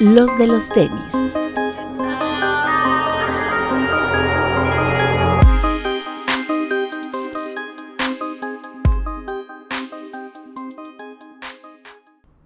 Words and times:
los 0.00 0.38
de 0.38 0.46
los 0.46 0.68
tenis. 0.68 1.12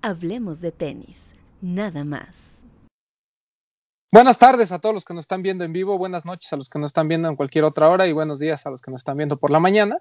Hablemos 0.00 0.60
de 0.60 0.72
tenis, 0.72 1.34
nada 1.60 2.04
más. 2.04 2.58
Buenas 4.10 4.38
tardes 4.38 4.72
a 4.72 4.78
todos 4.78 4.94
los 4.94 5.04
que 5.04 5.14
nos 5.14 5.24
están 5.24 5.42
viendo 5.42 5.64
en 5.64 5.72
vivo, 5.72 5.98
buenas 5.98 6.24
noches 6.24 6.50
a 6.52 6.56
los 6.56 6.70
que 6.70 6.78
nos 6.78 6.88
están 6.88 7.08
viendo 7.08 7.28
en 7.28 7.36
cualquier 7.36 7.64
otra 7.64 7.88
hora 7.90 8.06
y 8.06 8.12
buenos 8.12 8.38
días 8.38 8.66
a 8.66 8.70
los 8.70 8.80
que 8.80 8.90
nos 8.90 9.00
están 9.00 9.16
viendo 9.16 9.36
por 9.36 9.50
la 9.50 9.60
mañana. 9.60 9.98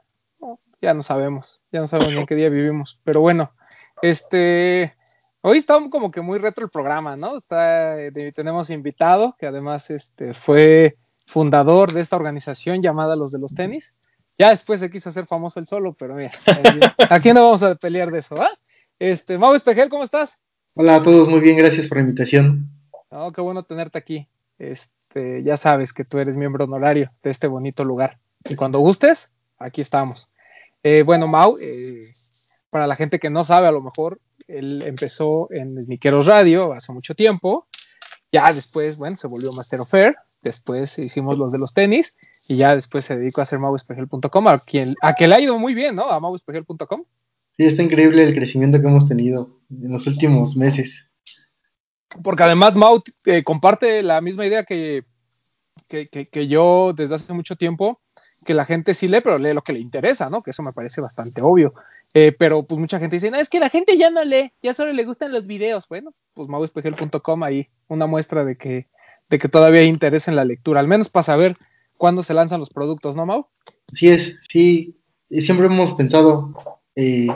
ya 0.82 0.94
no 0.94 1.02
sabemos, 1.02 1.62
ya 1.72 1.82
no 1.82 1.88
sabemos 1.88 2.14
en 2.14 2.26
qué 2.26 2.36
día 2.36 2.50
vivimos, 2.50 3.00
pero 3.04 3.22
bueno, 3.22 3.54
este, 4.02 4.96
hoy 5.42 5.58
está 5.58 5.78
como 5.90 6.12
que 6.12 6.22
muy 6.22 6.40
retro 6.40 6.66
el 6.66 6.72
programa, 6.72 7.16
¿no? 7.16 7.38
Está, 7.38 8.00
eh, 8.00 8.32
tenemos 8.34 8.70
invitado 8.70 9.36
que 9.40 9.48
además 9.48 9.90
este, 9.90 10.34
fue 10.34 10.98
fundador 11.26 11.94
de 11.94 12.02
esta 12.02 12.16
organización 12.16 12.82
llamada 12.82 13.16
Los 13.16 13.32
de 13.32 13.40
los 13.40 13.54
Tenis. 13.54 13.96
Ya 14.38 14.50
después 14.50 14.80
se 14.80 14.90
quiso 14.90 15.10
hacer 15.10 15.26
famoso 15.28 15.60
el 15.60 15.68
solo, 15.68 15.94
pero 15.94 16.16
mira, 16.16 16.32
aquí 17.10 17.34
no 17.34 17.44
vamos 17.44 17.64
a 17.64 17.76
pelear 17.76 18.12
de 18.12 18.20
eso, 18.20 18.42
¿ah? 18.42 18.52
Este, 18.98 19.38
Mau 19.38 19.54
Espejel, 19.54 19.90
¿cómo 19.90 20.04
estás? 20.04 20.40
Hola 20.74 20.98
a 20.98 21.04
todos, 21.04 21.28
muy 21.28 21.40
bien, 21.40 21.58
gracias 21.58 21.88
por 21.88 21.98
la 21.98 22.04
invitación. 22.04 22.70
Oh, 23.10 23.32
qué 23.32 23.42
bueno 23.42 23.64
tenerte 23.64 23.98
aquí. 23.98 24.28
Este, 24.58 25.44
ya 25.44 25.58
sabes 25.58 25.92
que 25.92 26.06
tú 26.06 26.20
eres 26.20 26.38
miembro 26.38 26.66
honorario 26.66 27.12
de 27.24 27.30
este 27.30 27.48
bonito 27.48 27.84
lugar. 27.84 28.20
Y 28.46 28.56
cuando 28.56 28.80
gustes, 28.80 29.32
aquí 29.60 29.82
estamos. 29.82 30.32
Eh, 30.84 31.04
bueno, 31.04 31.28
Mau, 31.28 31.58
eh, 31.60 32.02
para 32.70 32.88
la 32.88 32.96
gente 32.96 33.20
que 33.20 33.30
no 33.30 33.44
sabe, 33.44 33.68
a 33.68 33.72
lo 33.72 33.82
mejor 33.82 34.20
él 34.52 34.84
empezó 34.86 35.52
en 35.52 35.82
Sniqueros 35.82 36.26
Radio 36.28 36.74
hace 36.74 36.92
mucho 36.92 37.16
tiempo. 37.16 37.68
Ya 38.32 38.54
después, 38.54 38.98
bueno, 38.98 39.16
se 39.16 39.28
volvió 39.28 39.52
Master 39.54 39.82
of 39.82 39.94
Air. 39.94 40.16
Después 40.42 40.98
hicimos 40.98 41.38
los 41.38 41.52
de 41.52 41.60
los 41.60 41.74
tenis. 41.74 42.16
Y 42.48 42.58
ya 42.58 42.76
después 42.76 43.06
se 43.06 43.18
dedicó 43.18 43.42
a 43.42 43.44
hacer 43.44 43.60
mauespejel.com, 43.60 44.48
a 44.48 44.60
quien, 44.60 44.96
a 45.02 45.14
que 45.14 45.28
le 45.28 45.36
ha 45.36 45.40
ido 45.40 45.58
muy 45.60 45.74
bien, 45.74 45.96
¿no? 45.96 46.10
A 46.10 46.20
mauespejel.com. 46.20 47.04
Sí, 47.58 47.66
está 47.66 47.84
increíble 47.84 48.24
el 48.24 48.34
crecimiento 48.34 48.82
que 48.82 48.88
hemos 48.88 49.08
tenido 49.08 49.60
en 49.70 49.92
los 49.92 50.08
últimos 50.08 50.56
meses. 50.56 51.10
Porque 52.24 52.44
además 52.44 52.76
Mau 52.76 53.02
eh, 53.26 53.44
comparte 53.44 54.02
la 54.04 54.22
misma 54.22 54.46
idea 54.46 54.64
que, 54.64 55.04
que, 55.88 56.48
yo 56.48 56.94
desde 56.96 57.16
hace 57.16 57.34
mucho 57.34 57.56
tiempo, 57.56 58.02
que 58.46 58.54
la 58.54 58.66
gente 58.66 58.94
sí 58.94 59.08
lee, 59.08 59.22
pero 59.22 59.38
lee 59.38 59.54
lo 59.54 59.62
que 59.62 59.74
le 59.74 59.80
interesa, 59.80 60.30
¿no? 60.30 60.42
Que 60.42 60.52
eso 60.52 60.64
me 60.64 60.74
parece 60.74 61.02
bastante 61.02 61.42
obvio. 61.42 61.74
Eh, 62.14 62.34
pero 62.38 62.64
pues 62.64 62.80
mucha 62.80 63.00
gente 63.00 63.16
dice, 63.16 63.32
no, 63.32 63.38
es 63.38 63.50
que 63.50 63.60
la 63.60 63.70
gente 63.70 63.98
ya 63.98 64.10
no 64.10 64.24
lee, 64.24 64.52
ya 64.62 64.74
solo 64.74 64.92
le 64.92 65.06
gustan 65.06 65.32
los 65.32 65.48
videos. 65.48 65.88
Bueno, 65.88 66.14
pues 66.34 66.50
mauespejel.com 66.50 67.44
ahí, 67.44 67.70
una 67.88 68.06
muestra 68.06 68.44
de 68.44 68.58
que, 68.58 68.88
de 69.30 69.40
que 69.40 69.48
todavía 69.48 69.82
hay 69.82 69.88
interés 69.88 70.28
en 70.28 70.36
la 70.36 70.46
lectura, 70.46 70.82
al 70.82 70.88
menos 70.88 71.10
para 71.10 71.24
saber 71.24 71.56
cuándo 71.98 72.24
se 72.24 72.34
lanzan 72.34 72.60
los 72.60 72.70
productos, 72.70 73.16
¿no, 73.16 73.26
Mau? 73.26 73.48
Sí 73.94 74.10
es, 74.10 74.36
sí, 74.50 74.98
siempre 75.30 75.68
hemos 75.68 75.92
pensado 75.94 76.54
eh, 76.96 77.28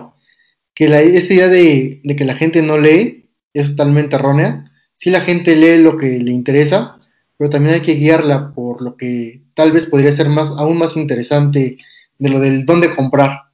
que 0.74 0.90
la, 0.90 1.00
esta 1.02 1.34
idea 1.34 1.48
de, 1.48 2.02
que 2.18 2.26
la 2.26 2.36
gente 2.36 2.62
no 2.62 2.78
lee 2.78 3.30
es 3.54 3.70
totalmente 3.70 4.18
errónea. 4.18 4.72
Sí 4.98 5.10
la 5.10 5.22
gente 5.22 5.56
lee 5.56 5.82
lo 5.82 5.98
que 5.98 6.20
le 6.20 6.32
interesa, 6.32 6.98
pero 7.38 7.50
también 7.50 7.76
hay 7.76 7.82
que 7.82 7.96
guiarla 7.96 8.54
por 8.54 8.82
lo 8.82 8.98
que 8.98 9.42
tal 9.54 9.72
vez 9.72 9.88
podría 9.88 10.12
ser 10.12 10.30
más, 10.30 10.50
aún 10.50 10.78
más 10.78 10.98
interesante 10.98 11.78
de 12.18 12.30
lo 12.30 12.40
del 12.40 12.66
dónde 12.66 12.94
comprar. 12.94 13.45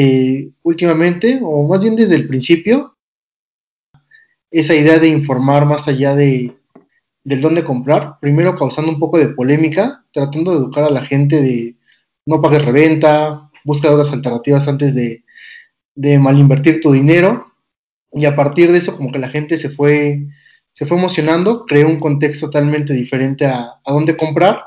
Eh, 0.00 0.52
últimamente, 0.62 1.40
o 1.42 1.66
más 1.66 1.82
bien 1.82 1.96
desde 1.96 2.14
el 2.14 2.28
principio, 2.28 2.96
esa 4.48 4.72
idea 4.72 5.00
de 5.00 5.08
informar 5.08 5.66
más 5.66 5.88
allá 5.88 6.14
de, 6.14 6.52
del 7.24 7.40
dónde 7.40 7.64
comprar, 7.64 8.20
primero 8.20 8.54
causando 8.54 8.92
un 8.92 9.00
poco 9.00 9.18
de 9.18 9.30
polémica, 9.30 10.04
tratando 10.12 10.52
de 10.52 10.58
educar 10.58 10.84
a 10.84 10.90
la 10.90 11.04
gente 11.04 11.42
de 11.42 11.74
no 12.26 12.40
pagues 12.40 12.64
reventa, 12.64 13.50
busca 13.64 13.90
otras 13.90 14.12
alternativas 14.12 14.68
antes 14.68 14.94
de, 14.94 15.24
de 15.96 16.20
malinvertir 16.20 16.80
tu 16.80 16.92
dinero 16.92 17.52
y 18.12 18.24
a 18.26 18.36
partir 18.36 18.70
de 18.70 18.78
eso 18.78 18.96
como 18.96 19.10
que 19.10 19.18
la 19.18 19.30
gente 19.30 19.58
se 19.58 19.68
fue 19.68 20.28
se 20.74 20.86
fue 20.86 20.96
emocionando, 20.96 21.66
creó 21.66 21.88
un 21.88 21.98
contexto 21.98 22.46
totalmente 22.46 22.92
diferente 22.92 23.46
a, 23.46 23.80
a 23.84 23.92
dónde 23.92 24.16
comprar. 24.16 24.62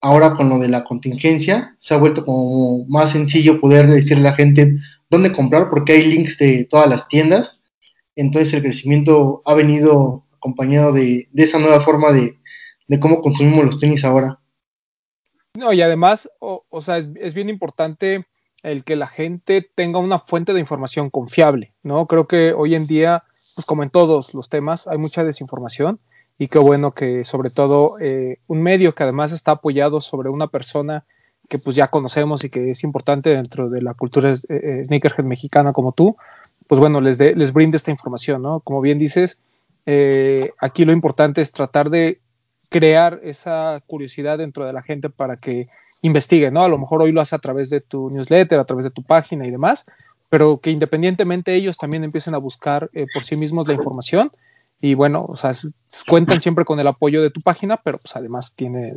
Ahora 0.00 0.34
con 0.34 0.48
lo 0.48 0.58
de 0.58 0.68
la 0.68 0.84
contingencia 0.84 1.76
se 1.78 1.94
ha 1.94 1.98
vuelto 1.98 2.24
como 2.24 2.86
más 2.86 3.12
sencillo 3.12 3.60
poder 3.60 3.86
decirle 3.86 4.28
a 4.28 4.30
la 4.30 4.36
gente 4.36 4.76
dónde 5.10 5.32
comprar 5.32 5.68
porque 5.68 5.92
hay 5.92 6.04
links 6.04 6.38
de 6.38 6.64
todas 6.64 6.88
las 6.88 7.08
tiendas. 7.08 7.60
Entonces 8.16 8.54
el 8.54 8.62
crecimiento 8.62 9.42
ha 9.44 9.54
venido 9.54 10.24
acompañado 10.36 10.92
de, 10.92 11.28
esa 11.34 11.58
nueva 11.58 11.80
forma 11.82 12.12
de, 12.12 12.38
cómo 12.98 13.20
consumimos 13.20 13.64
los 13.64 13.78
tenis 13.78 14.04
ahora. 14.04 14.40
No, 15.58 15.72
y 15.72 15.82
además, 15.82 16.30
o, 16.38 16.64
o 16.70 16.80
sea, 16.80 16.98
es, 16.98 17.10
es 17.16 17.34
bien 17.34 17.48
importante 17.48 18.24
el 18.62 18.84
que 18.84 18.96
la 18.96 19.06
gente 19.06 19.68
tenga 19.74 19.98
una 19.98 20.20
fuente 20.20 20.52
de 20.54 20.60
información 20.60 21.10
confiable, 21.10 21.74
¿no? 21.82 22.06
Creo 22.06 22.26
que 22.26 22.52
hoy 22.52 22.74
en 22.74 22.86
día, 22.86 23.22
pues 23.28 23.66
como 23.66 23.82
en 23.82 23.90
todos 23.90 24.34
los 24.34 24.48
temas, 24.48 24.86
hay 24.86 24.98
mucha 24.98 25.24
desinformación 25.24 26.00
y 26.40 26.48
qué 26.48 26.58
bueno 26.58 26.92
que 26.92 27.26
sobre 27.26 27.50
todo 27.50 28.00
eh, 28.00 28.38
un 28.46 28.62
medio 28.62 28.92
que 28.92 29.02
además 29.02 29.30
está 29.30 29.52
apoyado 29.52 30.00
sobre 30.00 30.30
una 30.30 30.46
persona 30.46 31.04
que 31.50 31.58
pues 31.58 31.76
ya 31.76 31.88
conocemos 31.88 32.44
y 32.44 32.48
que 32.48 32.70
es 32.70 32.82
importante 32.82 33.28
dentro 33.28 33.68
de 33.68 33.82
la 33.82 33.92
cultura 33.92 34.32
eh, 34.48 34.82
sneakerhead 34.86 35.26
mexicana 35.26 35.74
como 35.74 35.92
tú, 35.92 36.16
pues 36.66 36.80
bueno, 36.80 37.02
les, 37.02 37.20
les 37.20 37.52
brinde 37.52 37.76
esta 37.76 37.90
información, 37.90 38.40
¿no? 38.40 38.60
Como 38.60 38.80
bien 38.80 38.98
dices, 38.98 39.38
eh, 39.84 40.52
aquí 40.58 40.86
lo 40.86 40.92
importante 40.92 41.42
es 41.42 41.52
tratar 41.52 41.90
de 41.90 42.20
crear 42.70 43.20
esa 43.22 43.82
curiosidad 43.86 44.38
dentro 44.38 44.64
de 44.64 44.72
la 44.72 44.80
gente 44.80 45.10
para 45.10 45.36
que 45.36 45.68
investigue, 46.00 46.50
¿no? 46.50 46.62
A 46.62 46.68
lo 46.68 46.78
mejor 46.78 47.02
hoy 47.02 47.12
lo 47.12 47.20
hace 47.20 47.36
a 47.36 47.40
través 47.40 47.68
de 47.68 47.82
tu 47.82 48.08
newsletter, 48.08 48.58
a 48.58 48.64
través 48.64 48.84
de 48.84 48.90
tu 48.90 49.02
página 49.02 49.46
y 49.46 49.50
demás, 49.50 49.84
pero 50.30 50.58
que 50.58 50.70
independientemente 50.70 51.54
ellos 51.54 51.76
también 51.76 52.02
empiecen 52.02 52.34
a 52.34 52.38
buscar 52.38 52.88
eh, 52.94 53.04
por 53.12 53.24
sí 53.24 53.36
mismos 53.36 53.68
la 53.68 53.74
información 53.74 54.32
y 54.80 54.94
bueno, 54.94 55.24
o 55.24 55.36
sea, 55.36 55.52
cuentan 56.08 56.40
siempre 56.40 56.64
con 56.64 56.80
el 56.80 56.86
apoyo 56.86 57.22
de 57.22 57.30
tu 57.30 57.40
página, 57.40 57.76
pero 57.76 57.98
pues 57.98 58.16
además 58.16 58.54
tiene, 58.54 58.96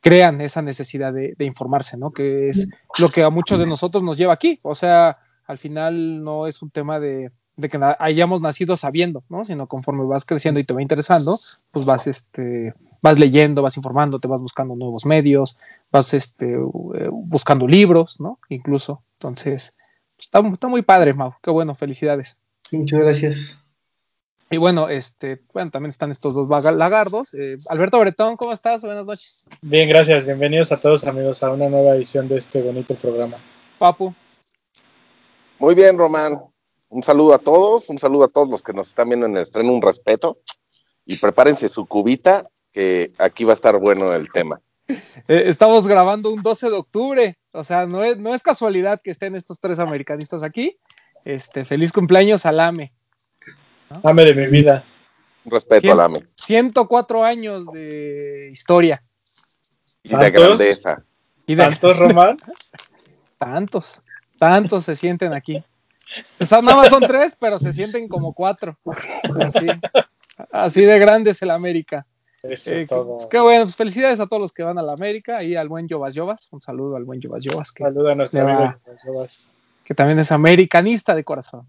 crean 0.00 0.40
esa 0.40 0.62
necesidad 0.62 1.12
de, 1.12 1.34
de 1.38 1.44
informarse, 1.44 1.96
¿no? 1.96 2.10
Que 2.10 2.48
es 2.48 2.68
lo 2.98 3.08
que 3.10 3.22
a 3.22 3.30
muchos 3.30 3.58
de 3.58 3.66
nosotros 3.66 4.02
nos 4.02 4.18
lleva 4.18 4.32
aquí, 4.32 4.58
o 4.62 4.74
sea, 4.74 5.18
al 5.46 5.58
final 5.58 6.24
no 6.24 6.46
es 6.46 6.62
un 6.62 6.70
tema 6.70 6.98
de, 6.98 7.30
de 7.60 7.68
que 7.68 7.78
hayamos 7.98 8.40
nacido 8.40 8.76
sabiendo, 8.76 9.24
¿no? 9.28 9.44
Sino 9.44 9.66
conforme 9.66 10.04
vas 10.04 10.24
creciendo 10.24 10.58
y 10.60 10.64
te 10.64 10.74
va 10.74 10.82
interesando, 10.82 11.38
pues 11.70 11.86
vas, 11.86 12.06
este, 12.06 12.74
vas 13.02 13.18
leyendo, 13.18 13.62
vas 13.62 13.76
informando, 13.76 14.18
te 14.18 14.28
vas 14.28 14.40
buscando 14.40 14.74
nuevos 14.74 15.06
medios, 15.06 15.58
vas, 15.92 16.14
este, 16.14 16.52
eh, 16.54 17.08
buscando 17.10 17.66
libros, 17.66 18.20
¿no? 18.20 18.38
Incluso. 18.48 19.02
Entonces, 19.18 19.74
está, 20.18 20.40
está 20.40 20.68
muy 20.68 20.82
padre, 20.82 21.14
Mau. 21.14 21.34
Qué 21.42 21.50
bueno, 21.50 21.74
felicidades. 21.74 22.38
Muchas 22.72 23.00
gracias. 23.00 23.59
Y 24.50 24.56
bueno, 24.56 24.88
este, 24.88 25.40
bueno, 25.52 25.70
también 25.70 25.90
están 25.90 26.10
estos 26.10 26.34
dos 26.34 26.48
lagardos. 26.48 27.32
Eh, 27.34 27.56
Alberto 27.68 28.00
Bretón, 28.00 28.36
¿cómo 28.36 28.52
estás? 28.52 28.82
Buenas 28.82 29.06
noches. 29.06 29.46
Bien, 29.62 29.88
gracias. 29.88 30.26
Bienvenidos 30.26 30.72
a 30.72 30.80
todos 30.80 31.06
amigos 31.06 31.42
a 31.42 31.50
una 31.50 31.68
nueva 31.68 31.94
edición 31.94 32.28
de 32.28 32.38
este 32.38 32.60
bonito 32.60 32.96
programa. 32.96 33.38
Papu. 33.78 34.12
Muy 35.58 35.74
bien, 35.74 35.96
Román 35.96 36.40
un 36.90 37.02
saludo 37.04 37.34
a 37.34 37.38
todos, 37.38 37.88
un 37.88 37.98
saludo 37.98 38.24
a 38.24 38.28
todos 38.28 38.48
los 38.48 38.62
que 38.62 38.72
nos 38.72 38.88
están 38.88 39.08
viendo 39.08 39.26
en 39.26 39.36
el 39.36 39.42
estreno, 39.44 39.72
un 39.72 39.80
respeto. 39.80 40.38
Y 41.06 41.16
prepárense 41.18 41.68
su 41.68 41.86
cubita, 41.86 42.50
que 42.72 43.12
aquí 43.18 43.44
va 43.44 43.52
a 43.52 43.54
estar 43.54 43.78
bueno 43.78 44.12
el 44.12 44.30
tema. 44.30 44.60
Eh, 45.28 45.44
estamos 45.46 45.86
grabando 45.86 46.30
un 46.30 46.42
12 46.42 46.68
de 46.68 46.76
octubre, 46.76 47.38
o 47.52 47.62
sea, 47.62 47.86
no 47.86 48.02
es, 48.02 48.18
no 48.18 48.34
es 48.34 48.42
casualidad 48.42 49.00
que 49.02 49.12
estén 49.12 49.36
estos 49.36 49.60
tres 49.60 49.78
americanistas 49.78 50.42
aquí. 50.42 50.78
Este, 51.24 51.64
feliz 51.64 51.92
cumpleaños 51.92 52.44
al 52.44 52.58
AME. 53.90 54.00
AME 54.02 54.24
de 54.24 54.34
mi 54.34 54.46
vida. 54.46 54.84
Respeto 55.44 55.92
al 55.92 56.00
AME. 56.00 56.22
104 56.36 57.24
años 57.24 57.66
de 57.72 58.48
historia. 58.52 59.02
Y 60.02 60.16
de 60.16 60.30
grandeza. 60.30 61.02
¿Y 61.46 61.56
¿Tantos, 61.56 61.98
Román? 61.98 62.38
tantos, 63.38 64.02
tantos 64.38 64.84
se 64.84 64.94
sienten 64.94 65.32
aquí. 65.32 65.64
O 66.38 66.46
sea, 66.46 66.60
nada 66.60 66.76
más 66.76 66.88
son 66.88 67.02
tres, 67.02 67.36
pero 67.38 67.58
se 67.58 67.72
sienten 67.72 68.08
como 68.08 68.32
cuatro. 68.32 68.78
Así, 69.40 69.66
así 70.52 70.84
de 70.84 70.98
grande 70.98 71.30
es 71.30 71.42
el 71.42 71.50
América. 71.50 72.06
Eso 72.42 72.74
es 72.74 72.82
eh, 72.82 72.86
todo. 72.86 73.28
Qué, 73.28 73.38
bueno, 73.38 73.64
pues 73.64 73.76
felicidades 73.76 74.18
a 74.20 74.26
todos 74.26 74.40
los 74.40 74.52
que 74.52 74.62
van 74.62 74.78
a 74.78 74.82
la 74.82 74.92
América 74.92 75.42
y 75.42 75.56
al 75.56 75.68
buen 75.68 75.88
Jovas 75.88 76.16
Jovas. 76.16 76.48
Un 76.50 76.60
saludo 76.60 76.96
al 76.96 77.04
buen 77.04 77.20
Jovas 77.20 77.44
Jovas. 77.46 77.72
Que 77.72 77.84
Saludo 77.84 78.08
a 78.08 78.14
nuestro 78.14 78.42
amigo 78.42 78.74
Que 79.84 79.94
también 79.94 80.18
es 80.18 80.32
americanista 80.32 81.14
de 81.14 81.24
corazón. 81.24 81.66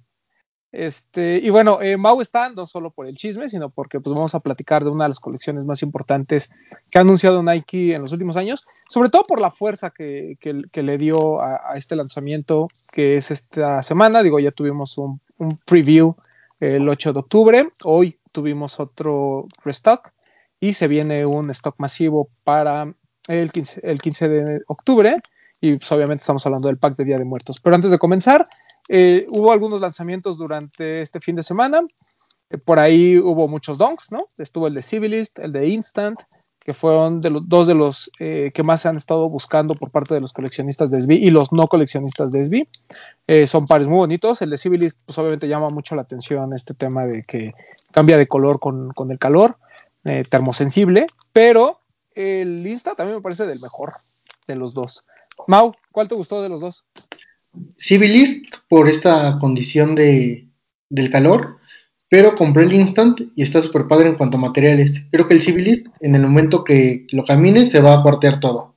Este, 0.71 1.38
y 1.38 1.50
bueno, 1.50 1.81
eh, 1.81 1.97
Mau 1.97 2.21
está 2.21 2.50
no 2.50 2.65
solo 2.65 2.91
por 2.91 3.06
el 3.06 3.18
chisme, 3.18 3.50
sino 3.50 3.69
porque 3.69 4.00
pues, 4.00 4.15
vamos 4.15 4.33
a 4.35 4.39
platicar 4.39 4.83
de 4.83 4.89
una 4.89 5.03
de 5.03 5.09
las 5.09 5.19
colecciones 5.19 5.65
más 5.65 5.83
importantes 5.83 6.50
que 6.89 6.97
ha 6.97 7.01
anunciado 7.01 7.44
Nike 7.44 7.94
en 7.94 8.01
los 8.01 8.13
últimos 8.13 8.38
años, 8.38 8.65
sobre 8.88 9.09
todo 9.09 9.23
por 9.23 9.41
la 9.41 9.51
fuerza 9.51 9.89
que, 9.89 10.38
que, 10.39 10.83
le 10.83 10.97
dio 10.97 11.41
a, 11.41 11.73
este 11.75 11.95
lanzamiento 11.95 12.69
que 12.91 13.18
es 13.18 13.31
esta 13.31 13.83
semana. 13.83 14.23
Digo, 14.23 14.39
ya 14.39 14.51
tuvimos 14.51 14.97
un, 14.97 15.19
preview 15.65 16.15
el 16.59 16.88
8 16.88 17.13
de 17.13 17.19
octubre. 17.19 17.67
Hoy 17.83 18.15
tuvimos 18.31 18.79
otro 18.79 19.47
restock 19.65 20.12
y 20.59 20.74
se 20.74 20.88
viene 20.88 21.25
un 21.25 21.50
stock 21.50 21.75
masivo 21.79 22.29
para 22.44 22.94
el 23.27 23.51
15, 23.51 23.81
el 23.83 24.01
15 24.01 24.29
de 24.29 24.62
octubre 24.67 25.17
y 25.62 25.77
pues, 25.77 25.91
obviamente 25.91 26.21
estamos 26.21 26.45
hablando 26.45 26.67
del 26.67 26.77
pack 26.77 26.97
de 26.97 27.06
Día 27.06 27.19
de 27.19 27.25
Muertos. 27.25 27.59
Pero 27.62 27.75
antes 27.75 27.91
de 27.91 28.00
comenzar, 28.00 28.45
eh, 28.89 29.25
hubo 29.29 29.51
algunos 29.51 29.81
lanzamientos 29.81 30.37
durante 30.37 31.01
este 31.01 31.19
fin 31.19 31.35
de 31.35 31.43
semana. 31.43 31.81
Eh, 32.49 32.57
por 32.57 32.79
ahí 32.79 33.17
hubo 33.17 33.47
muchos 33.47 33.77
donks, 33.77 34.11
¿no? 34.11 34.29
Estuvo 34.37 34.67
el 34.67 34.73
de 34.73 34.83
Civilist, 34.83 35.39
el 35.39 35.51
de 35.51 35.67
Instant, 35.67 36.19
que 36.59 36.73
fueron 36.73 37.21
de 37.21 37.29
los, 37.29 37.47
dos 37.47 37.67
de 37.67 37.75
los 37.75 38.11
eh, 38.19 38.51
que 38.53 38.63
más 38.63 38.81
se 38.81 38.89
han 38.89 38.97
estado 38.97 39.29
buscando 39.29 39.73
por 39.73 39.91
parte 39.91 40.13
de 40.13 40.21
los 40.21 40.33
coleccionistas 40.33 40.91
de 40.91 41.01
SB 41.01 41.13
y 41.13 41.31
los 41.31 41.51
no 41.51 41.67
coleccionistas 41.67 42.31
de 42.31 42.45
SB. 42.45 43.47
Son 43.47 43.65
pares 43.65 43.87
muy 43.87 43.97
bonitos. 43.97 44.41
El 44.41 44.49
de 44.49 44.57
Civilist, 44.57 44.99
pues 45.05 45.17
obviamente 45.17 45.47
llama 45.47 45.69
mucho 45.69 45.95
la 45.95 46.01
atención 46.01 46.53
este 46.53 46.73
tema 46.73 47.05
de 47.05 47.23
que 47.23 47.53
cambia 47.91 48.17
de 48.17 48.27
color 48.27 48.59
con, 48.59 48.93
el 49.09 49.19
calor, 49.19 49.57
termosensible, 50.29 51.07
pero 51.31 51.79
el 52.13 52.67
Insta 52.67 52.93
también 52.93 53.17
me 53.17 53.21
parece 53.21 53.47
del 53.47 53.61
mejor 53.61 53.93
de 54.47 54.55
los 54.55 54.73
dos. 54.73 55.05
Mau, 55.47 55.73
¿cuál 55.91 56.07
te 56.07 56.15
gustó 56.15 56.41
de 56.41 56.49
los 56.49 56.61
dos? 56.61 56.85
Civilist 57.77 58.56
por 58.69 58.88
esta 58.88 59.38
condición 59.39 59.95
de, 59.95 60.48
del 60.89 61.09
calor, 61.09 61.57
pero 62.09 62.36
compré 62.36 62.63
el 62.63 62.74
Instant 62.74 63.21
y 63.36 63.44
está 63.44 63.62
súper 63.62 63.88
padre 63.88 64.09
en 64.09 64.15
cuanto 64.15 64.38
a 64.38 64.42
materiales. 64.42 65.06
Creo 65.12 65.27
que 65.27 65.33
el 65.36 65.42
Civilist, 65.42 65.88
en 66.01 66.15
el 66.15 66.24
momento 66.24 66.63
que 66.63 67.07
lo 67.12 67.24
camines, 67.25 67.69
se 67.71 67.81
va 67.81 67.94
a 67.95 68.01
cuartear 68.03 68.39
todo. 68.39 68.75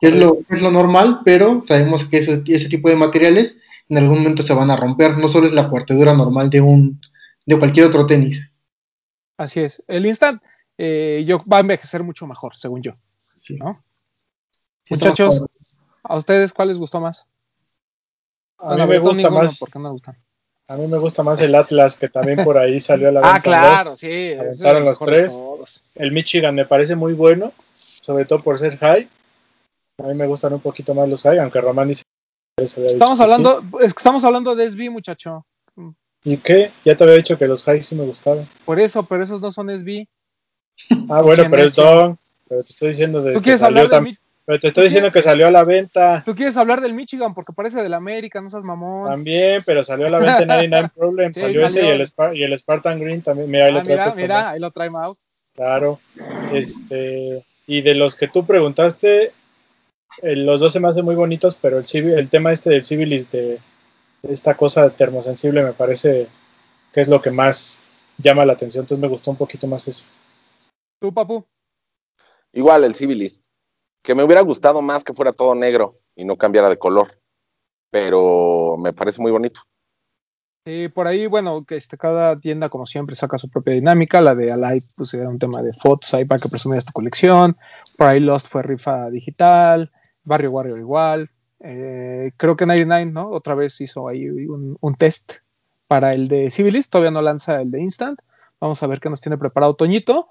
Es 0.00 0.14
lo, 0.14 0.38
es 0.48 0.60
lo 0.60 0.70
normal, 0.70 1.20
pero 1.24 1.62
sabemos 1.64 2.04
que 2.04 2.18
eso- 2.18 2.42
ese 2.46 2.68
tipo 2.68 2.88
de 2.88 2.96
materiales 2.96 3.56
en 3.88 3.98
algún 3.98 4.18
momento 4.18 4.42
se 4.42 4.54
van 4.54 4.70
a 4.70 4.76
romper. 4.76 5.16
No 5.18 5.28
solo 5.28 5.46
es 5.46 5.52
la 5.52 5.68
cuartedura 5.68 6.12
normal 6.14 6.50
de 6.50 6.60
un 6.60 7.00
de 7.44 7.58
cualquier 7.58 7.86
otro 7.86 8.06
tenis. 8.06 8.50
Así 9.36 9.60
es. 9.60 9.82
El 9.88 10.06
Instant 10.06 10.40
eh, 10.78 11.24
yo, 11.26 11.38
va 11.52 11.58
a 11.58 11.60
envejecer 11.60 12.02
mucho 12.02 12.26
mejor, 12.26 12.56
según 12.56 12.82
yo. 12.82 12.92
Sí. 13.18 13.56
¿no? 13.56 13.74
Sí, 14.84 14.94
Muchachos. 14.94 15.44
¿a 16.04 16.16
ustedes 16.16 16.52
cuál 16.52 16.68
les 16.68 16.78
gustó 16.78 17.00
más? 17.00 17.28
A 18.62 18.76
mí 18.76 18.86
me 18.86 18.98
gusta 18.98 19.16
ninguno, 19.16 19.42
más, 19.42 19.58
¿Por 19.58 19.70
qué 19.70 19.78
me 19.78 19.88
gustan? 19.90 20.16
a 20.68 20.76
mí 20.76 20.86
me 20.86 20.98
gusta 20.98 21.22
más 21.22 21.40
el 21.40 21.54
Atlas, 21.54 21.96
que 21.96 22.08
también 22.08 22.42
por 22.44 22.56
ahí 22.56 22.80
salió 22.80 23.08
a 23.08 23.12
la 23.12 23.20
venta. 23.22 23.34
Ah, 23.36 23.40
claro, 23.40 23.96
sí. 23.96 24.06
es 24.08 24.32
el 24.32 24.40
aventaron 24.40 24.84
los 24.84 24.98
de 25.00 25.04
tres. 25.06 25.42
El 25.96 26.12
Michigan 26.12 26.54
me 26.54 26.64
parece 26.64 26.94
muy 26.96 27.12
bueno, 27.12 27.52
sobre 27.72 28.24
todo 28.24 28.40
por 28.42 28.58
ser 28.58 28.78
high. 28.78 29.08
A 29.98 30.04
mí 30.06 30.14
me 30.14 30.26
gustan 30.26 30.52
un 30.52 30.60
poquito 30.60 30.94
más 30.94 31.08
los 31.08 31.22
high, 31.22 31.38
aunque 31.38 31.60
Román 31.60 31.88
dice 31.88 32.02
que 32.56 32.66
se 32.66 32.86
Estamos 32.86 33.20
hablando, 33.20 33.58
es 33.80 33.92
que 33.94 33.98
estamos 33.98 34.24
hablando 34.24 34.54
de 34.54 34.66
SB, 34.70 34.90
muchacho. 34.90 35.44
sí. 35.74 35.82
¿Y 36.24 36.36
qué? 36.36 36.72
Ya 36.84 36.96
te 36.96 37.02
había 37.02 37.16
dicho 37.16 37.36
que 37.36 37.48
los 37.48 37.64
high 37.64 37.82
sí 37.82 37.96
me 37.96 38.04
gustaban. 38.04 38.48
Por 38.64 38.78
eso, 38.78 39.02
pero 39.02 39.24
esos 39.24 39.40
no 39.40 39.50
son 39.50 39.70
SB. 39.70 40.06
Ah, 41.08 41.20
bueno, 41.22 41.44
pero 41.50 41.64
es. 41.64 41.74
Don. 41.74 42.18
Pero 42.48 42.62
te 42.64 42.70
estoy 42.70 42.88
diciendo 42.88 43.22
de 43.22 43.32
¿Tú 43.32 43.42
quieres 43.42 43.62
hablar 43.62 43.88
tam- 43.88 44.02
Mi- 44.04 44.18
Pero 44.44 44.58
te 44.58 44.68
estoy 44.68 44.84
diciendo 44.84 45.12
que 45.12 45.22
salió 45.22 45.46
a 45.46 45.50
la 45.52 45.64
venta. 45.64 46.22
Tú 46.24 46.34
quieres 46.34 46.56
hablar 46.56 46.80
del 46.80 46.94
Michigan 46.94 47.32
porque 47.32 47.52
parece 47.52 47.80
del 47.80 47.94
América, 47.94 48.40
no 48.40 48.50
seas 48.50 48.64
mamón. 48.64 49.08
También, 49.08 49.60
pero 49.64 49.84
salió 49.84 50.08
a 50.08 50.10
la 50.10 50.18
venta 50.18 50.42
en 50.42 50.48
99 50.48 50.90
Problem. 50.96 51.32
Sí, 51.32 51.40
salió, 51.40 51.66
ese 51.66 51.78
y 51.78 51.82
salió. 51.82 51.92
el, 51.94 52.00
Spar- 52.02 52.36
y 52.36 52.42
el 52.42 52.58
Spartan 52.58 52.98
Green 53.00 53.22
también. 53.22 53.48
Mira, 53.50 53.66
ahí 53.66 53.70
Ah, 53.70 53.74
lo 53.78 53.82
mira, 53.84 54.04
puesto, 54.04 54.20
mira, 54.20 54.42
¿no? 54.42 54.48
ahí 54.48 54.60
lo 54.60 54.70
trae 54.72 54.90
Mau. 54.90 55.16
Claro. 55.54 56.00
Este, 56.52 57.44
y 57.66 57.82
de 57.82 57.94
los 57.94 58.16
que 58.16 58.26
tú 58.28 58.44
preguntaste, 58.44 59.32
eh, 60.22 60.36
los 60.36 60.60
dos 60.60 60.72
se 60.72 60.80
me 60.80 60.88
hacen 60.88 61.04
muy 61.04 61.14
bonitos, 61.14 61.56
pero 61.60 61.78
el, 61.78 61.84
civil, 61.86 62.14
el 62.18 62.28
tema 62.30 62.52
este 62.52 62.70
del 62.70 62.82
civilis 62.84 63.30
de, 63.30 63.60
de 64.22 64.32
esta 64.32 64.56
cosa 64.56 64.90
termosensible 64.90 65.62
me 65.62 65.72
parece 65.72 66.26
que 66.92 67.00
es 67.00 67.08
lo 67.08 67.20
que 67.20 67.30
más 67.30 67.80
llama 68.18 68.44
la 68.44 68.54
atención. 68.54 68.82
Entonces 68.82 69.00
me 69.00 69.08
gustó 69.08 69.30
un 69.30 69.36
poquito 69.36 69.66
más 69.66 69.86
eso. 69.88 70.04
Tú, 71.00 71.12
papu. 71.12 71.44
Igual 72.52 72.84
el 72.84 72.94
Civilist. 72.94 73.46
Que 74.02 74.14
me 74.14 74.24
hubiera 74.24 74.40
gustado 74.40 74.82
más 74.82 75.04
que 75.04 75.14
fuera 75.14 75.32
todo 75.32 75.54
negro 75.54 75.98
y 76.16 76.24
no 76.24 76.36
cambiara 76.36 76.68
de 76.68 76.78
color. 76.78 77.08
Pero 77.90 78.76
me 78.78 78.92
parece 78.92 79.20
muy 79.20 79.30
bonito. 79.30 79.60
Sí, 80.64 80.88
por 80.88 81.08
ahí, 81.08 81.26
bueno, 81.26 81.64
que 81.64 81.74
este, 81.74 81.98
cada 81.98 82.38
tienda, 82.38 82.68
como 82.68 82.86
siempre, 82.86 83.16
saca 83.16 83.36
su 83.36 83.50
propia 83.50 83.74
dinámica. 83.74 84.20
La 84.20 84.34
de 84.34 84.52
Alight, 84.52 84.84
pues 84.96 85.12
era 85.14 85.28
un 85.28 85.38
tema 85.38 85.60
de 85.60 85.72
fotos 85.72 86.14
ahí 86.14 86.24
para 86.24 86.40
que 86.40 86.48
presumieras 86.48 86.84
tu 86.84 86.92
colección. 86.92 87.56
Por 87.98 88.20
Lost 88.20 88.48
fue 88.48 88.62
rifa 88.62 89.10
digital. 89.10 89.90
Barrio 90.24 90.50
Warrior 90.52 90.78
igual. 90.78 91.30
Eh, 91.58 92.30
creo 92.36 92.56
que 92.56 92.66
99, 92.66 93.10
¿no? 93.12 93.30
Otra 93.30 93.54
vez 93.54 93.80
hizo 93.80 94.08
ahí 94.08 94.28
un, 94.28 94.76
un 94.80 94.94
test 94.94 95.34
para 95.88 96.12
el 96.12 96.28
de 96.28 96.50
Civilist. 96.50 96.92
Todavía 96.92 97.10
no 97.10 97.22
lanza 97.22 97.60
el 97.60 97.70
de 97.70 97.80
Instant. 97.80 98.20
Vamos 98.60 98.80
a 98.82 98.86
ver 98.86 99.00
qué 99.00 99.10
nos 99.10 99.20
tiene 99.20 99.38
preparado 99.38 99.74
Toñito. 99.74 100.28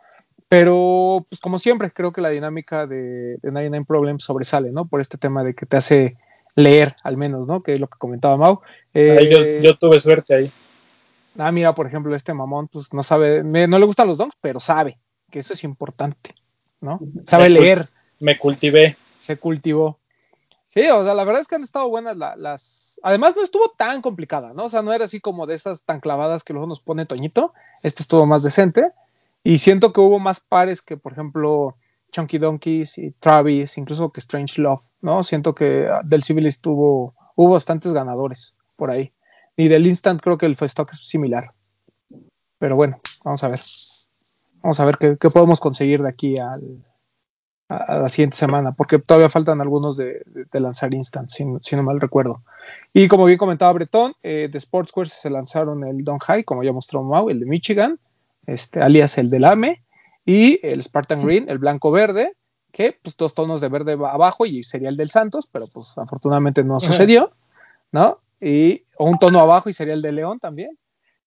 Pero, 0.56 1.26
pues 1.30 1.40
como 1.40 1.60
siempre, 1.60 1.90
creo 1.92 2.12
que 2.12 2.20
la 2.20 2.28
dinámica 2.28 2.86
de, 2.86 3.38
de 3.42 3.52
99 3.52 3.86
Problems 3.88 4.26
sobresale, 4.26 4.74
¿no? 4.74 4.86
Por 4.86 5.00
este 5.00 5.18
tema 5.18 5.46
de 5.46 5.54
que 5.56 5.66
te 5.66 5.78
hace 5.78 6.18
leer, 6.58 6.94
al 7.04 7.16
menos, 7.16 7.48
¿no? 7.48 7.64
Que 7.64 7.72
es 7.72 7.80
lo 7.80 7.88
que 7.88 7.98
comentaba 7.98 8.36
Mau. 8.36 8.60
Ahí 8.94 9.30
yo, 9.30 9.38
Eh, 9.40 9.62
yo 9.64 9.78
tuve 9.78 9.98
suerte 10.02 10.36
ahí. 10.36 10.52
Ah, 11.38 11.54
mira, 11.54 11.74
por 11.74 11.88
ejemplo, 11.88 12.14
este 12.14 12.34
mamón, 12.34 12.68
pues 12.68 12.94
no 12.94 13.02
sabe, 13.02 13.44
me- 13.44 13.66
no 13.66 13.80
le 13.80 13.86
gustan 13.86 14.10
los 14.10 14.18
donks, 14.18 14.36
pero 14.42 14.60
sabe 14.60 14.98
que 15.30 15.40
eso 15.40 15.54
es 15.54 15.64
importante, 15.64 16.32
¿no? 16.82 17.00
Sabe 17.24 17.44
Me 17.46 17.50
leer, 17.52 17.88
Me 18.20 18.38
cultivé. 18.38 18.98
se 19.20 19.38
cultivó. 19.38 20.00
Sí, 20.68 20.82
o 20.90 21.06
sea, 21.06 21.14
la 21.14 21.24
verdad 21.24 21.40
es 21.44 21.48
que 21.48 21.56
han 21.56 21.64
estado 21.64 21.88
buenas 21.90 22.18
la- 22.18 22.36
las. 22.36 23.00
Además, 23.04 23.38
no 23.38 23.42
estuvo 23.44 23.70
tan 23.78 24.02
complicada, 24.02 24.52
¿no? 24.54 24.66
O 24.66 24.70
sea, 24.70 24.82
no 24.82 24.92
era 24.92 25.06
así 25.06 25.22
como 25.22 25.48
de 25.48 25.56
esas 25.56 25.84
tan 25.84 26.02
clavadas 26.02 26.44
que 26.44 26.52
luego 26.52 26.68
nos 26.68 26.82
pone 26.82 27.06
Toñito. 27.06 27.54
Este 27.84 28.04
estuvo 28.04 28.26
más 28.26 28.44
decente. 28.44 28.92
Y 29.44 29.58
siento 29.58 29.92
que 29.92 30.02
hubo 30.02 30.20
más 30.20 30.40
pares 30.40 30.82
que, 30.82 30.98
por 30.98 31.14
ejemplo, 31.14 31.76
Chunky 32.12 32.38
Donkeys 32.38 32.98
y 32.98 33.12
Travis, 33.12 33.78
incluso 33.78 34.12
que 34.12 34.20
Strange 34.20 34.62
Love, 34.62 34.84
¿no? 35.02 35.24
Siento 35.24 35.56
que 35.56 35.88
ah, 35.88 36.02
del 36.04 36.24
Civilist 36.24 36.62
tuvo, 36.62 37.16
hubo 37.36 37.54
bastantes 37.54 37.94
ganadores 37.94 38.56
por 38.76 38.92
ahí. 38.92 39.14
Y 39.56 39.68
del 39.68 39.88
Instant 39.88 40.22
creo 40.22 40.38
que 40.38 40.46
el 40.46 40.58
stock 40.60 40.92
es 40.92 41.08
similar. 41.08 41.52
Pero 42.58 42.76
bueno, 42.76 43.00
vamos 43.24 43.44
a 43.44 43.48
ver. 43.48 43.60
Vamos 44.62 44.80
a 44.80 44.86
ver 44.86 44.98
qué, 44.98 45.30
podemos 45.30 45.60
conseguir 45.60 46.04
de 46.04 46.10
aquí 46.10 46.36
a, 46.38 46.56
la 47.70 48.10
siguiente 48.10 48.38
semana, 48.38 48.74
porque 48.74 49.00
todavía 49.00 49.30
faltan 49.30 49.60
algunos 49.62 49.98
de, 49.98 50.24
lanzar 50.54 50.94
Instant, 50.94 51.30
si 51.30 51.76
no 51.76 51.84
mal 51.84 52.00
recuerdo. 52.00 52.44
Y 52.94 53.08
como 53.08 53.26
bien 53.26 53.40
comentaba 53.40 53.74
Bretón, 53.74 54.14
eh, 54.22 54.50
de 54.52 54.60
Sportswear 54.60 55.10
se 55.10 55.30
lanzaron 55.30 55.86
el 55.88 56.04
Don 56.04 56.20
High, 56.20 56.44
como 56.44 56.64
ya 56.64 56.74
mostró 56.74 57.02
Mau, 57.02 57.30
el 57.30 57.40
de 57.40 57.46
Michigan, 57.46 58.00
este, 58.46 58.82
alias 58.82 59.18
el 59.18 59.30
del 59.30 59.46
AME, 59.46 59.84
y 60.26 60.60
el 60.66 60.84
Spartan 60.84 61.26
Green, 61.26 61.50
el 61.50 61.58
blanco-verde, 61.58 62.36
que 62.72 62.98
pues 63.02 63.18
dos 63.18 63.34
tonos 63.34 63.62
de 63.62 63.68
verde 63.68 63.94
abajo 63.94 64.46
y 64.46 64.64
sería 64.64 64.90
el 64.90 64.98
del 64.98 65.10
Santos, 65.10 65.48
pero 65.48 65.66
pues 65.74 65.98
afortunadamente 65.98 66.64
no 66.64 66.80
sucedió, 66.80 67.32
¿no? 67.92 68.20
Y, 68.40 68.86
o 68.98 69.06
un 69.06 69.18
tono 69.18 69.40
abajo 69.40 69.70
y 69.70 69.74
sería 69.74 69.94
el 69.94 70.02
de 70.02 70.12
León 70.12 70.40
también. 70.40 70.78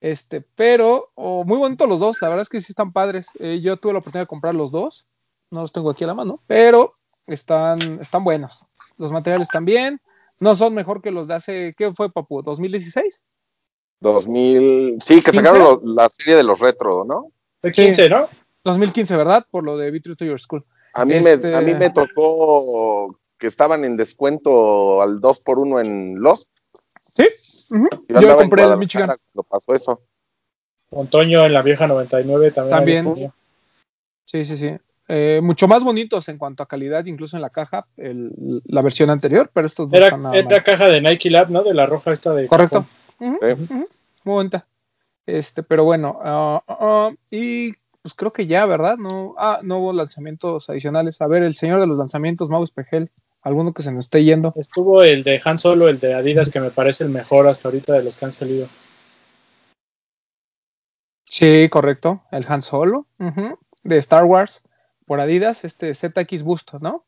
Este, 0.01 0.43
pero 0.43 1.13
oh, 1.15 1.45
muy 1.45 1.59
bonitos 1.59 1.89
los 1.89 2.01
dos, 2.01 2.21
la 2.21 2.29
verdad 2.29 2.43
es 2.43 2.49
que 2.49 2.61
sí 2.61 2.73
están 2.73 2.93
padres. 2.93 3.29
Eh, 3.39 3.61
yo 3.63 3.77
tuve 3.77 3.93
la 3.93 3.99
oportunidad 3.99 4.25
de 4.25 4.29
comprar 4.29 4.55
los 4.55 4.71
dos, 4.71 5.07
no 5.51 5.63
los 5.63 5.73
tengo 5.73 5.91
aquí 5.91 6.05
a 6.05 6.09
la 6.09 6.15
mano, 6.15 6.43
pero 6.47 6.95
están, 7.27 8.01
están 8.01 8.25
buenos. 8.25 8.65
Los 8.97 9.13
materiales 9.13 9.49
también, 9.49 10.01
no 10.41 10.57
son 10.57 10.75
mejor 10.75 11.01
que 11.01 11.11
los 11.11 11.29
de 11.29 11.35
hace, 11.35 11.75
¿qué 11.77 11.93
fue, 11.93 12.13
Papu? 12.13 12.43
¿2016? 12.43 13.23
2000. 14.13 14.99
Sí, 15.03 15.23
que 15.23 15.31
¿15? 15.33 15.35
sacaron 15.35 15.59
lo- 15.61 15.83
la 15.85 16.09
serie 16.09 16.37
de 16.37 16.45
los 16.45 16.61
retro, 16.61 17.05
¿no? 17.05 17.33
Fue 17.61 17.73
15, 17.73 18.09
¿no? 18.09 18.29
2015, 18.65 19.17
¿verdad? 19.17 19.45
Por 19.51 19.65
lo 19.65 19.77
de 19.77 19.91
Be 19.91 20.01
True 20.01 20.17
to 20.17 20.25
Your 20.25 20.41
School. 20.41 20.65
A 20.95 21.05
mí, 21.05 21.15
Este- 21.15 21.37
me, 21.49 21.57
a 21.57 21.61
mí 21.61 21.75
me 21.75 21.91
tocó 21.91 23.19
que 23.39 23.47
estaban 23.49 23.85
en 23.85 23.97
descuento 23.97 25.03
al 25.03 25.21
2x1 25.21 25.81
en 25.81 26.21
Lost. 26.21 26.49
Sí, 27.01 27.25
ujú. 27.75 27.89
Yo 28.09 28.21
yo 28.21 28.31
en 28.31 28.37
compré 28.37 28.63
el 28.63 28.69
Guadalajara 28.69 28.77
Michigan. 28.77 29.07
cuando 29.07 29.43
pasó 29.49 29.75
eso. 29.75 30.03
Con 30.91 31.09
Toño 31.09 31.45
en 31.45 31.53
la 31.53 31.63
vieja 31.63 31.87
99 31.87 32.51
también. 32.53 33.03
También. 33.05 33.31
Sí, 34.25 34.45
sí, 34.45 34.57
sí. 34.57 34.71
Eh, 35.09 35.41
mucho 35.43 35.69
más 35.69 35.83
bonitos 35.85 36.29
en 36.29 36.39
cuanto 36.39 36.63
a 36.63 36.67
calidad, 36.67 37.05
incluso 37.05 37.37
en 37.37 37.43
la 37.43 37.51
caja, 37.51 37.87
el- 37.99 38.33
la 38.67 38.81
versión 38.81 39.11
anterior, 39.11 39.51
pero 39.53 39.67
estos 39.67 39.89
no 39.91 39.97
Era, 39.97 40.07
están 40.07 40.23
nada 40.23 40.37
era 40.37 40.49
mal. 40.49 40.63
caja 40.65 40.87
de 40.87 41.01
Nike 41.03 41.29
Lab, 41.31 41.51
¿no? 41.51 41.63
De 41.63 41.75
la 41.75 41.85
roja 41.87 42.13
esta 42.13 42.33
de. 42.33 42.47
Correcto. 42.47 42.87
Ujú, 43.21 43.39
Sí. 43.43 43.53
ujú. 43.53 43.75
Muy 43.75 43.87
bonita. 44.33 44.67
Este, 45.27 45.63
pero 45.63 45.85
bueno, 45.85 46.19
ah, 46.23 46.63
ah, 46.67 46.79
ah, 46.81 47.11
y 47.31 47.73
pues 48.03 48.15
creo 48.15 48.33
que 48.33 48.47
ya, 48.47 48.67
¿verdad? 48.67 48.97
No, 48.99 49.35
ah, 49.39 49.61
no 49.63 49.79
hubo 49.79 49.93
lanzamientos 49.93 50.69
adicionales. 50.69 51.21
A 51.23 51.27
ver, 51.27 51.45
el 51.45 51.55
señor 51.55 51.81
de 51.81 51.87
los 51.87 51.97
lanzamientos, 51.97 52.51
Mau 52.51 52.63
Espejel, 52.63 53.11
alguno 53.41 53.73
que 53.73 53.83
se 53.83 53.93
nos 53.93 54.05
esté 54.05 54.25
yendo. 54.25 54.53
Estuvo 54.57 55.03
el 55.03 55.23
de 55.23 55.41
Han 55.45 55.59
Solo, 55.59 55.89
el 55.89 55.99
de 55.99 56.15
Adidas, 56.15 56.51
que 56.51 56.61
me 56.61 56.71
parece 56.71 57.05
el 57.05 57.11
mejor 57.11 57.47
hasta 57.47 57.69
ahorita 57.69 57.95
de 57.95 58.03
los 58.03 58.17
que 58.17 58.25
han 58.27 58.33
salido. 58.33 58.69
Sí, 61.25 61.69
correcto, 61.71 62.23
el 62.31 62.45
Han 62.47 62.63
Solo, 62.63 63.07
de 63.83 63.97
Star 63.97 64.25
Wars, 64.25 64.63
por 65.07 65.21
Adidas, 65.21 65.65
este 65.65 65.95
ZX 65.95 66.43
Boost, 66.43 66.75
¿no? 66.75 67.05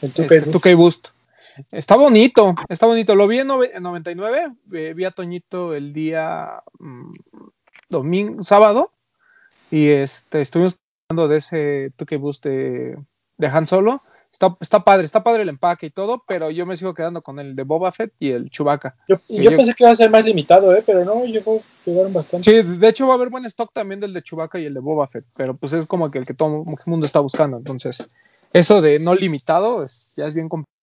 El 0.00 0.14
2K 0.14 0.22
Este, 0.22 0.40
Boost. 0.40 0.64
2K 0.64 0.76
Boost. 0.76 1.08
Está 1.72 1.96
bonito, 1.96 2.52
está 2.68 2.86
bonito. 2.86 3.14
Lo 3.14 3.26
vi 3.28 3.38
en, 3.38 3.48
nove- 3.48 3.70
en 3.74 3.82
99, 3.82 4.52
eh, 4.72 4.92
vi 4.94 5.04
a 5.04 5.10
Toñito 5.10 5.74
el 5.74 5.92
día 5.92 6.62
mm, 6.78 7.14
domingo, 7.88 8.42
sábado, 8.44 8.90
y 9.70 9.88
este, 9.88 10.40
estuvimos 10.40 10.78
hablando 11.08 11.28
de 11.28 11.38
ese 11.38 11.92
2K 11.96 12.18
Boost 12.18 12.44
de, 12.46 12.98
de 13.38 13.46
Han 13.46 13.66
Solo. 13.66 14.02
Está, 14.32 14.56
está 14.60 14.80
padre, 14.80 15.04
está 15.04 15.22
padre 15.22 15.42
el 15.44 15.48
empaque 15.48 15.86
y 15.86 15.90
todo, 15.90 16.24
pero 16.26 16.50
yo 16.50 16.66
me 16.66 16.76
sigo 16.76 16.92
quedando 16.92 17.22
con 17.22 17.38
el 17.38 17.54
de 17.54 17.62
Boba 17.62 17.92
Fett 17.92 18.12
y 18.18 18.32
el 18.32 18.50
Chewbacca. 18.50 18.96
Yo, 19.08 19.16
yo 19.28 19.50
yo- 19.50 19.56
pensé 19.56 19.74
que 19.74 19.84
iba 19.84 19.92
a 19.92 19.94
ser 19.94 20.10
más 20.10 20.24
limitado, 20.24 20.74
¿eh? 20.74 20.82
pero 20.84 21.04
no, 21.04 21.24
llegó, 21.24 21.62
llegaron 21.86 22.12
bastante. 22.12 22.50
Sí, 22.62 22.68
de 22.68 22.88
hecho 22.88 23.06
va 23.06 23.12
a 23.12 23.16
haber 23.16 23.30
buen 23.30 23.44
stock 23.44 23.70
también 23.72 24.00
del 24.00 24.12
de 24.12 24.24
Chewbacca 24.24 24.58
y 24.58 24.64
el 24.66 24.74
de 24.74 24.80
Boba 24.80 25.06
Fett, 25.06 25.24
pero 25.36 25.54
pues 25.56 25.72
es 25.74 25.86
como 25.86 26.10
que 26.10 26.18
el 26.18 26.26
que 26.26 26.34
todo 26.34 26.64
el 26.66 26.76
mundo 26.86 27.06
está 27.06 27.20
buscando. 27.20 27.58
Entonces, 27.58 28.04
eso 28.52 28.80
de 28.82 28.98
no 28.98 29.14
limitado 29.14 29.84
es, 29.84 30.10
ya 30.16 30.26
es 30.26 30.34
bien 30.34 30.48
complicado. 30.48 30.73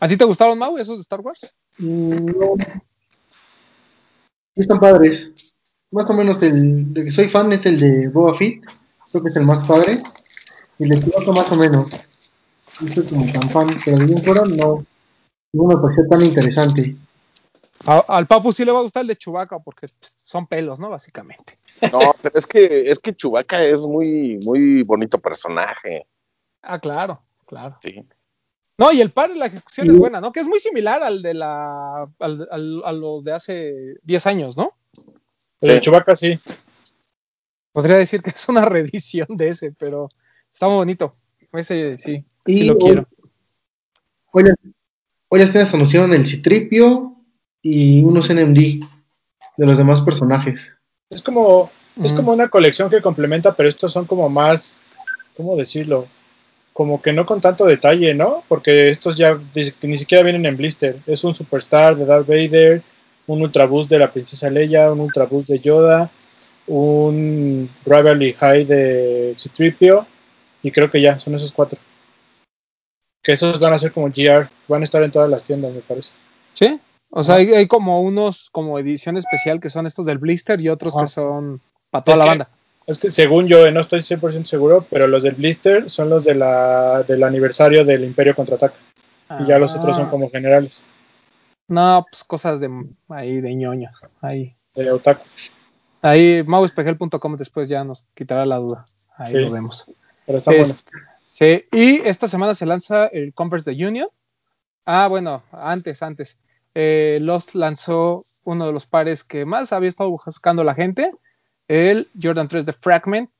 ¿A 0.00 0.08
ti 0.08 0.16
te 0.16 0.24
gustaron, 0.24 0.58
Mau, 0.58 0.76
esos 0.78 0.96
de 0.96 1.02
Star 1.02 1.20
Wars? 1.20 1.54
Mm, 1.78 2.26
No. 2.26 2.54
Están 4.56 4.78
padres. 4.78 5.32
Más 5.90 6.08
o 6.10 6.14
menos 6.14 6.42
el 6.42 6.92
de 6.92 7.04
que 7.04 7.12
soy 7.12 7.28
fan 7.28 7.52
es 7.52 7.66
el 7.66 7.78
de 7.80 8.08
Boba 8.08 8.34
Fett. 8.36 8.64
Creo 9.10 9.22
que 9.22 9.28
es 9.28 9.36
el 9.36 9.46
más 9.46 9.66
padre. 9.66 9.96
Y 10.78 10.84
el 10.84 10.90
de 10.90 11.00
Chewbacca 11.00 11.32
más 11.32 11.52
o 11.52 11.56
menos. 11.56 12.06
No 12.80 12.88
soy 12.88 13.06
como 13.06 13.24
tan 13.32 13.48
fan, 13.50 13.66
pero 13.84 13.96
de 13.98 14.06
bien 14.06 14.22
fuera 14.24 14.42
no. 14.56 14.84
No 15.52 15.64
me 15.64 15.76
pareció 15.76 16.06
tan 16.08 16.24
interesante. 16.24 16.94
A- 17.86 18.04
al 18.08 18.26
Papu 18.26 18.52
sí 18.52 18.64
le 18.64 18.72
va 18.72 18.78
a 18.80 18.82
gustar 18.82 19.02
el 19.02 19.08
de 19.08 19.16
Chewbacca 19.16 19.58
porque 19.58 19.86
son 20.16 20.46
pelos, 20.46 20.78
¿no? 20.80 20.88
Básicamente. 20.90 21.56
No, 21.92 22.14
pero 22.22 22.38
es 22.38 22.46
que, 22.46 22.90
es 22.90 22.98
que 22.98 23.14
Chewbacca 23.14 23.62
es 23.62 23.80
muy, 23.80 24.38
muy 24.44 24.82
bonito 24.82 25.18
personaje. 25.18 26.06
Ah, 26.62 26.78
claro, 26.78 27.22
claro. 27.46 27.76
Sí. 27.82 28.04
No, 28.76 28.92
y 28.92 29.00
el 29.00 29.10
par 29.10 29.30
de 29.30 29.36
la 29.36 29.46
ejecución 29.46 29.88
es 29.90 29.96
buena, 29.96 30.20
¿no? 30.20 30.32
Que 30.32 30.40
es 30.40 30.48
muy 30.48 30.58
similar 30.58 31.02
al 31.02 31.22
de 31.22 31.34
la 31.34 32.08
al- 32.18 32.48
al- 32.50 32.82
a 32.84 32.92
los 32.92 33.22
de 33.22 33.32
hace 33.32 33.94
10 34.02 34.26
años, 34.26 34.56
¿no? 34.56 34.72
El 35.60 35.68
de 35.68 35.74
Sí. 35.76 35.80
Chewbacca 35.82 36.16
sí. 36.16 36.40
Podría 37.72 37.96
decir 37.96 38.20
que 38.20 38.30
es 38.30 38.48
una 38.48 38.64
reedición 38.64 39.28
de 39.30 39.48
ese, 39.48 39.72
pero 39.72 40.08
está 40.52 40.66
muy 40.66 40.76
bonito. 40.76 41.12
Ese 41.52 41.96
sí, 41.98 42.24
Y 42.46 42.54
sí 42.54 42.64
lo 42.64 42.74
hoy- 42.74 42.78
quiero. 42.80 43.08
Hoy, 44.32 44.44
hoy 45.28 45.38
las 45.40 45.52
tiendas 45.52 45.72
anunciaron 45.72 46.12
el 46.12 46.26
Citripio 46.26 47.14
y 47.62 48.02
unos 48.02 48.28
NMD 48.30 48.58
de 49.56 49.66
los 49.66 49.78
demás 49.78 50.00
personajes. 50.00 50.74
Es 51.10 51.22
como, 51.22 51.70
es 51.96 52.06
Ujú. 52.06 52.16
como 52.16 52.32
una 52.32 52.48
colección 52.48 52.90
que 52.90 53.00
complementa, 53.00 53.54
pero 53.54 53.68
estos 53.68 53.92
son 53.92 54.04
como 54.06 54.28
más, 54.28 54.82
¿cómo 55.36 55.54
decirlo? 55.56 56.08
Como 56.74 57.00
que 57.00 57.14
no 57.14 57.24
con 57.24 57.40
tanto 57.40 57.64
detalle, 57.64 58.12
¿no? 58.12 58.44
Porque 58.48 58.90
estos 58.90 59.16
ya 59.16 59.40
ni 59.80 59.96
siquiera 59.96 60.22
vienen 60.22 60.44
en 60.44 60.58
blister. 60.58 60.98
Es 61.06 61.24
un 61.24 61.32
Superstar 61.32 61.96
de 61.96 62.04
Darth 62.04 62.26
Vader, 62.26 62.82
un 63.26 63.40
Ultra 63.40 63.64
Boost 63.64 63.88
de 63.88 63.98
la 63.98 64.12
Princesa 64.12 64.50
Leia, 64.50 64.92
un 64.92 65.00
Ultra 65.00 65.24
Boost 65.24 65.48
de 65.48 65.60
Yoda, 65.60 66.10
un 66.66 67.70
Rivalry 67.86 68.34
High 68.34 68.64
de 68.66 69.34
Citripio, 69.38 70.06
y 70.62 70.70
creo 70.70 70.90
que 70.90 71.00
ya, 71.00 71.18
son 71.18 71.34
esos 71.34 71.52
cuatro. 71.52 71.78
Que 73.22 73.32
esos 73.32 73.58
van 73.58 73.72
a 73.72 73.78
ser 73.78 73.92
como 73.92 74.08
GR, 74.08 74.50
van 74.68 74.82
a 74.82 74.84
estar 74.84 75.02
en 75.02 75.10
todas 75.10 75.30
las 75.30 75.42
tiendas, 75.42 75.72
me 75.72 75.80
parece. 75.80 76.12
Sí, 76.52 76.78
o 77.10 77.22
sea, 77.22 77.36
hay, 77.36 77.52
hay 77.54 77.68
como 77.68 78.02
unos 78.02 78.50
como 78.50 78.78
edición 78.78 79.16
especial 79.16 79.60
que 79.60 79.70
son 79.70 79.86
estos 79.86 80.04
del 80.04 80.18
blister 80.18 80.60
y 80.60 80.68
otros 80.68 80.96
que 80.96 81.06
son 81.06 81.60
para 81.90 82.04
toda 82.04 82.16
Es 82.16 82.18
la 82.18 82.24
banda. 82.24 82.48
Es 82.86 82.98
que 82.98 83.10
según 83.10 83.46
yo, 83.46 83.66
eh, 83.66 83.72
no 83.72 83.80
estoy 83.80 84.00
100% 84.00 84.44
seguro, 84.44 84.86
pero 84.90 85.06
los 85.06 85.22
del 85.22 85.34
blister 85.36 85.88
son 85.88 86.10
los 86.10 86.24
de 86.24 86.34
la, 86.34 87.02
del 87.02 87.22
aniversario 87.22 87.84
del 87.84 88.04
Imperio 88.04 88.34
Contraataca. 88.36 88.76
Y 89.40 89.46
ya 89.46 89.58
los 89.58 89.74
otros 89.76 89.96
son 89.96 90.06
Ah, 90.06 90.10
como 90.10 90.30
generales 90.30 90.84
No, 91.66 92.04
pues 92.10 92.24
cosas 92.24 92.60
de 92.60 92.68
ahí 93.08 93.40
de 93.40 93.54
ñoño. 93.54 93.90
Ahí, 94.20 94.54
de 94.74 94.92
otaku. 94.92 95.24
ahí 96.02 96.42
mauespejel.com 96.42 97.36
después 97.36 97.68
ya 97.70 97.84
nos 97.84 98.02
quitará 98.14 98.44
la 98.44 98.56
duda. 98.58 98.84
Ahí 99.16 99.32
Sí. 99.32 99.38
lo 99.38 99.50
vemos. 99.50 99.90
Pero 100.26 100.38
están 100.38 100.54
Es- 100.54 100.60
buenos. 100.68 100.86
Sí, 101.30 101.64
y 101.72 102.00
esta 102.06 102.28
semana 102.28 102.54
se 102.54 102.66
lanza 102.66 103.06
el 103.06 103.32
Converse 103.34 103.72
de 103.72 103.86
Union. 103.86 104.08
Ah, 104.84 105.08
bueno, 105.08 105.42
antes, 105.50 106.02
antes. 106.02 106.38
Eh, 106.74 107.18
Lost 107.22 107.54
lanzó 107.54 108.22
uno 108.44 108.66
de 108.66 108.72
los 108.72 108.86
pares 108.86 109.24
que 109.24 109.44
más 109.46 109.72
había 109.72 109.88
estado 109.88 110.10
buscando 110.10 110.62
la 110.64 110.74
gente, 110.74 111.10
el 111.68 112.08
Jordan 112.20 112.48
3 112.48 112.66
de 112.66 112.72
Fragment. 112.72 113.30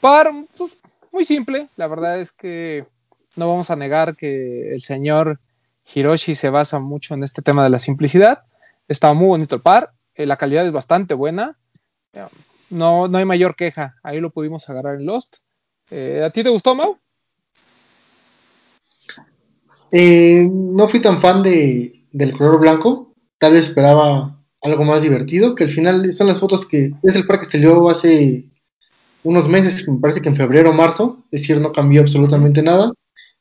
Par, 0.00 0.30
pues, 0.56 0.78
muy 1.12 1.24
simple, 1.24 1.68
la 1.76 1.86
verdad 1.86 2.20
es 2.20 2.32
que 2.32 2.86
no 3.36 3.48
vamos 3.48 3.70
a 3.70 3.76
negar 3.76 4.16
que 4.16 4.72
el 4.72 4.80
señor 4.80 5.40
Hiroshi 5.94 6.34
se 6.34 6.50
basa 6.50 6.78
mucho 6.78 7.14
en 7.14 7.22
este 7.22 7.42
tema 7.42 7.64
de 7.64 7.70
la 7.70 7.78
simplicidad. 7.78 8.44
Está 8.88 9.12
muy 9.12 9.28
bonito 9.28 9.56
el 9.56 9.62
par, 9.62 9.92
eh, 10.14 10.26
la 10.26 10.36
calidad 10.36 10.66
es 10.66 10.72
bastante 10.72 11.14
buena. 11.14 11.56
Eh, 12.12 12.26
No, 12.70 13.08
no 13.08 13.18
hay 13.18 13.24
mayor 13.24 13.54
queja, 13.56 13.96
ahí 14.02 14.20
lo 14.20 14.30
pudimos 14.30 14.68
agarrar 14.68 14.96
en 14.96 15.06
Lost. 15.06 15.36
Eh, 15.90 16.22
¿A 16.24 16.30
ti 16.30 16.42
te 16.42 16.48
gustó, 16.48 16.74
Mau? 16.74 16.98
No 19.92 20.88
fui 20.88 21.00
tan 21.00 21.20
fan 21.20 21.42
de, 21.42 22.06
del 22.10 22.36
color 22.36 22.58
blanco. 22.58 23.14
Tal 23.38 23.52
vez 23.52 23.68
esperaba 23.68 24.43
algo 24.64 24.84
más 24.84 25.02
divertido. 25.02 25.54
Que 25.54 25.64
al 25.64 25.70
final 25.70 26.12
son 26.14 26.26
las 26.26 26.40
fotos 26.40 26.66
que 26.66 26.90
es 27.02 27.14
el 27.14 27.26
par 27.26 27.40
que 27.40 27.50
salió 27.50 27.88
hace 27.88 28.48
unos 29.22 29.48
meses, 29.48 29.88
me 29.88 29.98
parece 30.00 30.20
que 30.20 30.28
en 30.28 30.36
febrero 30.36 30.70
o 30.70 30.74
marzo. 30.74 31.24
Es 31.30 31.42
decir, 31.42 31.60
no 31.60 31.72
cambió 31.72 32.00
absolutamente 32.00 32.62
nada. 32.62 32.92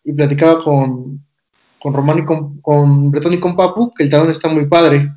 Y 0.03 0.13
platicaba 0.13 0.63
con, 0.63 1.25
con 1.79 1.93
Román 1.93 2.19
y 2.19 2.25
con, 2.25 2.59
con 2.61 3.09
Bretón 3.09 3.33
y 3.33 3.39
con 3.39 3.55
Papu 3.55 3.93
que 3.93 4.03
el 4.03 4.09
talón 4.09 4.29
está 4.29 4.49
muy 4.49 4.67
padre. 4.67 5.11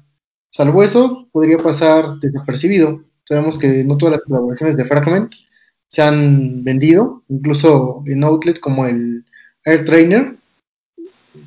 Salvo 0.50 0.82
eso, 0.82 1.28
podría 1.32 1.58
pasar 1.58 2.18
desapercibido. 2.20 3.02
Sabemos 3.24 3.58
que 3.58 3.84
no 3.84 3.98
todas 3.98 4.16
las 4.16 4.24
colaboraciones 4.24 4.76
de 4.76 4.84
Fragment 4.84 5.34
se 5.88 6.02
han 6.02 6.64
vendido, 6.64 7.22
incluso 7.28 8.02
en 8.06 8.24
Outlet 8.24 8.58
como 8.60 8.86
el 8.86 9.24
Air 9.64 9.84
Trainer, 9.84 10.36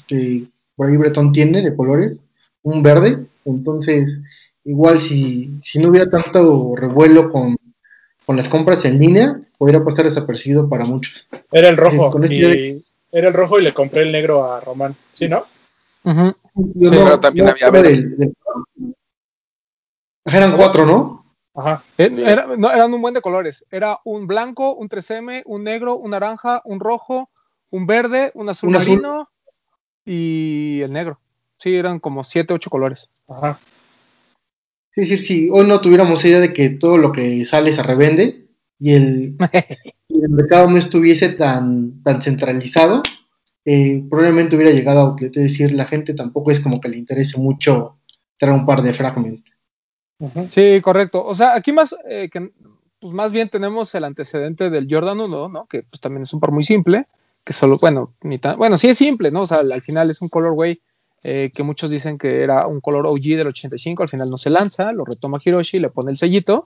que 0.08 0.48
por 0.76 0.88
ahí 0.90 0.98
Breton 0.98 1.32
tiene 1.32 1.62
de 1.62 1.76
colores, 1.76 2.22
un 2.64 2.84
verde. 2.84 3.26
Entonces, 3.46 4.20
igual 4.66 5.02
si, 5.02 5.52
si 5.62 5.80
no 5.80 5.90
hubiera 5.90 6.10
tanto 6.10 6.76
revuelo 6.76 7.30
con, 7.32 7.56
con 8.26 8.36
las 8.36 8.48
compras 8.50 8.86
en 8.86 9.00
línea, 9.00 9.40
podría 9.58 9.84
pasar 9.84 10.06
desapercibido 10.06 10.68
para 10.70 10.86
muchos. 10.86 11.28
Era 11.52 11.70
el 11.70 11.78
rojo. 11.78 12.12
con 12.12 12.24
este 12.24 12.36
y 12.36 12.86
era 13.12 13.30
el 13.30 13.34
rojo 13.34 13.60
y 13.60 13.64
le 13.64 13.74
compré 13.74 14.04
el 14.04 14.12
negro 14.12 14.52
a 14.52 14.60
Román. 14.60 14.96
¿Sí, 15.12 15.28
no? 15.28 15.46
Ujú. 16.04 16.34
Yo 16.76 16.90
Sí, 16.90 16.96
pero 17.04 17.20
también 17.20 17.50
había 17.50 17.70
verde. 17.72 17.90
del- 17.92 18.18
del- 18.18 18.34
Ajá, 20.26 20.38
eran 20.38 20.58
cuatro, 20.58 20.86
¿no? 20.86 21.26
Ajá. 21.56 21.84
Eh, 21.98 22.10
era- 22.18 22.56
no, 22.58 22.72
eran 22.72 22.94
un 22.94 23.02
buen 23.02 23.14
de 23.14 23.22
colores. 23.22 23.66
Era 23.72 24.00
un 24.06 24.28
blanco, 24.28 24.76
un 24.76 24.88
3M, 24.90 25.42
un 25.46 25.64
negro, 25.64 25.96
un 25.96 26.12
naranja, 26.12 26.62
un 26.66 26.80
rojo, 26.80 27.30
un 27.72 27.88
verde, 27.88 28.32
un 28.36 28.48
azul 28.50 28.70
Un 28.70 28.76
azul. 28.76 28.90
marino 29.02 29.30
y 30.06 30.82
el 30.82 30.92
negro. 30.94 31.20
Sí, 31.58 31.76
eran 31.76 32.00
como 32.00 32.24
7, 32.24 32.54
8 32.54 32.70
colores. 32.70 33.10
Ajá. 33.28 33.60
Es 34.96 35.10
decir, 35.10 35.22
si 35.22 35.50
hoy 35.52 35.68
no 35.68 35.82
tuviéramos 35.82 36.24
idea 36.26 36.40
de 36.40 36.54
que 36.54 36.70
todo 36.70 36.98
lo 36.98 37.12
que 37.12 37.46
sale 37.46 37.72
se 37.72 37.84
revende 37.84 38.48
y 38.80 38.94
el, 38.94 39.38
y 40.08 40.22
el 40.22 40.30
mercado 40.30 40.70
no 40.70 40.78
estuviese 40.78 41.30
tan, 41.30 42.02
tan 42.04 42.22
centralizado, 42.22 43.02
eh, 43.66 44.04
probablemente 44.10 44.56
hubiera 44.56 44.72
llegado 44.72 45.00
a 45.00 45.04
outlet. 45.04 45.36
Es 45.38 45.44
decir, 45.44 45.72
la 45.72 45.86
gente 45.86 46.14
tampoco 46.14 46.52
es 46.52 46.60
como 46.60 46.82
que 46.82 46.90
le 46.90 46.98
interese 46.98 47.38
mucho 47.38 47.98
traer 48.38 48.56
un 48.56 48.66
par 48.66 48.82
de 48.82 48.94
fragment. 48.94 49.46
Ujú. 50.20 50.48
Sí, 50.50 50.82
correcto. 50.82 51.24
O 51.24 51.36
sea, 51.36 51.56
aquí 51.56 51.72
más, 51.72 51.96
eh, 52.08 52.30
que, 52.32 52.52
pues 53.00 53.14
más 53.14 53.32
bien 53.32 53.50
tenemos 53.50 53.94
el 53.96 54.04
antecedente 54.04 54.70
del 54.70 54.88
Jordan 54.90 55.20
1, 55.20 55.50
¿no? 55.50 55.66
Que 55.68 55.84
pues 55.84 56.02
también 56.02 56.24
es 56.24 56.34
un 56.34 56.40
par 56.40 56.52
muy 56.52 56.64
simple, 56.64 57.08
que 57.44 57.54
solo, 57.54 57.78
bueno, 57.80 58.16
ni 58.22 58.38
tan, 58.38 58.58
bueno, 58.58 58.78
sí 58.78 58.88
es 58.88 58.98
simple, 58.98 59.32
¿no? 59.32 59.42
O 59.42 59.46
sea, 59.46 59.60
al, 59.60 59.72
al 59.72 59.82
final 59.82 60.10
es 60.10 60.22
un 60.22 60.30
colorway 60.30 60.82
eh, 61.24 61.52
que 61.54 61.64
muchos 61.64 61.90
dicen 61.90 62.18
que 62.18 62.44
era 62.44 62.68
un 62.68 62.80
color 62.82 63.06
OG 63.08 63.22
del 63.38 63.48
85, 63.48 64.04
al 64.04 64.10
final 64.10 64.30
no 64.30 64.38
se 64.38 64.50
lanza, 64.50 64.92
lo 64.92 65.06
retoma 65.06 65.40
Hiroshi, 65.44 65.80
le 65.80 65.90
pone 65.90 66.12
el 66.12 66.18
sellito, 66.18 66.64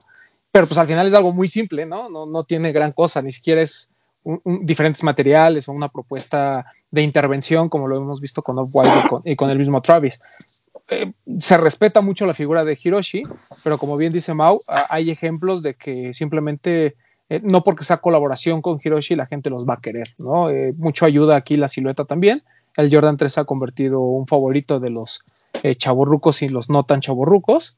pero 0.52 0.66
pues 0.66 0.78
al 0.78 0.86
final 0.86 1.06
es 1.06 1.14
algo 1.14 1.32
muy 1.32 1.48
simple, 1.48 1.86
¿no? 1.86 2.08
No, 2.08 2.26
no 2.26 2.44
tiene 2.44 2.72
gran 2.72 2.92
cosa, 2.92 3.20
ni 3.22 3.32
siquiera 3.32 3.62
es 3.62 3.88
un- 4.22 4.40
un- 4.44 4.64
diferentes 4.64 5.02
materiales 5.02 5.68
o 5.68 5.72
una 5.72 5.88
propuesta 5.88 6.66
de 6.90 7.02
intervención 7.02 7.68
como 7.68 7.88
lo 7.88 7.96
hemos 7.96 8.20
visto 8.20 8.42
con 8.42 8.58
Off-White 8.58 8.92
y 9.24 9.32
y 9.32 9.36
con 9.36 9.50
el 9.50 9.58
mismo 9.58 9.82
Travis. 9.82 10.20
Eh, 10.88 11.12
se 11.40 11.56
respeta 11.56 12.00
mucho 12.02 12.26
la 12.26 12.34
figura 12.34 12.62
de 12.62 12.78
Hiroshi, 12.80 13.22
pero 13.62 13.78
como 13.78 13.96
bien 13.96 14.12
dice 14.12 14.34
Mau, 14.34 14.60
hay 14.88 15.10
ejemplos 15.10 15.62
de 15.62 15.74
que 15.74 16.12
simplemente 16.12 16.94
eh, 17.30 17.40
no 17.42 17.64
porque 17.64 17.84
sea 17.84 17.96
colaboración 17.98 18.60
con 18.60 18.78
Hiroshi 18.82 19.16
la 19.16 19.24
gente 19.26 19.48
los 19.50 19.66
va 19.66 19.74
a 19.74 19.80
querer, 19.80 20.14
¿no? 20.18 20.50
Eh, 20.50 20.74
mucho 20.76 21.06
ayuda 21.06 21.36
aquí 21.36 21.56
la 21.56 21.68
silueta 21.68 22.04
también. 22.04 22.42
El 22.76 22.92
Jordan 22.92 23.16
3 23.16 23.32
se 23.32 23.40
ha 23.40 23.44
convertido 23.44 24.00
un 24.00 24.26
favorito 24.26 24.80
de 24.80 24.90
los 24.90 25.20
eh, 25.62 25.74
chavorrucos 25.74 26.42
y 26.42 26.48
los 26.48 26.68
no 26.70 26.84
tan 26.84 27.00
chavorrucos. 27.00 27.76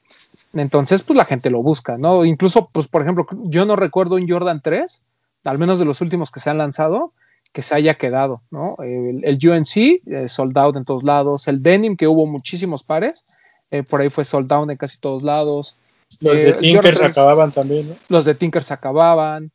Entonces, 0.55 1.03
pues 1.03 1.17
la 1.17 1.25
gente 1.25 1.51
lo 1.51 1.63
busca, 1.63 1.99
¿no? 1.99 2.25
Incluso, 2.25 2.69
pues, 2.73 2.87
por 2.89 3.03
ejemplo, 3.03 3.27
yo 3.45 3.67
no 3.67 3.77
recuerdo 3.77 4.15
un 4.17 4.29
Jordan 4.29 4.61
3, 4.63 5.03
al 5.45 5.59
menos 5.59 5.79
de 5.79 5.85
los 5.85 6.01
últimos 6.01 6.31
que 6.31 6.41
se 6.41 6.49
han 6.49 6.59
lanzado, 6.59 7.13
que 7.53 7.63
se 7.63 7.75
haya 7.75 7.95
quedado, 7.95 8.43
¿no? 8.51 8.77
El, 8.83 9.23
el 9.25 9.39
UNC, 9.51 9.77
eh, 10.07 10.29
sold 10.29 10.57
out 10.57 10.77
en 10.77 10.85
todos 10.85 11.05
lados, 11.05 11.47
el 11.49 11.63
denim, 11.63 11.97
que 11.97 12.07
hubo 12.09 12.27
muchísimos 12.27 12.83
pares, 12.83 13.25
eh, 13.71 13.83
por 13.83 14.01
ahí 14.01 14.09
fue 14.09 14.25
sold 14.25 14.51
out 14.53 14.71
en 14.71 14.77
casi 14.77 14.99
todos 14.99 15.23
lados, 15.23 15.77
Los 16.21 16.39
Eh, 16.39 16.43
de 16.45 16.49
el 16.51 16.57
Tinker 16.59 16.95
se 16.95 17.01
3. 17.01 17.11
acababan 17.11 17.51
también, 17.51 17.89
¿no? 17.91 17.97
los 18.09 18.25
de 18.25 18.35
Tinker 18.35 18.63
se 18.63 18.73
acababan. 18.75 19.51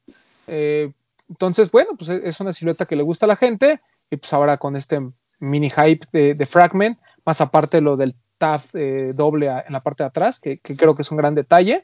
Eh, 0.48 0.92
entonces, 1.30 1.72
bueno, 1.72 1.92
pues 1.98 2.10
es 2.10 2.40
una 2.42 2.52
silueta 2.52 2.86
que 2.86 2.96
le 2.98 3.04
gusta 3.04 3.26
a 3.26 3.28
la 3.28 3.36
gente. 3.38 3.80
Y 4.10 4.18
pues 4.18 4.34
ahora 4.34 4.58
con 4.58 4.76
este 4.76 5.00
mini 5.42 5.70
hype 5.70 6.08
de, 6.14 6.34
de 6.36 6.46
Fragment, 6.46 6.98
más 7.26 7.42
aparte 7.42 7.82
lo 7.82 7.98
del 7.98 8.16
TAF 8.38 8.74
eh, 8.76 9.12
doble 9.14 9.50
a- 9.50 9.60
en 9.68 9.74
la 9.74 9.82
parte 9.84 10.04
de 10.04 10.08
atrás, 10.08 10.40
que, 10.40 10.60
que 10.60 10.76
creo 10.76 10.96
que 10.96 11.02
es 11.02 11.12
un 11.12 11.18
gran 11.18 11.36
detalle. 11.36 11.84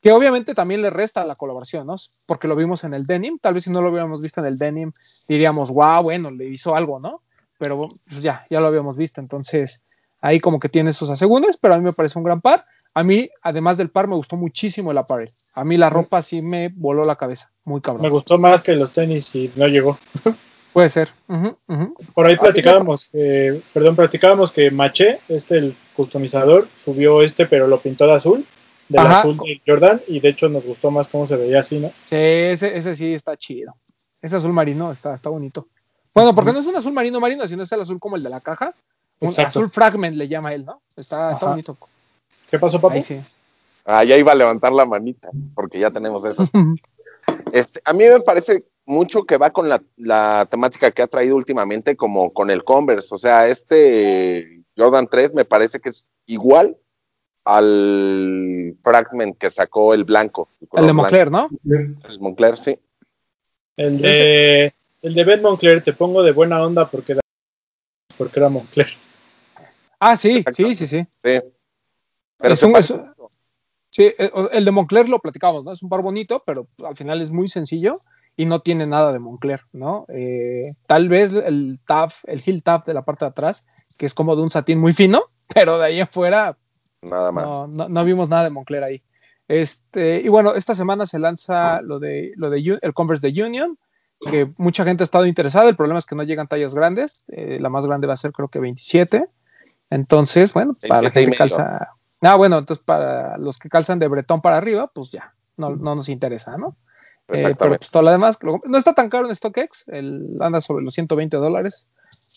Que 0.00 0.12
obviamente 0.12 0.54
también 0.54 0.82
le 0.82 0.90
resta 0.90 1.22
a 1.22 1.24
la 1.24 1.34
colaboración, 1.34 1.86
¿no? 1.86 1.94
Porque 2.26 2.46
lo 2.48 2.56
vimos 2.56 2.84
en 2.84 2.92
el 2.94 3.06
denim. 3.06 3.38
Tal 3.38 3.54
vez 3.54 3.64
si 3.64 3.70
no 3.70 3.80
lo 3.80 3.88
hubiéramos 3.90 4.20
visto 4.20 4.40
en 4.40 4.46
el 4.46 4.58
denim, 4.58 4.92
diríamos, 5.28 5.70
wow, 5.70 6.02
bueno, 6.02 6.30
le 6.30 6.46
hizo 6.46 6.74
algo, 6.76 6.98
¿no? 7.00 7.22
Pero 7.58 7.78
pues 7.78 8.22
ya, 8.22 8.42
ya 8.50 8.60
lo 8.60 8.66
habíamos 8.66 8.96
visto. 8.98 9.20
Entonces, 9.22 9.82
ahí 10.20 10.40
como 10.40 10.58
que 10.58 10.68
tiene 10.68 10.92
sus 10.92 11.08
asegúnes, 11.08 11.56
pero 11.56 11.74
a 11.74 11.78
mí 11.78 11.84
me 11.84 11.92
parece 11.94 12.18
un 12.18 12.24
gran 12.24 12.40
par. 12.42 12.66
A 12.92 13.02
mí, 13.02 13.30
además 13.42 13.78
del 13.78 13.90
par, 13.90 14.06
me 14.06 14.14
gustó 14.14 14.36
muchísimo 14.36 14.90
el 14.90 14.98
apparel. 14.98 15.32
A 15.54 15.64
mí 15.64 15.76
la 15.78 15.88
ropa 15.88 16.20
sí 16.20 16.42
me 16.42 16.68
voló 16.68 17.02
la 17.04 17.16
cabeza. 17.16 17.50
Muy 17.64 17.78
Me 17.78 17.82
cabrón. 17.82 18.10
gustó 18.10 18.36
más 18.38 18.60
que 18.60 18.74
los 18.74 18.92
tenis 18.92 19.34
y 19.34 19.50
no 19.56 19.66
llegó. 19.68 19.98
Puede 20.74 20.88
ser. 20.88 21.08
Por 22.14 22.26
ahí 22.26 22.36
platicábamos, 22.36 23.06
que, 23.06 23.62
perdón, 23.72 23.94
platicábamos 23.94 24.50
que 24.50 24.72
Maché, 24.72 25.20
este 25.28 25.58
el 25.58 25.76
customizador, 25.94 26.66
subió 26.74 27.22
este, 27.22 27.46
pero 27.46 27.68
lo 27.68 27.80
pintó 27.80 28.08
de 28.08 28.14
azul, 28.14 28.44
del 28.88 29.06
Ajá. 29.06 29.20
azul 29.20 29.36
de 29.38 29.62
Jordan, 29.64 30.02
y 30.08 30.18
de 30.18 30.30
hecho 30.30 30.48
nos 30.48 30.66
gustó 30.66 30.90
más 30.90 31.06
cómo 31.06 31.28
se 31.28 31.36
veía 31.36 31.60
así, 31.60 31.78
¿no? 31.78 31.92
Sí, 32.06 32.16
ese, 32.16 32.76
ese 32.76 32.96
sí 32.96 33.14
está 33.14 33.36
chido. 33.36 33.76
Ese 34.20 34.34
azul 34.34 34.52
marino 34.52 34.90
está, 34.90 35.14
está 35.14 35.30
bonito. 35.30 35.68
Bueno, 36.12 36.34
porque 36.34 36.52
no 36.52 36.58
es 36.58 36.66
un 36.66 36.74
azul 36.74 36.92
marino 36.92 37.20
marino, 37.20 37.46
sino 37.46 37.62
es 37.62 37.70
el 37.70 37.80
azul 37.80 38.00
como 38.00 38.16
el 38.16 38.24
de 38.24 38.30
la 38.30 38.40
caja. 38.40 38.74
Un 39.20 39.28
Exacto. 39.28 39.60
azul 39.60 39.70
fragment 39.70 40.16
le 40.16 40.26
llama 40.26 40.54
él, 40.54 40.64
¿no? 40.64 40.82
Está, 40.96 41.30
está 41.30 41.46
bonito. 41.46 41.78
¿Qué 42.50 42.58
pasó, 42.58 42.80
papi? 42.80 42.96
Ahí 42.96 43.02
sí. 43.02 43.20
Ah, 43.84 44.02
ya 44.02 44.16
iba 44.16 44.32
a 44.32 44.34
levantar 44.34 44.72
la 44.72 44.86
manita, 44.86 45.30
porque 45.54 45.78
ya 45.78 45.92
tenemos 45.92 46.24
eso. 46.24 46.48
Este, 47.52 47.80
a 47.84 47.92
mí 47.92 48.04
me 48.04 48.20
parece 48.20 48.64
mucho 48.86 49.24
que 49.24 49.36
va 49.38 49.50
con 49.50 49.68
la, 49.68 49.82
la 49.96 50.46
temática 50.50 50.90
que 50.90 51.02
ha 51.02 51.06
traído 51.06 51.36
últimamente, 51.36 51.96
como 51.96 52.30
con 52.32 52.50
el 52.50 52.64
Converse. 52.64 53.14
O 53.14 53.18
sea, 53.18 53.46
este 53.48 54.62
Jordan 54.76 55.08
3 55.10 55.34
me 55.34 55.44
parece 55.44 55.80
que 55.80 55.88
es 55.90 56.06
igual 56.26 56.76
al 57.44 58.76
Fragment 58.82 59.38
que 59.38 59.50
sacó 59.50 59.94
el 59.94 60.04
blanco. 60.04 60.48
el 60.72 60.86
de. 60.86 60.92
Moncler, 60.92 61.30
¿no? 61.30 61.48
El 61.64 62.20
Moncler, 62.20 62.58
sí. 62.58 62.78
El 63.76 64.00
de, 64.00 64.74
el 65.02 65.14
de 65.14 65.24
Ben 65.24 65.42
Moncler, 65.42 65.82
te 65.82 65.92
pongo 65.92 66.22
de 66.22 66.32
buena 66.32 66.62
onda 66.62 66.90
porque 66.90 67.12
era, 67.12 67.20
porque 68.16 68.38
era 68.40 68.48
Moncler. 68.48 68.86
Ah, 69.98 70.16
sí, 70.16 70.38
Exacto. 70.38 70.56
sí, 70.56 70.74
sí, 70.74 70.86
sí. 70.86 71.06
Sí. 71.22 71.40
Pero 72.38 72.54
Es 72.54 72.62
un- 72.62 72.76
es-. 72.76 72.94
Sí, 73.90 74.12
eh, 74.18 74.30
el 74.52 74.64
de 74.64 74.70
Moncler 74.70 75.08
lo 75.08 75.18
platicamos, 75.20 75.64
¿no? 75.64 75.72
Es 75.72 75.82
un 75.82 75.88
par 75.88 76.02
bonito, 76.02 76.42
pero 76.44 76.66
al 76.84 76.96
final 76.96 77.20
es 77.22 77.30
muy 77.30 77.48
sencillo 77.48 77.92
y 78.36 78.46
no 78.46 78.60
tiene 78.60 78.86
nada 78.86 79.12
de 79.12 79.18
Moncler, 79.18 79.62
¿no? 79.72 80.06
Eh, 80.08 80.74
tal 80.86 81.08
vez 81.08 81.32
el 81.32 81.78
taf, 81.86 82.24
el 82.24 82.42
heel 82.44 82.62
taf 82.62 82.84
de 82.86 82.94
la 82.94 83.02
parte 83.02 83.24
de 83.24 83.30
atrás, 83.30 83.66
que 83.98 84.06
es 84.06 84.14
como 84.14 84.34
de 84.36 84.42
un 84.42 84.50
satín 84.50 84.80
muy 84.80 84.92
fino, 84.92 85.22
pero 85.54 85.78
de 85.78 85.86
ahí 85.86 86.00
afuera 86.00 86.56
nada 87.02 87.32
más. 87.32 87.46
no, 87.46 87.66
no, 87.66 87.88
no 87.88 88.04
vimos 88.04 88.28
nada 88.28 88.44
de 88.44 88.50
Moncler 88.50 88.84
ahí. 88.84 89.02
Este, 89.46 90.20
y 90.20 90.28
bueno, 90.28 90.54
esta 90.54 90.74
semana 90.74 91.06
se 91.06 91.18
lanza 91.18 91.82
lo 91.82 91.98
de, 91.98 92.32
lo 92.36 92.48
de 92.50 92.78
el 92.80 92.94
Converse 92.94 93.30
de 93.30 93.42
Union, 93.42 93.78
que 94.20 94.50
mucha 94.56 94.84
gente 94.84 95.02
ha 95.02 95.04
estado 95.04 95.26
interesada. 95.26 95.68
El 95.68 95.76
problema 95.76 95.98
es 95.98 96.06
que 96.06 96.14
no 96.14 96.22
llegan 96.22 96.48
tallas 96.48 96.74
grandes. 96.74 97.24
eh, 97.28 97.58
la 97.60 97.68
más 97.68 97.86
grande 97.86 98.06
va 98.06 98.14
a 98.14 98.16
ser 98.16 98.32
creo 98.32 98.48
que 98.48 98.58
27. 98.58 99.26
Entonces, 99.90 100.54
bueno, 100.54 100.74
para 100.88 101.02
la 101.02 101.10
27 101.10 101.20
y 101.20 101.24
gente 101.24 101.32
que 101.32 101.38
calza. 101.38 101.90
Ah, 102.22 102.36
bueno, 102.36 102.58
entonces 102.58 102.82
para 102.82 103.36
los 103.36 103.58
que 103.58 103.68
calzan 103.68 103.98
de 103.98 104.08
Bretón 104.08 104.40
para 104.40 104.56
arriba, 104.56 104.90
pues 104.94 105.10
ya, 105.10 105.34
no, 105.58 105.76
no 105.76 105.94
nos 105.94 106.08
interesa, 106.08 106.56
¿no? 106.56 106.74
Eh, 107.28 107.54
pero 107.58 107.76
pues 107.78 107.90
todo 107.90 108.02
lo 108.02 108.10
demás, 108.10 108.38
no 108.42 108.76
está 108.78 108.94
tan 108.94 109.08
caro 109.08 109.26
en 109.26 109.34
StockX, 109.34 109.88
el, 109.88 110.36
anda 110.40 110.60
sobre 110.60 110.84
los 110.84 110.94
120 110.94 111.36
dólares. 111.38 111.88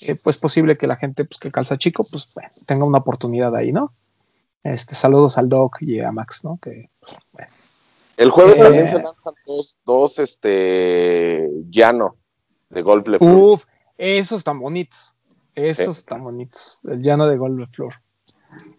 Eh, 0.08 0.16
pues 0.24 0.38
posible 0.38 0.78
que 0.78 0.88
la 0.88 0.96
gente 0.96 1.26
pues, 1.26 1.40
que 1.40 1.52
calza 1.52 1.78
chico, 1.78 2.06
pues 2.10 2.34
bueno, 2.36 2.50
tenga 2.66 2.86
una 2.86 3.00
oportunidad 3.00 3.56
ahí, 3.56 3.72
¿no? 3.72 3.92
Este, 4.64 4.96
saludos 4.96 5.38
al 5.38 5.50
Doc 5.50 5.78
y 5.82 6.00
a 6.00 6.12
Max, 6.12 6.44
¿no? 6.44 6.60
Que, 6.62 6.90
pues, 7.00 7.18
bueno. 7.34 7.50
El 8.18 8.30
jueves 8.32 8.58
Eh, 8.58 8.64
también 8.64 8.90
se 8.90 9.02
lanzan 9.02 9.34
dos, 9.46 9.78
dos 9.86 10.20
este, 10.20 11.50
llano 11.70 12.16
de 12.70 12.82
Golf 12.82 13.08
Le 13.08 13.18
Fleur. 13.20 13.34
Uf, 13.34 13.66
esos 13.98 14.40
están 14.40 14.60
bonitos. 14.60 15.16
Esos 15.56 15.96
Sí. 15.96 16.00
están 16.02 16.24
bonitos. 16.24 16.80
El 16.84 17.02
llano 17.02 17.28
de 17.28 17.38
Gold 17.38 17.60
de 17.60 17.68
Flor. 17.68 17.94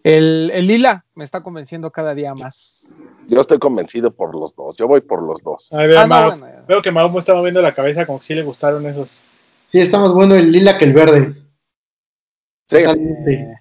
El, 0.03 0.51
el 0.53 0.67
lila 0.67 1.05
me 1.15 1.23
está 1.23 1.41
convenciendo 1.43 1.91
cada 1.91 2.13
día 2.13 2.33
más. 2.33 2.95
Yo 3.27 3.41
estoy 3.41 3.59
convencido 3.59 4.11
por 4.11 4.33
los 4.33 4.55
dos. 4.55 4.75
Yo 4.77 4.87
voy 4.87 5.01
por 5.01 5.21
los 5.21 5.43
dos. 5.43 5.71
Ahí 5.73 5.87
veo, 5.87 5.99
Ah, 5.99 6.07
no, 6.07 6.15
Mau- 6.15 6.25
bueno, 6.25 6.47
ya. 6.47 6.61
veo 6.67 6.81
que 6.81 6.91
Mau 6.91 7.09
me 7.09 7.19
está 7.19 7.35
moviendo 7.35 7.61
la 7.61 7.73
cabeza 7.73 8.05
como 8.05 8.19
que 8.19 8.25
sí 8.25 8.33
le 8.35 8.43
gustaron 8.43 8.85
esos. 8.85 9.23
Sí, 9.67 9.79
está 9.79 9.99
más 9.99 10.13
bueno 10.13 10.35
el 10.35 10.51
lila 10.51 10.77
que 10.77 10.85
el 10.85 10.93
verde. 10.93 11.35
Eh, 12.71 13.53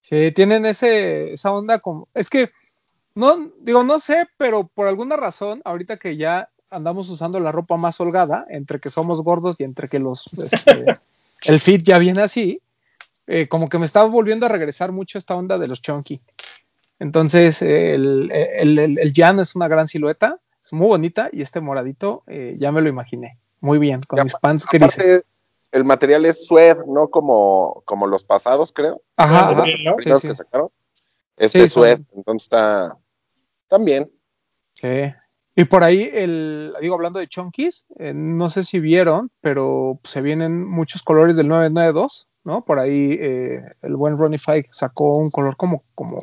sí, 0.00 0.32
tienen 0.34 0.66
ese, 0.66 1.32
esa 1.32 1.52
onda 1.52 1.80
como. 1.80 2.08
Es 2.14 2.28
que, 2.30 2.50
no, 3.14 3.50
digo, 3.60 3.84
no 3.84 3.98
sé, 3.98 4.26
pero 4.36 4.66
por 4.66 4.86
alguna 4.86 5.16
razón, 5.16 5.60
ahorita 5.64 5.96
que 5.96 6.16
ya 6.16 6.48
andamos 6.70 7.08
usando 7.08 7.38
la 7.38 7.52
ropa 7.52 7.76
más 7.76 8.00
holgada, 8.00 8.46
entre 8.48 8.80
que 8.80 8.90
somos 8.90 9.22
gordos 9.22 9.56
y 9.60 9.64
entre 9.64 9.88
que 9.88 9.98
los 9.98 10.26
este, 10.34 10.84
el 11.46 11.60
fit 11.60 11.82
ya 11.84 11.98
viene 11.98 12.22
así, 12.22 12.60
eh, 13.26 13.48
como 13.48 13.68
que 13.68 13.78
me 13.78 13.86
está 13.86 14.02
volviendo 14.04 14.46
a 14.46 14.48
regresar 14.48 14.92
mucho 14.92 15.18
esta 15.18 15.34
onda 15.34 15.56
de 15.58 15.68
los 15.68 15.80
chunky. 15.82 16.20
Entonces, 16.98 17.60
eh, 17.62 17.94
el, 17.94 18.30
el, 18.32 18.78
el, 18.78 18.98
el 18.98 19.12
Jan 19.14 19.40
es 19.40 19.56
una 19.56 19.68
gran 19.68 19.88
silueta, 19.88 20.38
es 20.62 20.72
muy 20.72 20.86
bonita, 20.86 21.28
y 21.32 21.42
este 21.42 21.60
moradito 21.60 22.22
ya 22.58 22.72
me 22.72 22.80
lo 22.80 22.88
imaginé. 22.88 23.38
Muy 23.60 23.78
bien, 23.78 24.00
con 24.06 24.18
Y 24.20 24.24
mis 24.24 24.34
pants 24.34 24.66
grises. 24.70 24.98
aparte, 24.98 25.26
el 25.72 25.84
material 25.84 26.24
es 26.26 26.46
suede, 26.46 26.76
no 26.86 27.08
como, 27.08 27.82
como 27.84 28.06
los 28.06 28.24
pasados, 28.24 28.72
creo. 28.72 29.02
Ajá. 29.16 29.52
Los 29.52 30.20
sí, 30.20 30.28
que 30.28 30.34
sacaron. 30.34 30.68
Este 31.36 31.58
Sí, 31.58 31.64
es 31.64 31.72
son- 31.72 31.82
suede, 31.82 32.04
entonces 32.14 32.44
está 32.44 32.96
también. 33.68 34.10
Sí. 34.74 35.12
Y 35.56 35.64
por 35.64 35.82
ahí, 35.84 36.08
el, 36.12 36.74
digo, 36.80 36.94
hablando 36.94 37.18
de 37.18 37.28
chunkies, 37.28 37.86
eh, 37.98 38.12
no 38.14 38.48
sé 38.48 38.62
si 38.64 38.80
vieron, 38.80 39.30
pero 39.40 39.98
se 40.04 40.20
vienen 40.20 40.64
muchos 40.64 41.02
colores 41.02 41.36
del 41.36 41.48
992, 41.48 42.28
¿no? 42.44 42.64
Por 42.64 42.78
ahí 42.78 43.16
eh, 43.20 43.62
el 43.82 43.96
buen 43.96 44.16
Ronnie 44.18 44.38
Fike 44.38 44.68
sacó 44.72 45.16
un 45.16 45.30
color 45.30 45.56
como, 45.56 45.80
como, 45.94 46.16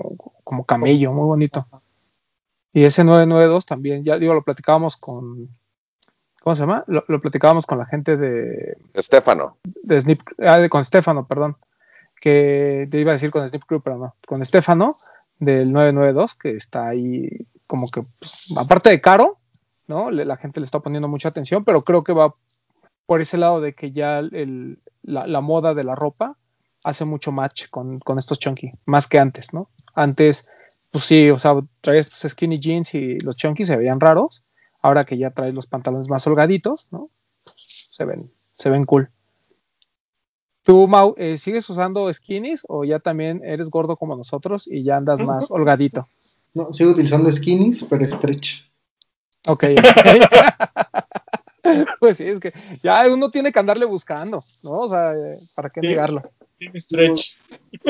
como 0.44 0.66
camello, 0.66 1.12
muy 1.14 1.26
bonito. 1.26 1.66
Y 2.74 2.84
ese 2.86 3.04
992 3.04 3.66
también, 3.66 4.04
ya 4.04 4.18
digo, 4.18 4.34
lo 4.34 4.44
platicábamos 4.44 4.96
con, 4.98 5.50
¿cómo 6.42 6.56
se 6.56 6.62
llama? 6.62 6.84
Lo, 6.88 7.04
lo 7.08 7.20
platicábamos 7.20 7.66
con 7.66 7.78
la 7.80 7.86
gente 7.86 8.16
de, 8.18 8.78
Estefano. 8.94 9.58
de 9.64 10.00
Snip, 10.00 10.22
ah, 10.40 10.58
de- 10.60 10.70
con 10.70 10.86
Stefano, 10.86 11.28
perdón, 11.28 11.58
que 12.22 12.88
te 12.90 13.00
iba 13.00 13.12
a 13.12 13.16
decir 13.16 13.32
con 13.32 13.48
Snip 13.48 13.64
Crew, 13.66 13.82
pero 13.82 13.98
no, 13.98 14.16
con 14.28 14.46
Stefano 14.46 14.96
del 15.40 15.74
992, 15.74 16.36
que 16.36 16.56
está 16.56 16.88
ahí 16.88 17.28
como 17.68 17.88
que, 17.90 18.02
pues, 18.20 18.54
aparte 18.58 18.90
de 18.92 19.02
caro, 19.02 19.38
¿no? 19.88 20.12
Le- 20.12 20.24
la 20.26 20.38
gente 20.38 20.60
le 20.62 20.66
está 20.66 20.80
poniendo 20.80 21.08
mucha 21.10 21.30
atención, 21.30 21.66
pero 21.66 21.82
creo 21.82 22.04
que 22.04 22.14
va 22.14 22.34
por 23.12 23.20
ese 23.20 23.38
lado 23.38 23.60
de 23.60 23.74
que 23.74 23.92
ya 23.92 24.20
el, 24.20 24.80
la, 25.04 25.28
la 25.28 25.42
moda 25.42 25.74
de 25.74 25.84
la 25.84 25.96
ropa 25.96 26.38
hace 26.82 27.04
mucho 27.04 27.34
match 27.34 27.68
con, 27.70 28.00
con 28.00 28.18
estos 28.18 28.40
chunky, 28.40 28.72
más 28.86 29.08
que 29.08 29.20
antes, 29.20 29.54
¿no? 29.54 29.70
Antes, 29.94 30.50
pues 30.92 31.04
sí, 31.04 31.30
o 31.30 31.38
sea, 31.38 31.60
traías 31.82 32.08
estos 32.08 32.32
skinny 32.32 32.58
jeans 32.58 32.96
y 32.96 33.20
los 33.20 33.36
chunky 33.36 33.66
se 33.66 33.76
veían 33.76 34.00
raros, 34.00 34.46
ahora 34.82 35.04
que 35.04 35.18
ya 35.18 35.32
traes 35.32 35.54
los 35.54 35.68
pantalones 35.68 36.08
más 36.08 36.26
holgaditos, 36.26 36.88
¿no? 36.92 37.10
Pues, 37.44 37.90
se 37.92 38.06
ven, 38.06 38.32
se 38.56 38.70
ven 38.70 38.86
cool. 38.86 39.10
¿Tú, 40.64 40.88
Mau, 40.88 41.14
eh, 41.18 41.38
sigues 41.38 41.70
usando 41.70 42.14
skinnies 42.14 42.64
o 42.70 42.86
ya 42.86 43.00
también 43.00 43.42
eres 43.44 43.70
gordo 43.70 43.98
como 43.98 44.16
nosotros 44.16 44.68
y 44.68 44.86
ya 44.86 44.96
andas 44.96 45.22
más 45.22 45.52
holgadito? 45.52 46.08
No, 46.54 46.72
sigo 46.72 46.92
utilizando 46.92 47.30
skinnies, 47.30 47.84
pero 47.90 48.06
stretch. 48.06 48.62
Ok. 49.48 49.66
pues 52.00 52.18
sí, 52.18 52.28
es 52.28 52.40
que 52.40 52.52
ya 52.82 53.08
uno 53.10 53.30
tiene 53.30 53.52
que 53.52 53.60
andarle 53.60 53.86
buscando, 53.86 54.42
¿no? 54.64 54.72
O 54.72 54.90
sea, 54.90 55.14
eh, 55.14 55.36
¿para 55.56 55.70
qué 55.70 55.82
Sí. 55.82 55.88
negarlo? 55.88 56.22
Stretch. 56.76 57.38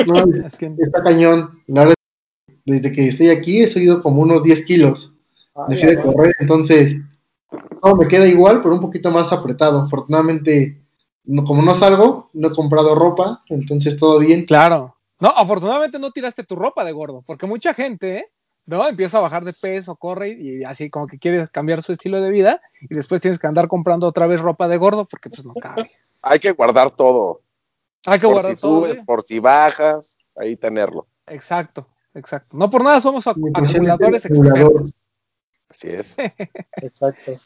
No, 0.06 0.24
Es 0.46 0.56
que, 0.56 0.72
está 0.78 1.02
cañón. 1.02 1.62
Desde 2.64 2.92
que 2.92 3.08
estoy 3.08 3.28
aquí 3.30 3.62
he 3.62 3.66
subido 3.66 4.02
como 4.02 4.22
unos 4.22 4.42
10 4.42 4.64
kilos. 4.64 5.12
Dejé 5.68 5.88
de 5.88 6.02
correr, 6.02 6.34
entonces 6.38 6.96
no 7.82 7.96
me 7.96 8.08
queda 8.08 8.26
igual, 8.26 8.62
pero 8.62 8.74
un 8.74 8.80
poquito 8.80 9.10
más 9.10 9.32
apretado. 9.32 9.80
Afortunadamente, 9.82 10.80
no, 11.24 11.44
como 11.44 11.60
no 11.62 11.74
salgo, 11.74 12.30
no 12.32 12.48
he 12.48 12.54
comprado 12.54 12.94
ropa, 12.94 13.42
entonces 13.48 13.96
todo 13.96 14.18
bien. 14.18 14.44
claro. 14.46 14.96
No, 15.20 15.28
afortunadamente 15.28 16.00
no 16.00 16.10
tiraste 16.10 16.42
tu 16.42 16.56
ropa 16.56 16.84
de 16.84 16.90
gordo, 16.90 17.22
porque 17.24 17.46
mucha 17.46 17.72
gente, 17.74 18.31
¿no? 18.66 18.86
Empieza 18.88 19.18
a 19.18 19.22
bajar 19.22 19.44
de 19.44 19.52
peso, 19.52 19.96
corre 19.96 20.30
y 20.30 20.64
así 20.64 20.90
como 20.90 21.06
que 21.06 21.18
quiere 21.18 21.46
cambiar 21.48 21.82
su 21.82 21.92
estilo 21.92 22.20
de 22.20 22.30
vida 22.30 22.60
y 22.80 22.94
después 22.94 23.20
tienes 23.20 23.38
que 23.38 23.46
andar 23.46 23.68
comprando 23.68 24.06
otra 24.06 24.26
vez 24.26 24.40
ropa 24.40 24.68
de 24.68 24.76
gordo 24.76 25.04
porque 25.06 25.30
pues 25.30 25.44
no 25.44 25.54
cabe. 25.54 25.90
Hay 26.22 26.38
que 26.38 26.52
guardar 26.52 26.90
todo. 26.90 27.42
Hay 28.06 28.18
que 28.18 28.26
por 28.26 28.34
guardar 28.34 28.54
si 28.56 28.60
todo. 28.62 28.80
subes, 28.84 28.94
¿sí? 28.94 29.00
por 29.04 29.22
si 29.22 29.38
bajas, 29.38 30.18
ahí 30.36 30.56
tenerlo. 30.56 31.06
Exacto. 31.26 31.88
exacto. 32.14 32.56
No 32.56 32.70
por 32.70 32.84
nada 32.84 33.00
somos 33.00 33.26
acumuladores 33.26 34.24
expertos. 34.24 34.94
Así 35.68 35.88
es. 35.88 36.16
Exacto. 36.76 37.40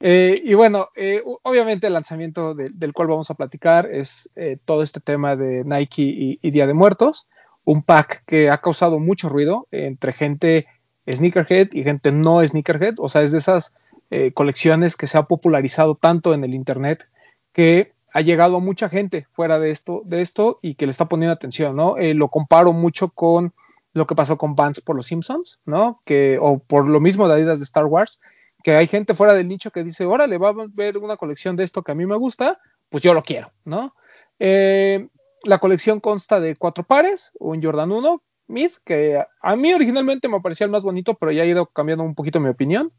Eh, 0.00 0.40
y 0.44 0.54
bueno, 0.54 0.88
eh, 0.94 1.22
obviamente 1.42 1.88
el 1.88 1.92
lanzamiento 1.92 2.54
de- 2.54 2.70
del 2.72 2.92
cual 2.92 3.08
vamos 3.08 3.30
a 3.30 3.34
platicar 3.34 3.86
es 3.92 4.30
eh, 4.36 4.56
todo 4.64 4.82
este 4.82 5.00
tema 5.00 5.34
de 5.34 5.64
Nike 5.64 6.02
y, 6.02 6.38
y 6.40 6.50
Día 6.52 6.66
de 6.68 6.74
Muertos, 6.74 7.26
un 7.68 7.82
pack 7.82 8.22
que 8.24 8.48
ha 8.48 8.62
causado 8.62 8.98
mucho 8.98 9.28
ruido 9.28 9.68
entre 9.70 10.14
gente 10.14 10.66
sneakerhead 11.06 11.68
y 11.72 11.82
gente 11.82 12.12
no 12.12 12.42
sneakerhead, 12.42 12.94
o 12.96 13.10
sea, 13.10 13.20
es 13.20 13.30
de 13.30 13.38
esas 13.38 13.74
eh, 14.08 14.32
colecciones 14.32 14.96
que 14.96 15.06
se 15.06 15.18
ha 15.18 15.24
popularizado 15.24 15.94
tanto 15.94 16.32
en 16.32 16.44
el 16.44 16.54
internet 16.54 17.10
que 17.52 17.92
ha 18.14 18.22
llegado 18.22 18.56
a 18.56 18.60
mucha 18.60 18.88
gente 18.88 19.26
fuera 19.28 19.58
de 19.58 19.70
esto, 19.70 20.00
de 20.06 20.22
esto 20.22 20.60
y 20.62 20.76
que 20.76 20.86
le 20.86 20.92
está 20.92 21.10
poniendo 21.10 21.34
atención, 21.34 21.76
¿no? 21.76 21.98
Eh, 21.98 22.14
lo 22.14 22.28
comparo 22.28 22.72
mucho 22.72 23.10
con 23.10 23.52
lo 23.92 24.06
que 24.06 24.14
pasó 24.14 24.38
con 24.38 24.54
Vans 24.54 24.80
por 24.80 24.96
los 24.96 25.04
Simpsons, 25.04 25.60
¿no? 25.66 26.00
Que, 26.06 26.38
o 26.40 26.60
por 26.60 26.88
lo 26.88 27.00
mismo 27.00 27.28
de 27.28 27.34
Adidas 27.34 27.58
de 27.58 27.64
Star 27.64 27.84
Wars, 27.84 28.18
que 28.64 28.76
hay 28.76 28.86
gente 28.86 29.12
fuera 29.12 29.34
del 29.34 29.46
nicho 29.46 29.70
que 29.72 29.84
dice, 29.84 30.06
órale, 30.06 30.38
va 30.38 30.48
a 30.48 30.66
ver 30.72 30.96
una 30.96 31.18
colección 31.18 31.54
de 31.54 31.64
esto 31.64 31.82
que 31.82 31.92
a 31.92 31.94
mí 31.94 32.06
me 32.06 32.16
gusta, 32.16 32.60
pues 32.88 33.02
yo 33.02 33.12
lo 33.12 33.22
quiero, 33.22 33.52
¿no? 33.66 33.94
Eh, 34.38 35.08
la 35.44 35.58
colección 35.58 36.00
consta 36.00 36.40
de 36.40 36.56
cuatro 36.56 36.84
pares, 36.84 37.32
un 37.38 37.62
Jordan 37.62 37.92
1 37.92 38.22
Mid, 38.48 38.72
que 38.84 39.22
a 39.42 39.56
mí 39.56 39.74
originalmente 39.74 40.28
me 40.28 40.40
parecía 40.40 40.64
el 40.64 40.70
más 40.70 40.82
bonito, 40.82 41.14
pero 41.14 41.32
ya 41.32 41.44
he 41.44 41.48
ido 41.48 41.66
cambiando 41.66 42.04
un 42.04 42.14
poquito 42.14 42.40
mi 42.40 42.48
opinión. 42.48 42.92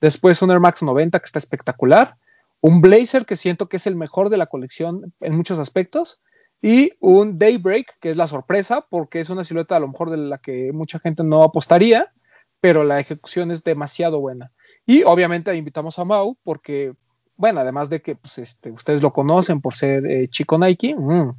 Después 0.00 0.40
un 0.42 0.50
Air 0.50 0.60
Max 0.60 0.82
90 0.82 1.18
que 1.18 1.24
está 1.24 1.38
espectacular. 1.38 2.16
Un 2.60 2.80
Blazer 2.82 3.24
que 3.24 3.36
siento 3.36 3.68
que 3.68 3.78
es 3.78 3.86
el 3.86 3.96
mejor 3.96 4.28
de 4.28 4.36
la 4.36 4.46
colección 4.46 5.14
en 5.20 5.36
muchos 5.36 5.58
aspectos. 5.58 6.20
Y 6.62 6.92
un 7.00 7.36
Daybreak, 7.36 7.98
que 8.00 8.10
es 8.10 8.18
la 8.18 8.26
sorpresa, 8.26 8.86
porque 8.90 9.20
es 9.20 9.30
una 9.30 9.44
silueta 9.44 9.76
a 9.76 9.80
lo 9.80 9.88
mejor 9.88 10.10
de 10.10 10.18
la 10.18 10.38
que 10.38 10.70
mucha 10.72 10.98
gente 10.98 11.24
no 11.24 11.42
apostaría, 11.42 12.12
pero 12.60 12.84
la 12.84 13.00
ejecución 13.00 13.50
es 13.50 13.64
demasiado 13.64 14.20
buena. 14.20 14.52
Y 14.84 15.02
obviamente 15.04 15.54
invitamos 15.54 15.98
a 15.98 16.04
Mau, 16.04 16.36
porque, 16.42 16.92
bueno, 17.40 17.60
además 17.60 17.88
de 17.88 18.02
que 18.02 18.16
pues, 18.16 18.36
este, 18.36 18.70
ustedes 18.70 19.00
lo 19.00 19.14
conocen 19.14 19.62
por 19.62 19.74
ser 19.74 20.04
eh, 20.04 20.28
chico 20.28 20.58
Nike, 20.58 20.94
mm, 20.94 21.30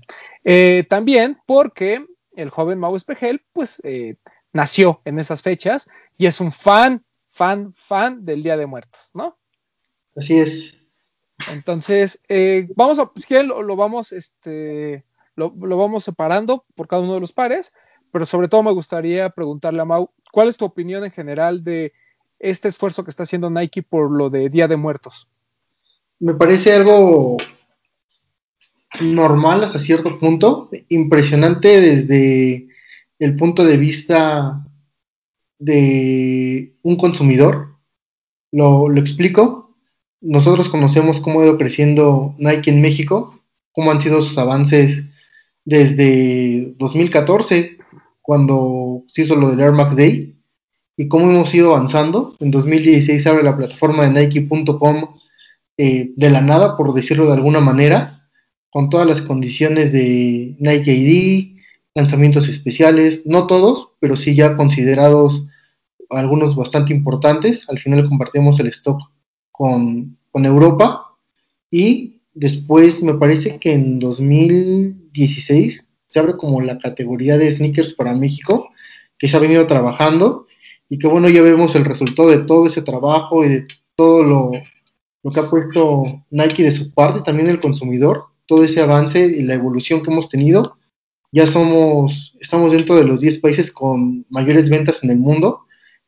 eh, 0.43 0.83
también 0.89 1.39
porque 1.45 2.03
el 2.35 2.49
joven 2.49 2.79
Mau 2.79 2.95
Espejel, 2.95 3.43
pues 3.53 3.79
eh, 3.83 4.15
nació 4.51 5.01
en 5.05 5.19
esas 5.19 5.43
fechas 5.43 5.87
y 6.17 6.25
es 6.25 6.41
un 6.41 6.51
fan, 6.51 7.05
fan, 7.29 7.71
fan 7.75 8.25
del 8.25 8.41
Día 8.41 8.57
de 8.57 8.65
Muertos, 8.65 9.11
¿no? 9.13 9.37
Así 10.15 10.39
es. 10.39 10.73
Entonces, 11.47 12.23
eh, 12.27 12.67
vamos 12.75 12.97
a, 12.97 13.05
pues. 13.05 13.29
Lo, 13.29 13.61
lo 13.61 13.75
vamos, 13.75 14.11
este, 14.11 15.05
lo, 15.35 15.53
lo, 15.55 15.77
vamos 15.77 16.03
separando 16.03 16.65
por 16.73 16.87
cada 16.87 17.03
uno 17.03 17.13
de 17.13 17.19
los 17.19 17.31
pares, 17.31 17.75
pero 18.11 18.25
sobre 18.25 18.47
todo 18.47 18.63
me 18.63 18.71
gustaría 18.71 19.29
preguntarle 19.29 19.81
a 19.81 19.85
Mau, 19.85 20.09
¿cuál 20.31 20.49
es 20.49 20.57
tu 20.57 20.65
opinión 20.65 21.05
en 21.05 21.11
general 21.11 21.63
de 21.63 21.93
este 22.39 22.69
esfuerzo 22.69 23.03
que 23.03 23.11
está 23.11 23.21
haciendo 23.21 23.51
Nike 23.51 23.83
por 23.83 24.09
lo 24.09 24.31
de 24.31 24.49
Día 24.49 24.67
de 24.67 24.77
Muertos? 24.77 25.27
Me 26.21 26.35
parece 26.35 26.71
algo 26.71 27.37
normal 29.01 29.63
hasta 29.63 29.79
cierto 29.79 30.19
punto, 30.19 30.69
impresionante 30.87 31.81
desde 31.81 32.67
el 33.17 33.35
punto 33.35 33.65
de 33.65 33.77
vista 33.77 34.63
de 35.57 36.75
un 36.83 36.95
consumidor. 36.97 37.75
Lo, 38.51 38.95
explico. 38.97 39.75
Nosotros 40.21 40.69
conocemos 40.69 41.19
cómo 41.21 41.41
ha 41.41 41.45
ido 41.45 41.57
creciendo 41.57 42.35
Nike 42.37 42.69
en 42.69 42.81
México, 42.81 43.41
cómo 43.71 43.89
han 43.89 43.99
sido 43.99 44.21
sus 44.21 44.37
avances 44.37 45.01
desde 45.65 46.75
2014, 46.77 47.79
cuando 48.21 49.01
se 49.07 49.23
hizo 49.23 49.35
lo 49.35 49.49
del 49.49 49.59
Air 49.59 49.71
Max 49.71 49.95
Day, 49.95 50.35
y 50.95 51.07
cómo 51.07 51.31
hemos 51.31 51.51
ido 51.55 51.75
avanzando. 51.75 52.35
En 52.39 52.51
2016 52.51 53.25
abre 53.25 53.41
la 53.41 53.57
plataforma 53.57 54.07
de 54.07 54.27
Nike.com 54.27 55.20
eh, 55.83 56.13
de 56.15 56.29
la 56.29 56.41
nada, 56.41 56.77
por 56.77 56.93
decirlo 56.93 57.25
de 57.25 57.33
alguna 57.33 57.59
manera, 57.59 58.29
con 58.69 58.91
todas 58.91 59.07
las 59.07 59.23
condiciones 59.23 59.91
de 59.91 60.55
Nike 60.59 60.93
ID, 60.93 61.57
lanzamientos 61.95 62.47
especiales, 62.49 63.23
no 63.25 63.47
todos, 63.47 63.89
pero 63.99 64.15
sí 64.15 64.35
ya 64.35 64.55
considerados 64.55 65.47
algunos 66.11 66.55
bastante 66.55 66.93
importantes. 66.93 67.67
Al 67.67 67.79
final 67.79 68.07
compartimos 68.07 68.59
el 68.59 68.67
stock 68.67 69.01
con, 69.51 70.19
con 70.29 70.45
Europa 70.45 71.17
y 71.71 72.21
después 72.35 73.01
me 73.01 73.15
parece 73.15 73.57
que 73.57 73.73
en 73.73 73.97
2016 73.97 75.89
se 76.05 76.19
abre 76.19 76.37
como 76.37 76.61
la 76.61 76.77
categoría 76.77 77.39
de 77.39 77.51
sneakers 77.51 77.93
para 77.93 78.13
México, 78.13 78.69
que 79.17 79.27
se 79.27 79.35
ha 79.35 79.39
venido 79.39 79.65
trabajando 79.65 80.45
y 80.89 80.99
que 80.99 81.07
bueno, 81.07 81.27
ya 81.27 81.41
vemos 81.41 81.73
el 81.73 81.85
resultado 81.85 82.29
de 82.29 82.43
todo 82.43 82.67
ese 82.67 82.83
trabajo 82.83 83.43
y 83.43 83.49
de 83.49 83.65
todo 83.95 84.23
lo, 84.23 84.51
lo 85.23 85.31
que 85.31 85.39
ha 85.39 85.49
puesto 85.49 86.23
Nike 86.29 86.63
de 86.63 86.71
su 86.71 86.93
parte, 86.93 87.21
también 87.21 87.49
el 87.49 87.59
consumidor, 87.59 88.25
todo 88.45 88.63
ese 88.63 88.81
avance 88.81 89.23
y 89.23 89.43
la 89.43 89.53
evolución 89.53 90.01
que 90.01 90.11
hemos 90.11 90.29
tenido. 90.29 90.77
Ya 91.31 91.47
somos, 91.47 92.35
estamos 92.39 92.71
dentro 92.71 92.95
de 92.95 93.03
los 93.03 93.21
10 93.21 93.39
países 93.39 93.71
con 93.71 94.25
mayores 94.29 94.69
ventas 94.69 95.03
en 95.03 95.11
el 95.11 95.17
mundo. 95.17 95.61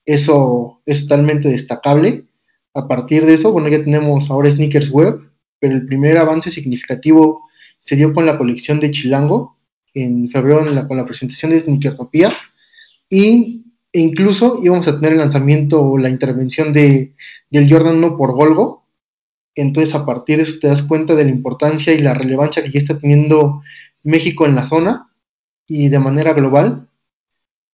Eso 0.06 0.82
es 0.86 1.04
totalmente 1.04 1.47
destacable. 1.47 2.26
A 2.73 2.88
partir 2.88 3.26
de 3.26 3.36
eso, 3.36 3.52
bueno, 3.52 3.69
ya 3.69 3.84
tenemos 3.84 4.30
ahora 4.30 4.52
Sneakers 4.52 4.89
Web, 4.89 5.21
pero 5.60 5.76
el 5.76 5.86
primer 5.86 6.17
avance 6.17 6.49
significativo 6.49 7.43
se 7.82 7.95
dio 7.95 8.13
con 8.13 8.26
la 8.26 8.38
colección 8.38 8.80
de 8.80 8.91
Chilango 8.91 9.58
en 9.93 10.30
febrero 10.30 10.65
con 10.88 10.97
la 10.97 11.06
presentación 11.06 11.52
de 11.52 11.60
Sneakertopía 11.60 12.34
y 13.10 13.63
e 13.93 13.99
incluso 13.99 14.60
íbamos 14.63 14.88
a 14.88 14.95
tener 14.95 15.13
el 15.13 15.19
lanzamiento 15.19 15.80
o 15.80 15.97
la 15.99 16.10
intervención 16.10 16.73
de, 16.73 17.13
del 17.52 17.71
Jordan 17.71 17.97
1 17.97 18.17
por 18.17 18.34
Golgo. 18.34 18.82
Entonces, 19.55 19.93
a 19.95 20.05
partir 20.05 20.37
de 20.37 20.43
eso 20.43 20.59
te 20.59 20.67
das 20.67 20.83
cuenta 20.83 21.15
de 21.15 21.25
la 21.25 21.31
importancia 21.31 21.93
y 21.93 21.99
la 21.99 22.13
relevancia 22.13 22.63
que 22.63 22.71
ya 22.71 22.79
está 22.79 22.97
teniendo 22.97 23.61
México 24.03 24.45
en 24.45 24.55
la 24.55 24.65
zona 24.65 25.11
y 25.67 25.89
de 25.89 25.99
manera 25.99 26.33
global. 26.33 26.89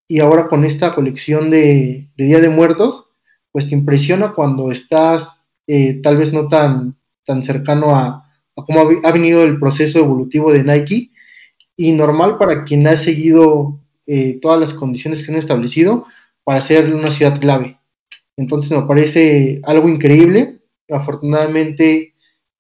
Y 0.08 0.20
ahora 0.20 0.48
con 0.48 0.66
esta 0.66 0.92
colección 0.94 1.50
de, 1.50 2.10
Día 2.18 2.40
de 2.40 2.50
Muertos, 2.50 3.06
pues 3.52 3.68
te 3.70 3.76
impresiona 3.76 4.34
cuando 4.34 4.72
estás 4.72 5.32
eh, 5.68 6.00
tal 6.02 6.18
vez 6.18 6.34
no 6.34 6.48
tan, 6.48 6.98
tan 7.26 7.44
cercano 7.44 7.96
a, 7.96 8.26
cómo 8.54 8.82
ha, 8.82 9.08
ha, 9.08 9.12
venido 9.12 9.44
el 9.44 9.60
proceso 9.60 10.00
evolutivo 10.00 10.52
de 10.52 10.64
Nike 10.64 11.12
y 11.78 11.94
normal 11.94 12.38
para 12.38 12.66
quien 12.66 12.86
ha 12.88 12.98
seguido 12.98 13.80
eh, 14.12 14.40
todas 14.42 14.60
las 14.60 14.74
condiciones 14.74 15.24
que 15.24 15.32
han 15.32 15.38
establecido 15.38 16.06
para 16.44 16.62
ser 16.62 16.92
una 16.94 17.12
ciudad 17.12 17.40
clave. 17.40 17.78
Entonces 18.38 18.76
me 18.76 18.88
parece 18.88 19.62
algo 19.64 19.88
increíble. 19.88 20.59
Afortunadamente 20.90 22.14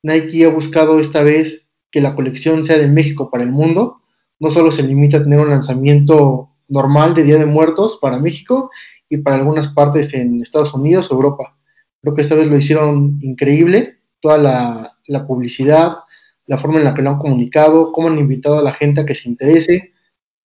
Nike 0.04 0.46
ha 0.46 0.50
buscado 0.50 1.00
esta 1.00 1.24
vez 1.24 1.68
que 1.92 2.02
la 2.02 2.16
colección 2.16 2.64
sea 2.64 2.78
de 2.78 2.88
México 2.88 3.30
para 3.30 3.44
el 3.44 3.52
mundo. 3.52 4.02
No 4.40 4.50
solo 4.50 4.72
se 4.72 4.84
limita 4.84 5.18
a 5.18 5.24
tener 5.24 5.40
un 5.40 5.50
lanzamiento 5.50 6.50
normal 6.68 7.16
de 7.16 7.24
Día 7.24 7.38
de 7.38 7.46
Muertos 7.46 7.98
para 8.02 8.20
México 8.20 8.70
y 9.10 9.18
para 9.18 9.38
algunas 9.38 9.70
partes 9.70 10.14
en 10.14 10.42
Estados 10.42 10.74
Unidos 10.74 11.12
o 11.12 11.16
Europa. 11.16 11.58
Creo 12.02 12.14
que 12.14 12.22
esta 12.22 12.36
vez 12.36 12.48
lo 12.48 12.56
hicieron 12.56 13.20
increíble. 13.22 14.00
Toda 14.22 14.38
la, 14.38 15.26
publicidad, 15.28 15.98
la 16.46 16.58
forma 16.58 16.78
en 16.78 16.86
la 16.86 16.94
que 16.94 17.02
lo 17.02 17.10
han 17.10 17.20
comunicado, 17.20 17.92
cómo 17.92 18.10
han 18.10 18.20
invitado 18.20 18.60
a 18.60 18.64
la 18.64 18.74
gente 18.74 19.02
a 19.02 19.06
que 19.06 19.16
se 19.16 19.30
interese, 19.30 19.94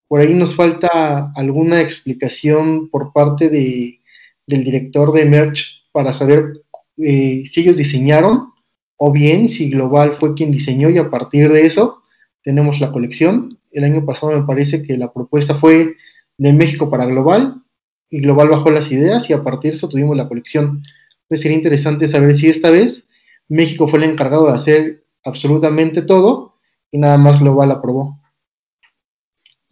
por 0.09 0.21
ahí 0.21 0.33
nos 0.33 0.55
falta 0.55 1.33
alguna 1.35 1.81
explicación 1.81 2.89
por 2.89 3.13
parte 3.13 3.49
de, 3.49 4.01
del 4.47 4.65
director 4.65 5.13
de 5.13 5.25
Merch 5.25 5.89
para 5.93 6.13
saber 6.13 6.64
eh, 6.99 7.43
si 7.47 7.61
ellos 7.61 7.77
diseñaron 7.77 8.53
o 8.97 9.13
bien 9.13 9.49
si 9.49 9.71
Global 9.71 10.13
fue 10.19 10.35
quien 10.35 10.51
diseñó 10.51 10.91
y 10.91 10.99
a 10.99 11.11
partir 11.11 11.53
de 11.53 11.67
eso 11.67 12.03
tenemos 12.43 12.81
la 12.81 12.93
colección. 12.93 13.59
El 13.73 13.85
año 13.85 14.05
pasado 14.05 14.33
me 14.33 14.47
parece 14.47 14.83
que 14.83 14.97
la 14.97 15.13
propuesta 15.13 15.55
fue 15.55 15.97
de 16.39 16.53
México 16.53 16.91
para 16.91 17.07
Global 17.07 17.63
y 18.11 18.21
Global 18.21 18.49
bajó 18.49 18.71
las 18.71 18.93
ideas 18.93 19.29
y 19.31 19.33
a 19.33 19.43
partir 19.43 19.73
de 19.73 19.79
eso 19.79 19.89
tuvimos 19.89 20.17
la 20.17 20.29
colección. 20.29 20.83
Entonces 21.23 21.41
sería 21.43 21.57
interesante 21.57 22.07
saber 22.07 22.37
si 22.37 22.49
esta 22.49 22.71
vez 22.71 23.09
México 23.49 23.89
fue 23.89 23.99
el 23.99 24.11
encargado 24.11 24.47
de 24.47 24.53
hacer 24.53 25.05
absolutamente 25.25 26.03
todo 26.03 26.57
y 26.91 26.99
nada 26.99 27.19
más 27.19 27.41
Global 27.41 27.71
aprobó 27.71 28.21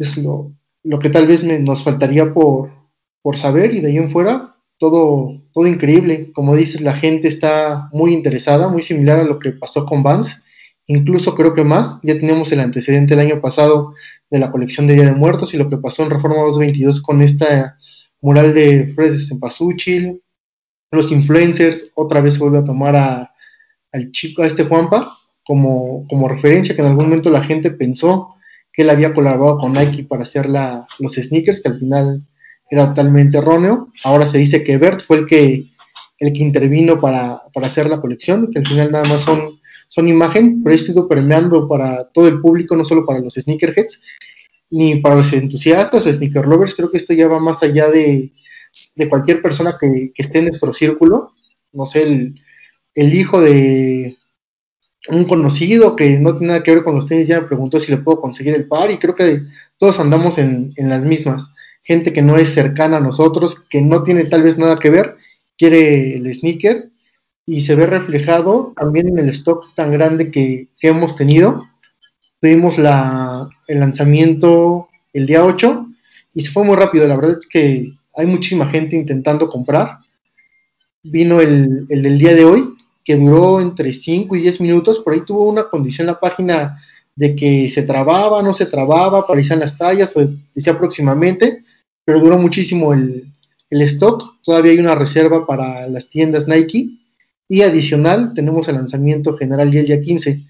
es 0.02 0.16
lo, 0.18 0.52
que 1.00 1.10
tal 1.10 1.26
vez 1.26 1.44
nos 1.44 1.84
faltaría 1.84 2.28
por, 2.28 2.70
por, 3.22 3.36
saber 3.36 3.74
y 3.74 3.80
de 3.80 3.88
ahí 3.88 3.96
en 3.96 4.10
fuera 4.10 4.51
todo, 4.82 5.40
todo 5.52 5.68
increíble. 5.68 6.32
Como 6.32 6.56
dices, 6.56 6.80
la 6.80 6.92
gente 6.92 7.28
está 7.28 7.88
muy 7.92 8.12
interesada, 8.12 8.66
muy 8.66 8.82
similar 8.82 9.20
a 9.20 9.24
lo 9.24 9.38
que 9.38 9.52
pasó 9.52 9.86
con 9.86 10.02
Vans, 10.02 10.40
incluso 10.86 11.36
creo 11.36 11.54
que 11.54 11.62
más. 11.62 12.00
Ya 12.02 12.14
teníamos 12.14 12.50
el 12.50 12.58
antecedente 12.58 13.14
el 13.14 13.20
año 13.20 13.40
pasado 13.40 13.94
de 14.28 14.40
la 14.40 14.50
colección 14.50 14.88
de 14.88 14.94
Día 14.94 15.04
de 15.04 15.12
Muertos 15.12 15.54
y 15.54 15.56
lo 15.56 15.70
que 15.70 15.76
pasó 15.76 16.02
en 16.02 16.10
Reforma 16.10 16.42
222 16.42 17.00
con 17.00 17.22
esta 17.22 17.78
mural 18.20 18.54
de 18.54 18.92
Fred 18.96 19.16
Cempasúchil, 19.20 20.20
los 20.90 21.12
influencers, 21.12 21.92
otra 21.94 22.20
vez 22.20 22.40
vuelve 22.40 22.58
a 22.58 22.64
tomar 22.64 22.96
a, 22.96 23.32
al 23.92 24.10
chico, 24.10 24.42
a 24.42 24.48
este 24.48 24.64
Juanpa, 24.64 25.16
como, 25.44 26.08
como 26.08 26.28
referencia 26.28 26.74
que 26.74 26.82
en 26.82 26.88
algún 26.88 27.04
momento 27.04 27.30
la 27.30 27.44
gente 27.44 27.70
pensó 27.70 28.34
que 28.72 28.82
él 28.82 28.90
había 28.90 29.14
colaborado 29.14 29.58
con 29.58 29.74
Nike 29.74 30.02
para 30.02 30.24
hacer 30.24 30.48
la, 30.48 30.88
los 30.98 31.14
sneakers, 31.14 31.62
que 31.62 31.68
al 31.68 31.78
final 31.78 32.26
era 32.72 32.88
totalmente 32.88 33.36
erróneo. 33.36 33.92
Ahora 34.02 34.26
se 34.26 34.38
dice 34.38 34.64
que 34.64 34.78
Bert 34.78 35.02
fue 35.02 35.18
el 35.18 35.26
que, 35.26 35.66
el 36.18 36.32
que 36.32 36.42
intervino 36.42 36.98
para, 36.98 37.42
para 37.52 37.66
hacer 37.66 37.86
la 37.86 38.00
colección, 38.00 38.50
que 38.50 38.60
al 38.60 38.66
final 38.66 38.90
nada 38.90 39.04
más 39.04 39.20
son, 39.20 39.60
son 39.88 40.08
imagen, 40.08 40.62
pero 40.62 40.74
esto 40.74 40.90
ido 40.90 41.06
permeando 41.06 41.68
para 41.68 42.08
todo 42.12 42.28
el 42.28 42.40
público, 42.40 42.74
no 42.74 42.84
solo 42.84 43.04
para 43.04 43.20
los 43.20 43.34
sneakerheads, 43.34 44.00
ni 44.70 44.96
para 44.96 45.16
los 45.16 45.30
entusiastas 45.34 46.06
o 46.06 46.12
sneaker 46.12 46.46
lovers. 46.46 46.74
Creo 46.74 46.90
que 46.90 46.96
esto 46.96 47.12
ya 47.12 47.28
va 47.28 47.38
más 47.38 47.62
allá 47.62 47.90
de, 47.90 48.32
de 48.96 49.08
cualquier 49.08 49.42
persona 49.42 49.74
que, 49.78 50.10
esté 50.16 50.38
en 50.38 50.46
nuestro 50.46 50.72
círculo. 50.72 51.32
No 51.72 51.84
sé, 51.84 52.04
el, 52.04 52.40
el 52.94 53.14
hijo 53.14 53.42
de 53.42 54.16
un 55.08 55.24
conocido 55.26 55.94
que 55.94 56.18
no 56.18 56.38
tiene 56.38 56.48
nada 56.48 56.62
que 56.62 56.74
ver 56.74 56.84
con 56.84 56.94
los 56.94 57.06
tenis 57.06 57.26
ya 57.26 57.42
me 57.42 57.48
preguntó 57.48 57.80
si 57.80 57.90
le 57.90 57.98
puedo 57.98 58.20
conseguir 58.20 58.54
el 58.54 58.66
par 58.66 58.90
y 58.90 58.98
creo 58.98 59.14
que 59.14 59.42
todos 59.76 60.00
andamos 60.00 60.38
en, 60.38 60.72
en, 60.76 60.88
las 60.88 61.04
mismas. 61.04 61.50
Gente 61.82 62.12
que 62.12 62.22
no 62.22 62.36
es 62.36 62.54
cercana 62.54 62.98
a 62.98 63.00
nosotros, 63.00 63.60
que 63.68 63.82
no 63.82 64.02
tiene 64.02 64.24
tal 64.24 64.42
vez 64.42 64.58
nada 64.58 64.76
que 64.76 64.90
ver, 64.90 65.16
quiere 65.58 66.16
el 66.16 66.32
sneaker 66.34 66.90
y 67.46 67.62
se 67.62 67.74
ve 67.74 67.86
reflejado 67.86 68.72
también 68.76 69.08
en 69.08 69.18
el 69.18 69.28
stock 69.30 69.74
tan 69.74 69.90
grande 69.90 70.30
que, 70.30 70.68
que 70.78 70.88
hemos 70.88 71.16
tenido. 71.16 71.66
Tuvimos 72.40 72.78
la, 72.78 73.48
el 73.66 73.80
lanzamiento 73.80 74.88
el 75.12 75.26
día 75.26 75.44
8 75.44 75.86
y 76.34 76.42
se 76.42 76.50
fue 76.50 76.64
muy 76.64 76.76
rápido. 76.76 77.06
La 77.08 77.16
verdad 77.16 77.36
es 77.38 77.48
que 77.48 77.92
hay 78.16 78.26
muchísima 78.26 78.66
gente 78.66 78.96
intentando 78.96 79.48
comprar. 79.48 79.98
Vino 81.02 81.40
el, 81.40 81.86
el 81.88 82.02
del 82.02 82.18
día 82.18 82.34
de 82.34 82.44
hoy 82.44 82.74
que 83.04 83.16
duró 83.16 83.60
entre 83.60 83.92
5 83.92 84.36
y 84.36 84.40
10 84.40 84.60
minutos, 84.60 85.00
por 85.00 85.12
ahí 85.12 85.24
tuvo 85.24 85.48
una 85.48 85.68
condición 85.68 86.06
la 86.06 86.20
página 86.20 86.80
de 87.14 87.34
que 87.34 87.68
se 87.68 87.82
trababa, 87.82 88.42
no 88.42 88.54
se 88.54 88.66
trababa, 88.66 89.20
aparecían 89.20 89.60
las 89.60 89.76
tallas, 89.76 90.16
o 90.16 90.26
decía 90.54 90.78
próximamente, 90.78 91.64
pero 92.04 92.20
duró 92.20 92.38
muchísimo 92.38 92.92
el, 92.92 93.32
el 93.70 93.82
stock, 93.82 94.36
todavía 94.42 94.72
hay 94.72 94.78
una 94.78 94.94
reserva 94.94 95.46
para 95.46 95.86
las 95.88 96.08
tiendas 96.08 96.46
Nike, 96.46 96.90
y 97.48 97.62
adicional 97.62 98.32
tenemos 98.34 98.68
el 98.68 98.76
lanzamiento 98.76 99.36
general 99.36 99.74
el 99.74 99.86
día 99.86 100.00
15, 100.00 100.42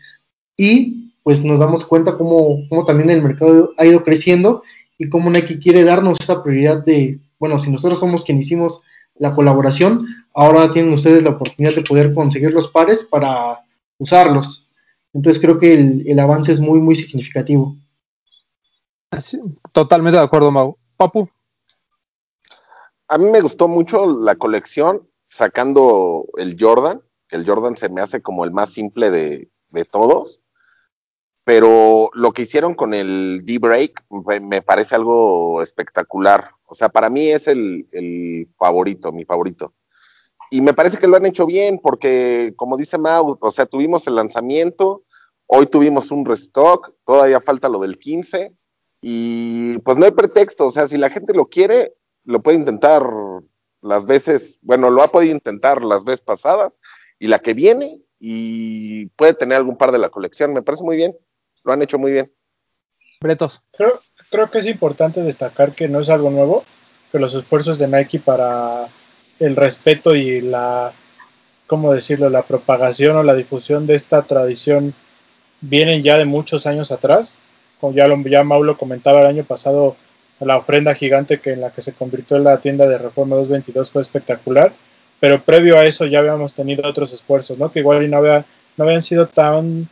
y 0.57 1.13
pues 1.23 1.45
nos 1.45 1.61
damos 1.61 1.85
cuenta 1.85 2.17
cómo, 2.17 2.67
cómo 2.69 2.85
también 2.85 3.11
el 3.11 3.23
mercado 3.23 3.73
ha 3.79 3.87
ido 3.87 4.05
creciendo 4.05 4.63
y 4.99 5.09
cómo 5.09 5.31
Nike 5.31 5.59
quiere 5.59 5.85
darnos 5.85 6.19
esa 6.21 6.43
prioridad 6.43 6.85
de, 6.85 7.21
bueno, 7.39 7.59
si 7.59 7.71
nosotros 7.71 8.01
somos 8.01 8.25
quien 8.25 8.39
hicimos 8.39 8.83
la 9.17 9.35
colaboración, 9.35 10.07
ahora 10.35 10.71
tienen 10.71 10.93
ustedes 10.93 11.23
la 11.23 11.31
oportunidad 11.31 11.75
de 11.75 11.83
poder 11.83 12.15
conseguir 12.15 12.53
los 12.53 12.69
pares 12.69 13.05
para 13.05 13.61
usarlos. 13.99 14.67
Entonces 15.13 15.41
creo 15.41 15.59
que 15.59 15.75
el, 15.75 16.05
el 16.07 16.19
avance 16.19 16.51
es 16.51 16.61
muy, 16.61 16.81
muy 16.81 16.97
significativo. 16.97 17.77
Totalmente 19.73 20.19
de 20.19 20.25
acuerdo, 20.25 20.51
Mau. 20.51 20.77
Papu. 20.97 21.29
A 23.13 23.19
mí 23.19 23.27
me 23.31 23.43
gustó 23.43 23.69
mucho 23.69 24.07
la 24.07 24.37
colección, 24.37 25.07
sacando 25.29 26.25
el 26.39 26.57
Jordan, 26.59 27.03
el 27.29 27.47
Jordan 27.47 27.77
se 27.77 27.91
me 27.91 28.01
hace 28.01 28.23
como 28.23 28.45
el 28.45 28.53
más 28.53 28.73
simple 28.73 29.11
de, 29.11 29.51
de 29.69 29.85
todos, 29.85 30.41
pero 31.45 32.09
lo 32.15 32.33
que 32.33 32.43
hicieron 32.43 32.75
con 32.75 32.95
el 32.95 33.43
D-Break 33.45 34.05
me 34.41 34.63
parece 34.63 34.95
algo 34.95 35.61
espectacular. 35.61 36.49
O 36.65 36.75
sea, 36.75 36.89
para 36.89 37.11
mí 37.11 37.29
es 37.29 37.49
el, 37.49 37.87
el 37.93 38.49
favorito, 38.57 39.13
mi 39.13 39.27
favorito 39.27 39.75
y 40.53 40.61
me 40.61 40.75
parece 40.75 40.99
que 40.99 41.07
lo 41.07 41.17
han 41.17 41.25
hecho 41.25 41.47
bien 41.47 41.79
porque, 41.79 42.53
como 42.57 42.77
dice 42.77 42.99
Mau, 42.99 43.39
o 43.41 43.51
sea, 43.51 43.65
tuvimos 43.65 44.07
el 44.07 44.17
lanzamiento, 44.17 45.03
hoy 45.47 45.65
tuvimos 45.65 46.11
un 46.11 46.27
restock, 46.27 46.93
todavía 47.07 47.41
falta 47.41 47.71
lo 47.71 47.79
del 47.79 47.99
15 47.99 48.53
y 49.01 49.79
pues 49.79 49.97
no 49.97 50.05
hay 50.05 50.11
pretexto, 50.11 50.67
o 50.67 50.71
sea, 50.71 50.87
si 50.89 50.99
la 50.99 51.09
gente 51.09 51.33
lo 51.33 51.47
quiere, 51.47 51.95
lo 52.25 52.43
puede 52.43 52.59
intentar 52.59 53.05
las 53.81 54.07
veces, 54.07 54.59
bueno, 54.63 54.91
lo 54.91 55.03
ha 55.03 55.09
podido 55.09 55.33
intentar 55.33 55.83
las 55.83 56.05
veces 56.05 56.21
pasadas 56.21 56.81
y 57.19 57.27
la 57.29 57.41
que 57.41 57.55
viene 57.55 58.01
y 58.19 59.07
puede 59.17 59.35
tener 59.35 59.59
algún 59.59 59.77
par 59.77 59.93
de 59.93 59.99
la 59.99 60.11
colección, 60.11 60.53
me 60.53 60.63
parece 60.63 60.85
muy 60.85 60.97
bien, 60.97 61.17
lo 61.65 61.73
han 61.73 61.83
hecho 61.83 61.99
muy 61.99 62.13
bien. 62.13 62.33
Bretos. 63.21 63.63
Creo, 63.73 64.01
creo 64.31 64.51
que 64.51 64.59
es 64.59 64.67
importante 64.67 65.23
destacar 65.23 65.75
que 65.75 65.89
no 65.89 66.01
es 66.01 66.11
algo 66.11 66.31
nuevo, 66.31 66.65
que 67.11 67.19
los 67.19 67.35
esfuerzos 67.35 67.79
de 67.79 67.89
Nike 67.89 68.21
para 68.21 68.89
el 69.39 69.57
respeto 69.57 70.15
y 70.15 70.41
la, 70.41 70.93
¿cómo 71.67 71.93
decirlo?, 71.93 72.31
la 72.31 72.43
propagación 72.43 73.17
o 73.17 73.23
la 73.23 73.35
difusión 73.35 73.87
de 73.87 73.95
esta 73.95 74.23
tradición 74.23 74.95
vienen 75.61 76.03
ya 76.03 76.19
de 76.19 76.25
muchos 76.25 76.67
años 76.67 76.93
atrás. 76.93 77.41
Como 77.81 77.95
ya, 77.95 78.07
lo, 78.07 78.17
ya 78.23 78.45
comentaba 78.77 79.21
el 79.21 79.27
año 79.27 79.45
pasado, 79.45 79.97
la 80.45 80.57
ofrenda 80.57 80.95
gigante 80.95 81.41
que 81.41 81.53
en 81.53 81.61
la 81.61 81.71
que 81.71 81.81
se 81.81 81.93
convirtió 81.93 82.39
la 82.39 82.61
tienda 82.61 82.87
de 82.87 82.99
Reforma 82.99 83.37
222 83.37 83.91
fue 83.91 84.01
espectacular, 84.01 84.73
pero 85.21 85.43
previo 85.43 85.79
a 85.79 85.85
eso 85.85 86.07
ya 86.07 86.19
habíamos 86.19 86.55
tenido 86.55 86.89
otros 86.89 87.13
esfuerzos, 87.13 87.59
¿no? 87.59 87.71
Que 87.71 87.81
igual 87.81 88.11
no, 88.11 88.21
no 88.23 88.85
habían 88.85 89.03
sido 89.03 89.29
tan, 89.29 89.89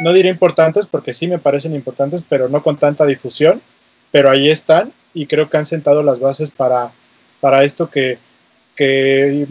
no 0.00 0.12
diré 0.12 0.28
importantes, 0.28 0.86
porque 0.86 1.12
sí 1.12 1.28
me 1.28 1.38
parecen 1.38 1.74
importantes, 1.74 2.26
pero 2.28 2.48
no 2.48 2.62
con 2.62 2.76
tanta 2.76 3.06
difusión, 3.06 3.62
pero 4.10 4.30
ahí 4.30 4.50
están 4.50 4.92
y 5.14 5.26
creo 5.26 5.48
que 5.48 5.56
han 5.56 5.66
sentado 5.66 6.02
las 6.02 6.20
bases 6.20 6.50
para, 6.50 6.92
para 7.40 7.64
esto 7.64 7.88
que 7.88 8.18
que 8.76 9.46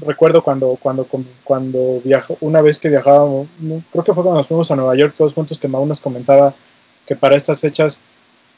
recuerdo 0.00 0.42
cuando, 0.42 0.76
cuando, 0.82 1.06
cuando 1.44 2.00
viajó, 2.04 2.36
una 2.40 2.60
vez 2.60 2.78
que 2.78 2.88
viajábamos, 2.88 3.46
creo 3.92 4.04
que 4.04 4.12
fue 4.12 4.24
cuando 4.24 4.38
nos 4.38 4.48
fuimos 4.48 4.70
a 4.70 4.76
Nueva 4.76 4.96
York 4.96 5.14
todos 5.16 5.32
juntos, 5.32 5.60
que 5.60 5.68
Mau 5.68 5.86
nos 5.86 6.00
comentaba 6.00 6.54
que 7.06 7.14
para 7.14 7.36
estas 7.36 7.60
fechas, 7.60 8.00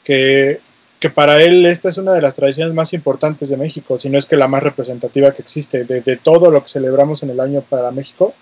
que, 0.03 0.59
que 0.99 1.09
para 1.09 1.41
él 1.43 1.65
esta 1.65 1.89
es 1.89 1.97
una 1.97 2.13
de 2.13 2.21
las 2.21 2.35
tradiciones 2.35 2.73
más 2.73 2.93
importantes 2.93 3.49
de 3.49 3.57
México, 3.57 3.97
si 3.97 4.09
no 4.09 4.17
es 4.17 4.25
que 4.25 4.35
la 4.35 4.47
más 4.47 4.63
representativa 4.63 5.31
que 5.31 5.41
existe, 5.41 5.83
de, 5.83 6.01
de 6.01 6.15
todo 6.17 6.49
lo 6.49 6.63
que 6.63 6.69
celebramos 6.69 7.23
en 7.23 7.29
el 7.29 7.39
año 7.39 7.61
para 7.61 7.91
México, 7.91 8.33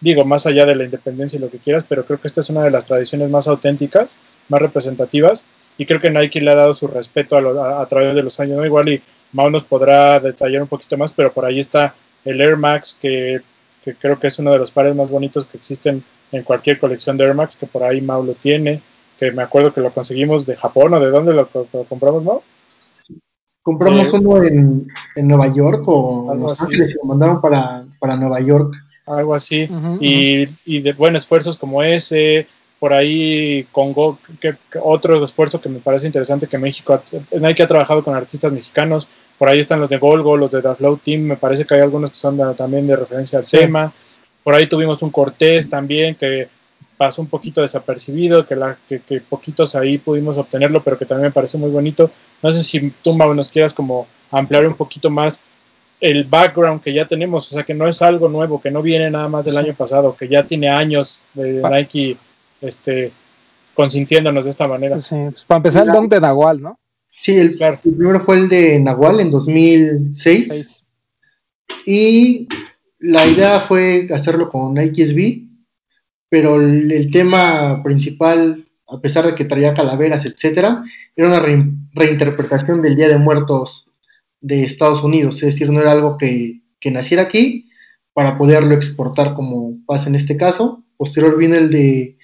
digo, 0.00 0.24
más 0.24 0.46
allá 0.46 0.66
de 0.66 0.74
la 0.74 0.84
independencia 0.84 1.36
y 1.36 1.40
lo 1.40 1.50
que 1.50 1.58
quieras, 1.58 1.84
pero 1.88 2.04
creo 2.04 2.20
que 2.20 2.28
esta 2.28 2.40
es 2.40 2.50
una 2.50 2.64
de 2.64 2.70
las 2.70 2.84
tradiciones 2.84 3.30
más 3.30 3.48
auténticas, 3.48 4.18
más 4.48 4.60
representativas, 4.60 5.46
y 5.76 5.86
creo 5.86 6.00
que 6.00 6.10
Nike 6.10 6.40
le 6.40 6.50
ha 6.50 6.54
dado 6.54 6.74
su 6.74 6.88
respeto 6.88 7.36
a, 7.36 7.40
lo, 7.40 7.62
a, 7.62 7.86
través 7.86 8.14
de 8.14 8.22
los 8.22 8.38
años, 8.40 8.58
¿no? 8.58 8.66
Igual 8.66 8.88
y 8.88 9.02
Mau 9.32 9.48
nos 9.48 9.64
podrá 9.64 10.18
detallar 10.20 10.62
un 10.62 10.68
poquito 10.68 10.96
más, 10.96 11.12
pero 11.12 11.32
por 11.32 11.44
ahí 11.44 11.60
está 11.60 11.94
el 12.24 12.40
Air 12.40 12.56
Max, 12.56 12.98
que, 13.00 13.40
que, 13.82 13.94
creo 13.94 14.18
que 14.18 14.26
es 14.26 14.38
uno 14.38 14.52
de 14.52 14.58
los 14.58 14.70
pares 14.72 14.94
más 14.94 15.10
bonitos 15.10 15.46
que 15.46 15.56
existen 15.56 16.02
en 16.32 16.42
cualquier 16.42 16.78
colección 16.78 17.16
de 17.16 17.24
Air 17.24 17.34
Max, 17.34 17.56
que 17.56 17.66
por 17.66 17.82
ahí 17.82 18.00
Mau 18.00 18.24
lo 18.24 18.34
tiene, 18.34 18.82
que 19.20 19.30
me 19.32 19.42
acuerdo 19.42 19.74
que 19.74 19.82
lo 19.82 19.92
conseguimos 19.92 20.46
de 20.46 20.56
Japón 20.56 20.94
o 20.94 21.00
de 21.00 21.10
dónde 21.10 21.34
lo, 21.34 21.46
lo 21.52 21.84
compramos, 21.84 22.24
Mau. 22.24 22.42
Compramos 23.62 24.14
eh, 24.14 24.16
uno 24.16 24.42
en, 24.42 24.88
en, 25.14 25.28
Nueva 25.28 25.52
York 25.52 25.82
o 25.86 26.32
en 26.32 26.40
Los 26.40 26.62
Ángeles, 26.62 26.96
lo 26.96 27.06
mandaron 27.06 27.38
para, 27.42 27.84
para 27.98 28.16
Nueva 28.16 28.40
York. 28.40 28.74
Algo 29.06 29.34
así. 29.34 29.64
Uh 29.64 29.74
-huh, 29.74 29.98
y, 30.00 30.44
uh 30.44 30.46
-huh. 30.46 30.56
y 30.64 30.80
de 30.80 30.92
buenos 30.94 31.24
esfuerzos 31.24 31.58
como 31.58 31.82
ese, 31.82 32.46
por 32.78 32.94
ahí 32.94 33.66
Congo, 33.72 34.18
que, 34.40 34.56
que, 34.70 34.78
otro 34.82 35.22
esfuerzo 35.22 35.60
que 35.60 35.68
me 35.68 35.80
parece 35.80 36.06
interesante 36.06 36.46
que 36.46 36.56
México, 36.56 37.02
Nike 37.32 37.62
ha 37.62 37.66
trabajado 37.66 38.02
con 38.02 38.14
artistas 38.14 38.50
mexicanos, 38.52 39.06
por 39.36 39.50
ahí 39.50 39.60
están 39.60 39.80
los 39.80 39.90
de 39.90 39.98
Golgo, 39.98 40.38
los 40.38 40.50
de 40.50 40.62
The 40.62 40.76
Flow 40.76 40.96
Team, 40.96 41.22
me 41.22 41.36
parece 41.36 41.66
que 41.66 41.74
hay 41.74 41.82
algunos 41.82 42.10
que 42.10 42.16
son 42.16 42.38
de, 42.38 42.54
también 42.54 42.86
de 42.86 42.96
referencia 42.96 43.38
al 43.38 43.46
sí. 43.46 43.58
tema, 43.58 43.92
por 44.42 44.54
ahí 44.54 44.66
tuvimos 44.66 45.02
un 45.02 45.10
Cortés 45.10 45.68
también 45.68 46.14
que 46.14 46.48
pasó 47.00 47.22
un 47.22 47.28
poquito 47.28 47.62
desapercibido, 47.62 48.46
que, 48.46 48.54
la, 48.54 48.76
que, 48.86 49.00
que, 49.00 49.22
poquitos 49.22 49.74
ahí 49.74 49.96
pudimos 49.96 50.36
obtenerlo, 50.36 50.84
pero 50.84 50.98
que 50.98 51.06
también 51.06 51.28
me 51.28 51.32
parece 51.32 51.56
muy 51.56 51.70
bonito. 51.70 52.10
No 52.42 52.52
sé 52.52 52.62
si 52.62 52.90
tú, 53.02 53.14
Mau, 53.14 53.32
nos 53.32 53.48
quieras 53.48 53.72
como 53.72 54.06
ampliar 54.30 54.66
un 54.66 54.74
poquito 54.74 55.08
más 55.08 55.42
el 55.98 56.24
background 56.24 56.82
que 56.82 56.92
ya 56.92 57.08
tenemos, 57.08 57.50
o 57.50 57.54
sea, 57.54 57.62
que 57.64 57.72
no 57.72 57.88
es 57.88 58.02
algo 58.02 58.28
nuevo, 58.28 58.60
que 58.60 58.70
no 58.70 58.82
viene 58.82 59.10
nada 59.10 59.28
más 59.28 59.46
del 59.46 59.54
sí. 59.54 59.60
año 59.60 59.74
pasado, 59.74 60.14
que 60.14 60.28
ya 60.28 60.46
tiene 60.46 60.68
años 60.68 61.24
de 61.32 61.62
Nike 61.62 62.18
este, 62.60 63.12
consintiéndonos 63.72 64.44
de 64.44 64.50
esta 64.50 64.68
manera. 64.68 64.98
Sí, 64.98 65.16
pues 65.30 65.46
para 65.46 65.56
empezar 65.56 65.86
el 65.86 65.94
don 65.94 66.06
de 66.06 66.20
Nahual, 66.20 66.60
¿no? 66.60 66.78
Sí, 67.18 67.34
el, 67.34 67.56
claro. 67.56 67.80
el, 67.82 67.94
primero 67.94 68.20
fue 68.20 68.36
el 68.36 68.48
de 68.50 68.78
Nahual 68.78 69.20
en 69.20 69.30
2006. 69.30 70.48
Seis. 70.48 70.86
Y 71.86 72.46
la 72.98 73.26
idea 73.26 73.62
fue 73.62 74.06
hacerlo 74.12 74.50
con 74.50 74.76
XB, 74.76 75.49
pero 76.30 76.60
el, 76.60 77.10
tema 77.10 77.82
principal, 77.82 78.66
a 78.88 79.00
pesar 79.00 79.26
de 79.26 79.34
que 79.34 79.44
traía 79.44 79.74
calaveras, 79.74 80.24
etcétera, 80.24 80.84
era 81.16 81.26
una 81.26 81.40
re, 81.40 81.70
reinterpretación 81.92 82.80
del 82.80 82.96
Día 82.96 83.08
de 83.08 83.18
Muertos 83.18 83.88
de 84.40 84.62
Estados 84.62 85.02
Unidos, 85.02 85.34
es 85.42 85.52
decir, 85.52 85.70
no 85.70 85.80
era 85.80 85.92
algo 85.92 86.16
que, 86.16 86.62
naciera 86.90 87.24
aquí 87.24 87.68
para 88.14 88.38
poderlo 88.38 88.74
exportar 88.74 89.34
como 89.34 89.76
pasa 89.86 90.08
en 90.08 90.14
este 90.14 90.36
caso. 90.36 90.82
Posterior 90.96 91.36
viene 91.36 91.58
el 91.58 91.70
de 91.70 92.16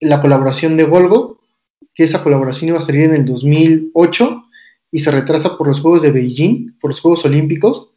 la 0.00 0.20
colaboración 0.20 0.76
de 0.76 0.84
Golgo, 0.84 1.40
que 1.94 2.04
esa 2.04 2.22
colaboración 2.22 2.68
iba 2.68 2.78
a 2.78 2.82
salir 2.82 3.02
en 3.02 3.14
el 3.14 3.24
2008 3.24 4.42
y 4.90 5.00
se 5.00 5.10
retrasa 5.10 5.56
por 5.56 5.68
los 5.68 5.80
Juegos 5.80 6.02
de 6.02 6.10
Beijing, 6.10 6.78
por 6.78 6.90
los 6.90 7.00
Juegos 7.00 7.24
Olímpicos. 7.24 7.90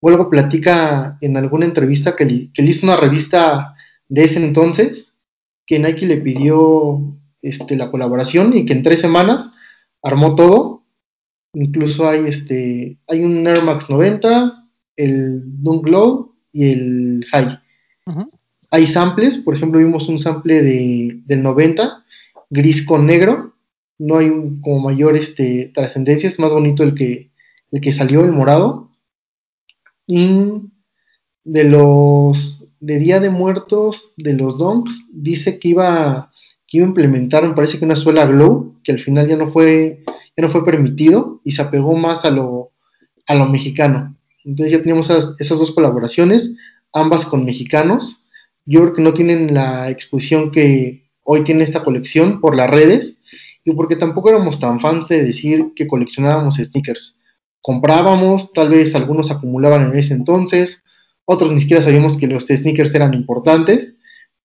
Golgo 0.00 0.30
platica 0.30 1.18
en 1.20 1.36
alguna 1.36 1.66
entrevista 1.66 2.16
que 2.16 2.24
le 2.24 2.50
hizo 2.64 2.86
una 2.86 2.96
revista 2.96 3.74
de 4.12 4.24
ese 4.24 4.44
entonces, 4.44 5.12
que 5.66 5.78
Nike 5.78 6.06
le 6.06 6.18
pidió 6.18 7.00
este, 7.40 7.76
la 7.76 7.90
colaboración 7.90 8.54
y 8.54 8.66
que 8.66 8.74
en 8.74 8.82
tres 8.82 9.00
semanas 9.00 9.50
armó 10.02 10.34
todo 10.34 10.82
Incluso 11.54 12.08
hay 12.08 12.26
este, 12.26 12.98
hay 13.08 13.24
un 13.24 13.46
Air 13.46 13.62
Max 13.62 13.90
90, 13.90 14.68
el 14.96 15.42
Dunk 15.62 15.86
Low 15.86 16.34
y 16.50 16.70
el 16.70 17.26
High. 17.30 17.58
Hay 18.70 18.86
samples, 18.86 19.36
por 19.36 19.54
ejemplo, 19.54 19.78
vimos 19.78 20.08
un 20.08 20.18
sample 20.18 20.62
de, 20.62 21.20
del 21.26 21.42
90, 21.42 22.04
gris 22.48 22.86
con 22.86 23.04
negro. 23.04 23.54
No 23.98 24.16
hay 24.16 24.30
un- 24.30 24.62
como 24.62 24.80
mayor 24.80 25.14
este, 25.14 25.70
trascendencia, 25.74 26.26
es 26.28 26.38
más 26.38 26.52
bonito 26.52 26.82
el 26.84 26.94
que, 26.94 27.30
el 27.70 27.80
que 27.82 27.92
salió, 27.92 28.24
el 28.24 28.32
morado. 28.32 28.90
Y 30.06 30.62
de 31.44 31.64
los 31.64 32.61
de 32.82 32.98
Día 32.98 33.20
de 33.20 33.30
Muertos, 33.30 34.10
de 34.16 34.34
los 34.34 34.58
donks, 34.58 35.06
dice 35.12 35.60
que 35.60 35.68
iba, 35.68 36.32
que 36.66 36.78
iba 36.78 36.86
a 36.86 36.88
implementar, 36.88 37.46
me 37.46 37.54
parece 37.54 37.78
que 37.78 37.84
una 37.84 37.94
suela 37.94 38.26
glow, 38.26 38.74
que 38.82 38.90
al 38.90 38.98
final 38.98 39.28
ya 39.28 39.36
no 39.36 39.46
fue, 39.46 40.02
ya 40.36 40.42
no 40.42 40.48
fue 40.48 40.64
permitido 40.64 41.40
y 41.44 41.52
se 41.52 41.62
apegó 41.62 41.96
más 41.96 42.24
a 42.24 42.32
lo, 42.32 42.72
a 43.28 43.36
lo 43.36 43.46
mexicano. 43.46 44.16
Entonces 44.44 44.72
ya 44.72 44.82
tenemos 44.82 45.08
esas, 45.08 45.36
esas 45.38 45.60
dos 45.60 45.70
colaboraciones, 45.70 46.54
ambas 46.92 47.24
con 47.24 47.44
mexicanos. 47.44 48.20
Yo 48.66 48.80
creo 48.80 48.94
que 48.94 49.02
no 49.02 49.14
tienen 49.14 49.54
la 49.54 49.88
exposición 49.88 50.50
que 50.50 51.08
hoy 51.22 51.44
tiene 51.44 51.62
esta 51.62 51.84
colección 51.84 52.40
por 52.40 52.56
las 52.56 52.68
redes 52.68 53.16
y 53.62 53.74
porque 53.74 53.94
tampoco 53.94 54.30
éramos 54.30 54.58
tan 54.58 54.80
fans 54.80 55.06
de 55.06 55.22
decir 55.22 55.66
que 55.76 55.86
coleccionábamos 55.86 56.56
sneakers. 56.56 57.16
Comprábamos, 57.60 58.52
tal 58.52 58.70
vez 58.70 58.96
algunos 58.96 59.30
acumulaban 59.30 59.92
en 59.92 59.96
ese 59.96 60.14
entonces, 60.14 60.82
otros 61.24 61.52
ni 61.52 61.60
siquiera 61.60 61.82
sabíamos 61.82 62.16
que 62.16 62.26
los 62.26 62.46
sneakers 62.46 62.94
eran 62.94 63.14
importantes, 63.14 63.94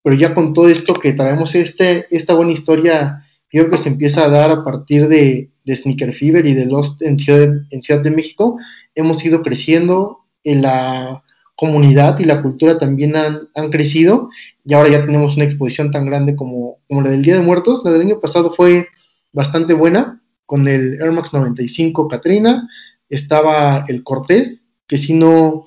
pero 0.02 0.16
ya 0.16 0.34
con 0.34 0.52
todo 0.52 0.68
esto 0.68 0.94
que 0.94 1.12
traemos 1.12 1.54
este, 1.54 2.06
esta 2.10 2.34
buena 2.34 2.52
historia, 2.52 3.24
yo 3.52 3.62
creo 3.62 3.70
que 3.72 3.78
se 3.78 3.88
empieza 3.88 4.24
a 4.24 4.28
dar 4.28 4.50
a 4.50 4.64
partir 4.64 5.08
de, 5.08 5.50
de 5.64 5.76
Sneaker 5.76 6.12
Fever 6.12 6.46
y 6.46 6.54
de 6.54 6.66
Lost 6.66 7.02
en 7.02 7.18
Ciudad, 7.18 7.50
en 7.70 7.82
Ciudad 7.82 8.00
de 8.00 8.10
México, 8.10 8.58
hemos 8.94 9.24
ido 9.24 9.42
creciendo 9.42 10.20
en 10.44 10.62
la 10.62 11.22
comunidad 11.56 12.20
y 12.20 12.24
la 12.24 12.40
cultura 12.40 12.78
también 12.78 13.16
han, 13.16 13.48
han 13.54 13.70
crecido 13.70 14.30
y 14.64 14.74
ahora 14.74 14.90
ya 14.90 15.04
tenemos 15.04 15.34
una 15.34 15.44
exposición 15.44 15.90
tan 15.90 16.06
grande 16.06 16.36
como, 16.36 16.78
como 16.86 17.02
la 17.02 17.10
del 17.10 17.22
Día 17.22 17.34
de 17.34 17.42
Muertos. 17.42 17.82
La 17.84 17.90
del 17.90 18.02
año 18.02 18.20
pasado 18.20 18.54
fue 18.54 18.86
bastante 19.32 19.74
buena 19.74 20.22
con 20.46 20.68
el 20.68 20.94
Air 21.02 21.12
Max 21.12 21.32
95 21.32 22.08
Katrina, 22.08 22.68
estaba 23.08 23.84
el 23.88 24.02
Cortés, 24.02 24.62
que 24.86 24.96
si 24.96 25.14
no 25.14 25.66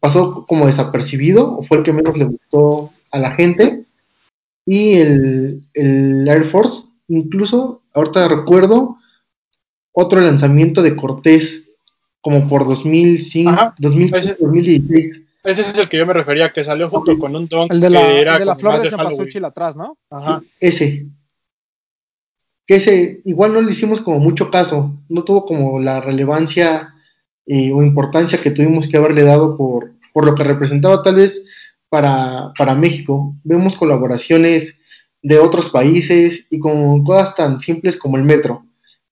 pasó 0.00 0.46
como 0.46 0.66
desapercibido 0.66 1.56
o 1.58 1.62
fue 1.62 1.78
el 1.78 1.82
que 1.82 1.92
menos 1.92 2.16
le 2.16 2.24
gustó 2.24 2.70
a 3.10 3.18
la 3.18 3.32
gente, 3.32 3.84
y 4.64 4.94
el, 4.94 5.62
el 5.74 6.26
Air 6.28 6.44
Force, 6.46 6.84
incluso 7.08 7.82
ahorita 7.94 8.26
recuerdo 8.28 8.96
otro 9.92 10.20
lanzamiento 10.20 10.82
de 10.82 10.96
Cortés 10.96 11.62
como 12.20 12.48
por 12.48 12.66
2005, 12.66 13.50
Ajá, 13.50 13.74
2015, 13.78 14.18
ese- 14.32 14.36
2016. 14.40 15.22
Ese 15.44 15.60
es 15.62 15.78
el 15.78 15.88
que 15.88 15.96
yo 15.98 16.04
me 16.06 16.12
refería, 16.12 16.52
que 16.52 16.64
salió 16.64 16.88
junto 16.88 17.16
con 17.20 17.36
un 17.36 17.46
don 17.46 17.68
El 17.70 17.80
de 17.80 17.86
que 17.86 17.92
la, 17.94 18.12
era 18.12 18.32
el 18.32 18.38
de 18.40 18.44
la 18.46 18.56
flor 18.56 18.80
de 18.82 18.90
cempasúchil 18.90 19.44
atrás, 19.44 19.76
¿no? 19.76 19.96
Ajá. 20.10 20.42
Ese. 20.58 21.06
Que 22.66 22.74
ese 22.76 23.20
igual 23.24 23.52
no 23.52 23.60
le 23.62 23.70
hicimos 23.70 24.00
como 24.00 24.18
mucho 24.18 24.50
caso, 24.50 24.92
no 25.08 25.22
tuvo 25.22 25.44
como 25.46 25.78
la 25.78 26.00
relevancia 26.00 26.95
eh, 27.46 27.72
o 27.72 27.82
importancia 27.82 28.40
que 28.40 28.50
tuvimos 28.50 28.88
que 28.88 28.96
haberle 28.96 29.22
dado 29.22 29.56
por, 29.56 29.92
por 30.12 30.24
lo 30.26 30.34
que 30.34 30.44
representaba 30.44 31.02
tal 31.02 31.16
vez 31.16 31.44
para, 31.88 32.52
para 32.58 32.74
México. 32.74 33.34
Vemos 33.44 33.76
colaboraciones 33.76 34.78
de 35.22 35.38
otros 35.38 35.70
países 35.70 36.46
y 36.50 36.58
con 36.58 37.04
cosas 37.04 37.34
tan 37.34 37.60
simples 37.60 37.96
como 37.96 38.16
el 38.16 38.24
metro. 38.24 38.64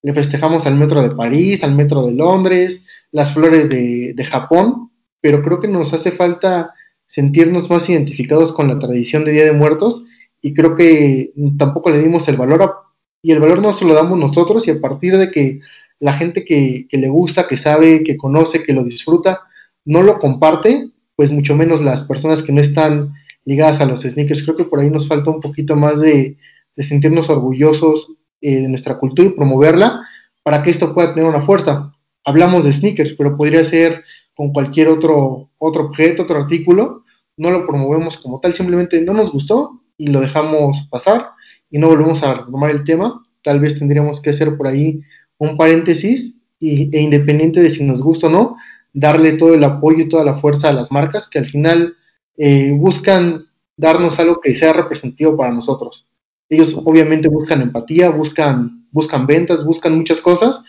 Le 0.02 0.12
festejamos 0.12 0.66
al 0.66 0.74
metro 0.76 1.00
de 1.02 1.14
París, 1.14 1.64
al 1.64 1.74
metro 1.74 2.04
de 2.06 2.12
Londres, 2.12 2.82
las 3.10 3.32
flores 3.32 3.68
de, 3.70 4.12
de 4.14 4.24
Japón, 4.24 4.90
pero 5.20 5.42
creo 5.42 5.60
que 5.60 5.68
nos 5.68 5.94
hace 5.94 6.12
falta 6.12 6.74
sentirnos 7.06 7.70
más 7.70 7.88
identificados 7.88 8.52
con 8.52 8.68
la 8.68 8.78
tradición 8.78 9.24
de 9.24 9.32
Día 9.32 9.44
de 9.44 9.52
Muertos 9.52 10.04
y 10.42 10.52
creo 10.52 10.76
que 10.76 11.32
tampoco 11.58 11.90
le 11.90 11.98
dimos 11.98 12.28
el 12.28 12.36
valor 12.36 12.62
a- 12.62 12.74
y 13.22 13.32
el 13.32 13.40
valor 13.40 13.62
no 13.62 13.72
se 13.72 13.86
lo 13.86 13.94
damos 13.94 14.18
nosotros 14.18 14.66
y 14.68 14.72
a 14.72 14.80
partir 14.80 15.16
de 15.16 15.30
que 15.30 15.60
la 16.00 16.14
gente 16.14 16.44
que, 16.44 16.86
que 16.88 16.98
le 16.98 17.08
gusta, 17.08 17.46
que 17.48 17.56
sabe, 17.56 18.02
que 18.04 18.16
conoce, 18.16 18.62
que 18.62 18.72
lo 18.72 18.84
disfruta, 18.84 19.40
no 19.84 20.02
lo 20.02 20.18
comparte, 20.18 20.90
pues 21.16 21.30
mucho 21.30 21.54
menos 21.54 21.82
las 21.82 22.02
personas 22.04 22.42
que 22.42 22.52
no 22.52 22.60
están 22.60 23.14
ligadas 23.44 23.80
a 23.80 23.86
los 23.86 24.02
sneakers. 24.02 24.42
Creo 24.42 24.56
que 24.56 24.64
por 24.64 24.80
ahí 24.80 24.90
nos 24.90 25.08
falta 25.08 25.30
un 25.30 25.40
poquito 25.40 25.76
más 25.76 26.00
de, 26.00 26.36
sentirnos 26.78 27.30
orgullosos 27.30 28.12
eh, 28.40 28.60
de 28.60 28.68
nuestra 28.68 28.98
cultura 28.98 29.28
y 29.28 29.32
promoverla 29.32 30.06
para 30.42 30.62
que 30.62 30.70
esto 30.70 30.92
pueda 30.92 31.14
tener 31.14 31.28
una 31.28 31.40
fuerza. 31.40 31.92
Hablamos 32.24 32.64
de 32.64 32.72
sneakers, 32.72 33.12
pero 33.12 33.36
podría 33.36 33.64
ser 33.64 34.02
con 34.34 34.52
cualquier 34.52 34.88
otro, 34.88 35.50
otro 35.58 35.84
objeto, 35.84 36.24
otro 36.24 36.40
artículo, 36.40 37.04
no 37.36 37.50
lo 37.50 37.66
promovemos 37.66 38.18
como 38.18 38.40
tal, 38.40 38.54
simplemente 38.54 39.00
no 39.00 39.12
nos 39.12 39.30
gustó 39.30 39.82
y 39.96 40.08
lo 40.08 40.20
dejamos 40.20 40.88
pasar 40.90 41.30
y 41.70 41.78
no 41.78 41.88
volvemos 41.88 42.22
a 42.22 42.34
retomar 42.34 42.70
el 42.70 42.84
tema. 42.84 43.22
Tal 43.42 43.60
vez 43.60 43.78
tendríamos 43.78 44.20
que 44.20 44.30
hacer 44.30 44.56
por 44.56 44.68
ahí 44.68 45.00
un 45.44 45.56
paréntesis 45.56 46.36
y, 46.58 46.94
e 46.96 47.00
independiente 47.00 47.60
de 47.60 47.70
si 47.70 47.84
nos 47.84 48.02
gusta 48.02 48.26
o 48.26 48.30
no, 48.30 48.56
darle 48.92 49.32
todo 49.32 49.54
el 49.54 49.64
apoyo 49.64 50.04
y 50.04 50.08
toda 50.08 50.24
la 50.24 50.36
fuerza 50.36 50.68
a 50.68 50.72
las 50.72 50.90
marcas 50.90 51.28
que 51.28 51.38
al 51.38 51.48
final 51.48 51.94
eh, 52.36 52.72
buscan 52.72 53.46
darnos 53.76 54.18
algo 54.20 54.40
que 54.40 54.54
sea 54.54 54.72
representativo 54.72 55.36
para 55.36 55.52
nosotros. 55.52 56.06
Ellos 56.48 56.74
obviamente 56.84 57.28
buscan 57.28 57.62
empatía, 57.62 58.10
buscan, 58.10 58.86
buscan 58.92 59.26
ventas, 59.26 59.64
buscan 59.64 59.96
muchas 59.96 60.20
cosas, 60.20 60.62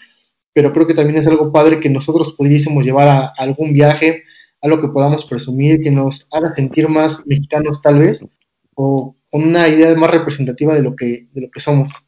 pero 0.53 0.73
creo 0.73 0.87
que 0.87 0.93
también 0.93 1.19
es 1.19 1.27
algo 1.27 1.51
padre 1.51 1.79
que 1.79 1.89
nosotros 1.89 2.33
pudiésemos 2.37 2.83
llevar 2.83 3.07
a, 3.07 3.33
algún 3.37 3.73
viaje, 3.73 4.23
algo 4.61 4.81
que 4.81 4.87
podamos 4.87 5.25
presumir, 5.25 5.81
que 5.81 5.91
nos 5.91 6.27
haga 6.31 6.53
sentir 6.55 6.89
más 6.89 7.25
mexicanos 7.27 7.81
tal 7.81 7.99
vez, 7.99 8.25
o 8.73 9.15
con 9.29 9.43
una 9.43 9.67
idea 9.67 9.93
más 9.95 10.11
representativa 10.11 10.73
de 10.73 10.81
lo 10.81 10.95
que, 10.95 11.27
de 11.31 11.41
lo 11.41 11.51
que 11.51 11.59
somos. 11.59 12.04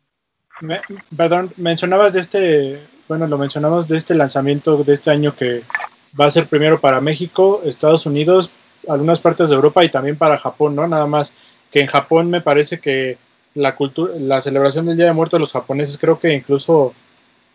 Me- 0.61 0.81
perdón, 1.15 1.53
mencionabas 1.57 2.13
de 2.13 2.19
este, 2.19 2.79
bueno, 3.07 3.27
lo 3.27 3.37
mencionamos 3.37 3.87
de 3.87 3.97
este 3.97 4.15
lanzamiento 4.15 4.83
de 4.83 4.93
este 4.93 5.11
año 5.11 5.35
que 5.35 5.63
va 6.19 6.25
a 6.25 6.31
ser 6.31 6.47
primero 6.47 6.81
para 6.81 7.01
México, 7.01 7.61
Estados 7.63 8.05
Unidos, 8.05 8.51
algunas 8.87 9.19
partes 9.19 9.49
de 9.49 9.55
Europa 9.55 9.83
y 9.83 9.91
también 9.91 10.17
para 10.17 10.37
Japón, 10.37 10.75
¿no? 10.75 10.87
Nada 10.87 11.05
más 11.05 11.33
que 11.71 11.81
en 11.81 11.87
Japón 11.87 12.29
me 12.29 12.41
parece 12.41 12.79
que 12.79 13.17
la 13.53 13.75
cultura, 13.75 14.13
la 14.17 14.39
celebración 14.41 14.85
del 14.85 14.97
Día 14.97 15.07
de 15.07 15.13
Muertos 15.13 15.37
de 15.37 15.41
los 15.41 15.53
japoneses 15.53 15.97
creo 15.97 16.19
que 16.19 16.33
incluso, 16.33 16.93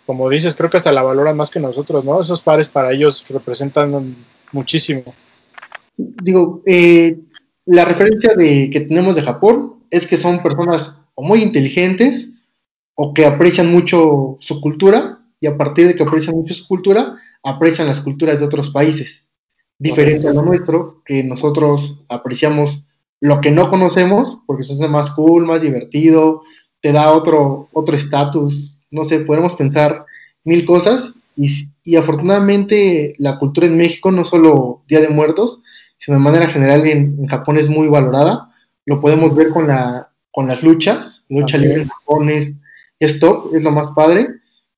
como 0.07 0.29
dices, 0.29 0.55
creo 0.55 0.71
que 0.71 0.77
hasta 0.77 0.93
la 0.93 1.03
valoran 1.03 1.37
más 1.37 1.51
que 1.51 1.61
nosotros, 1.61 2.05
¿no? 2.05 2.21
Esos 2.21 2.41
pares 2.41 2.69
para 2.69 2.93
ellos 2.93 3.27
representan 3.29 4.17
muchísimo. 4.53 5.15
Digo, 5.97 6.62
eh, 6.67 7.19
la 7.67 7.85
referencia 7.85 8.35
de, 8.35 8.71
que 8.71 8.81
tenemos 8.81 9.15
de 9.15 9.23
Japón 9.23 9.85
es 9.91 10.07
que 10.07 10.17
son 10.17 10.43
personas 10.43 10.97
o 11.15 11.23
muy 11.23 11.43
inteligentes 11.43 12.29
o 12.95 13.15
que 13.15 13.27
aprecian 13.27 13.73
mucho 13.73 14.37
su 14.41 14.61
cultura 14.61 15.21
y 15.41 15.47
a 15.47 15.57
partir 15.57 15.87
de 15.89 15.95
que 15.95 16.03
aprecian 16.03 16.37
mucho 16.37 16.55
su 16.55 16.67
cultura, 16.67 17.17
aprecian 17.43 17.89
las 17.89 18.01
culturas 18.01 18.39
de 18.39 18.47
otros 18.47 18.71
países. 18.71 19.25
Diferente 19.79 20.29
a 20.29 20.33
lo 20.33 20.43
nuestro, 20.43 21.03
que 21.05 21.25
nosotros 21.25 21.99
apreciamos 22.09 22.85
lo 23.21 23.41
que 23.41 23.51
no 23.51 23.71
conocemos 23.71 24.39
porque 24.47 24.65
se 24.65 24.75
hace 24.75 24.89
más 24.89 25.11
cool, 25.11 25.47
más 25.47 25.63
divertido, 25.63 26.43
te 26.81 26.93
da 26.93 27.13
otro 27.13 27.69
otro 27.73 27.97
estatus, 27.97 28.79
no 28.91 29.05
sé, 29.05 29.21
podemos 29.21 29.55
pensar 29.55 30.05
mil 30.45 30.65
cosas 30.65 31.15
y, 31.37 31.69
y 31.85 31.97
afortunadamente 31.97 33.15
la 33.19 33.39
cultura 33.39 33.67
en 33.67 33.77
México, 33.77 34.11
no 34.11 34.25
solo 34.25 34.83
Día 34.89 35.01
de 35.01 35.09
Muertos, 35.09 35.63
sino 35.99 36.17
de 36.17 36.23
manera 36.25 36.49
general 36.49 36.87
en, 36.87 37.17
en 37.19 37.27
Japón 37.27 37.57
es 37.57 37.69
muy 37.69 37.89
valorada. 37.89 38.51
Lo 38.85 39.01
podemos 39.01 39.35
ver 39.35 39.51
con, 39.51 39.69
la, 39.69 40.11
con 40.33 40.49
las 40.49 40.63
luchas. 40.63 41.25
Lucha 41.29 41.57
libre 41.59 41.83
en 41.83 41.89
Japón 41.89 42.29
es, 42.29 42.55
es 43.07 43.19
top, 43.21 43.55
es 43.55 43.63
lo 43.63 43.71
más 43.71 43.88
padre. 43.94 44.29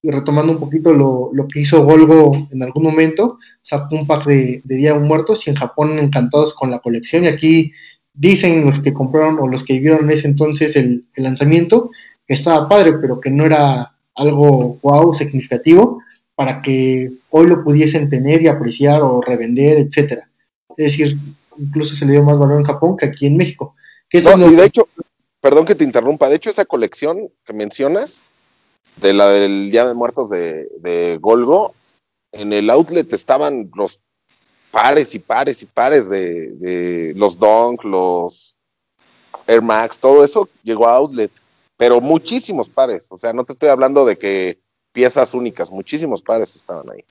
Y 0.02 0.10
retomando 0.10 0.52
un 0.52 0.58
poquito 0.60 0.92
lo, 0.92 1.30
lo 1.32 1.48
que 1.48 1.60
hizo 1.60 1.82
Golgo 1.84 2.46
en 2.50 2.62
algún 2.62 2.82
momento, 2.82 3.38
sacó 3.62 3.94
un 3.96 4.06
pack 4.06 4.26
de, 4.26 4.60
de 4.64 4.76
Día 4.76 4.92
de 4.92 4.98
Muertos 5.00 5.46
y 5.46 5.50
en 5.50 5.56
Japón 5.56 5.98
encantados 5.98 6.52
con 6.52 6.70
la 6.70 6.80
colección. 6.80 7.24
Y 7.24 7.28
aquí 7.28 7.72
dicen 8.12 8.64
los 8.66 8.80
que 8.80 8.92
compraron 8.92 9.38
o 9.38 9.48
los 9.48 9.64
que 9.64 9.72
vivieron 9.74 10.04
en 10.04 10.10
ese 10.10 10.28
entonces 10.28 10.76
el, 10.76 11.06
el 11.14 11.24
lanzamiento 11.24 11.90
que 12.26 12.34
estaba 12.34 12.68
padre, 12.68 12.94
pero 13.00 13.18
que 13.18 13.30
no 13.30 13.46
era 13.46 13.94
algo 14.14 14.78
wow, 14.82 15.14
significativo 15.14 16.00
para 16.34 16.60
que 16.62 17.10
hoy 17.30 17.46
lo 17.46 17.64
pudiesen 17.64 18.10
tener 18.10 18.42
y 18.42 18.48
apreciar 18.48 19.00
o 19.02 19.20
revender, 19.22 19.78
etcétera. 19.78 20.28
Es 20.76 20.84
decir, 20.92 21.16
incluso 21.58 21.96
se 21.96 22.04
le 22.04 22.12
dio 22.12 22.22
más 22.24 22.38
valor 22.38 22.60
en 22.60 22.66
Japón 22.66 22.96
que 22.96 23.06
aquí 23.06 23.26
en 23.26 23.36
México. 23.38 23.74
Que 24.08 24.20
No, 24.20 24.36
y 24.48 24.50
de 24.50 24.56
que- 24.56 24.64
hecho, 24.64 24.88
perdón 25.44 25.66
que 25.66 25.74
te 25.74 25.84
interrumpa, 25.84 26.30
de 26.30 26.36
hecho 26.36 26.48
esa 26.48 26.64
colección 26.64 27.28
que 27.44 27.52
mencionas, 27.52 28.24
de 28.96 29.12
la 29.12 29.28
del 29.28 29.70
Día 29.70 29.84
de 29.84 29.92
Muertos 29.92 30.30
de, 30.30 30.70
de 30.78 31.18
Golgo, 31.20 31.74
en 32.32 32.54
el 32.54 32.70
outlet 32.70 33.12
estaban 33.12 33.70
los 33.74 34.00
pares 34.70 35.14
y 35.14 35.18
pares 35.18 35.60
y 35.62 35.66
pares 35.66 36.08
de, 36.08 37.12
los 37.14 37.38
Dunk, 37.38 37.84
los 37.84 38.56
Air 39.46 39.60
Max, 39.60 39.98
todo 39.98 40.24
eso 40.24 40.48
llegó 40.62 40.88
a 40.88 40.96
outlet, 40.96 41.30
pero 41.76 42.00
muchísimos 42.00 42.70
pares, 42.70 43.08
o 43.10 43.18
sea, 43.18 43.34
no 43.34 43.44
te 43.44 43.52
estoy 43.52 43.68
hablando 43.68 44.06
de 44.06 44.16
que 44.16 44.58
piezas 44.94 45.34
únicas, 45.34 45.70
muchísimos 45.70 46.22
pares 46.22 46.56
estaban 46.56 46.88
ahí. 46.90 47.04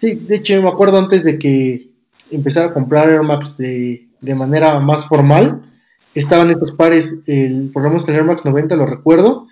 Sí, 0.00 0.16
de 0.16 0.34
hecho 0.34 0.60
me 0.60 0.70
acuerdo 0.70 0.98
antes 0.98 1.22
de 1.22 1.38
que 1.38 1.88
empezara 2.32 2.70
a 2.70 2.74
comprar 2.74 3.08
Air 3.08 3.22
Max 3.22 3.56
de, 3.56 4.08
de 4.20 4.34
manera 4.34 4.80
más 4.80 5.06
formal, 5.06 5.67
estaban 6.18 6.50
estos 6.50 6.72
pares, 6.72 7.14
el, 7.26 7.72
el 7.74 8.14
Air 8.14 8.24
Max 8.24 8.44
90 8.44 8.76
lo 8.76 8.86
recuerdo, 8.86 9.46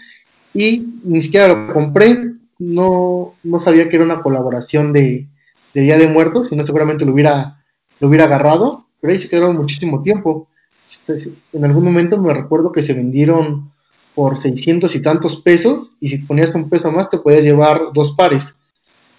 y 0.54 0.86
ni 1.04 1.22
siquiera 1.22 1.48
lo 1.48 1.72
compré, 1.72 2.32
no, 2.58 3.34
no 3.42 3.60
sabía 3.60 3.88
que 3.88 3.96
era 3.96 4.04
una 4.04 4.22
colaboración 4.22 4.92
de, 4.92 5.28
de 5.74 5.82
Día 5.82 5.98
de 5.98 6.08
Muertos, 6.08 6.48
si 6.48 6.56
no 6.56 6.64
seguramente 6.64 7.04
lo 7.04 7.12
hubiera, 7.12 7.62
lo 8.00 8.08
hubiera 8.08 8.24
agarrado, 8.24 8.86
pero 9.00 9.12
ahí 9.12 9.18
se 9.18 9.28
quedaron 9.28 9.56
muchísimo 9.56 10.02
tiempo. 10.02 10.48
Este, 10.84 11.32
en 11.52 11.64
algún 11.64 11.84
momento 11.84 12.18
me 12.18 12.32
recuerdo 12.32 12.72
que 12.72 12.82
se 12.82 12.94
vendieron 12.94 13.72
por 14.14 14.40
600 14.40 14.94
y 14.94 15.02
tantos 15.02 15.36
pesos, 15.42 15.92
y 16.00 16.08
si 16.08 16.18
ponías 16.18 16.54
un 16.54 16.70
peso 16.70 16.90
más 16.90 17.10
te 17.10 17.18
podías 17.18 17.44
llevar 17.44 17.80
dos 17.92 18.12
pares. 18.12 18.54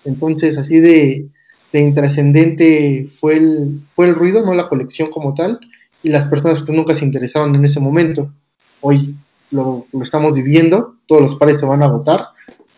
Entonces, 0.03 0.57
así 0.57 0.79
de, 0.79 1.27
de 1.71 1.79
intrascendente 1.79 3.07
fue 3.11 3.37
el, 3.37 3.81
fue 3.95 4.07
el 4.07 4.15
ruido, 4.15 4.43
no 4.43 4.55
la 4.55 4.69
colección 4.69 5.09
como 5.11 5.35
tal, 5.35 5.59
y 6.03 6.09
las 6.09 6.27
personas 6.27 6.63
que 6.63 6.71
nunca 6.71 6.93
se 6.93 7.05
interesaron 7.05 7.55
en 7.55 7.65
ese 7.65 7.79
momento. 7.79 8.33
Hoy 8.81 9.15
lo, 9.51 9.87
lo 9.91 10.03
estamos 10.03 10.33
viviendo, 10.33 10.95
todos 11.07 11.21
los 11.21 11.35
pares 11.35 11.59
se 11.59 11.65
van 11.65 11.81
a 11.81 11.85
agotar. 11.85 12.27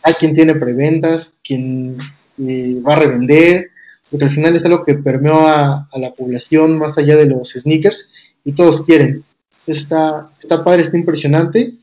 Hay 0.04 0.14
quien 0.14 0.34
tiene 0.34 0.56
preventas, 0.56 1.36
quien 1.44 1.98
eh, 2.38 2.82
va 2.86 2.94
a 2.94 3.00
revender, 3.00 3.70
porque 4.10 4.26
al 4.26 4.32
final 4.32 4.56
es 4.56 4.64
algo 4.66 4.84
que 4.86 4.96
permeó 4.96 5.48
a, 5.48 5.88
a, 5.92 6.00
la 6.00 6.14
población 6.14 6.78
más 6.78 6.98
allá 6.98 7.16
de 7.18 7.26
los 7.26 7.50
sneakers 7.50 8.10
y 8.44 8.54
todos 8.54 8.82
quieren. 8.84 9.24
Está, 9.68 10.30
está 10.42 10.64
padre, 10.64 10.82
está 10.82 10.98
impresionante. 10.98 11.74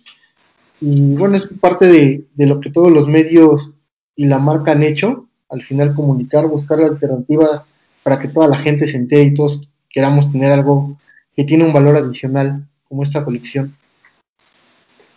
Y 0.81 1.15
bueno, 1.15 1.37
es 1.37 1.47
parte 1.47 1.87
de, 1.87 2.25
de 2.35 2.47
lo 2.47 2.61
que 2.61 2.71
todos 2.71 2.91
los 2.91 3.07
medios 3.07 3.75
y 4.17 4.27
la 4.27 4.39
marca 4.39 4.73
han 4.73 4.83
hecho, 4.83 5.29
al 5.49 5.63
final 5.63 5.95
comunicar, 5.95 6.47
buscar 6.47 6.79
la 6.79 6.87
alternativa 6.87 7.67
para 8.03 8.19
que 8.19 8.29
toda 8.29 8.49
la 8.49 8.59
gente 8.59 8.87
se 8.87 8.97
entere 8.97 9.25
y 9.25 9.35
todos 9.35 9.71
queramos 9.91 10.31
tener 10.33 10.53
algo 10.53 10.99
que 11.37 11.45
tiene 11.45 11.65
un 11.65 11.73
valor 11.73 11.97
adicional 11.97 12.67
como 12.89 13.03
esta 13.03 13.25
colección. 13.25 13.77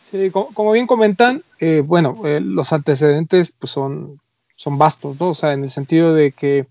Sí, 0.03 0.31
como, 0.31 0.71
bien 0.71 0.87
comentan, 0.87 1.43
eh, 1.59 1.83
bueno, 1.85 2.21
eh, 2.25 2.41
los 2.41 2.73
antecedentes 2.73 3.53
pues 3.57 3.71
son, 3.71 4.19
son 4.55 4.77
vastos, 4.77 5.19
¿no? 5.19 5.29
O 5.29 5.33
sea, 5.35 5.53
en 5.53 5.63
el 5.63 5.69
sentido 5.69 6.13
de 6.13 6.31
que 6.31 6.65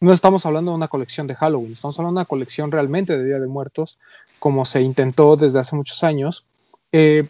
no 0.00 0.12
estamos 0.12 0.44
hablando 0.44 0.72
de 0.72 0.76
una 0.76 0.88
colección 0.88 1.26
de 1.28 1.36
Halloween, 1.36 1.72
estamos 1.72 1.98
hablando 1.98 2.18
de 2.18 2.22
una 2.22 2.28
colección 2.28 2.72
realmente 2.72 3.16
de 3.16 3.24
Día 3.24 3.38
de 3.38 3.46
Muertos, 3.46 3.98
como 4.40 4.64
se 4.64 4.82
intentó 4.82 5.36
desde 5.36 5.60
hace 5.60 5.76
muchos 5.76 6.02
años. 6.02 6.44
Eh, 6.90 7.28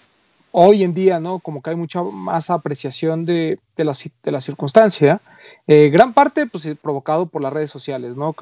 hoy 0.51 0.83
en 0.83 0.95
día, 0.95 1.21
¿no? 1.21 1.41
Como 1.41 1.61
que 1.61 1.71
hay 1.71 1.77
mucha 1.77 2.03
más 2.03 2.49
apreciación 2.49 3.27
de, 3.27 3.59
de, 3.77 3.85
la, 3.85 3.95
de 4.23 4.33
la, 4.33 4.41
circunstancia. 4.41 5.21
Gran 5.67 6.15
parte, 6.15 6.47
pues, 6.47 6.69
provocado 6.81 7.27
por 7.27 7.43
las 7.43 7.53
redes 7.53 7.71
sociales, 7.71 8.17
¿no? 8.17 8.35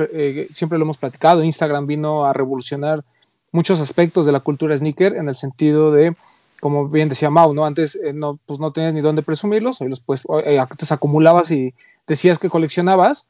Siempre 0.52 0.78
lo 0.78 0.84
hemos 0.84 0.96
platicado. 0.96 1.42
Instagram 1.42 1.86
vino 1.86 2.24
a 2.24 2.32
revolucionar 2.32 3.04
muchos 3.52 3.80
aspectos 3.80 4.26
de 4.26 4.32
la 4.32 4.40
cultura 4.40 4.76
sneaker 4.76 5.16
en 5.16 5.28
el 5.28 5.34
sentido 5.34 5.92
de, 5.92 6.14
como 6.60 6.88
bien 6.88 7.08
decía 7.08 7.30
Mau, 7.30 7.54
¿no? 7.54 7.64
Antes 7.64 7.94
eh, 7.96 8.12
no, 8.12 8.38
pues, 8.46 8.60
no 8.60 8.72
tenías 8.72 8.94
ni 8.94 9.00
dónde 9.00 9.22
presumirlos, 9.22 9.80
hoy 9.80 9.88
los 9.88 10.00
pues, 10.00 10.22
antes 10.28 10.92
acumulabas 10.92 11.50
y 11.50 11.74
decías 12.06 12.38
que 12.38 12.50
coleccionabas. 12.50 13.28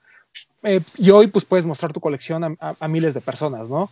y 0.98 1.10
hoy, 1.10 1.28
pues, 1.28 1.44
puedes 1.44 1.66
mostrar 1.66 1.92
tu 1.92 2.00
colección 2.00 2.56
a, 2.60 2.88
miles 2.88 3.14
de 3.14 3.20
personas, 3.20 3.68
¿no? 3.68 3.90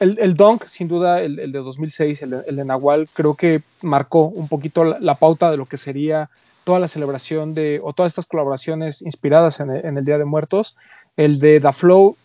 el, 0.00 0.18
el 0.18 0.36
Dunk, 0.36 0.64
sin 0.64 0.88
duda, 0.88 1.20
el, 1.20 1.38
el 1.38 1.52
de 1.52 1.58
2006, 1.58 2.22
el, 2.22 2.44
el, 2.46 2.56
de 2.56 2.64
Nahual, 2.64 3.08
creo 3.12 3.34
que 3.34 3.62
marcó 3.82 4.22
un 4.22 4.48
poquito 4.48 4.84
la, 4.84 5.14
pauta 5.16 5.50
de 5.50 5.56
lo 5.56 5.66
que 5.66 5.76
sería 5.76 6.30
toda 6.64 6.78
la 6.78 6.88
celebración 6.88 7.54
de, 7.54 7.80
o 7.82 7.92
todas 7.92 8.12
estas 8.12 8.26
colaboraciones 8.26 9.02
inspiradas 9.02 9.60
en 9.60 9.70
en 9.70 9.96
el 9.98 10.04
Día 10.04 10.18
de 10.18 10.24
Muertos. 10.24 10.76
El 11.16 11.40
de 11.40 11.58
Da 11.58 11.72
Flow, 11.72 12.16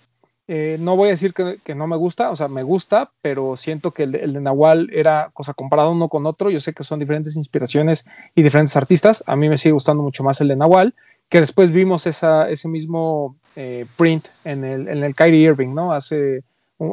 eh, 0.47 0.77
no 0.79 0.97
voy 0.97 1.07
a 1.07 1.11
decir 1.11 1.33
que, 1.33 1.75
no 1.75 1.87
me 1.87 1.95
gusta, 1.95 2.29
o 2.29 2.35
sea, 2.35 2.47
me 2.47 2.63
gusta, 2.63 3.11
pero 3.21 3.55
siento 3.55 3.91
que 3.91 4.03
el, 4.03 4.11
de 4.11 4.41
Nahual 4.41 4.89
era 4.91 5.29
cosa 5.33 5.53
comparado 5.53 5.91
uno 5.91 6.09
con 6.09 6.25
otro. 6.25 6.49
Yo 6.49 6.59
sé 6.59 6.73
que 6.73 6.83
son 6.83 6.99
diferentes 6.99 7.35
inspiraciones 7.35 8.05
y 8.35 8.43
diferentes 8.43 8.75
artistas. 8.75 9.23
A 9.25 9.35
mí 9.35 9.47
me 9.49 9.57
sigue 9.57 9.73
gustando 9.73 10.03
mucho 10.03 10.23
más 10.23 10.41
el 10.41 10.49
de 10.49 10.55
Nahual, 10.55 10.95
que 11.29 11.39
después 11.39 11.71
vimos 11.71 12.05
ese 12.07 12.67
mismo 12.67 13.37
eh, 13.55 13.85
print 13.97 14.27
en 14.43 14.65
el, 14.65 14.87
en 14.87 15.03
el 15.03 15.15
Kyrie 15.15 15.41
Irving, 15.41 15.73
¿no? 15.73 15.93
Hace 15.93 16.43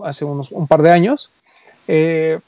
hace 0.05 0.25
unos, 0.25 0.53
un 0.53 0.67
par 0.67 0.83
de 0.83 0.91
años. 0.91 1.33
Eh, 1.89 2.39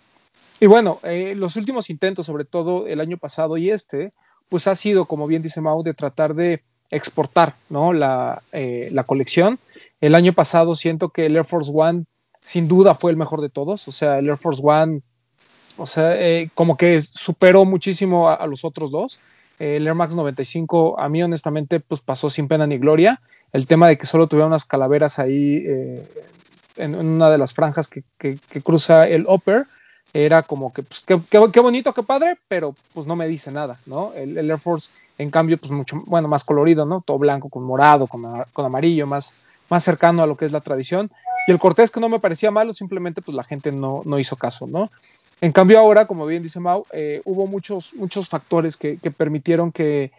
y 0.61 0.67
bueno, 0.67 1.01
los 1.03 1.57
últimos 1.57 1.91
intentos, 1.91 2.27
sobre 2.27 2.45
todo 2.45 2.87
el 2.87 3.01
año 3.01 3.17
pasado 3.17 3.57
y 3.57 3.71
este, 3.71 4.13
pues 4.49 4.69
ha 4.69 4.77
sido, 4.77 5.07
como 5.07 5.27
bien 5.27 5.43
dice 5.43 5.61
Mau, 5.61 5.83
de 5.83 5.93
tratar 5.93 6.35
de 6.35 6.63
exportar 6.93 7.57
¿no? 7.69 7.93
la, 7.93 8.43
eh, 8.53 8.89
la, 8.93 9.03
colección. 9.03 9.59
El 10.01 10.15
año 10.15 10.33
pasado 10.33 10.77
siento 10.77 11.09
que 11.09 11.27
el 11.27 11.37
Air 11.37 11.45
Force 11.45 11.73
One 11.75 12.05
sin 12.45 12.69
duda 12.69 12.95
fue 12.95 13.11
el 13.11 13.17
mejor 13.17 13.41
de 13.41 13.49
todos, 13.49 13.89
o 13.89 13.93
sea, 13.93 14.19
el 14.19 14.29
Air 14.29 14.37
Force 14.37 14.63
One, 14.65 15.01
o 15.77 15.87
sea, 15.87 16.21
eh, 16.21 16.51
como 16.55 16.77
que 16.77 17.03
superó 17.03 17.65
muchísimo 17.65 18.29
a, 18.29 18.47
los 18.47 18.65
otros 18.65 18.91
dos. 18.91 19.21
el 19.59 19.87
Air 19.87 19.95
Max 19.95 20.15
95, 20.15 21.01
a 21.01 21.09
mí 21.09 21.23
honestamente, 21.23 21.81
pues 21.81 22.01
pasó 22.01 22.31
sin 22.31 22.47
pena 22.47 22.67
ni 22.67 22.79
gloria. 22.79 23.21
El 23.53 23.67
tema 23.67 23.89
de 23.89 23.97
que 23.99 24.07
solo 24.07 24.27
tuviera 24.27 24.47
unas 24.47 24.65
calaveras 24.65 25.19
ahí 25.19 25.65
en 26.77 26.95
una 26.95 27.31
de 27.31 27.39
las 27.39 27.53
franjas 27.53 27.89
que, 27.89 28.03
que, 28.19 28.39
que 28.49 28.63
cruza 28.63 29.07
el 29.07 29.27
upper, 29.29 29.67
era 30.13 30.43
como 30.43 30.73
que, 30.73 30.83
pues, 30.83 31.01
qué, 31.01 31.21
qué, 31.31 31.61
bonito, 31.61 31.93
qué 31.95 32.03
padre, 32.03 32.39
pero 32.49 32.75
pues 32.93 33.07
no 33.07 33.17
me 33.17 33.27
dice 33.27 33.51
nada, 33.51 33.77
¿no? 33.87 34.13
El, 34.15 34.39
Air 34.39 34.59
Force, 34.59 34.91
en 35.19 35.31
cambio, 35.31 35.59
pues 35.59 35.71
mucho, 35.71 36.03
bueno, 36.07 36.29
más 36.29 36.45
colorido, 36.45 36.85
¿no? 36.85 37.01
Todo 37.01 37.19
blanco, 37.19 37.49
con 37.49 37.65
morado, 37.65 38.07
con, 38.07 38.23
con 38.53 38.65
amarillo, 38.65 39.07
más, 39.07 39.35
más 39.69 39.85
cercano 39.85 40.23
a 40.23 40.27
lo 40.27 40.37
que 40.37 40.45
es 40.45 40.53
la 40.53 40.61
tradición. 40.61 41.11
Y 41.47 41.53
el 41.53 41.59
Cortés, 41.59 41.91
que 41.91 42.01
no 42.01 42.09
me 42.09 42.21
parecía 42.21 42.51
malo, 42.51 42.73
simplemente 42.73 43.23
pues 43.23 43.35
la 43.35 43.45
gente 43.45 43.73
no, 43.73 44.03
no 44.05 44.19
hizo 44.19 44.37
caso, 44.37 44.67
¿no? 44.67 44.91
En 45.41 45.51
cambio 45.51 45.81
ahora, 45.81 46.07
como 46.07 46.27
bien 46.27 46.43
dice 46.43 46.61
Mau, 46.61 46.87
eh, 46.93 47.21
hubo 47.25 47.47
muchos, 47.47 47.95
muchos 47.95 48.29
factores 48.29 48.77
que, 48.77 48.99
que, 48.99 49.11
permitieron 49.11 49.73
que 49.73 50.13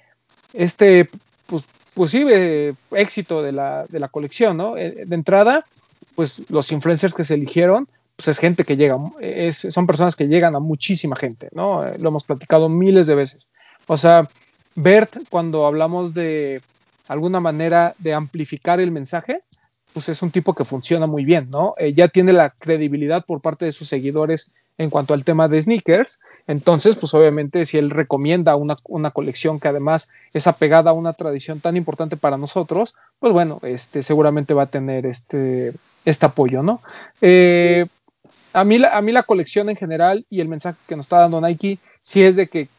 este 0.52 1.10
pues, 1.46 1.64
posible 1.96 2.76
éxito 2.92 3.42
de 3.42 3.54
la, 3.54 3.86
de 3.88 4.00
la 4.00 4.10
colección, 4.10 4.58
¿no? 4.58 4.76
Eh, 4.76 5.06
de 5.06 5.16
entrada, 5.16 5.66
pues 6.16 6.42
los 6.50 6.72
influencers 6.72 7.14
que 7.14 7.24
se 7.24 7.36
eligieron, 7.36 7.88
pues 8.16 8.28
es 8.28 8.40
gente 8.40 8.64
que 8.64 8.78
llega, 8.78 8.98
es, 9.20 9.68
son 9.70 9.88
personas 9.88 10.16
que 10.16 10.28
llegan 10.28 10.56
a 10.56 10.60
muchísima 10.60 11.16
gente, 11.16 11.50
¿no? 11.52 11.84
Lo 11.98 12.10
hemos 12.10 12.24
platicado 12.24 12.70
miles 12.70 13.08
de 13.08 13.16
veces. 13.16 13.50
O 13.88 13.98
sea, 13.98 14.30
Bert, 14.76 15.18
cuando 15.30 15.66
hablamos 15.66 16.14
de 16.14 16.62
alguna 17.08 17.40
manera 17.40 17.94
de 18.00 18.14
amplificar 18.14 18.80
el 18.80 18.92
mensaje, 18.92 19.42
pues 19.94 20.10
es 20.10 20.22
un 20.22 20.32
tipo 20.32 20.54
que 20.54 20.66
funciona 20.66 21.08
muy 21.08 21.26
bien, 21.26 21.50
¿no? 21.50 21.76
Eh, 21.78 21.94
ya 21.94 22.08
tiene 22.08 22.34
la 22.34 22.50
credibilidad 22.50 23.26
por 23.26 23.42
parte 23.42 23.66
de 23.66 23.72
sus 23.72 23.88
seguidores 23.88 24.54
en 24.78 24.90
cuanto 24.90 25.14
al 25.14 25.24
tema 25.24 25.48
de 25.48 25.62
sneakers. 25.62 26.20
Entonces, 26.48 26.96
pues 26.96 27.14
obviamente 27.14 27.66
si 27.66 27.78
él 27.78 27.92
recomienda 27.92 28.56
una, 28.56 28.76
una, 28.86 29.12
colección 29.12 29.60
que 29.60 29.68
además 29.68 30.10
es 30.34 30.48
apegada 30.48 30.92
a 30.92 30.94
una 30.94 31.14
tradición 31.14 31.60
tan 31.60 31.78
importante 31.78 32.18
para 32.18 32.38
nosotros, 32.38 32.96
pues 33.20 33.32
bueno, 33.34 33.60
este, 33.62 34.02
seguramente 34.02 34.54
va 34.54 34.64
a 34.64 34.68
tener 34.68 35.06
este, 35.06 35.74
este 36.06 36.26
apoyo, 36.26 36.64
¿no? 36.64 36.82
Eh, 37.22 37.86
a, 38.54 38.64
mí 38.64 38.78
la, 38.78 39.24
colección 39.24 39.70
en 39.70 39.76
general 39.76 40.26
y 40.30 40.40
el 40.40 40.48
mensaje 40.48 40.78
que 40.88 40.96
nos 40.96 41.06
está 41.06 41.20
dando 41.20 41.42
Nike 41.42 41.80
sí 42.00 42.24
es 42.24 42.36
de 42.36 42.48
que 42.48 42.70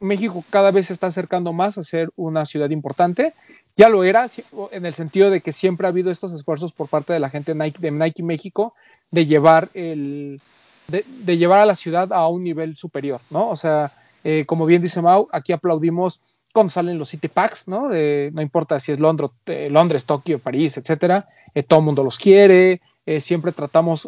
México 0.00 0.44
cada 0.50 0.70
vez 0.70 0.88
se 0.88 0.92
está 0.92 1.06
acercando 1.06 1.52
más 1.52 1.78
a 1.78 1.84
ser 1.84 2.10
una 2.16 2.44
ciudad 2.44 2.70
importante. 2.70 3.34
Ya 3.74 3.88
lo 3.88 4.04
era, 4.04 4.26
en 4.72 4.84
el 4.84 4.92
sentido 4.92 5.30
de 5.30 5.40
que 5.40 5.52
siempre 5.52 5.86
ha 5.86 5.90
habido 5.90 6.10
estos 6.10 6.32
esfuerzos 6.32 6.72
por 6.74 6.88
parte 6.88 7.12
de 7.14 7.20
la 7.20 7.30
gente 7.30 7.54
de 7.54 7.90
Nike, 7.90 8.22
México 8.22 8.74
de 9.10 9.24
llevar, 9.24 9.70
el, 9.72 10.42
de, 10.88 11.36
llevar 11.38 11.60
a 11.60 11.66
la 11.66 11.74
ciudad 11.74 12.12
a 12.12 12.28
un 12.28 12.42
nivel 12.42 12.76
superior, 12.76 13.20
¿no? 13.30 13.48
O 13.48 13.56
sea, 13.56 13.92
eh, 14.24 14.44
como 14.44 14.66
bien 14.66 14.82
dice 14.82 15.00
Mau, 15.00 15.28
aquí 15.32 15.52
aplaudimos 15.52 16.38
cuando 16.52 16.70
salen 16.70 16.98
los 16.98 17.08
City 17.08 17.28
Packs, 17.28 17.66
¿no? 17.66 17.88
No 17.88 18.42
importa 18.42 18.78
si 18.78 18.92
es 18.92 18.98
Londres, 18.98 19.30
eh, 19.46 19.68
Londres 19.70 20.04
Tokio, 20.04 20.38
París, 20.38 20.76
etcétera, 20.76 21.26
eh, 21.54 21.62
todo 21.62 21.78
el 21.78 21.86
mundo 21.86 22.04
los 22.04 22.18
quiere, 22.18 22.82
siempre 23.20 23.52
tratamos, 23.52 24.06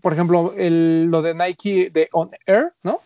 por 0.00 0.12
ejemplo, 0.12 0.54
el, 0.56 1.04
lo 1.04 1.22
de 1.22 1.34
Nike 1.34 1.90
de 1.90 2.08
On 2.12 2.28
Air, 2.46 2.72
¿no? 2.82 3.00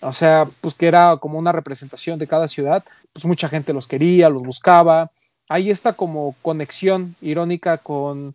O 0.00 0.12
sea, 0.12 0.48
pues 0.60 0.74
que 0.74 0.86
era 0.86 1.16
como 1.16 1.38
una 1.38 1.52
representación 1.52 2.18
de 2.18 2.28
cada 2.28 2.46
ciudad, 2.46 2.84
pues 3.12 3.24
mucha 3.24 3.48
gente 3.48 3.72
los 3.72 3.88
quería, 3.88 4.28
los 4.28 4.42
buscaba. 4.42 5.10
Hay 5.48 5.70
esta 5.70 5.94
como 5.94 6.36
conexión 6.42 7.16
irónica 7.20 7.78
con, 7.78 8.34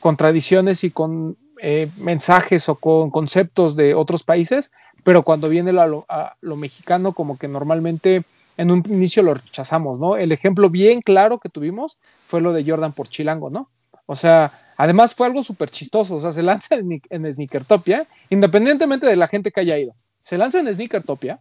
con 0.00 0.16
tradiciones 0.16 0.84
y 0.84 0.90
con 0.90 1.38
mensajes 1.96 2.68
o 2.68 2.74
con 2.74 3.10
conceptos 3.10 3.76
de 3.76 3.94
otros 3.94 4.22
países, 4.22 4.72
pero 5.04 5.22
cuando 5.22 5.48
viene 5.48 5.72
lo, 5.72 6.04
lo 6.40 6.56
mexicano, 6.56 7.12
como 7.12 7.38
que 7.38 7.48
normalmente 7.48 8.24
en 8.56 8.70
un 8.70 8.82
inicio 8.88 9.22
lo 9.22 9.34
rechazamos, 9.34 9.98
¿no? 9.98 10.16
El 10.16 10.32
ejemplo 10.32 10.68
bien 10.68 11.00
claro 11.00 11.38
que 11.38 11.48
tuvimos 11.48 11.98
fue 12.24 12.40
lo 12.40 12.52
de 12.52 12.68
Jordan 12.68 12.92
por 12.92 13.08
Chilango, 13.08 13.50
¿no? 13.50 13.70
O 14.06 14.16
sea, 14.16 14.72
además 14.76 15.14
fue 15.14 15.26
algo 15.26 15.42
súper 15.42 15.70
chistoso, 15.70 16.16
o 16.16 16.20
sea, 16.20 16.32
se 16.32 16.42
lanza 16.42 16.76
en, 16.76 17.02
en 17.10 17.32
Sneakertopia, 17.32 18.06
independientemente 18.30 19.06
de 19.06 19.16
la 19.16 19.28
gente 19.28 19.50
que 19.50 19.60
haya 19.60 19.78
ido, 19.78 19.94
se 20.22 20.38
lanza 20.38 20.60
en 20.60 20.72
Sneakertopia, 20.72 21.40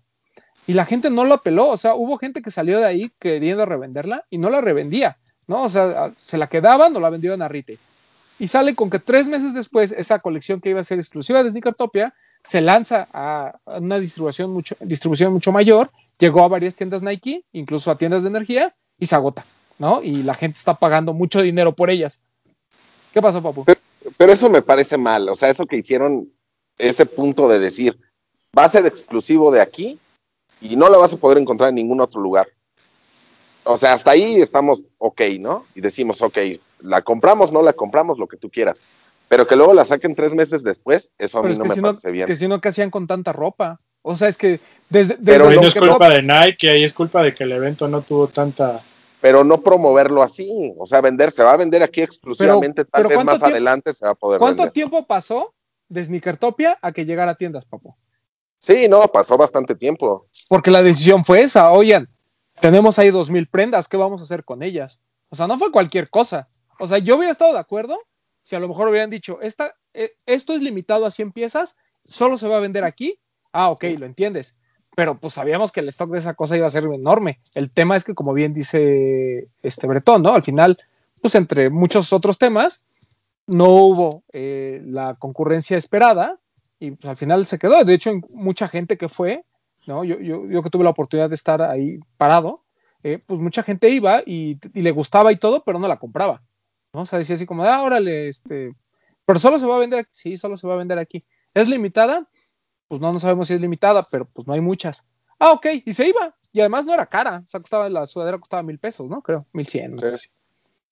y 0.68 0.74
la 0.74 0.86
gente 0.86 1.09
no 1.09 1.26
lo 1.26 1.36
apeló, 1.36 1.68
o 1.68 1.78
sea, 1.78 1.95
hubo 1.95 2.18
gente 2.18 2.41
que 2.41 2.51
salió 2.51 2.80
de 2.80 2.86
ahí 2.86 3.11
queriendo 3.20 3.66
revenderla 3.66 4.26
y 4.30 4.38
no 4.38 4.49
la 4.49 4.61
revendía, 4.61 5.18
¿no? 5.47 5.63
O 5.63 5.70
sea, 5.70 6.11
se 6.18 6.38
la 6.38 6.47
quedaban 6.47 6.95
o 6.95 6.99
la 6.99 7.09
vendieron 7.09 7.41
a 7.41 7.47
retail. 7.47 7.80
Y 8.39 8.47
sale 8.47 8.76
con 8.76 8.89
que 8.89 8.99
tres 8.99 9.28
meses 9.28 9.53
después, 9.53 9.91
esa 9.91 10.20
colección 10.20 10.59
que 10.59 10.70
iba 10.70 10.80
a 10.80 10.84
ser 10.84 10.97
exclusiva 10.97 11.43
de 11.43 11.51
Sneakertopia 11.51 12.13
se 12.43 12.61
lanza 12.61 13.07
a 13.13 13.59
una 13.66 13.99
distribución 13.99 14.51
mucho, 14.51 14.76
distribución 14.80 15.32
mucho 15.32 15.51
mayor, 15.51 15.91
llegó 16.18 16.43
a 16.43 16.47
varias 16.47 16.76
tiendas 16.76 17.01
Nike, 17.01 17.43
incluso 17.53 17.91
a 17.91 17.97
tiendas 17.97 18.24
de 18.24 18.30
energía, 18.30 18.76
y 18.97 19.05
se 19.05 19.16
agota, 19.16 19.45
¿no? 19.78 20.01
Y 20.01 20.24
la 20.24 20.34
gente 20.34 20.57
está 20.57 20.76
pagando 20.76 21.13
mucho 21.13 21.41
dinero 21.41 21.76
por 21.76 21.89
ellas. 21.89 22.20
¿Qué 23.16 23.22
pasó, 23.22 23.41
papu? 23.41 23.63
Pero, 23.63 23.80
pero 24.18 24.34
eso 24.34 24.49
me 24.49 24.61
parece 24.61 24.97
mal, 24.97 25.30
o 25.30 25.36
sea, 25.36 25.49
eso 25.49 25.66
que 25.66 25.78
hicieron, 25.78 26.30
ese 26.78 27.05
punto 27.05 27.47
de 27.47 27.59
decir, 27.59 27.97
va 28.57 28.66
a 28.66 28.70
ser 28.70 28.86
exclusivo 28.86 29.51
de 29.51 29.61
aquí 29.61 29.97
y 30.59 30.76
no 30.76 30.89
la 30.89 30.97
vas 30.97 31.13
a 31.13 31.18
poder 31.18 31.38
encontrar 31.38 31.70
en 31.70 31.76
ningún 31.76 32.01
otro 32.01 32.20
lugar. 32.20 32.45
O 33.63 33.78
sea, 33.78 33.93
hasta 33.93 34.11
ahí 34.11 34.36
estamos 34.41 34.84
ok, 34.97 35.22
¿no? 35.39 35.66
Y 35.76 35.80
decimos, 35.80 36.22
ok, 36.22 36.38
la 36.82 37.01
compramos, 37.03 37.53
no 37.53 37.61
la 37.61 37.72
compramos, 37.72 38.20
lo 38.20 38.28
que 38.28 38.36
tú 38.36 38.49
quieras. 38.49 38.82
Pero 39.30 39.47
que 39.47 39.55
luego 39.55 39.74
la 39.74 39.86
saquen 39.86 40.13
tres 40.13 40.34
meses 40.34 40.61
después, 40.61 41.09
eso 41.18 41.39
a 41.39 41.43
mí 41.43 41.51
es 41.53 41.57
no 41.57 41.63
me 41.63 41.74
si 41.74 41.82
no, 41.82 41.88
parece 41.88 42.11
bien. 42.11 42.28
que 42.28 42.36
si 42.36 42.49
no, 42.49 42.59
¿qué 42.59 42.68
hacían 42.68 42.91
con 42.91 43.07
tanta 43.07 43.32
ropa? 43.32 43.78
O 44.01 44.18
sea, 44.18 44.28
es 44.28 44.36
que 44.38 44.59
desde, 44.89 45.16
desde 45.16 45.24
Pero 45.24 45.47
Ahí 45.47 45.55
lo 45.55 45.61
no 45.61 45.68
es 45.70 45.74
que 45.74 45.80
culpa 45.80 46.09
no- 46.09 46.16
de 46.16 46.22
Nike, 46.22 46.70
ahí 46.70 46.84
es 46.84 46.93
culpa 46.93 47.24
de 47.24 47.34
que 47.34 47.45
el 47.45 47.53
evento 47.53 47.88
no 47.88 48.01
tuvo 48.01 48.28
tanta. 48.28 48.84
Pero 49.26 49.43
no 49.43 49.63
promoverlo 49.63 50.21
así, 50.21 50.71
o 50.78 50.86
sea, 50.86 51.01
vender, 51.01 51.32
se 51.32 51.41
va 51.41 51.53
a 51.53 51.57
vender 51.57 51.82
aquí 51.82 51.99
exclusivamente, 51.99 52.86
Pero- 52.86 52.91
tal 52.91 52.99
pero 53.01 53.09
vez 53.09 53.15
¿cuánto 53.17 53.32
más 53.32 53.51
adelante 53.51 53.91
se 53.91 54.05
va 54.05 54.11
a 54.11 54.15
poder 54.15 54.38
¿Cuánto 54.38 54.61
vender. 54.61 54.73
tiempo 54.73 55.07
pasó 55.07 55.55
de 55.89 56.05
Sneakertopia 56.05 56.78
a 56.80 56.91
que 56.91 57.05
llegara 57.05 57.32
a 57.32 57.36
tiendas, 57.36 57.65
papu? 57.65 57.95
Sí, 58.59 58.88
no, 58.88 59.01
pasó 59.11 59.36
bastante 59.36 59.73
tiempo. 59.73 60.28
Porque 60.47 60.69
la 60.69 60.84
decisión 60.84 61.26
fue 61.26 61.41
esa, 61.41 61.71
oigan, 61.71 62.07
tenemos 62.61 62.99
ahí 62.99 63.09
dos 63.09 63.32
mil 63.32 63.47
prendas, 63.47 63.88
¿qué 63.88 63.97
vamos 63.97 64.21
a 64.21 64.26
hacer 64.26 64.45
con 64.45 64.61
ellas? 64.61 64.99
O 65.32 65.36
sea, 65.36 65.47
no 65.47 65.57
fue 65.57 65.71
cualquier 65.71 66.11
cosa. 66.11 66.47
O 66.80 66.86
sea, 66.86 66.99
yo 66.99 67.15
hubiera 67.15 67.32
estado 67.32 67.53
de 67.53 67.59
acuerdo 67.59 67.97
si 68.43 68.55
a 68.55 68.59
lo 68.59 68.67
mejor 68.67 68.89
hubieran 68.89 69.09
dicho, 69.09 69.41
esta, 69.41 69.73
eh, 69.95 70.11
esto 70.28 70.53
es 70.53 70.61
limitado 70.61 71.03
a 71.07 71.09
100 71.09 71.32
piezas, 71.32 71.78
solo 72.05 72.38
se 72.38 72.47
va 72.47 72.57
a 72.57 72.59
vender 72.59 72.84
aquí. 72.84 73.19
Ah, 73.51 73.71
ok, 73.71 73.86
lo 73.97 74.05
entiendes. 74.05 74.55
Pero 74.95 75.19
pues 75.19 75.33
sabíamos 75.33 75.71
que 75.71 75.81
el 75.81 75.89
stock 75.89 76.09
de 76.11 76.19
esa 76.19 76.33
cosa 76.33 76.57
iba 76.57 76.67
a 76.67 76.71
ser 76.71 76.85
enorme. 76.85 77.39
El 77.53 77.69
tema 77.69 77.95
es 77.95 78.03
que, 78.03 78.13
como 78.13 78.33
bien 78.33 78.53
dice 78.53 79.49
este 79.61 79.87
Bretón, 79.87 80.23
¿no? 80.23 80.33
Al 80.33 80.43
final, 80.43 80.77
pues 81.21 81.35
entre 81.35 81.69
muchos 81.69 82.13
otros 82.13 82.37
temas, 82.37 82.85
no 83.47 83.69
hubo 83.69 84.23
eh, 84.33 84.81
la 84.85 85.15
concurrencia 85.15 85.77
esperada 85.77 86.39
y 86.79 86.91
pues, 86.91 87.09
al 87.09 87.17
final 87.17 87.45
se 87.45 87.59
quedó. 87.59 87.83
De 87.83 87.93
hecho, 87.93 88.11
mucha 88.33 88.67
gente 88.67 88.97
que 88.97 89.09
fue, 89.09 89.43
¿no? 89.85 90.03
Yo, 90.03 90.19
yo, 90.19 90.47
yo 90.47 90.63
que 90.63 90.69
tuve 90.69 90.83
la 90.83 90.89
oportunidad 90.91 91.29
de 91.29 91.35
estar 91.35 91.61
ahí 91.61 91.99
parado, 92.17 92.63
eh, 93.03 93.19
pues 93.27 93.39
mucha 93.39 93.63
gente 93.63 93.89
iba 93.89 94.21
y, 94.25 94.57
y, 94.73 94.81
le 94.81 94.91
gustaba 94.91 95.31
y 95.31 95.37
todo, 95.37 95.63
pero 95.63 95.77
no 95.77 95.87
la 95.87 95.97
compraba. 95.97 96.41
¿no? 96.93 97.01
O 97.01 97.05
sea, 97.05 97.19
decía 97.19 97.35
así 97.35 97.45
como, 97.45 97.63
ah, 97.63 97.83
órale, 97.83 98.29
este, 98.29 98.73
pero 99.25 99.39
solo 99.39 99.59
se 99.59 99.65
va 99.65 99.75
a 99.75 99.79
vender 99.79 99.99
aquí. 99.99 100.11
Sí, 100.13 100.37
solo 100.37 100.55
se 100.55 100.67
va 100.67 100.73
a 100.73 100.77
vender 100.77 100.97
aquí. 100.97 101.23
¿Es 101.53 101.67
limitada? 101.67 102.27
Pues 102.88 103.01
no, 103.01 103.11
no 103.11 103.19
sabemos 103.19 103.47
si 103.47 103.53
es 103.53 103.61
limitada, 103.61 104.01
pero 104.11 104.25
pues 104.25 104.47
no 104.47 104.53
hay 104.53 104.61
muchas. 104.61 105.05
Ah, 105.39 105.51
ok, 105.51 105.67
y 105.86 105.93
se 105.93 106.07
iba. 106.07 106.36
Y 106.51 106.61
además 106.61 106.86
no 106.86 106.93
era 106.93 107.05
cara, 107.05 107.41
o 107.43 107.47
sea, 107.47 107.59
costaba, 107.59 107.89
la 107.89 108.07
sudadera 108.07 108.38
costaba 108.38 108.63
mil 108.63 108.79
pesos, 108.79 109.09
¿no? 109.09 109.21
Creo, 109.21 109.45
mil 109.51 109.67
cien. 109.67 109.95
¿no? 109.95 110.17
Sí. 110.17 110.29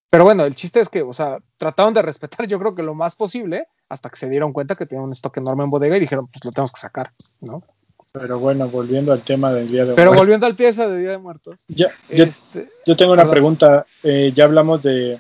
Pero 0.09 0.25
bueno, 0.25 0.45
el 0.45 0.55
chiste 0.55 0.79
es 0.79 0.89
que, 0.89 1.01
o 1.01 1.13
sea, 1.13 1.39
trataron 1.57 1.93
de 1.93 2.01
respetar 2.01 2.45
yo 2.47 2.59
creo 2.59 2.75
que 2.75 2.83
lo 2.83 2.93
más 2.93 3.15
posible 3.15 3.67
hasta 3.89 4.09
que 4.09 4.17
se 4.17 4.29
dieron 4.29 4.53
cuenta 4.53 4.75
que 4.75 4.85
tenían 4.85 5.05
un 5.05 5.13
stock 5.13 5.37
enorme 5.37 5.63
en 5.63 5.69
bodega 5.69 5.97
y 5.97 6.01
dijeron, 6.01 6.27
pues 6.27 6.43
lo 6.43 6.51
tenemos 6.51 6.71
que 6.71 6.81
sacar, 6.81 7.11
¿no? 7.41 7.63
Pero 8.11 8.37
bueno, 8.37 8.69
volviendo 8.69 9.11
al 9.11 9.23
tema 9.23 9.51
del 9.51 9.69
Día 9.69 9.85
de 9.85 9.95
Pero 9.95 10.11
Muertos. 10.11 10.17
volviendo 10.17 10.45
al 10.45 10.55
pieza 10.55 10.87
de 10.87 10.99
Día 10.99 11.11
de 11.11 11.17
Muertos. 11.17 11.65
Ya, 11.67 11.87
yo, 12.11 12.25
este, 12.25 12.69
yo 12.85 12.95
tengo 12.95 13.13
una 13.13 13.23
perdón. 13.23 13.31
pregunta. 13.31 13.85
Eh, 14.03 14.31
ya 14.35 14.43
hablamos 14.43 14.83
de, 14.83 15.17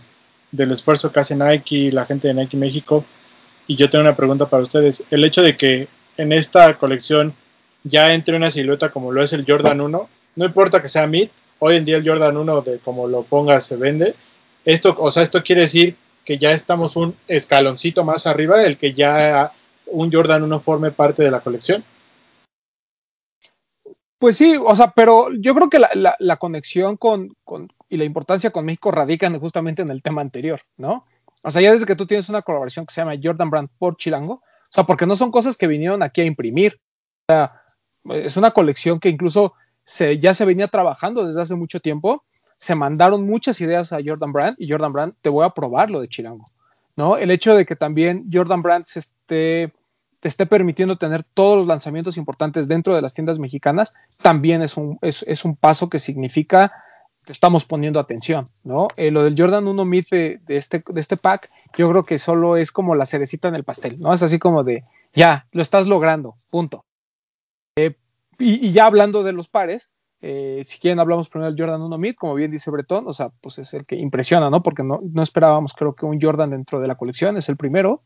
del 0.51 0.71
esfuerzo 0.71 1.11
que 1.11 1.19
hace 1.19 1.35
Nike 1.35 1.75
y 1.75 1.89
la 1.89 2.05
gente 2.05 2.27
de 2.27 2.35
Nike 2.35 2.55
México. 2.55 3.03
Y 3.65 3.75
yo 3.77 3.89
tengo 3.89 4.03
una 4.03 4.15
pregunta 4.15 4.47
para 4.47 4.61
ustedes. 4.61 5.03
El 5.09 5.23
hecho 5.25 5.41
de 5.41 5.57
que 5.57 5.87
en 6.17 6.31
esta 6.31 6.77
colección 6.77 7.33
ya 7.83 8.13
entre 8.13 8.35
una 8.35 8.49
silueta 8.49 8.91
como 8.91 9.11
lo 9.11 9.23
es 9.23 9.33
el 9.33 9.45
Jordan 9.47 9.81
1, 9.81 10.09
no 10.35 10.45
importa 10.45 10.81
que 10.81 10.87
sea 10.87 11.07
mid, 11.07 11.29
hoy 11.59 11.75
en 11.75 11.85
día 11.85 11.97
el 11.97 12.07
Jordan 12.07 12.37
1 12.37 12.61
de 12.61 12.79
como 12.79 13.07
lo 13.07 13.23
pongas 13.23 13.65
se 13.65 13.75
vende. 13.75 14.15
Esto, 14.65 14.95
o 14.97 15.11
sea, 15.11 15.23
esto 15.23 15.43
quiere 15.43 15.61
decir 15.61 15.95
que 16.25 16.37
ya 16.37 16.51
estamos 16.51 16.95
un 16.95 17.15
escaloncito 17.27 18.03
más 18.03 18.27
arriba 18.27 18.59
del 18.59 18.77
que 18.77 18.93
ya 18.93 19.51
un 19.85 20.11
Jordan 20.11 20.43
1 20.43 20.59
forme 20.59 20.91
parte 20.91 21.23
de 21.23 21.31
la 21.31 21.41
colección. 21.41 21.83
Pues 24.17 24.37
sí, 24.37 24.57
o 24.57 24.73
sea, 24.73 24.93
pero 24.95 25.27
yo 25.33 25.53
creo 25.53 25.69
que 25.69 25.79
la, 25.79 26.15
la, 26.17 26.37
conexión 26.37 26.95
con, 26.95 27.35
con, 27.43 27.67
y 27.89 27.97
la 27.97 28.05
importancia 28.05 28.51
con 28.51 28.63
México 28.63 28.89
radican 28.89 29.37
justamente 29.37 29.81
en 29.81 29.89
el 29.89 30.01
tema 30.01 30.21
anterior, 30.21 30.61
¿no? 30.77 31.05
O 31.43 31.51
sea, 31.51 31.61
ya 31.61 31.73
desde 31.73 31.85
que 31.85 31.97
tú 31.97 32.07
tienes 32.07 32.29
una 32.29 32.41
colaboración 32.41 32.85
que 32.85 32.93
se 32.93 33.01
llama 33.01 33.19
Jordan 33.21 33.49
Brand 33.49 33.69
por 33.77 33.97
Chilango, 33.97 34.41
o 34.73 34.75
sea, 34.75 34.85
porque 34.85 35.05
no 35.05 35.15
son 35.15 35.29
cosas 35.29 35.55
que 35.55 35.67
vinieron 35.67 36.01
aquí 36.01 36.21
a 36.21 36.25
imprimir. 36.25 36.81
O 37.27 37.31
sea, 37.31 37.61
es 38.09 38.37
una 38.37 38.49
colección 38.49 38.99
que 38.99 39.09
incluso 39.09 39.53
se, 39.85 40.17
ya 40.17 40.33
se 40.33 40.45
venía 40.45 40.67
trabajando 40.67 41.27
desde 41.27 41.43
hace 41.43 41.53
mucho 41.53 41.79
tiempo. 41.79 42.23
Se 42.57 42.73
mandaron 42.73 43.23
muchas 43.23 43.61
ideas 43.61 43.93
a 43.93 43.99
Jordan 44.03 44.33
Brand 44.33 44.55
y 44.57 44.67
Jordan 44.67 44.91
Brand 44.91 45.13
te 45.21 45.29
voy 45.29 45.45
a 45.45 45.51
probar 45.51 45.91
lo 45.91 46.01
de 46.01 46.07
Chilango, 46.07 46.45
¿no? 46.95 47.17
El 47.17 47.29
hecho 47.29 47.55
de 47.55 47.67
que 47.67 47.75
también 47.75 48.27
Jordan 48.33 48.63
Brand 48.63 48.85
se 48.87 48.99
esté 48.99 49.71
te 50.19 50.27
esté 50.27 50.47
permitiendo 50.47 50.97
tener 50.97 51.21
todos 51.21 51.57
los 51.57 51.67
lanzamientos 51.67 52.17
importantes 52.17 52.67
dentro 52.67 52.95
de 52.95 53.01
las 53.01 53.13
tiendas 53.13 53.37
mexicanas, 53.37 53.93
también 54.23 54.63
es 54.63 54.75
un, 54.77 54.97
es, 55.01 55.23
es 55.27 55.45
un 55.45 55.55
paso 55.55 55.89
que 55.89 55.99
significa 55.99 56.71
que 57.25 57.31
estamos 57.31 57.65
poniendo 57.65 57.99
atención, 57.99 58.45
¿no? 58.63 58.87
Eh, 58.95 59.11
lo 59.11 59.23
del 59.23 59.35
Jordan 59.37 59.67
1 59.67 59.85
Mid 59.85 60.05
de, 60.09 60.39
de, 60.47 60.57
este, 60.57 60.81
de 60.87 60.99
este 60.99 61.17
pack, 61.17 61.51
yo 61.77 61.89
creo 61.89 62.05
que 62.05 62.19
solo 62.19 62.57
es 62.57 62.71
como 62.71 62.95
la 62.95 63.05
cerecita 63.05 63.47
en 63.47 63.55
el 63.55 63.63
pastel, 63.63 63.99
¿no? 63.99 64.13
Es 64.13 64.23
así 64.23 64.39
como 64.39 64.63
de, 64.63 64.83
ya, 65.13 65.47
lo 65.51 65.61
estás 65.61 65.87
logrando, 65.87 66.35
punto. 66.49 66.85
Eh, 67.75 67.95
y, 68.39 68.71
ya 68.71 68.85
hablando 68.85 69.23
de 69.23 69.33
los 69.33 69.47
pares, 69.47 69.89
eh, 70.21 70.63
si 70.65 70.79
quieren 70.79 70.99
hablamos 70.99 71.29
primero 71.29 71.51
del 71.51 71.59
Jordan 71.59 71.81
1 71.81 71.97
Mid, 71.97 72.15
como 72.15 72.35
bien 72.35 72.51
dice 72.51 72.71
Bretón, 72.71 73.07
o 73.07 73.13
sea, 73.13 73.29
pues 73.41 73.57
es 73.59 73.73
el 73.73 73.85
que 73.85 73.95
impresiona, 73.95 74.49
¿no? 74.49 74.61
Porque 74.61 74.83
no, 74.83 75.01
no 75.01 75.23
esperábamos, 75.23 75.73
creo 75.73 75.95
que 75.95 76.05
un 76.05 76.21
Jordan 76.21 76.51
dentro 76.51 76.79
de 76.79 76.87
la 76.87 76.95
colección, 76.95 77.37
es 77.37 77.49
el 77.49 77.57
primero. 77.57 78.03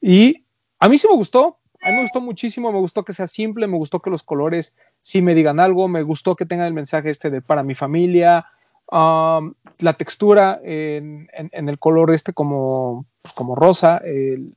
Y 0.00 0.44
a 0.78 0.88
mí 0.88 0.98
sí 0.98 1.08
me 1.10 1.16
gustó, 1.16 1.58
a 1.82 1.90
mí 1.90 1.96
me 1.96 2.02
gustó 2.02 2.20
muchísimo, 2.20 2.72
me 2.72 2.78
gustó 2.78 3.04
que 3.04 3.12
sea 3.12 3.26
simple, 3.26 3.66
me 3.66 3.76
gustó 3.76 4.00
que 4.00 4.10
los 4.10 4.22
colores 4.22 4.76
sí 5.00 5.22
me 5.22 5.34
digan 5.34 5.60
algo, 5.60 5.88
me 5.88 6.02
gustó 6.02 6.36
que 6.36 6.46
tenga 6.46 6.66
el 6.66 6.74
mensaje 6.74 7.10
este 7.10 7.30
de 7.30 7.42
para 7.42 7.62
mi 7.62 7.74
familia, 7.74 8.44
um, 8.90 9.54
la 9.78 9.92
textura 9.94 10.60
en, 10.62 11.28
en, 11.32 11.50
en, 11.52 11.68
el 11.68 11.78
color 11.78 12.12
este 12.12 12.32
como, 12.32 13.04
pues 13.22 13.34
como 13.34 13.54
rosa, 13.54 13.98
el, 13.98 14.54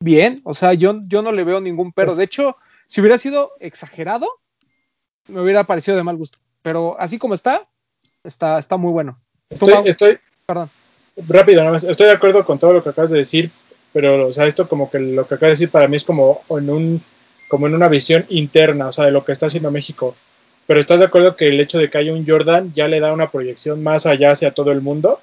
bien, 0.00 0.40
o 0.44 0.54
sea, 0.54 0.74
yo, 0.74 1.00
yo 1.08 1.22
no 1.22 1.32
le 1.32 1.44
veo 1.44 1.60
ningún 1.60 1.92
pero, 1.92 2.14
de 2.14 2.24
hecho, 2.24 2.56
si 2.86 3.00
hubiera 3.00 3.18
sido 3.18 3.52
exagerado, 3.60 4.26
me 5.28 5.40
hubiera 5.40 5.64
parecido 5.64 5.96
de 5.96 6.04
mal 6.04 6.16
gusto, 6.16 6.38
pero 6.62 6.96
así 6.98 7.18
como 7.18 7.34
está, 7.34 7.68
está, 8.22 8.58
está 8.58 8.76
muy 8.76 8.92
bueno. 8.92 9.20
Estoy, 9.50 9.72
estoy, 9.84 10.18
perdón. 10.46 10.70
Rápido, 11.16 11.60
nada 11.60 11.72
más, 11.72 11.84
estoy 11.84 12.06
de 12.06 12.12
acuerdo 12.12 12.44
con 12.44 12.58
todo 12.58 12.74
lo 12.74 12.82
que 12.82 12.90
acabas 12.90 13.10
de 13.10 13.18
decir, 13.18 13.50
pero 13.92 14.28
o 14.28 14.32
sea, 14.32 14.46
esto 14.46 14.68
como 14.68 14.90
que 14.90 14.98
lo 14.98 15.26
que 15.26 15.34
acaba 15.34 15.48
de 15.48 15.54
decir 15.54 15.70
para 15.70 15.88
mí 15.88 15.96
es 15.96 16.04
como 16.04 16.42
en 16.50 16.68
un 16.68 17.02
como 17.48 17.66
en 17.66 17.74
una 17.74 17.88
visión 17.88 18.26
interna, 18.28 18.88
o 18.88 18.92
sea, 18.92 19.04
de 19.04 19.12
lo 19.12 19.24
que 19.24 19.32
está 19.32 19.46
haciendo 19.46 19.70
México. 19.70 20.16
Pero 20.66 20.80
¿estás 20.80 20.98
de 20.98 21.06
acuerdo 21.06 21.36
que 21.36 21.48
el 21.48 21.60
hecho 21.60 21.78
de 21.78 21.88
que 21.88 21.98
haya 21.98 22.12
un 22.12 22.26
Jordan 22.26 22.72
ya 22.74 22.88
le 22.88 23.00
da 23.00 23.12
una 23.12 23.30
proyección 23.30 23.82
más 23.82 24.06
allá 24.06 24.32
hacia 24.32 24.52
todo 24.52 24.72
el 24.72 24.80
mundo? 24.80 25.20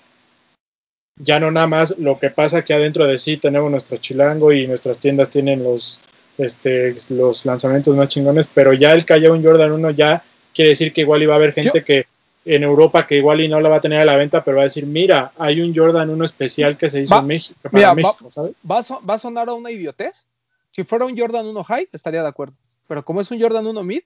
Ya 1.20 1.40
no 1.40 1.52
nada 1.52 1.68
más 1.68 1.98
lo 2.00 2.18
que 2.18 2.30
pasa 2.30 2.64
que 2.64 2.74
adentro 2.74 3.06
de 3.06 3.18
sí 3.18 3.38
tenemos 3.38 3.70
nuestro 3.70 3.98
chilango 3.98 4.52
y 4.52 4.68
nuestras 4.68 4.98
tiendas 4.98 5.30
tienen 5.30 5.64
los 5.64 6.00
este 6.38 6.96
los 7.10 7.46
lanzamientos 7.46 7.96
más 7.96 8.08
chingones, 8.08 8.48
pero 8.52 8.74
ya 8.74 8.92
el 8.94 9.06
que 9.06 9.14
haya 9.14 9.32
un 9.32 9.44
Jordan 9.44 9.74
1 9.74 9.92
ya 9.92 10.24
quiere 10.54 10.70
decir 10.70 10.92
que 10.92 11.02
igual 11.02 11.22
iba 11.22 11.34
a 11.34 11.38
haber 11.38 11.54
gente 11.54 11.80
Yo, 11.80 11.86
que 11.86 12.08
en 12.46 12.64
Europa 12.64 13.06
que 13.06 13.18
igual 13.18 13.42
y 13.42 13.48
no 13.48 13.62
la 13.62 13.70
va 13.70 13.78
a 13.78 13.82
tener 13.82 14.02
a 14.02 14.06
la 14.06 14.16
venta, 14.16 14.44
pero 14.44 14.58
va 14.58 14.64
a 14.64 14.66
decir, 14.66 14.86
mira, 14.86 15.32
hay 15.38 15.62
un 15.62 15.74
Jordan 15.74 16.10
1 16.10 16.26
especial 16.26 16.78
que 16.78 16.90
se 16.90 17.02
hizo 17.02 17.16
va, 17.16 17.22
en 17.22 17.28
México, 17.28 17.60
para 17.64 17.78
mira, 17.78 17.96
México, 17.96 18.26
va, 18.26 18.32
¿sabes? 18.32 18.54
Va, 18.70 18.80
a, 18.80 19.06
va 19.06 19.14
a 19.14 19.18
sonar 19.18 19.50
a 19.50 19.54
una 19.54 19.72
idiotez. 19.72 20.26
Si 20.72 20.84
fuera 20.84 21.06
un 21.06 21.18
Jordan 21.18 21.46
1 21.46 21.64
High, 21.64 21.90
estaría 21.92 22.22
de 22.22 22.28
acuerdo. 22.28 22.56
Pero 22.88 23.06
como 23.06 23.22
es 23.22 23.32
un 23.32 23.40
Jordan 23.40 23.68
1 23.68 23.84
Mid, 23.84 24.02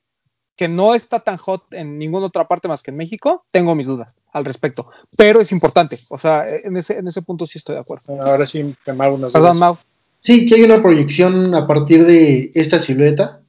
que 0.57 0.67
no 0.67 0.95
está 0.95 1.19
tan 1.19 1.37
hot 1.37 1.71
en 1.71 1.99
ninguna 1.99 2.25
otra 2.25 2.47
parte 2.47 2.67
más 2.67 2.81
que 2.81 2.89
en 2.89 2.97
México, 2.97 3.45
tengo 3.51 3.75
mis 3.75 3.85
dudas 3.85 4.15
al 4.33 4.43
respecto. 4.43 4.89
Pero 5.15 5.39
es 5.39 5.51
importante. 5.51 5.97
O 6.09 6.17
sea, 6.17 6.43
en 6.49 6.75
ese, 6.75 6.97
en 6.97 7.07
ese 7.07 7.21
punto 7.21 7.45
sí 7.45 7.59
estoy 7.59 7.75
de 7.75 7.81
acuerdo. 7.81 8.19
Ahora 8.21 8.45
sí, 8.45 8.75
que 8.83 8.91
Mau 8.91 9.17
nos 9.17 9.33
Perdón, 9.33 9.59
Mau. 9.59 9.77
Sí, 10.19 10.47
que 10.47 10.55
hay 10.55 10.63
una 10.63 10.81
proyección 10.81 11.53
a 11.53 11.67
partir 11.67 12.05
de 12.05 12.49
esta 12.55 12.79
silueta. 12.79 13.41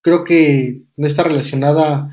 Creo 0.00 0.24
que 0.24 0.82
no 0.96 1.06
está 1.08 1.24
relacionada 1.24 2.08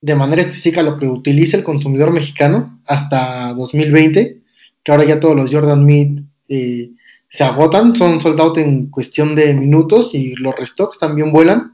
de 0.00 0.14
manera 0.14 0.42
específica 0.42 0.80
a 0.80 0.84
lo 0.84 0.98
que 0.98 1.06
utiliza 1.06 1.58
el 1.58 1.64
consumidor 1.64 2.10
mexicano 2.10 2.80
hasta 2.86 3.52
2020, 3.52 4.40
que 4.82 4.92
ahora 4.92 5.04
ya 5.04 5.20
todos 5.20 5.36
los 5.36 5.50
Jordan 5.50 5.84
Mid 5.84 6.22
eh, 6.48 6.90
se 7.28 7.44
agotan, 7.44 7.94
son 7.94 8.20
sold 8.20 8.40
out 8.40 8.58
en 8.58 8.86
cuestión 8.86 9.34
de 9.34 9.52
minutos 9.52 10.14
y 10.14 10.34
los 10.36 10.54
restocks 10.56 10.98
también 10.98 11.32
vuelan. 11.32 11.73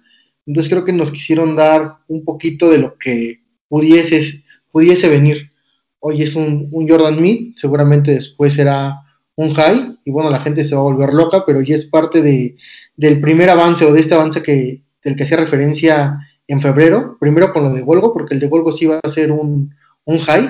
Entonces 0.51 0.68
creo 0.68 0.84
que 0.84 0.92
nos 0.92 1.12
quisieron 1.12 1.55
dar 1.55 1.98
un 2.09 2.24
poquito 2.24 2.68
de 2.70 2.78
lo 2.78 2.98
que 2.98 3.40
pudiese, 3.68 4.42
pudiese 4.72 5.09
venir. 5.09 5.53
Hoy 6.01 6.24
es 6.24 6.34
un, 6.34 6.66
un 6.72 6.88
Jordan 6.88 7.22
Mid, 7.22 7.55
seguramente 7.55 8.11
después 8.11 8.55
será 8.55 8.96
un 9.36 9.55
high, 9.55 9.96
y 10.05 10.11
bueno, 10.11 10.28
la 10.28 10.40
gente 10.40 10.64
se 10.64 10.74
va 10.74 10.80
a 10.80 10.84
volver 10.84 11.14
loca, 11.14 11.44
pero 11.46 11.61
ya 11.61 11.76
es 11.76 11.86
parte 11.86 12.20
de, 12.20 12.57
del 12.96 13.20
primer 13.20 13.48
avance 13.48 13.84
o 13.84 13.92
de 13.92 14.01
este 14.01 14.14
avance 14.14 14.42
que, 14.42 14.82
del 15.05 15.14
que 15.14 15.22
hacía 15.22 15.36
referencia 15.36 16.18
en 16.48 16.61
febrero, 16.61 17.16
primero 17.20 17.53
con 17.53 17.62
lo 17.62 17.72
de 17.72 17.82
Golgo, 17.82 18.12
porque 18.12 18.34
el 18.34 18.40
de 18.40 18.48
Golgo 18.48 18.72
sí 18.72 18.86
iba 18.86 18.98
a 19.01 19.09
ser 19.09 19.30
un, 19.30 19.72
un 20.05 20.18
high, 20.18 20.48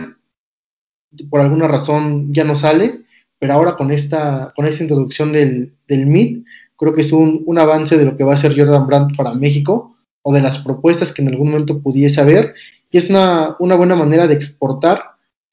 por 1.29 1.41
alguna 1.43 1.69
razón 1.69 2.33
ya 2.33 2.45
no 2.45 2.57
sale, 2.57 3.03
pero 3.39 3.53
ahora 3.53 3.77
con 3.77 3.91
esta, 3.91 4.55
con 4.57 4.65
esta 4.65 4.83
introducción 4.83 5.31
del, 5.31 5.75
del 5.87 6.07
mid, 6.07 6.47
creo 6.81 6.95
que 6.95 7.03
es 7.03 7.13
un, 7.13 7.45
avance 7.59 7.99
de 7.99 8.07
lo 8.07 8.17
que 8.17 8.25
va 8.25 8.35
a 8.35 8.39
ser 8.39 8.59
Jordan 8.59 8.87
Brandt 8.87 9.15
para 9.15 9.35
México, 9.35 9.99
o 10.23 10.33
de 10.33 10.41
las 10.41 10.59
propuestas 10.59 11.13
que 11.13 11.21
en 11.21 11.29
algún 11.29 11.51
momento 11.51 11.83
pudiese 11.83 12.23
haber, 12.23 12.55
y 12.91 12.97
es 12.97 13.11
una, 13.11 13.55
una 13.61 13.77
buena 13.77 13.95
manera 13.95 14.27
de 14.27 14.33
exportar 14.33 15.03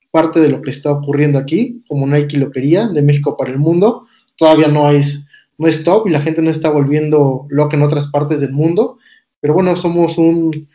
parte 0.09 0.39
de 0.39 0.47
lo 0.47 0.61
que 0.61 0.71
está 0.71 0.89
ocurriendo 0.89 1.37
aquí, 1.37 1.83
como 1.89 2.07
Nike 2.07 2.37
lo 2.37 2.49
quería, 2.49 2.87
de 2.87 3.01
México 3.01 3.35
para 3.35 3.51
el 3.51 3.59
mundo, 3.59 4.03
todavía 4.37 4.69
no 4.69 4.89
es, 4.89 5.19
no 5.57 5.67
es 5.67 5.83
top 5.83 6.07
y 6.07 6.11
la 6.11 6.21
gente 6.21 6.41
no 6.41 6.49
está 6.49 6.69
volviendo 6.69 7.45
loca 7.49 7.75
en 7.75 7.83
otras 7.83 8.07
partes 8.07 8.39
del 8.39 8.53
mundo, 8.53 8.97
pero 9.41 9.53
bueno, 9.53 9.75
somos 9.75 10.17
un, 10.17 10.69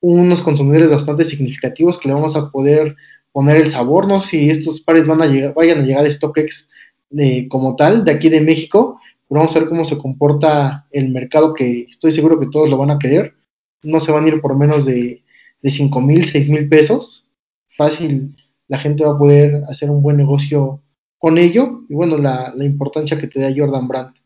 unos 0.00 0.40
consumidores 0.40 0.88
bastante 0.88 1.26
significativos 1.26 1.98
que 1.98 2.08
le 2.08 2.14
vamos 2.14 2.36
a 2.36 2.50
poder 2.50 2.96
poner 3.32 3.58
el 3.58 3.70
sabor, 3.70 4.08
no 4.08 4.22
si 4.22 4.48
estos 4.48 4.80
pares 4.80 5.06
van 5.08 5.20
a 5.20 5.26
llegar, 5.26 5.52
vayan 5.52 5.80
a 5.80 5.82
llegar 5.82 6.06
a 6.06 6.10
StockX 6.10 6.70
eh, 7.18 7.48
como 7.48 7.76
tal, 7.76 8.02
de 8.06 8.12
aquí 8.12 8.30
de 8.30 8.40
México, 8.40 8.98
vamos 9.28 9.54
a 9.54 9.60
ver 9.60 9.68
cómo 9.68 9.84
se 9.84 9.98
comporta 9.98 10.86
el 10.90 11.10
mercado, 11.10 11.54
que 11.54 11.86
estoy 11.88 12.12
seguro 12.12 12.38
que 12.38 12.46
todos 12.46 12.68
lo 12.68 12.76
van 12.76 12.90
a 12.90 12.98
querer, 12.98 13.34
no 13.82 14.00
se 14.00 14.12
van 14.12 14.24
a 14.24 14.28
ir 14.28 14.40
por 14.40 14.56
menos 14.56 14.84
de, 14.84 15.22
de 15.62 15.70
5 15.70 16.00
mil, 16.00 16.24
6 16.24 16.50
mil 16.50 16.68
pesos, 16.68 17.26
fácil, 17.76 18.36
la 18.68 18.78
gente 18.78 19.04
va 19.04 19.12
a 19.12 19.18
poder 19.18 19.64
hacer 19.68 19.90
un 19.90 20.02
buen 20.02 20.16
negocio 20.16 20.80
con 21.18 21.38
ello, 21.38 21.80
y 21.88 21.94
bueno, 21.94 22.18
la, 22.18 22.52
importancia 22.60 23.18
que 23.18 23.26
te 23.26 23.40
da 23.40 23.54
Jordan 23.56 23.88
Brandt. 23.88 24.16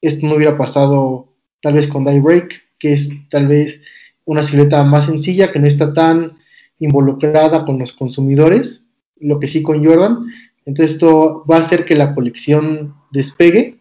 Esto 0.00 0.26
no 0.26 0.36
hubiera 0.36 0.56
pasado 0.56 1.28
tal 1.60 1.74
vez 1.74 1.86
con 1.86 2.04
Break, 2.04 2.54
que 2.78 2.92
es 2.92 3.10
tal 3.28 3.48
vez 3.48 3.80
una 4.24 4.42
silueta 4.42 4.82
más 4.84 5.06
sencilla, 5.06 5.52
que 5.52 5.58
no 5.58 5.66
está 5.66 5.92
tan 5.92 6.38
involucrada 6.78 7.64
con 7.64 7.78
los 7.78 7.92
consumidores, 7.92 8.84
lo 9.20 9.40
que 9.40 9.48
sí 9.48 9.62
con 9.62 9.84
Jordan. 9.84 10.26
Entonces 10.64 10.94
esto 10.94 11.44
va 11.50 11.56
a 11.56 11.60
hacer 11.60 11.84
que 11.84 11.96
la 11.96 12.14
colección 12.14 12.94
despegue. 13.10 13.77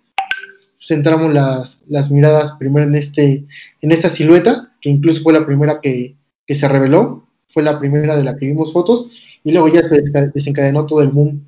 Centramos 0.88 1.34
las, 1.34 1.82
las 1.88 2.10
miradas 2.12 2.54
primero 2.54 2.88
en, 2.88 2.96
este, 2.96 3.46
en 3.82 3.92
esta 3.92 4.10
silueta, 4.10 4.74
que 4.80 4.90
incluso 4.90 5.22
fue 5.22 5.34
la 5.34 5.46
primera 5.46 5.82
que, 5.82 6.16
que 6.46 6.56
se 6.56 6.68
reveló, 6.68 7.28
fue 7.50 7.64
la 7.64 7.78
primera 7.78 8.16
de 8.16 8.24
la 8.24 8.38
que 8.38 8.46
vimos 8.46 8.72
fotos, 8.72 9.10
y 9.44 9.52
luego 9.52 9.68
ya 9.68 9.84
se 9.84 10.02
desencadenó 10.34 10.86
todo 10.86 11.02
el 11.02 11.10
boom. 11.10 11.46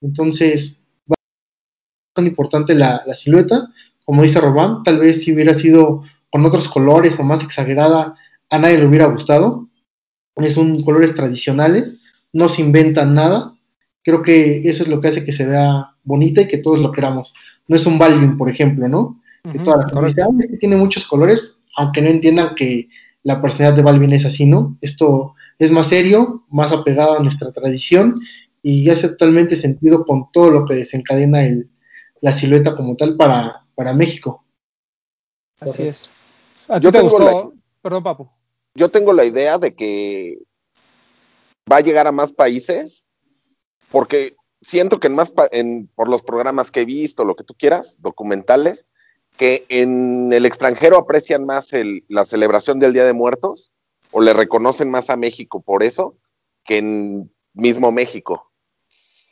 Entonces, 0.00 0.82
tan 2.14 2.26
importante 2.26 2.74
la, 2.74 3.02
la 3.06 3.14
silueta, 3.14 3.68
como 4.04 4.22
dice 4.22 4.40
Román, 4.40 4.82
tal 4.82 4.98
vez 4.98 5.22
si 5.22 5.32
hubiera 5.32 5.54
sido 5.54 6.02
con 6.30 6.44
otros 6.44 6.68
colores 6.68 7.18
o 7.20 7.22
más 7.22 7.44
exagerada, 7.44 8.16
a 8.50 8.58
nadie 8.58 8.78
le 8.78 8.86
hubiera 8.86 9.06
gustado. 9.06 9.68
Es 10.36 10.56
un 10.56 10.82
colores 10.82 11.14
tradicionales, 11.14 12.00
no 12.32 12.48
se 12.48 12.62
inventan 12.62 13.14
nada. 13.14 13.54
Creo 14.02 14.22
que 14.22 14.68
eso 14.68 14.82
es 14.82 14.88
lo 14.88 15.00
que 15.00 15.08
hace 15.08 15.24
que 15.24 15.32
se 15.32 15.46
vea 15.46 15.94
bonita 16.02 16.40
y 16.40 16.48
que 16.48 16.58
todos 16.58 16.78
lo 16.78 16.92
queramos. 16.92 17.34
No 17.70 17.76
es 17.76 17.86
un 17.86 18.00
Balvin, 18.00 18.36
por 18.36 18.50
ejemplo, 18.50 18.88
¿no? 18.88 19.00
Uh 19.44 19.48
-huh, 19.48 19.52
que 19.52 19.58
todas 19.60 19.92
las 19.92 20.16
es 20.16 20.46
que 20.50 20.56
tiene 20.56 20.76
muchos 20.76 21.06
colores, 21.06 21.60
aunque 21.76 22.02
no 22.02 22.10
entiendan 22.10 22.56
que 22.56 22.88
la 23.22 23.40
personalidad 23.40 23.76
de 23.76 23.82
Balvin 23.84 24.12
es 24.12 24.24
así, 24.24 24.44
¿no? 24.44 24.76
Esto 24.80 25.36
es 25.56 25.70
más 25.70 25.86
serio, 25.86 26.44
más 26.50 26.72
apegado 26.72 27.16
a 27.16 27.22
nuestra 27.22 27.52
tradición 27.52 28.14
y 28.60 28.90
hace 28.90 29.10
totalmente 29.10 29.54
sentido 29.56 30.04
con 30.04 30.32
todo 30.32 30.50
lo 30.50 30.64
que 30.64 30.74
desencadena 30.74 31.44
el, 31.44 31.70
la 32.20 32.32
silueta 32.32 32.74
como 32.74 32.96
tal 32.96 33.16
para, 33.16 33.64
para 33.76 33.94
México. 33.94 34.44
Así 35.60 35.84
es. 35.84 36.10
¿A 36.66 36.80
ti 36.80 36.90
te 36.90 37.00
gustó? 37.00 37.24
La... 37.24 37.48
Perdón, 37.82 38.02
Papu. 38.02 38.28
Yo 38.74 38.88
tengo 38.88 39.12
la 39.12 39.24
idea 39.24 39.58
de 39.58 39.76
que 39.76 40.38
va 41.70 41.76
a 41.76 41.82
llegar 41.82 42.08
a 42.08 42.12
más 42.12 42.32
países 42.32 43.04
porque 43.92 44.34
siento 44.60 45.00
que 45.00 45.06
en 45.08 45.14
más 45.14 45.32
en, 45.52 45.88
por 45.94 46.08
los 46.08 46.22
programas 46.22 46.70
que 46.70 46.80
he 46.80 46.84
visto, 46.84 47.24
lo 47.24 47.36
que 47.36 47.44
tú 47.44 47.54
quieras, 47.54 47.96
documentales, 48.00 48.86
que 49.36 49.64
en 49.68 50.32
el 50.32 50.44
extranjero 50.44 50.98
aprecian 50.98 51.46
más 51.46 51.72
el, 51.72 52.04
la 52.08 52.24
celebración 52.24 52.78
del 52.78 52.92
Día 52.92 53.04
de 53.04 53.14
Muertos 53.14 53.72
o 54.10 54.20
le 54.20 54.32
reconocen 54.32 54.90
más 54.90 55.08
a 55.08 55.16
México 55.16 55.60
por 55.60 55.82
eso 55.82 56.16
que 56.64 56.78
en 56.78 57.32
mismo 57.54 57.90
México. 57.90 58.50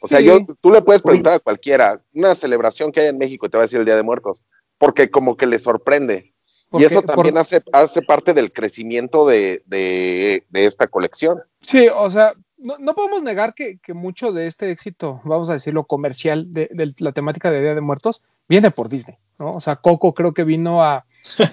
O 0.00 0.08
sea, 0.08 0.20
sí. 0.20 0.26
yo, 0.26 0.38
tú 0.60 0.70
le 0.72 0.82
puedes 0.82 1.02
preguntar 1.02 1.34
a 1.34 1.38
cualquiera, 1.40 2.02
una 2.14 2.34
celebración 2.34 2.92
que 2.92 3.00
hay 3.00 3.06
en 3.08 3.18
México, 3.18 3.48
te 3.48 3.58
va 3.58 3.64
a 3.64 3.66
decir 3.66 3.80
el 3.80 3.84
Día 3.84 3.96
de 3.96 4.02
Muertos, 4.02 4.44
porque 4.78 5.10
como 5.10 5.36
que 5.36 5.46
le 5.46 5.58
sorprende. 5.58 6.34
Y 6.72 6.84
eso 6.84 7.02
también 7.02 7.34
por... 7.34 7.40
hace, 7.40 7.62
hace, 7.72 8.02
parte 8.02 8.34
del 8.34 8.52
crecimiento 8.52 9.26
de, 9.26 9.62
de, 9.66 10.44
de, 10.50 10.66
esta 10.66 10.86
colección. 10.86 11.42
Sí, 11.62 11.88
o 11.88 12.10
sea, 12.10 12.34
no, 12.58 12.78
no 12.78 12.94
podemos 12.94 13.22
negar 13.22 13.54
que, 13.54 13.78
que, 13.78 13.94
mucho 13.94 14.32
de 14.32 14.46
este 14.46 14.70
éxito, 14.70 15.20
vamos 15.24 15.50
a 15.50 15.54
decirlo, 15.54 15.84
comercial 15.84 16.52
de, 16.52 16.68
de, 16.72 16.92
la 16.98 17.12
temática 17.12 17.50
de 17.50 17.60
Día 17.60 17.74
de 17.74 17.80
Muertos 17.80 18.24
viene 18.48 18.70
por 18.70 18.88
Disney, 18.88 19.16
¿no? 19.38 19.52
O 19.52 19.60
sea, 19.60 19.76
Coco 19.76 20.14
creo 20.14 20.34
que 20.34 20.44
vino 20.44 20.82
a, 20.82 21.04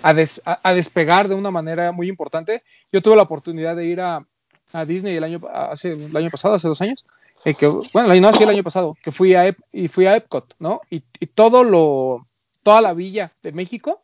a, 0.01 0.13
des, 0.13 0.41
a, 0.45 0.73
despegar 0.73 1.27
de 1.27 1.35
una 1.35 1.51
manera 1.51 1.91
muy 1.91 2.09
importante. 2.09 2.63
Yo 2.91 3.01
tuve 3.01 3.15
la 3.15 3.23
oportunidad 3.23 3.75
de 3.75 3.85
ir 3.85 4.01
a, 4.01 4.25
Disney 4.85 5.15
el 5.15 5.23
año, 5.23 5.39
hace, 5.53 5.93
el 5.93 6.17
año 6.17 6.29
pasado, 6.29 6.55
hace 6.55 6.67
dos 6.67 6.81
años, 6.81 7.05
eh, 7.45 7.53
que, 7.53 7.65
bueno, 7.65 8.13
no, 8.13 8.33
sí, 8.33 8.43
el 8.43 8.49
año 8.49 8.63
pasado, 8.63 8.97
que 9.01 9.13
fui 9.13 9.33
a, 9.33 9.55
y 9.71 9.87
fui 9.87 10.05
a 10.05 10.17
Epcot, 10.17 10.53
¿no? 10.59 10.81
Y, 10.89 11.03
y 11.19 11.27
todo 11.27 11.63
lo, 11.63 12.25
toda 12.61 12.81
la 12.81 12.93
villa 12.93 13.31
de 13.41 13.53
México 13.53 14.01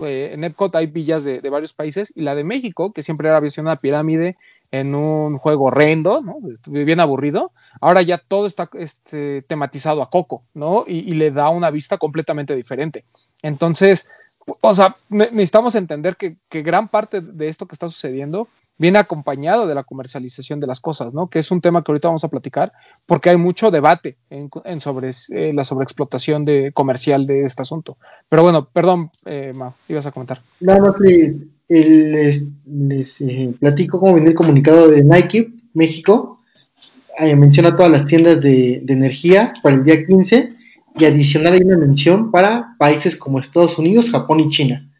eh, 0.00 0.30
en 0.32 0.44
Epcot 0.44 0.74
hay 0.74 0.86
villas 0.86 1.24
de, 1.24 1.40
de, 1.40 1.50
varios 1.50 1.72
países 1.72 2.12
y 2.14 2.22
la 2.22 2.34
de 2.34 2.44
México, 2.44 2.92
que 2.92 3.02
siempre 3.02 3.28
era 3.28 3.40
visión 3.40 3.68
a 3.68 3.76
pirámide 3.76 4.36
en 4.80 4.94
un 4.94 5.38
juego 5.38 5.66
horrendo, 5.66 6.20
¿no? 6.20 6.38
bien 6.66 6.98
aburrido, 6.98 7.52
ahora 7.80 8.02
ya 8.02 8.18
todo 8.18 8.46
está 8.46 8.68
este, 8.74 9.42
tematizado 9.42 10.02
a 10.02 10.10
Coco, 10.10 10.42
¿no? 10.52 10.84
Y, 10.86 10.98
y, 10.98 11.14
le 11.14 11.30
da 11.30 11.48
una 11.50 11.70
vista 11.70 11.96
completamente 11.96 12.56
diferente. 12.56 13.04
Entonces, 13.40 14.08
o 14.60 14.74
sea, 14.74 14.92
necesitamos 15.10 15.76
entender 15.76 16.16
que, 16.16 16.36
que 16.48 16.62
gran 16.62 16.88
parte 16.88 17.20
de 17.20 17.48
esto 17.48 17.66
que 17.66 17.76
está 17.76 17.88
sucediendo 17.88 18.48
viene 18.76 18.98
acompañado 18.98 19.68
de 19.68 19.76
la 19.76 19.84
comercialización 19.84 20.58
de 20.58 20.66
las 20.66 20.80
cosas, 20.80 21.14
¿no? 21.14 21.28
Que 21.28 21.38
es 21.38 21.52
un 21.52 21.60
tema 21.60 21.84
que 21.84 21.92
ahorita 21.92 22.08
vamos 22.08 22.24
a 22.24 22.28
platicar, 22.28 22.72
porque 23.06 23.30
hay 23.30 23.36
mucho 23.36 23.70
debate 23.70 24.16
en, 24.28 24.50
en 24.64 24.80
sobre 24.80 25.10
eh, 25.30 25.52
la 25.54 25.62
sobreexplotación 25.62 26.44
de, 26.44 26.72
comercial 26.72 27.26
de 27.26 27.44
este 27.44 27.62
asunto. 27.62 27.96
Pero 28.28 28.42
bueno, 28.42 28.68
perdón, 28.72 29.10
eh, 29.26 29.52
Ma, 29.54 29.72
ibas 29.86 30.06
a 30.06 30.10
comentar. 30.10 30.40
Nada 30.58 30.80
más 30.80 30.98
les, 30.98 31.36
les, 31.68 32.44
les 32.66 33.20
eh, 33.20 33.54
platico 33.58 33.98
cómo 33.98 34.14
viene 34.14 34.30
el 34.30 34.36
comunicado 34.36 34.88
de 34.88 35.02
Nike 35.02 35.52
México. 35.72 36.40
Eh, 37.18 37.36
menciona 37.36 37.76
todas 37.76 37.92
las 37.92 38.04
tiendas 38.04 38.40
de, 38.40 38.80
de, 38.82 38.92
energía 38.92 39.52
para 39.62 39.76
el 39.76 39.84
día 39.84 40.04
15 40.04 40.52
y 40.96 41.04
adicional 41.04 41.52
hay 41.54 41.62
una 41.62 41.78
mención 41.78 42.30
para 42.30 42.74
países 42.78 43.16
como 43.16 43.38
Estados 43.38 43.78
Unidos, 43.78 44.10
Japón 44.10 44.40
y 44.40 44.48
China. 44.48 44.90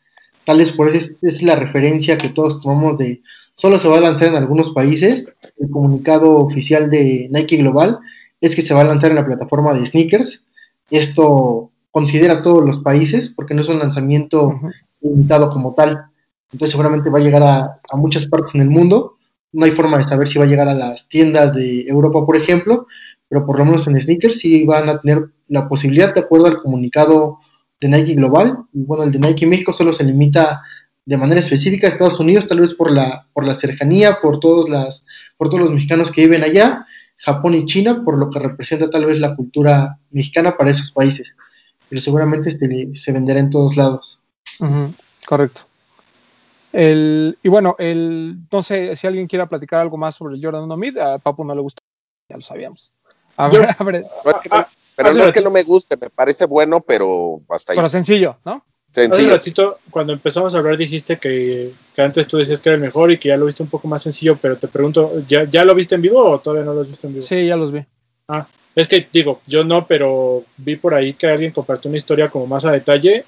Tal 0.44 0.58
vez 0.58 0.72
por 0.72 0.88
eso 0.88 1.12
es, 1.22 1.34
es 1.34 1.42
la 1.42 1.56
referencia 1.56 2.18
que 2.18 2.28
todos 2.28 2.60
tomamos 2.60 2.98
de 2.98 3.22
solo 3.54 3.78
se 3.78 3.88
va 3.88 3.98
a 3.98 4.02
lanzar 4.02 4.28
en 4.28 4.36
algunos 4.36 4.70
países. 4.70 5.32
El 5.58 5.70
comunicado 5.70 6.38
oficial 6.38 6.90
de 6.90 7.28
Nike 7.32 7.56
Global 7.56 7.98
es 8.40 8.54
que 8.54 8.62
se 8.62 8.74
va 8.74 8.82
a 8.82 8.84
lanzar 8.84 9.10
en 9.10 9.16
la 9.16 9.26
plataforma 9.26 9.74
de 9.74 9.86
sneakers. 9.86 10.44
Esto 10.90 11.70
considera 11.90 12.42
todos 12.42 12.64
los 12.64 12.80
países 12.80 13.28
porque 13.28 13.54
no 13.54 13.62
es 13.62 13.68
un 13.68 13.78
lanzamiento 13.78 14.48
uh 14.48 14.52
-huh. 14.52 14.72
limitado 15.00 15.50
como 15.50 15.74
tal. 15.74 16.06
Entonces 16.54 16.70
seguramente 16.70 17.10
va 17.10 17.18
a 17.18 17.22
llegar 17.22 17.42
a, 17.42 17.96
muchas 17.96 18.26
partes 18.26 18.54
en 18.54 18.60
el 18.60 18.70
mundo. 18.70 19.18
No 19.52 19.64
hay 19.64 19.72
forma 19.72 19.98
de 19.98 20.04
saber 20.04 20.28
si 20.28 20.38
va 20.38 20.44
a 20.44 20.48
llegar 20.48 20.68
a 20.68 20.74
las 20.74 21.08
tiendas 21.08 21.52
de 21.52 21.82
Europa, 21.88 22.24
por 22.24 22.36
ejemplo, 22.36 22.86
pero 23.28 23.44
por 23.44 23.58
lo 23.58 23.64
menos 23.64 23.88
en 23.88 24.00
sneakers 24.00 24.38
sí 24.38 24.64
van 24.64 24.88
a 24.88 25.00
tener 25.00 25.30
la 25.48 25.68
posibilidad, 25.68 26.14
de 26.14 26.20
acuerdo 26.20 26.46
al 26.46 26.62
comunicado 26.62 27.38
de 27.80 27.88
Nike 27.88 28.14
Global. 28.14 28.56
Y 28.72 28.84
bueno, 28.84 29.02
el 29.02 29.10
de 29.10 29.18
Nike 29.18 29.48
México 29.48 29.72
solo 29.72 29.92
se 29.92 30.04
limita 30.04 30.62
de 31.04 31.16
manera 31.16 31.40
específica 31.40 31.88
a 31.88 31.90
Estados 31.90 32.20
Unidos, 32.20 32.46
tal 32.46 32.60
vez 32.60 32.72
por 32.72 32.88
la, 32.88 33.26
por 33.32 33.44
la 33.44 33.54
cercanía, 33.54 34.18
por 34.22 34.38
todos, 34.38 34.70
las, 34.70 35.04
por 35.36 35.48
todos 35.48 35.62
los 35.62 35.72
mexicanos 35.72 36.12
que 36.12 36.22
viven 36.22 36.44
allá, 36.44 36.86
Japón 37.16 37.54
y 37.54 37.64
China, 37.64 38.02
por 38.04 38.16
lo 38.16 38.30
que 38.30 38.38
representa 38.38 38.88
tal 38.90 39.06
vez 39.06 39.18
la 39.18 39.34
cultura 39.34 39.98
mexicana 40.12 40.56
para 40.56 40.70
esos 40.70 40.92
países. 40.92 41.34
Pero 41.88 42.00
seguramente 42.00 42.48
este, 42.48 42.92
se 42.94 43.10
venderá 43.10 43.40
en 43.40 43.50
todos 43.50 43.76
lados. 43.76 44.20
Correcto. 45.26 45.62
El, 46.76 47.38
y 47.40 47.48
bueno, 47.48 47.76
el, 47.78 48.36
no 48.50 48.60
sé 48.60 48.96
si 48.96 49.06
alguien 49.06 49.28
quiera 49.28 49.46
platicar 49.46 49.80
algo 49.80 49.96
más 49.96 50.16
sobre 50.16 50.34
el 50.34 50.44
Jordan 50.44 50.64
1 50.64 50.76
Mid, 50.76 50.98
a 50.98 51.18
Papu 51.18 51.44
no 51.44 51.54
le 51.54 51.60
gusta, 51.60 51.80
ya 52.28 52.34
lo 52.34 52.42
sabíamos. 52.42 52.92
A 53.36 53.48
ver, 53.48 53.68
a 53.78 53.84
ver. 53.84 54.04
No, 54.24 54.30
es 54.32 54.38
que 54.40 54.48
no, 54.48 54.66
pero 54.96 55.12
no 55.12 55.24
es 55.24 55.32
que 55.32 55.40
no 55.40 55.50
me 55.52 55.62
guste, 55.62 55.96
me 55.96 56.10
parece 56.10 56.46
bueno, 56.46 56.80
pero 56.80 57.40
hasta 57.48 57.72
ahí. 57.72 57.76
Pero 57.76 57.88
sencillo, 57.88 58.38
¿no? 58.44 58.64
Hace 58.90 59.06
un 59.06 59.12
Sencillo. 59.12 59.36
ratito, 59.36 59.78
cuando 59.90 60.12
empezamos 60.12 60.52
a 60.52 60.58
hablar, 60.58 60.76
dijiste 60.76 61.18
que, 61.18 61.74
que 61.94 62.02
antes 62.02 62.26
tú 62.26 62.38
decías 62.38 62.60
que 62.60 62.70
era 62.70 62.76
el 62.76 62.82
mejor 62.82 63.12
y 63.12 63.18
que 63.18 63.28
ya 63.28 63.36
lo 63.36 63.46
viste 63.46 63.62
un 63.62 63.68
poco 63.68 63.86
más 63.86 64.02
sencillo, 64.02 64.36
pero 64.42 64.58
te 64.58 64.66
pregunto, 64.66 65.20
¿ya, 65.28 65.44
¿ya 65.44 65.64
lo 65.64 65.76
viste 65.76 65.94
en 65.94 66.02
vivo 66.02 66.28
o 66.28 66.40
todavía 66.40 66.64
no 66.64 66.74
lo 66.74 66.80
has 66.80 66.88
visto 66.88 67.06
en 67.06 67.14
vivo? 67.14 67.24
Sí, 67.24 67.46
ya 67.46 67.56
los 67.56 67.70
vi. 67.70 67.84
Es 68.74 68.88
que 68.88 69.06
digo, 69.12 69.40
yo 69.46 69.62
no, 69.62 69.86
pero 69.86 70.44
vi 70.56 70.74
por 70.74 70.94
ahí 70.94 71.14
que 71.14 71.28
alguien 71.28 71.52
compartió 71.52 71.88
una 71.88 71.98
historia 71.98 72.30
como 72.30 72.48
más 72.48 72.64
a 72.64 72.72
detalle 72.72 73.24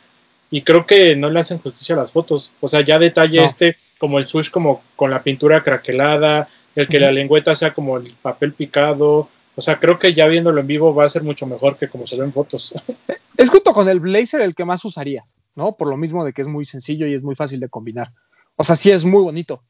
y 0.51 0.63
creo 0.63 0.87
que 0.87 1.17
no 1.17 1.31
le 1.31 1.41
hacen 1.41 1.59
justicia 1.59 1.95
a 1.95 1.99
las 1.99 2.13
fotos. 2.13 2.53
O 2.61 2.69
sea, 2.69 2.83
ya 2.83 2.99
detalle 2.99 3.41
No. 3.41 3.47
este, 3.47 3.77
como 3.99 4.19
el 4.19 4.27
sush 4.27 4.51
como 4.51 4.83
con 4.95 5.11
la 5.11 5.23
pintura 5.23 5.63
craquelada, 5.63 6.49
el 6.75 6.89
que 6.89 7.01
la 7.01 7.11
lengüeta 7.11 7.55
sea 7.55 7.75
como 7.75 7.97
el 7.97 8.13
papel 8.23 8.53
picado. 8.53 9.29
O 9.55 9.61
sea, 9.61 9.81
creo 9.81 9.99
que 9.99 10.15
ya 10.15 10.27
viéndolo 10.27 10.61
en 10.61 10.67
vivo 10.67 10.95
va 10.95 11.07
a 11.07 11.09
ser 11.09 11.23
mucho 11.23 11.47
mejor 11.47 11.79
que 11.79 11.89
como 11.89 12.07
se 12.07 12.17
ve 12.17 12.25
en 12.25 12.33
fotos. 12.33 12.75
Es 13.39 13.51
junto 13.51 13.75
con 13.75 13.87
el 13.91 14.01
Blazer 14.01 14.41
el 14.41 14.55
que 14.55 14.65
más 14.65 14.83
usarías, 14.87 15.37
¿no? 15.55 15.77
Por 15.77 15.89
lo 15.89 15.99
mismo 15.99 16.25
de 16.25 16.33
que 16.33 16.41
es 16.41 16.49
muy 16.49 16.65
sencillo 16.65 17.07
y 17.07 17.13
es 17.13 17.23
muy 17.23 17.35
fácil 17.35 17.61
de 17.61 17.69
combinar. 17.69 18.13
O 18.57 18.65
sea, 18.65 18.77
sí 18.77 18.91
es 18.91 19.05
muy 19.05 19.23
bonito. 19.23 19.63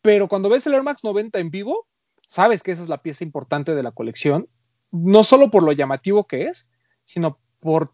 Pero 0.00 0.26
cuando 0.26 0.48
ves 0.48 0.66
el 0.66 0.72
Air 0.72 0.82
Max 0.82 1.04
90 1.04 1.38
en 1.38 1.50
vivo, 1.50 1.86
sabes 2.26 2.62
que 2.62 2.72
esa 2.72 2.82
es 2.82 2.88
la 2.88 3.02
pieza 3.02 3.22
importante 3.22 3.74
de 3.74 3.82
la 3.82 3.92
colección. 3.92 4.48
No 4.90 5.22
solo 5.22 5.50
por 5.50 5.62
lo 5.62 5.72
llamativo 5.72 6.26
que 6.26 6.46
es, 6.46 6.66
sino 7.04 7.38
por, 7.60 7.92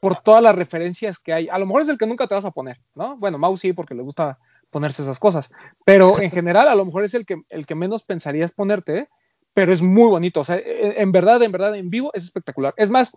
por 0.00 0.16
todas 0.16 0.42
las 0.42 0.54
referencias 0.54 1.18
que 1.18 1.32
hay. 1.32 1.48
A 1.48 1.58
lo 1.58 1.66
mejor 1.66 1.82
es 1.82 1.88
el 1.88 1.98
que 1.98 2.06
nunca 2.06 2.26
te 2.26 2.34
vas 2.34 2.44
a 2.44 2.50
poner, 2.50 2.80
¿no? 2.94 3.16
Bueno, 3.18 3.38
Mau 3.38 3.56
sí, 3.56 3.72
porque 3.72 3.94
le 3.94 4.02
gusta 4.02 4.38
ponerse 4.70 5.02
esas 5.02 5.18
cosas. 5.18 5.52
Pero 5.84 6.20
en 6.20 6.30
general, 6.30 6.68
a 6.68 6.74
lo 6.74 6.84
mejor 6.84 7.04
es 7.04 7.14
el 7.14 7.26
que, 7.26 7.42
el 7.50 7.66
que 7.66 7.74
menos 7.74 8.02
pensarías 8.04 8.52
ponerte, 8.52 9.08
pero 9.52 9.72
es 9.72 9.82
muy 9.82 10.08
bonito. 10.08 10.40
O 10.40 10.44
sea, 10.44 10.56
en, 10.56 10.94
en 10.96 11.12
verdad, 11.12 11.42
en 11.42 11.52
verdad, 11.52 11.76
en 11.76 11.90
vivo 11.90 12.10
es 12.14 12.24
espectacular. 12.24 12.72
Es 12.76 12.90
más, 12.90 13.12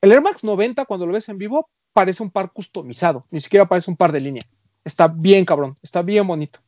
el 0.00 0.12
Air 0.12 0.22
Max 0.22 0.44
90, 0.44 0.84
cuando 0.86 1.06
lo 1.06 1.12
ves 1.12 1.28
en 1.28 1.38
vivo, 1.38 1.68
parece 1.92 2.22
un 2.22 2.30
par 2.30 2.52
customizado, 2.52 3.24
ni 3.30 3.40
siquiera 3.40 3.68
parece 3.68 3.90
un 3.90 3.96
par 3.96 4.12
de 4.12 4.20
línea. 4.20 4.42
Está 4.84 5.08
bien 5.08 5.44
cabrón, 5.44 5.74
está 5.82 6.02
bien 6.02 6.26
bonito. 6.26 6.60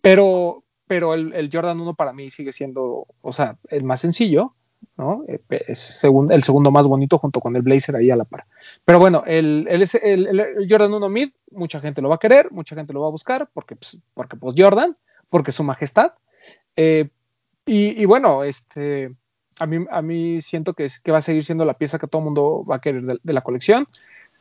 Pero, 0.00 0.64
pero 0.86 1.14
el, 1.14 1.32
el 1.34 1.50
Jordan 1.52 1.80
1 1.80 1.94
para 1.94 2.12
mí 2.12 2.30
sigue 2.30 2.52
siendo, 2.52 3.06
o 3.20 3.32
sea, 3.32 3.58
el 3.68 3.84
más 3.84 4.00
sencillo, 4.00 4.56
¿no? 4.96 5.24
Eh, 5.28 5.40
Es 5.68 5.78
segun- 6.02 6.30
el 6.32 6.42
segundo 6.42 6.70
más 6.70 6.86
bonito 6.86 7.18
junto 7.18 7.40
con 7.40 7.56
el 7.56 7.62
Blazer 7.62 7.96
ahí 7.96 8.10
a 8.10 8.16
la 8.16 8.24
par. 8.24 8.44
Pero 8.84 8.98
bueno, 8.98 9.22
el, 9.26 9.66
el, 9.68 9.82
el- 10.02 10.40
el- 10.40 10.66
Jordan 10.68 10.94
1 10.94 11.08
Mid, 11.08 11.30
mucha 11.50 11.80
gente 11.80 12.02
lo 12.02 12.08
va 12.08 12.16
a 12.16 12.18
querer, 12.18 12.50
mucha 12.52 12.74
gente 12.74 12.92
lo 12.92 13.00
va 13.00 13.08
a 13.08 13.10
buscar, 13.10 13.48
porque, 13.52 13.76
pues, 13.76 13.98
porque 14.14 14.36
pues 14.36 14.54
Jordan, 14.56 14.96
porque 15.30 15.52
su 15.52 15.64
majestad. 15.64 16.12
Eh, 16.76 17.08
y, 17.66 18.00
y 18.00 18.04
bueno, 18.04 18.44
este, 18.44 19.14
a 19.60 19.66
mí, 19.66 19.84
a 19.90 20.02
mí 20.02 20.40
siento 20.40 20.74
que, 20.74 20.88
que 21.02 21.12
va 21.12 21.18
a 21.18 21.22
seguir 21.22 21.44
siendo 21.44 21.64
la 21.64 21.74
pieza 21.74 21.98
que 21.98 22.06
todo 22.08 22.20
el 22.20 22.24
mundo 22.26 22.64
va 22.64 22.76
a 22.76 22.80
querer 22.80 23.18
de, 23.22 23.32
la 23.32 23.42
colección, 23.42 23.86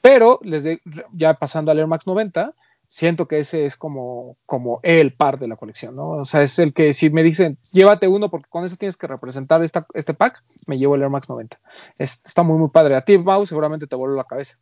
pero 0.02 0.40
les 0.44 0.66
ya 1.14 1.36
pasando 1.36 1.72
al 1.72 1.80
Air 1.80 1.88
Max 1.88 2.08
90, 2.08 2.54
siento 2.94 3.28
que 3.28 3.40
ese 3.40 3.66
es 3.66 3.78
como, 3.78 4.38
como 4.46 4.80
el 4.84 5.14
par 5.14 5.40
de 5.40 5.48
la 5.48 5.56
colección, 5.56 5.96
¿no? 5.96 6.10
O 6.10 6.26
sea, 6.26 6.44
es 6.44 6.60
el 6.60 6.74
que 6.74 6.94
si 6.94 7.10
me 7.10 7.24
dicen, 7.24 7.58
llévate 7.72 8.08
uno 8.10 8.30
porque 8.30 8.50
con 8.50 8.66
eso 8.66 8.76
tienes 8.76 8.98
que 8.98 9.08
representar 9.08 9.64
esta, 9.64 9.88
este 9.94 10.14
pack, 10.14 10.44
me 10.68 10.78
llevo 10.78 10.96
el 10.96 11.02
Air 11.02 11.10
Max 11.10 11.30
90. 11.30 11.60
Es- 11.98 12.22
está 12.26 12.44
muy, 12.44 12.58
muy 12.60 12.70
padre. 12.70 12.96
A 12.96 13.06
ti, 13.06 13.18
Mau, 13.18 13.46
seguramente 13.46 13.88
te 13.88 13.96
voló 13.96 14.16
la 14.16 14.26
cabeza. 14.26 14.58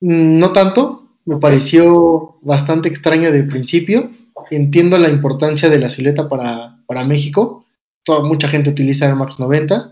Mm, 0.00 0.38
No 0.38 0.52
tanto, 0.52 1.08
me 1.24 1.36
pareció 1.38 2.36
bastante 2.42 2.88
extraño 2.88 3.32
de 3.32 3.44
principio. 3.44 4.10
Entiendo 4.50 4.98
la 4.98 5.08
importancia 5.08 5.68
de 5.70 5.78
la 5.78 5.90
silueta 5.90 6.28
para, 6.28 6.78
para 6.86 7.04
México. 7.04 7.66
Toda, 8.04 8.22
mucha 8.22 8.48
gente 8.48 8.70
utiliza 8.70 9.06
Air 9.06 9.14
Max 9.16 9.38
90, 9.38 9.90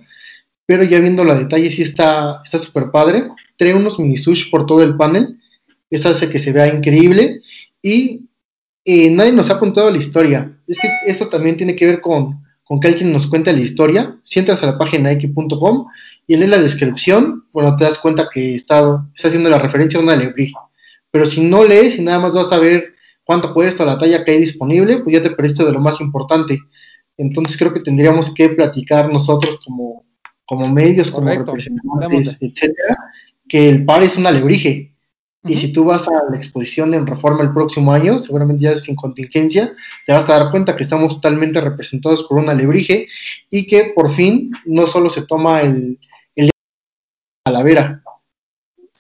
pero 0.67 0.85
ya 0.85 1.01
viéndolo 1.01 1.33
a 1.33 1.37
detalle 1.39 1.71
sí 1.71 1.83
está 1.83 2.41
está 2.45 2.59
súper 2.59 2.91
padre. 2.93 3.31
Trae 3.59 3.75
unos 3.75 3.99
mini 3.99 4.17
sush 4.17 4.51
por 4.51 4.67
todo 4.67 4.83
el 4.85 4.97
panel. 4.97 5.40
Eso 5.91 6.09
hace 6.09 6.29
que 6.29 6.39
se 6.39 6.53
vea 6.53 6.69
increíble. 6.69 7.43
Y 7.83 8.29
eh, 8.85 9.11
nadie 9.11 9.33
nos 9.33 9.51
ha 9.51 9.59
contado 9.59 9.91
la 9.91 9.99
historia. 9.99 10.57
Es 10.67 10.79
que 10.79 10.89
esto 11.07 11.29
también 11.29 11.57
tiene 11.57 11.77
que 11.77 11.87
ver 11.87 12.01
con, 12.01 12.43
con 12.65 12.81
que 12.81 12.89
alguien 12.89 13.13
nos 13.13 13.27
cuente 13.27 13.53
la 13.53 13.61
historia. 13.61 14.19
Si 14.25 14.39
entras 14.39 14.63
a 14.63 14.67
la 14.67 14.79
página 14.79 15.11
Nike.com 15.11 15.87
y 16.27 16.37
lees 16.37 16.51
la 16.51 16.59
descripción, 16.59 17.45
bueno, 17.53 17.75
te 17.77 17.85
das 17.85 17.99
cuenta 17.99 18.29
que 18.33 18.55
está, 18.55 19.05
está 19.15 19.29
haciendo 19.29 19.51
la 19.51 19.59
referencia 19.59 19.99
a 19.99 20.03
una 20.03 20.13
alebrije. 20.13 20.55
Pero 21.11 21.27
si 21.27 21.41
no 21.41 21.65
lees 21.65 21.99
y 21.99 22.03
nada 22.03 22.21
más 22.21 22.33
vas 22.33 22.53
a 22.53 22.59
ver 22.59 22.95
cuánto 23.25 23.53
cuesta 23.53 23.85
la 23.85 23.99
talla 23.99 24.25
que 24.25 24.33
hay 24.33 24.39
disponible, 24.39 24.99
pues 24.99 25.17
ya 25.17 25.23
te 25.23 25.31
perdiste 25.31 25.65
de 25.65 25.73
lo 25.73 25.81
más 25.81 26.01
importante. 26.01 26.59
Entonces 27.17 27.57
creo 27.59 27.73
que 27.73 27.81
tendríamos 27.81 28.33
que 28.33 28.49
platicar 28.51 29.13
nosotros 29.13 29.59
como, 29.65 30.07
como 30.47 30.69
medios, 30.69 31.11
como 31.11 31.27
Correcto. 31.27 31.53
representantes, 31.53 32.39
etcétera, 32.41 32.97
que 33.49 33.69
el 33.69 33.85
par 33.85 34.03
es 34.03 34.17
un 34.17 34.27
alebrije. 34.27 34.90
Y 35.45 35.55
si 35.55 35.73
tú 35.73 35.85
vas 35.85 36.07
a 36.07 36.31
la 36.31 36.37
exposición 36.37 36.93
en 36.93 37.07
Reforma 37.07 37.43
el 37.43 37.53
próximo 37.53 37.93
año, 37.93 38.19
seguramente 38.19 38.65
ya 38.65 38.75
sin 38.75 38.95
contingencia, 38.95 39.75
te 40.05 40.13
vas 40.13 40.29
a 40.29 40.39
dar 40.39 40.51
cuenta 40.51 40.77
que 40.77 40.83
estamos 40.83 41.15
totalmente 41.15 41.61
representados 41.61 42.25
por 42.25 42.39
un 42.39 42.51
alebrije 42.51 43.09
y 43.51 43.67
que 43.67 43.93
por 43.95 44.11
fin 44.11 44.53
no 44.67 44.87
solo 44.87 45.09
se 45.09 45.23
toma 45.23 45.63
el, 45.63 45.99
el 46.37 46.51
calavera, 47.43 48.03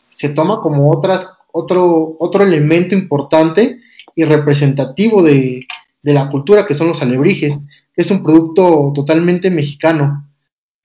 se 0.08 0.30
toma 0.30 0.60
como 0.60 0.90
otras, 0.90 1.28
otro, 1.52 2.16
otro 2.18 2.42
elemento 2.42 2.94
importante 2.94 3.80
y 4.14 4.24
representativo 4.24 5.22
de, 5.22 5.66
de 6.02 6.14
la 6.14 6.30
cultura 6.30 6.66
que 6.66 6.74
son 6.74 6.88
los 6.88 7.02
alebrijes. 7.02 7.60
Es 7.94 8.10
un 8.10 8.22
producto 8.22 8.92
totalmente 8.94 9.50
mexicano. 9.50 10.26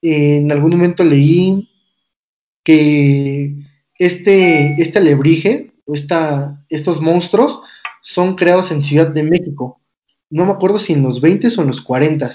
En 0.01 0.51
algún 0.51 0.71
momento 0.71 1.03
leí 1.03 1.69
que 2.63 3.55
este, 3.97 4.75
este 4.81 4.99
alebrije, 4.99 5.71
esta, 5.87 6.63
estos 6.69 7.01
monstruos, 7.01 7.61
son 8.01 8.35
creados 8.35 8.71
en 8.71 8.81
Ciudad 8.81 9.07
de 9.07 9.23
México. 9.23 9.81
No 10.29 10.45
me 10.45 10.51
acuerdo 10.51 10.79
si 10.79 10.93
en 10.93 11.03
los 11.03 11.21
20 11.21 11.47
o 11.47 11.61
en 11.61 11.67
los 11.67 11.81
40, 11.81 12.31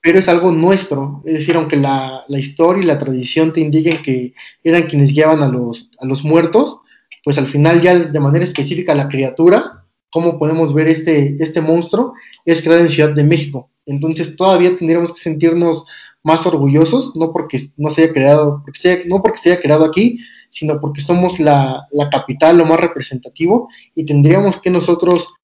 pero 0.00 0.18
es 0.18 0.28
algo 0.28 0.52
nuestro. 0.52 1.22
Es 1.24 1.34
decir, 1.34 1.56
aunque 1.56 1.76
la, 1.76 2.24
la 2.28 2.38
historia 2.38 2.82
y 2.82 2.86
la 2.86 2.98
tradición 2.98 3.52
te 3.52 3.60
indiquen 3.60 4.02
que 4.02 4.34
eran 4.62 4.86
quienes 4.86 5.12
guiaban 5.12 5.42
a 5.42 5.48
los, 5.48 5.90
a 6.00 6.06
los 6.06 6.24
muertos, 6.24 6.78
pues 7.24 7.38
al 7.38 7.48
final 7.48 7.80
ya 7.80 7.98
de 7.98 8.20
manera 8.20 8.44
específica 8.44 8.94
la 8.94 9.08
criatura, 9.08 9.84
como 10.10 10.38
podemos 10.38 10.74
ver 10.74 10.88
este, 10.88 11.36
este 11.40 11.60
monstruo, 11.60 12.14
es 12.44 12.62
creado 12.62 12.82
en 12.82 12.90
Ciudad 12.90 13.14
de 13.14 13.24
México. 13.24 13.70
Entonces 13.86 14.36
todavía 14.36 14.76
tendríamos 14.76 15.12
que 15.12 15.20
sentirnos 15.20 15.84
más 16.22 16.46
orgullosos, 16.46 17.14
no 17.16 17.32
porque 17.32 17.60
no 17.76 17.90
se 17.90 18.04
haya 18.04 18.12
creado, 18.12 18.62
porque 18.64 19.04
no 19.06 19.22
porque 19.22 19.38
se 19.38 19.52
haya 19.52 19.60
creado 19.60 19.84
aquí, 19.84 20.18
sino 20.54 20.80
porque 20.80 21.00
somos 21.00 21.40
la, 21.40 21.88
la, 21.90 22.08
capital, 22.08 22.58
lo 22.58 22.64
más 22.64 22.78
representativo, 22.78 23.68
y 23.92 24.06
tendríamos 24.06 24.60
que 24.60 24.70
nosotros 24.70 25.34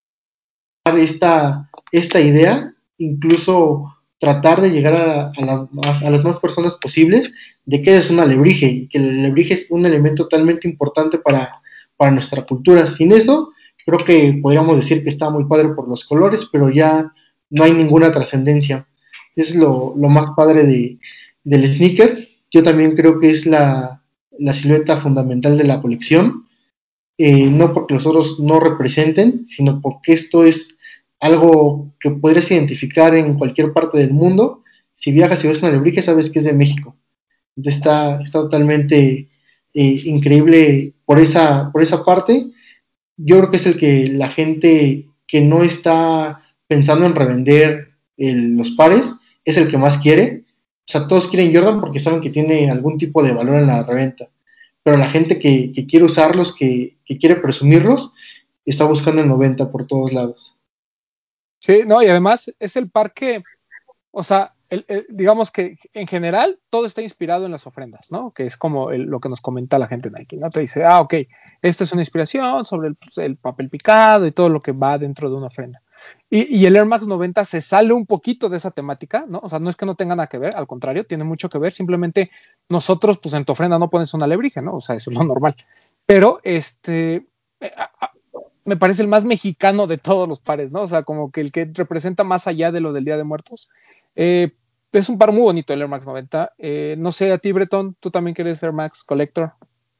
dar 0.85 0.97
esta, 0.99 1.69
esta 1.91 2.21
idea, 2.21 2.73
incluso 2.97 3.87
tratar 4.19 4.61
de 4.61 4.71
llegar 4.71 4.95
a, 4.95 5.33
a, 5.37 5.45
la, 5.45 5.69
a, 5.83 6.11
las 6.11 6.25
más 6.25 6.39
personas 6.39 6.77
posibles 6.77 7.33
de 7.65 7.83
que 7.83 7.97
es 7.97 8.09
un 8.09 8.21
alebrije, 8.21 8.67
y 8.67 8.87
que 8.87 8.99
el 8.99 9.19
alebrije 9.19 9.55
es 9.55 9.73
un 9.73 9.85
elemento 9.85 10.23
totalmente 10.23 10.69
importante 10.69 11.19
para, 11.19 11.61
para 11.97 12.13
nuestra 12.13 12.43
cultura. 12.47 12.87
Sin 12.87 13.11
eso, 13.11 13.51
creo 13.85 13.99
que 13.99 14.39
podríamos 14.41 14.77
decir 14.77 15.03
que 15.03 15.09
está 15.09 15.29
muy 15.29 15.45
padre 15.47 15.71
por 15.71 15.89
los 15.89 16.05
colores, 16.05 16.49
pero 16.53 16.71
ya 16.71 17.13
no 17.51 17.65
hay 17.65 17.73
ninguna 17.73 18.13
trascendencia. 18.13 18.87
Es 19.35 19.57
lo, 19.57 19.93
lo, 19.97 20.09
más 20.09 20.31
padre 20.37 20.65
de, 20.67 21.01
del 21.43 21.67
sneaker. 21.67 22.29
Yo 22.53 22.63
también 22.63 22.95
creo 22.95 23.19
que 23.19 23.31
es 23.31 23.45
la, 23.45 24.00
la 24.41 24.55
silueta 24.55 24.97
fundamental 24.97 25.57
de 25.57 25.65
la 25.65 25.81
colección. 25.81 26.47
Eh, 27.19 27.51
no 27.51 27.75
porque 27.75 27.95
los 27.95 28.07
otros 28.07 28.41
no 28.41 28.59
representen, 28.59 29.47
sino 29.47 29.81
porque 29.81 30.15
esto 30.15 30.45
es 30.45 30.77
algo 31.21 31.93
que 32.01 32.11
podrías 32.11 32.51
identificar 32.51 33.15
en 33.15 33.35
cualquier 33.35 33.73
parte 33.73 33.99
del 33.99 34.13
mundo. 34.13 34.65
Si 34.97 35.13
viajas 35.13 35.45
y 35.45 35.49
ves 35.49 35.59
una 35.59 35.69
alebrije, 35.69 36.03
sabes 36.03 36.31
que 36.31 36.39
es 36.39 36.47
de 36.47 36.55
México. 36.55 36.97
Está, 37.63 38.23
está 38.23 38.41
totalmente 38.41 39.29
eh, 39.75 40.01
increíble 40.05 40.95
por 41.05 41.21
esa, 41.21 41.71
por 41.73 41.83
esa 41.83 42.05
parte. 42.05 42.47
Yo 43.19 43.37
creo 43.39 43.51
que 43.51 43.57
es 43.59 43.67
el 43.67 43.77
que 43.77 44.07
la 44.07 44.31
gente 44.31 45.07
que 45.27 45.43
no 45.43 45.63
está 45.63 46.43
pensando 46.67 47.05
en 47.05 47.15
revender 47.15 47.91
el, 48.17 48.57
los 48.57 48.71
pares 48.71 49.17
es 49.45 49.59
el 49.59 49.69
que 49.69 49.77
más 49.77 49.99
quiere. 49.99 50.40
O 50.91 50.93
sea, 50.93 51.07
todos 51.07 51.29
quieren 51.29 51.55
Jordan 51.55 51.81
porque 51.81 52.01
saben 52.01 52.21
que 52.21 52.31
tiene 52.31 52.69
algún 52.69 52.99
tipo 52.99 53.23
de 53.23 53.33
valor 53.33 53.55
en 53.61 53.69
la 53.69 53.85
reventa. 53.85 54.29
Pero 54.83 54.97
la 54.97 55.09
gente 55.09 55.39
que, 55.39 55.73
quiere 55.89 56.05
usarlos, 56.05 56.53
que, 56.53 56.97
quiere 57.21 57.37
presumirlos, 57.37 58.13
está 58.65 58.87
buscando 58.87 59.23
el 59.23 59.29
90 59.29 59.71
por 59.71 59.87
todos 59.87 60.13
lados. 60.13 60.59
Sí, 61.61 61.83
no, 61.87 62.03
y 62.03 62.09
además 62.09 62.53
es 62.59 62.75
el 62.75 62.91
par 62.91 63.13
que, 63.13 63.41
o 64.11 64.25
sea, 64.25 64.53
digamos 65.09 65.53
que 65.53 65.79
en 65.93 66.09
general 66.09 66.59
todo 66.71 66.87
está 66.87 67.03
inspirado 67.03 67.47
en 67.47 67.53
las 67.53 67.69
ofrendas, 67.69 68.11
¿no? 68.11 68.33
Que 68.33 68.43
es 68.43 68.57
como 68.57 68.91
lo 68.91 69.21
que 69.21 69.29
nos 69.29 69.41
comenta 69.41 69.79
la 69.79 69.87
gente 69.87 70.11
Nike, 70.11 70.39
¿no? 70.39 70.51
Te 70.51 70.59
dice, 70.59 70.85
ah, 70.85 70.99
ok, 71.03 71.15
esta 71.63 71.85
es 71.85 71.93
una 71.93 72.03
inspiración 72.03 72.65
sobre 72.65 72.91
el 73.19 73.37
papel 73.37 73.71
picado 73.71 74.27
y 74.27 74.33
todo 74.33 74.49
lo 74.49 74.59
que 74.59 74.73
va 74.73 74.99
dentro 74.99 75.31
de 75.31 75.37
una 75.37 75.47
ofrenda. 75.47 75.81
Y, 76.29 76.65
el 76.65 76.77
Air 76.77 76.87
Max 76.87 77.07
90 77.07 77.45
se 77.45 77.61
sale 77.61 77.93
un 77.93 78.07
poquito 78.07 78.49
de 78.49 78.57
esa 78.57 78.71
temática, 78.71 79.25
¿no? 79.29 79.39
O 79.39 79.49
sea, 79.49 79.59
no 79.59 79.69
es 79.69 79.77
que 79.77 79.87
no 79.87 79.97
tenga 79.97 80.15
nada 80.15 80.29
que 80.29 80.39
ver, 80.39 80.55
al 80.55 80.67
contrario, 80.69 81.05
tiene 81.05 81.25
mucho 81.25 81.49
que 81.49 81.59
ver, 81.59 81.73
simplemente 81.73 82.31
nosotros, 82.69 83.19
pues 83.19 83.35
en 83.35 83.45
tu 83.45 83.53
ofrenda 83.53 83.79
no 83.79 83.91
pones 83.91 84.15
una 84.15 84.27
alebrije, 84.27 84.63
¿no? 84.63 84.77
O 84.77 84.81
sea, 84.81 84.95
eso 84.95 85.11
es 85.11 85.17
lo 85.17 85.25
normal. 85.25 85.55
pero 86.07 86.41
este 86.45 87.27
eh, 87.61 87.73
me 88.65 88.77
parece 88.77 89.03
el 89.03 89.09
más 89.09 89.25
mexicano 89.25 89.87
de 89.87 89.99
todos 89.99 90.29
los 90.29 90.41
pares, 90.41 90.71
¿no? 90.71 90.83
O 90.83 90.87
sea, 90.87 91.03
como 91.03 91.31
que 91.33 91.41
el 91.41 91.53
que 91.53 91.71
representa 91.75 92.25
más 92.25 92.47
allá 92.47 92.71
de 92.71 92.81
lo 92.81 92.93
del 92.93 93.05
Día 93.05 93.17
de 93.17 93.25
Muertos. 93.25 93.71
Eh, 94.15 94.53
es 94.93 95.09
un 95.09 95.19
par 95.19 95.33
muy 95.33 95.43
bonito 95.43 95.73
el 95.73 95.81
Air 95.81 95.89
Max 95.89 96.07
90. 96.07 96.53
Eh, 96.59 96.95
no 96.99 97.13
sé, 97.13 97.33
a 97.33 97.39
ti, 97.39 97.53
Breton, 97.53 97.97
tú 98.01 98.11
también 98.11 98.35
quieres 98.35 98.63
Air 98.63 98.73
Max 98.73 99.05
Collector. 99.05 99.53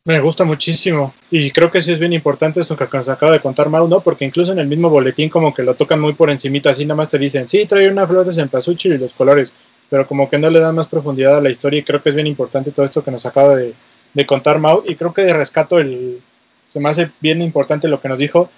Me 0.05 0.19
gusta 0.19 0.45
muchísimo. 0.45 1.15
Y 1.31 1.51
creo 1.51 1.71
que 1.71 1.83
sí 1.83 1.93
es 1.93 1.99
bien 1.99 2.15
importante 2.15 2.61
eso 2.61 2.75
que 2.75 2.89
nos 2.91 3.11
acaba 3.11 3.33
de 3.33 3.41
contar 3.41 3.69
Mau, 3.69 3.87
¿no? 3.87 4.01
Porque 4.01 4.25
incluso 4.25 4.53
en 4.53 4.59
el 4.59 4.67
mismo 4.67 4.89
boletín 4.89 5.29
como 5.29 5.53
que 5.53 5.63
lo 5.63 5.75
tocan 5.75 6.01
muy 6.01 6.15
por 6.15 6.31
encimita, 6.31 6.71
así 6.71 6.87
nada 6.87 6.97
más 6.97 7.11
te 7.11 7.19
dicen, 7.19 7.47
sí, 7.49 7.67
trae 7.67 7.91
una 7.91 8.07
flor 8.07 8.25
de 8.25 8.33
cempasúchil 8.33 8.95
y 8.95 8.99
los 8.99 9.13
colores, 9.13 9.53
pero 9.91 10.07
como 10.07 10.31
que 10.31 10.39
no 10.39 10.49
le 10.49 10.59
dan 10.59 10.75
más 10.75 10.87
profundidad 10.87 11.37
a 11.37 11.41
la 11.43 11.51
historia 11.51 11.81
y 11.81 11.83
creo 11.83 12.01
que 12.01 12.09
es 12.09 12.15
bien 12.15 12.27
importante 12.27 12.71
todo 12.71 12.85
esto 12.87 13.05
que 13.05 13.11
nos 13.11 13.27
acaba 13.27 13.57
de, 13.57 13.75
de 14.15 14.27
contar 14.27 14.59
Mau. 14.59 14.83
Y 14.87 14.95
creo 14.95 15.13
que 15.13 15.23
de 15.23 15.35
rescato 15.35 15.79
el, 15.79 16.23
se 16.69 16.81
me 16.81 16.89
hace 16.89 17.11
bien 17.21 17.43
importante 17.43 17.87
lo 17.87 18.01
que 18.01 18.09
nos 18.09 18.19
dijo, 18.19 18.51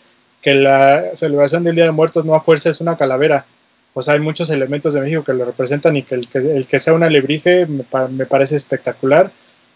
que 0.43 0.55
la 0.55 1.16
celebración 1.16 1.64
del 1.64 1.74
Día 1.74 1.84
de 1.86 1.90
Muertos 1.90 2.24
no 2.24 2.36
a 2.36 2.40
fuerza 2.40 2.70
es 2.70 2.80
una 2.80 2.97
calavera, 2.97 3.47
o 3.95 4.01
sea, 4.01 4.14
hay 4.14 4.20
muchos 4.20 4.49
elementos 4.51 4.95
de 4.95 5.01
México 5.01 5.24
que 5.24 5.34
lo 5.34 5.45
representan 5.45 5.97
y 5.97 6.05
que 6.05 6.14
el 6.14 6.28
que, 6.28 6.38
el 6.38 6.68
que 6.68 6.78
sea 6.78 6.95
un 6.95 7.03
alebrije 7.03 7.66
me, 7.66 7.84
me 8.11 8.26
parece 8.26 8.55
espectacular 8.55 9.32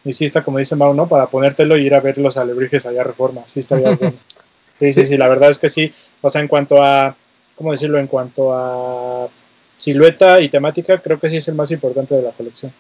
y 0.06 0.12
sí 0.12 0.24
está, 0.24 0.44
como 0.44 0.58
dice 0.58 0.76
Mau, 0.76 0.94
¿no? 0.94 1.08
Para 1.08 1.26
ponértelo 1.26 1.76
y 1.76 1.84
ir 1.84 1.94
a 1.94 2.00
ver 2.00 2.16
los 2.18 2.36
alebrijes 2.36 2.86
allá 2.86 3.00
a 3.00 3.04
Reforma. 3.04 3.42
Sí 3.46 3.58
está 3.58 3.74
bien. 3.98 3.98
Sí, 4.72 4.92
sí, 4.92 5.04
sí, 5.04 5.16
la 5.16 5.26
verdad 5.26 5.50
es 5.50 5.58
que 5.58 5.68
sí. 5.68 5.92
O 6.22 6.28
sea, 6.28 6.40
en 6.40 6.46
cuanto 6.46 6.80
a, 6.80 7.16
¿cómo 7.56 7.72
decirlo? 7.72 7.98
En 7.98 8.06
cuanto 8.06 8.54
a 8.54 9.28
silueta 9.76 10.40
y 10.40 10.48
temática, 10.48 11.02
creo 11.02 11.18
que 11.18 11.28
sí 11.28 11.38
es 11.38 11.48
el 11.48 11.56
más 11.56 11.72
importante 11.72 12.14
de 12.14 12.22
la 12.22 12.30
colección. 12.30 12.72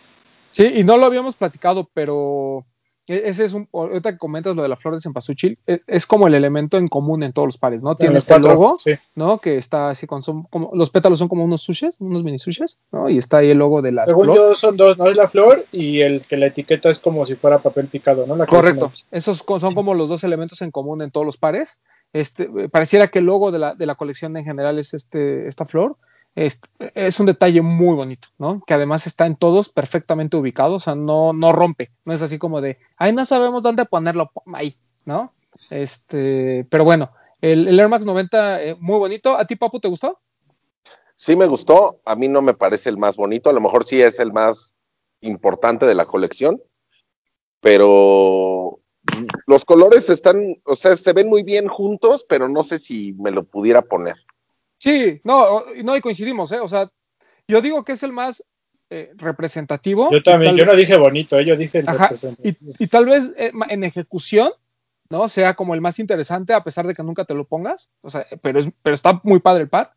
Sí, 0.52 0.70
y 0.76 0.84
no 0.84 0.96
lo 0.96 1.04
habíamos 1.04 1.34
platicado, 1.34 1.90
pero 1.92 2.64
ese 3.06 3.44
es 3.44 3.52
un, 3.52 3.68
ahorita 3.72 4.12
que 4.12 4.18
comentas 4.18 4.56
lo 4.56 4.62
de 4.62 4.68
la 4.68 4.76
flor 4.76 4.94
de 4.94 5.00
cempasúchil, 5.00 5.58
e-, 5.66 5.80
es, 5.86 6.06
como 6.06 6.26
el 6.26 6.34
elemento 6.34 6.76
en 6.76 6.88
común 6.88 7.22
en 7.22 7.32
todos 7.32 7.46
los 7.46 7.58
pares, 7.58 7.82
¿no? 7.82 7.96
Tiene 7.96 8.18
este 8.18 8.38
logo, 8.38 8.78
¿no? 9.14 9.38
Que 9.38 9.56
está 9.56 9.90
así 9.90 10.06
con, 10.06 10.22
son, 10.22 10.44
como, 10.44 10.70
los 10.74 10.90
pétalos 10.90 11.18
son 11.18 11.28
como 11.28 11.44
unos 11.44 11.62
sushes, 11.62 11.96
unos 12.00 12.24
mini 12.24 12.38
sushes, 12.38 12.80
¿no? 12.90 13.08
Y 13.08 13.18
está 13.18 13.38
ahí 13.38 13.50
el 13.50 13.58
logo 13.58 13.82
de 13.82 13.92
la 13.92 14.04
Según 14.06 14.34
yo 14.34 14.54
son 14.54 14.76
dos, 14.76 14.98
¿no? 14.98 15.06
Es 15.06 15.16
la 15.16 15.28
flor 15.28 15.66
y 15.72 16.00
el 16.00 16.22
que 16.22 16.36
la 16.36 16.46
etiqueta 16.46 16.90
es 16.90 16.98
como 16.98 17.24
si 17.24 17.34
fuera 17.34 17.62
papel 17.62 17.86
picado, 17.86 18.26
¿no? 18.26 18.44
Correcto, 18.46 18.92
esos 19.10 19.38
son 19.38 19.74
como 19.74 19.94
los 19.94 20.08
dos 20.08 20.24
elementos 20.24 20.62
en 20.62 20.70
común 20.70 21.02
en 21.02 21.10
todos 21.10 21.26
los 21.26 21.36
pares. 21.36 21.80
Este, 22.12 22.48
pareciera 22.70 23.08
que 23.08 23.18
el 23.18 23.26
logo 23.26 23.50
de 23.50 23.58
la, 23.58 23.74
de 23.74 23.84
la 23.84 23.96
colección 23.96 24.36
en 24.36 24.44
general 24.44 24.78
es 24.78 24.94
este, 24.94 25.46
esta 25.46 25.64
flor, 25.64 25.96
es, 26.36 27.18
un 27.18 27.26
detalle 27.26 27.62
muy 27.62 27.96
bonito, 27.96 28.28
¿no? 28.38 28.62
Que 28.66 28.74
además 28.74 29.06
está 29.06 29.26
en 29.26 29.36
todos 29.36 29.70
perfectamente 29.70 30.36
ubicados, 30.36 30.74
o 30.74 30.84
sea, 30.84 30.94
no, 30.94 31.32
no 31.32 31.52
rompe, 31.52 31.90
no 32.04 32.12
es 32.12 32.20
así 32.20 32.38
como 32.38 32.60
de, 32.60 32.78
ahí 32.98 33.12
no 33.12 33.24
sabemos 33.24 33.62
dónde 33.62 33.86
ponerlo, 33.86 34.30
ahí, 34.52 34.76
¿no? 35.06 35.32
Este, 35.70 36.66
pero 36.70 36.84
bueno, 36.84 37.10
el, 37.40 37.78
Air 37.78 37.88
Max 37.88 38.04
90, 38.04 38.62
eh, 38.62 38.76
muy 38.78 38.98
bonito. 38.98 39.36
¿A 39.36 39.46
ti, 39.46 39.56
Papu, 39.56 39.80
te 39.80 39.88
gustó? 39.88 40.20
Sí, 41.16 41.34
me 41.36 41.46
gustó. 41.46 42.00
A 42.04 42.14
mí 42.14 42.28
no 42.28 42.42
me 42.42 42.54
parece 42.54 42.90
el 42.90 42.98
más 42.98 43.16
bonito, 43.16 43.48
a 43.48 43.54
lo 43.54 43.60
mejor 43.60 43.84
sí 43.86 44.02
es 44.02 44.20
el 44.20 44.32
más 44.32 44.74
importante 45.22 45.86
de 45.86 45.94
la 45.94 46.04
colección, 46.04 46.62
pero 47.60 48.80
los 49.46 49.64
colores 49.64 50.10
están, 50.10 50.60
o 50.64 50.76
sea, 50.76 50.94
se 50.96 51.12
ven 51.14 51.28
muy 51.28 51.42
bien 51.42 51.68
juntos, 51.68 52.26
pero 52.28 52.48
no 52.48 52.62
sé 52.62 52.78
si 52.78 53.14
me 53.14 53.30
lo 53.30 53.44
pudiera 53.44 53.80
poner. 53.80 54.16
Sí, 54.86 55.20
no, 55.24 55.64
no, 55.82 55.96
y 55.96 56.00
coincidimos, 56.00 56.52
¿eh? 56.52 56.60
O 56.60 56.68
sea, 56.68 56.88
yo 57.48 57.60
digo 57.60 57.82
que 57.82 57.92
es 57.92 58.04
el 58.04 58.12
más 58.12 58.44
eh, 58.88 59.10
representativo. 59.16 60.12
Yo 60.12 60.22
también, 60.22 60.54
yo 60.54 60.64
no 60.64 60.76
dije 60.76 60.96
bonito, 60.96 61.36
¿eh? 61.40 61.44
yo 61.44 61.56
dije 61.56 61.80
representativo. 61.80 62.72
Y, 62.78 62.86
tal 62.86 63.06
vez 63.06 63.34
eh, 63.36 63.50
en 63.68 63.82
ejecución, 63.82 64.52
¿no? 65.10 65.28
Sea 65.28 65.54
como 65.54 65.74
el 65.74 65.80
más 65.80 65.98
interesante, 65.98 66.54
a 66.54 66.62
pesar 66.62 66.86
de 66.86 66.94
que 66.94 67.02
nunca 67.02 67.24
te 67.24 67.34
lo 67.34 67.46
pongas, 67.46 67.90
o 68.02 68.10
sea, 68.10 68.24
pero, 68.42 68.60
es, 68.60 68.70
pero 68.84 68.94
está 68.94 69.20
muy 69.24 69.40
padre 69.40 69.64
el 69.64 69.68
par. 69.68 69.92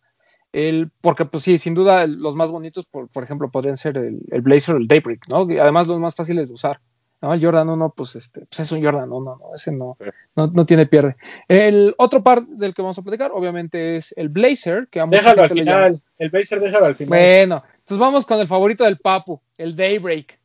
El, 0.53 0.89
porque, 1.01 1.25
pues 1.25 1.43
sí, 1.43 1.59
sin 1.59 1.75
duda, 1.75 2.07
los 2.07 2.35
más 2.35 2.49
bonitos, 2.49 2.87
por, 2.87 3.09
por 3.09 3.23
ejemplo, 3.23 3.51
podrían 3.51 3.77
ser 3.77 3.95
el, 3.95 4.21
el 4.31 4.41
Blazer 4.41 4.73
o 4.73 4.79
el 4.79 4.87
Daybreak, 4.87 5.27
¿no? 5.27 5.47
Y 5.51 5.59
además, 5.59 5.85
los 5.85 5.99
más 5.99 6.15
fáciles 6.15 6.47
de 6.47 6.55
usar. 6.55 6.79
¿No? 7.21 7.33
El 7.33 7.43
Jordan 7.43 7.69
1, 7.69 7.93
pues, 7.95 8.15
este, 8.15 8.45
pues 8.45 8.59
es 8.59 8.71
un 8.71 8.83
Jordan 8.83 9.11
1, 9.11 9.37
no, 9.39 9.55
ese 9.55 9.71
no, 9.71 9.97
no, 10.35 10.65
tiene 10.65 10.85
pierde. 10.85 11.15
El 11.47 11.93
otro 11.97 12.23
par 12.23 12.45
del 12.45 12.73
que 12.73 12.81
vamos 12.81 12.97
a 12.97 13.01
platicar, 13.01 13.31
obviamente, 13.33 13.97
es 13.97 14.13
el 14.17 14.29
Blazer, 14.29 14.87
que 14.89 15.03
Déjalo 15.09 15.43
al 15.43 15.49
final, 15.49 16.01
el 16.17 16.29
Blazer 16.29 16.59
déjalo 16.59 16.85
al 16.85 16.95
final. 16.95 17.09
Bueno, 17.09 17.63
entonces 17.73 17.97
vamos 17.97 18.25
con 18.25 18.39
el 18.39 18.47
favorito 18.47 18.83
del 18.83 18.99
Papu, 18.99 19.41
el 19.57 19.75
Daybreak. 19.75 20.39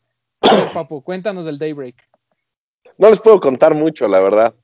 Papu, 0.73 1.03
cuéntanos 1.03 1.45
del 1.45 1.59
Daybreak. 1.59 1.97
No 2.99 3.11
les 3.11 3.21
puedo 3.21 3.41
contar 3.41 3.75
mucho, 3.75 4.07
la 4.09 4.21
verdad. 4.21 4.55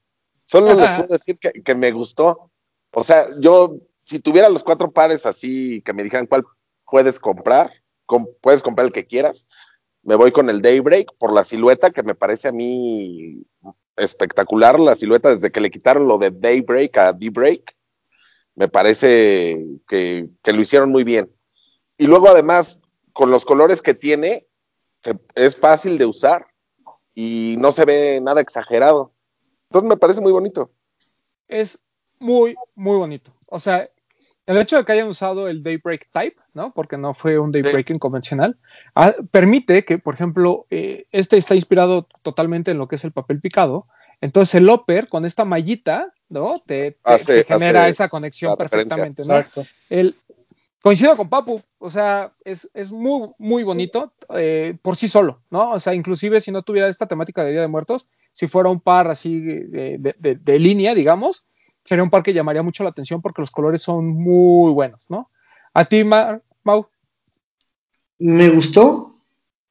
Solo 0.46 0.74
les 0.74 0.88
puedo 0.98 1.08
decir 1.08 1.38
que, 1.38 1.74
me 1.74 1.90
gustó. 1.92 2.50
O 2.92 3.04
sea, 3.04 3.26
yo, 3.38 3.76
si 4.04 4.18
tuviera 4.18 4.48
los 4.48 4.64
cuatro 4.64 4.90
pares 4.90 5.26
así, 5.26 5.82
que 5.82 5.92
me 5.92 6.02
dijeran 6.02 6.26
cuál 6.26 6.44
puedes 6.84 7.20
comprar, 7.20 7.72
puedes 8.40 8.62
comprar 8.62 8.86
el 8.86 8.92
que 8.92 9.06
quieras, 9.06 9.46
me 10.03 10.14
voy 10.14 10.32
con 10.32 10.48
el 10.51 10.62
Daybreak 10.62 11.12
por 11.18 11.32
la 11.32 11.44
silueta 11.44 11.90
que 11.90 12.03
me 12.03 12.14
parece 12.14 12.48
a 12.48 12.53
mí 12.53 13.44
espectacular, 13.96 14.80
la 14.80 14.94
silueta 14.94 15.34
desde 15.34 15.53
que 15.53 15.61
le 15.61 15.70
quitaron 15.70 16.09
lo 16.09 16.18
de 16.18 16.30
Daybreak 16.30 16.96
a 16.98 17.12
D-Break, 17.12 17.76
me 18.55 18.68
parece 18.68 19.64
que, 19.86 20.28
lo 20.44 20.61
hicieron 20.61 20.90
muy 20.90 21.05
bien. 21.05 21.30
Y 21.96 22.07
luego 22.07 22.28
además, 22.28 22.78
con 23.12 23.30
los 23.30 23.44
colores 23.44 23.82
que 23.82 23.94
tiene, 23.94 24.46
es 25.34 25.57
fácil 25.57 25.98
de 25.98 26.07
usar 26.07 26.46
y 27.14 27.57
no 27.59 27.72
se 27.72 27.84
ve 27.84 28.20
nada 28.22 28.40
exagerado. 28.40 29.12
Entonces 29.68 29.88
me 29.88 29.96
parece 29.96 30.20
muy 30.20 30.32
bonito. 30.32 30.70
Es 31.48 31.82
muy, 32.18 32.55
muy 32.74 32.96
bonito. 32.96 33.32
O 33.48 33.59
sea, 33.59 33.88
el 34.51 34.59
hecho 34.59 34.76
de 34.76 34.84
que 34.84 34.92
hayan 34.92 35.09
usado 35.09 35.48
el 35.48 35.62
Daybreak 35.62 36.09
Type, 36.11 36.36
¿no? 36.55 36.72
Porque 36.72 36.98
no 36.98 37.14
fue 37.14 37.38
un 37.38 37.53
Daybreaking 37.53 37.98
convencional, 37.98 38.57
ah, 38.96 39.14
permite 39.30 39.84
que, 39.84 39.98
por 39.98 40.14
ejemplo, 40.14 40.66
eh, 40.70 41.07
este 41.12 41.36
está 41.36 41.55
inspirado 41.55 42.09
totalmente 42.22 42.72
en 42.72 42.78
lo 42.78 42.88
que 42.88 42.96
es 42.96 43.05
el 43.05 43.12
papel 43.12 43.40
picado. 43.40 43.86
Entonces 44.20 44.57
el 44.57 44.68
Upper 44.68 45.09
con 45.09 45.24
esta 45.24 45.44
mallita, 45.44 46.12
¿no? 46.28 46.59
Te, 46.66 46.98
genera 47.46 47.88
esa 47.88 48.09
conexión 48.09 48.57
perfectamente, 48.57 49.22
¿no? 49.26 49.36
Exacto. 49.36 49.64
El, 49.88 50.16
coincido 50.82 51.16
con 51.16 51.28
Papu, 51.28 51.62
o 51.78 51.88
sea, 51.88 52.32
es, 52.44 52.68
muy, 52.90 53.30
muy 53.38 53.62
bonito 53.62 54.12
eh, 54.36 54.76
por 54.82 54.96
sí 54.96 55.07
solo, 55.07 55.42
¿no? 55.51 55.70
O 55.70 55.80
sea, 55.80 55.94
inclusive 55.94 56.40
si 56.40 56.51
no 56.51 56.62
tuviera 56.62 56.88
esta 56.88 57.07
temática 57.07 57.44
de 57.44 57.53
Día 57.53 57.61
de 57.61 57.68
Muertos, 57.68 58.11
si 58.32 58.48
fuera 58.48 58.68
un 58.68 58.80
par 58.80 59.09
así 59.09 59.40
de 59.40 60.59
línea, 60.59 60.94
digamos, 60.94 61.46
sería 61.91 62.05
un 62.05 62.11
par 62.11 62.22
que 62.22 62.32
llamaría 62.32 62.62
mucho 62.62 62.84
la 62.84 62.91
atención 62.91 63.20
porque 63.20 63.43
los 63.43 63.51
colores 63.51 63.82
son 63.82 64.07
muy 64.07 64.72
buenos, 64.72 65.11
¿no? 65.11 65.28
¿A 65.74 65.84
ti, 65.84 66.05
Mau? 66.05 66.86
Me 68.20 68.49
gustó. 68.49 69.16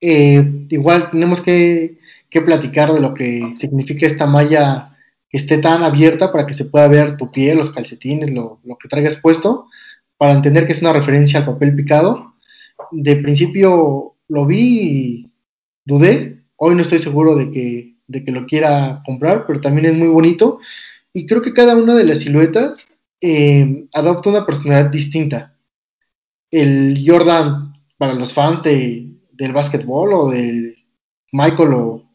Eh, 0.01 0.65
igual 0.67 1.11
tenemos 1.11 1.41
que, 1.41 1.97
platicar 2.29 2.91
de 2.91 2.99
lo 2.99 3.13
que 3.13 3.53
significa 3.55 4.05
esta 4.05 4.25
malla 4.25 4.97
que 5.29 5.37
esté 5.37 5.59
tan 5.59 5.81
abierta 5.81 6.29
para 6.33 6.45
que 6.45 6.53
se 6.53 6.65
pueda 6.65 6.89
ver 6.89 7.15
tu 7.15 7.31
piel, 7.31 7.57
los 7.57 7.71
calcetines, 7.71 8.31
lo, 8.31 8.59
que 8.81 8.89
traigas 8.89 9.15
puesto, 9.15 9.67
para 10.17 10.33
entender 10.33 10.65
que 10.65 10.73
es 10.73 10.81
una 10.81 10.91
referencia 10.91 11.39
al 11.39 11.45
papel 11.45 11.73
picado. 11.73 12.33
De 12.91 13.15
principio 13.15 14.15
lo 14.27 14.45
vi 14.45 14.81
y 14.81 15.31
dudé. 15.85 16.43
Hoy 16.57 16.75
no 16.75 16.81
estoy 16.81 16.99
seguro 16.99 17.37
de 17.37 17.49
que, 17.49 17.95
de 18.07 18.25
que 18.25 18.31
lo 18.33 18.45
quiera 18.45 19.03
comprar, 19.05 19.45
pero 19.47 19.61
también 19.61 19.85
es 19.85 19.97
muy 19.97 20.09
bonito 20.09 20.59
y 21.13 21.25
creo 21.25 21.41
que 21.41 21.53
cada 21.53 21.75
una 21.75 21.95
de 21.95 22.05
las 22.05 22.19
siluetas 22.19 22.87
eh, 23.21 23.85
adopta 23.93 24.29
una 24.29 24.45
personalidad 24.45 24.89
distinta. 24.89 25.55
El 26.51 27.03
Jordan, 27.05 27.73
para 27.97 28.13
los 28.13 28.33
fans 28.33 28.63
de, 28.63 29.11
del 29.31 29.53
básquetbol 29.53 30.13
o 30.13 30.29
del 30.29 30.75
Michael 31.31 31.73
o 31.73 32.05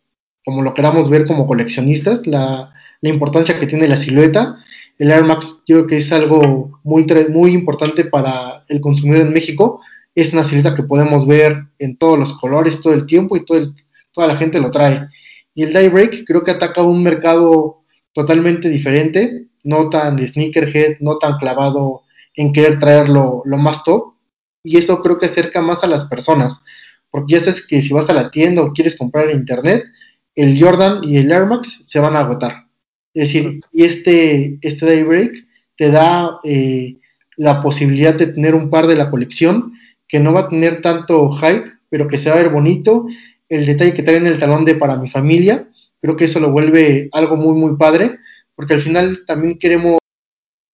como 0.44 0.62
lo 0.62 0.74
queramos 0.74 1.08
ver 1.08 1.26
como 1.26 1.46
coleccionistas, 1.46 2.26
la, 2.26 2.70
importancia 3.02 3.58
que 3.60 3.66
tiene 3.66 3.86
la 3.86 3.98
silueta. 3.98 4.56
El 4.98 5.10
Air 5.10 5.24
Max 5.24 5.60
yo 5.66 5.76
creo 5.76 5.86
que 5.86 5.96
es 5.98 6.10
algo 6.10 6.80
muy, 6.84 7.06
muy 7.30 7.52
importante 7.52 8.04
para 8.04 8.64
el 8.68 8.80
consumidor 8.80 9.26
en 9.26 9.32
México. 9.32 9.80
Es 10.14 10.32
una 10.32 10.44
silueta 10.44 10.74
que 10.74 10.84
podemos 10.84 11.26
ver 11.26 11.64
en 11.78 11.98
todos 11.98 12.18
los 12.18 12.32
colores 12.38 12.80
todo 12.80 12.94
el 12.94 13.04
tiempo 13.04 13.36
y 13.36 13.44
todo 13.44 13.74
toda 14.12 14.28
la 14.28 14.36
gente 14.36 14.60
lo 14.60 14.70
trae. 14.70 15.08
Y 15.54 15.64
el 15.64 15.72
Daybreak 15.72 16.24
creo 16.24 16.44
que 16.44 16.52
ataca 16.52 16.82
un 16.82 17.02
mercado 17.02 17.83
totalmente 18.14 18.70
diferente, 18.70 19.48
no 19.64 19.90
tan 19.90 20.24
sneakerhead, 20.26 20.98
no 21.00 21.18
tan 21.18 21.36
clavado 21.38 22.02
en 22.34 22.52
querer 22.52 22.78
traer 22.78 23.08
lo, 23.08 23.42
más 23.44 23.82
top. 23.84 24.14
Y 24.62 24.78
eso 24.78 25.02
creo 25.02 25.18
que 25.18 25.26
acerca 25.26 25.60
más 25.60 25.84
a 25.84 25.88
las 25.88 26.04
personas, 26.06 26.62
porque 27.10 27.34
ya 27.34 27.40
sabes 27.40 27.66
que 27.66 27.82
si 27.82 27.92
vas 27.92 28.08
a 28.08 28.14
la 28.14 28.30
tienda 28.30 28.62
o 28.62 28.72
quieres 28.72 28.96
comprar 28.96 29.28
en 29.28 29.38
internet, 29.38 29.84
el 30.34 30.58
Jordan 30.58 31.00
y 31.04 31.18
el 31.18 31.30
Air 31.30 31.46
Max 31.46 31.82
se 31.84 32.00
van 32.00 32.16
a 32.16 32.20
agotar. 32.20 32.64
Es 33.12 33.28
decir, 33.28 33.60
y 33.72 33.84
este, 33.84 34.58
este 34.62 34.86
Daybreak 34.86 35.46
te 35.76 35.90
da 35.90 36.38
eh, 36.44 36.96
la 37.36 37.60
posibilidad 37.60 38.14
de 38.14 38.28
tener 38.28 38.54
un 38.54 38.70
par 38.70 38.86
de 38.86 38.96
la 38.96 39.10
colección 39.10 39.74
que 40.08 40.18
no 40.18 40.32
va 40.32 40.40
a 40.40 40.48
tener 40.48 40.80
tanto 40.80 41.30
hype, 41.32 41.70
pero 41.90 42.08
que 42.08 42.18
se 42.18 42.30
va 42.30 42.36
a 42.36 42.42
ver 42.42 42.50
bonito. 42.50 43.06
El 43.48 43.66
detalle 43.66 43.94
que 43.94 44.02
trae 44.02 44.16
en 44.16 44.26
el 44.26 44.38
talón 44.38 44.64
de 44.64 44.74
para 44.74 44.96
mi 44.96 45.08
familia, 45.08 45.68
Creo 46.04 46.16
que 46.16 46.26
eso 46.26 46.38
lo 46.38 46.52
vuelve 46.52 47.08
algo 47.12 47.34
muy, 47.34 47.58
muy 47.58 47.78
padre, 47.78 48.18
porque 48.54 48.74
al 48.74 48.82
final 48.82 49.22
también 49.26 49.58
queremos 49.58 49.96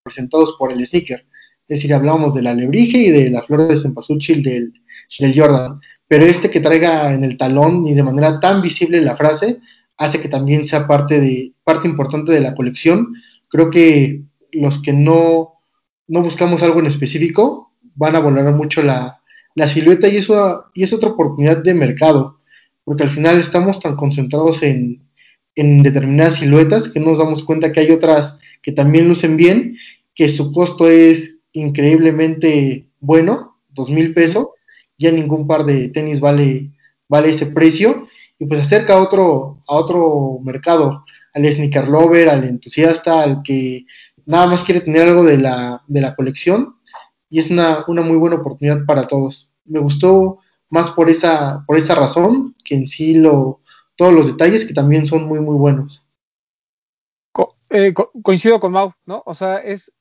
presentados 0.03 0.57
por 0.59 0.73
el 0.73 0.85
sneaker. 0.85 1.25
Es 1.69 1.79
decir, 1.79 1.95
hablábamos 1.95 2.35
de 2.35 2.43
la 2.43 2.53
lebrige 2.53 2.99
y 2.99 3.11
de 3.11 3.31
la 3.31 3.41
flor 3.43 3.69
de 3.69 3.77
cempasúchil 3.77 4.43
del, 4.43 4.73
del 5.21 5.41
Jordan. 5.41 5.79
Pero 6.09 6.27
este 6.27 6.51
que 6.51 6.59
traiga 6.59 7.15
en 7.15 7.23
el 7.23 7.37
talón 7.37 7.87
y 7.87 7.95
de 7.95 8.03
manera 8.03 8.41
tan 8.41 8.61
visible 8.61 9.01
la 9.01 9.17
frase, 9.17 9.61
hace 9.99 10.19
que 10.19 10.29
también 10.29 10.65
sea 10.65 10.89
parte, 10.89 11.21
de, 11.21 11.53
parte 11.63 11.87
importante 11.87 12.33
de 12.33 12.41
la 12.41 12.57
colección. 12.57 13.15
Creo 13.51 13.71
que 13.71 14.25
los 14.51 14.83
que 14.83 14.93
no, 14.93 15.61
no 16.09 16.23
buscamos 16.23 16.61
algo 16.65 16.81
en 16.81 16.87
específico 16.87 17.71
van 17.95 18.17
a 18.17 18.19
volar 18.19 18.53
mucho 18.53 18.83
la, 18.83 19.23
la 19.55 19.69
silueta 19.69 20.09
y, 20.09 20.17
eso, 20.17 20.65
y 20.75 20.83
es 20.83 20.93
otra 20.93 21.11
oportunidad 21.11 21.59
de 21.59 21.75
mercado, 21.75 22.41
porque 22.83 23.05
al 23.05 23.11
final 23.11 23.39
estamos 23.39 23.79
tan 23.79 23.95
concentrados 23.95 24.65
en, 24.65 25.09
en 25.55 25.83
determinadas 25.83 26.37
siluetas 26.37 26.89
que 26.89 27.01
nos 27.01 27.19
damos 27.19 27.45
cuenta 27.45 27.73
que 27.73 27.81
hay 27.81 27.91
otras 27.91 28.35
que 28.63 28.73
también 28.73 29.09
lucen 29.09 29.37
bien, 29.37 29.77
que 30.15 30.29
su 30.29 30.53
costo 30.53 30.89
es 30.89 31.39
increíblemente 31.53 32.89
bueno, 33.01 33.59
dos 33.71 33.91
mil 33.91 34.15
pesos, 34.15 34.47
ya 34.99 35.11
ningún 35.11 35.47
par 35.47 35.65
de 35.65 35.89
tenis 35.89 36.21
vale, 36.21 36.71
vale 37.09 37.31
ese 37.31 37.47
precio, 37.47 38.07
y 38.39 38.47
pues 38.47 38.63
acerca 38.63 38.95
a 38.95 39.03
otro, 39.03 39.63
a 39.67 39.75
otro 39.75 40.39
mercado, 40.43 41.05
al 41.35 41.47
sneaker 41.47 41.89
lover, 41.89 42.29
al 42.29 42.45
entusiasta, 42.45 43.23
al 43.23 43.43
que 43.43 43.87
nada 44.27 44.47
más 44.47 44.65
quiere 44.65 44.81
tener 44.81 45.09
algo 45.09 45.25
de 45.25 45.39
la, 45.39 45.83
de 45.87 46.01
la 46.01 46.15
colección, 46.15 46.77
y 47.29 47.39
es 47.39 47.51
una, 47.51 47.85
una 47.89 48.03
muy 48.03 48.17
buena 48.17 48.37
oportunidad 48.37 48.85
para 48.87 49.07
todos. 49.07 49.53
Me 49.65 49.81
gustó 49.81 50.39
más 50.69 50.91
por 50.91 51.09
esa, 51.09 51.65
por 51.67 51.77
esa 51.77 51.95
razón 51.95 52.55
que 52.65 52.75
en 52.75 52.87
sí 52.87 53.15
lo, 53.15 53.61
todos 54.01 54.15
los 54.15 54.29
detalles 54.29 54.65
que 54.65 54.73
también 54.73 55.05
son 55.05 55.25
muy, 55.25 55.41
muy 55.41 55.57
buenos. 55.57 56.07
Eh, 57.69 57.93
co 57.93 58.11
coincido 58.23 58.59
con 58.59 58.73
Mau, 58.73 58.95
¿no? 59.05 59.23
O 59.27 59.35
sea, 59.35 59.59
es, 59.59 59.95